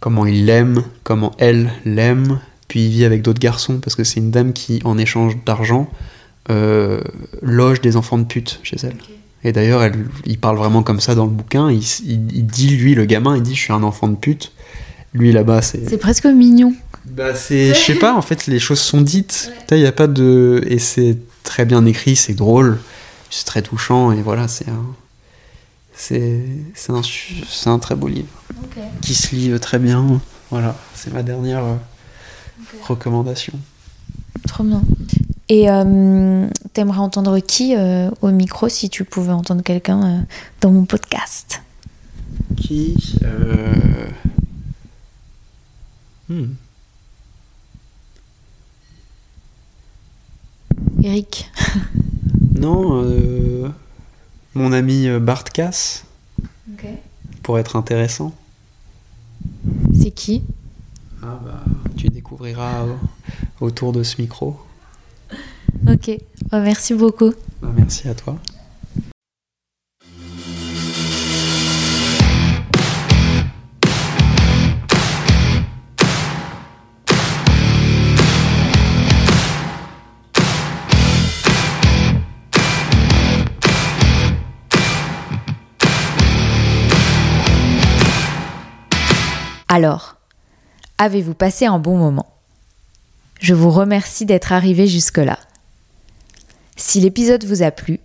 comment 0.00 0.26
il 0.26 0.46
l'aime, 0.46 0.82
comment 1.04 1.32
elle 1.38 1.70
l'aime, 1.84 2.40
puis 2.68 2.84
il 2.86 2.90
vit 2.90 3.04
avec 3.04 3.22
d'autres 3.22 3.40
garçons, 3.40 3.78
parce 3.78 3.96
que 3.96 4.04
c'est 4.04 4.20
une 4.20 4.30
dame 4.30 4.52
qui, 4.52 4.80
en 4.84 4.98
échange 4.98 5.36
d'argent, 5.44 5.88
euh, 6.50 7.00
loge 7.42 7.80
des 7.80 7.96
enfants 7.96 8.18
de 8.18 8.24
pute 8.24 8.60
chez 8.62 8.76
elle. 8.82 8.96
Et 9.44 9.52
d'ailleurs, 9.52 9.90
il 10.26 10.38
parle 10.38 10.56
vraiment 10.56 10.82
comme 10.82 11.00
ça 11.00 11.14
dans 11.14 11.24
le 11.24 11.30
bouquin. 11.30 11.70
Il, 11.70 11.78
s- 11.78 12.02
il- 12.04 12.32
il 12.34 12.46
dit, 12.46 12.68
lui, 12.76 12.94
le 12.94 13.04
gamin, 13.04 13.36
il 13.36 13.42
dit 13.42 13.54
Je 13.54 13.60
suis 13.60 13.72
un 13.72 13.82
enfant 13.82 14.08
de 14.08 14.16
pute. 14.16 14.52
Lui, 15.14 15.32
là-bas, 15.32 15.62
c'est. 15.62 15.88
C'est 15.88 15.96
presque 15.98 16.26
mignon. 16.26 16.74
Bah, 17.06 17.34
c'est. 17.34 17.68
Je 17.74 17.78
sais 17.80 17.94
pas, 17.94 18.14
en 18.14 18.20
fait, 18.22 18.46
les 18.46 18.58
choses 18.58 18.80
sont 18.80 19.00
dites. 19.00 19.50
Il 19.70 19.86
a 19.86 19.92
pas 19.92 20.06
de. 20.08 20.62
Et 20.66 20.78
c'est 20.78 21.16
très 21.44 21.64
bien 21.64 21.86
écrit, 21.86 22.16
c'est 22.16 22.34
drôle, 22.34 22.78
c'est 23.30 23.44
très 23.46 23.62
touchant, 23.62 24.12
et 24.12 24.20
voilà, 24.20 24.48
c'est 24.48 24.68
un. 24.68 24.84
C'est 25.94 26.44
un, 26.90 27.02
un 27.72 27.78
très 27.80 27.94
beau 27.96 28.06
livre 28.08 28.28
qui 29.00 29.14
se 29.14 29.34
lit 29.34 29.50
euh, 29.50 29.58
très 29.58 29.78
bien. 29.78 30.20
Voilà, 30.50 30.76
c'est 30.94 31.12
ma 31.12 31.22
dernière 31.22 31.64
euh, 32.58 32.84
recommandation. 32.86 33.58
Trop 34.46 34.64
bien. 34.64 34.82
Et 35.48 35.70
euh, 35.70 36.46
t'aimerais 36.74 36.98
entendre 36.98 37.38
qui 37.40 37.74
euh, 37.74 38.10
au 38.20 38.30
micro 38.30 38.68
si 38.68 38.90
tu 38.90 39.04
pouvais 39.04 39.32
entendre 39.32 39.62
quelqu'un 39.62 40.02
euh, 40.02 40.20
dans 40.60 40.70
mon 40.70 40.84
podcast? 40.84 41.62
Qui 42.56 42.96
euh, 43.22 43.74
Hmm. 46.28 46.56
Eric 51.02 51.50
Non, 52.54 53.02
euh, 53.02 53.70
mon 54.54 54.72
ami 54.72 55.08
Bart 55.20 55.44
Cass, 55.44 56.04
pour 57.42 57.58
être 57.58 57.76
intéressant. 57.76 58.34
C'est 59.94 60.10
qui? 60.10 60.42
Ah 61.22 61.38
bah, 61.44 61.60
Tu 61.96 62.08
découvriras 62.08 62.84
au- 62.84 63.64
autour 63.66 63.92
de 63.92 64.02
ce 64.02 64.20
micro. 64.20 64.56
Ok, 65.88 66.10
Oh, 66.52 66.56
merci 66.60 66.94
beaucoup. 66.94 67.32
Bah, 67.62 67.68
merci 67.76 68.08
à 68.08 68.14
toi. 68.14 68.36
Alors, 89.68 90.17
avez-vous 90.98 91.34
passé 91.34 91.66
un 91.66 91.78
bon 91.78 91.96
moment? 91.96 92.26
Je 93.40 93.54
vous 93.54 93.70
remercie 93.70 94.26
d'être 94.26 94.52
arrivé 94.52 94.88
jusque-là. 94.88 95.38
Si 96.76 97.00
l'épisode 97.00 97.44
vous 97.44 97.62
a 97.62 97.70
plu, 97.70 98.00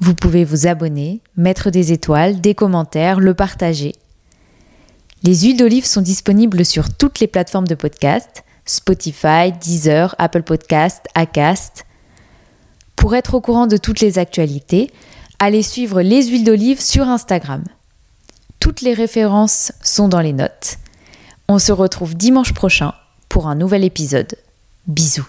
vous 0.00 0.14
pouvez 0.14 0.44
vous 0.44 0.68
abonner, 0.68 1.20
mettre 1.36 1.70
des 1.70 1.92
étoiles, 1.92 2.40
des 2.40 2.54
commentaires, 2.54 3.18
le 3.18 3.34
partager. 3.34 3.94
Les 5.24 5.34
huiles 5.34 5.56
d'olive 5.56 5.84
sont 5.84 6.00
disponibles 6.00 6.64
sur 6.64 6.94
toutes 6.94 7.18
les 7.18 7.26
plateformes 7.26 7.66
de 7.66 7.74
podcast, 7.74 8.44
Spotify, 8.64 9.50
Deezer, 9.60 10.14
Apple 10.18 10.44
Podcast, 10.44 11.06
Acast. 11.16 11.84
Pour 12.94 13.16
être 13.16 13.34
au 13.34 13.40
courant 13.40 13.66
de 13.66 13.76
toutes 13.76 14.00
les 14.00 14.18
actualités, 14.18 14.92
allez 15.40 15.62
suivre 15.62 16.02
les 16.02 16.26
huiles 16.28 16.44
d'olive 16.44 16.80
sur 16.80 17.08
Instagram. 17.08 17.64
Toutes 18.60 18.80
les 18.80 18.94
références 18.94 19.72
sont 19.82 20.08
dans 20.08 20.20
les 20.20 20.32
notes. 20.32 20.78
On 21.50 21.58
se 21.58 21.72
retrouve 21.72 22.14
dimanche 22.14 22.52
prochain 22.52 22.92
pour 23.30 23.48
un 23.48 23.54
nouvel 23.54 23.82
épisode. 23.82 24.36
Bisous. 24.86 25.26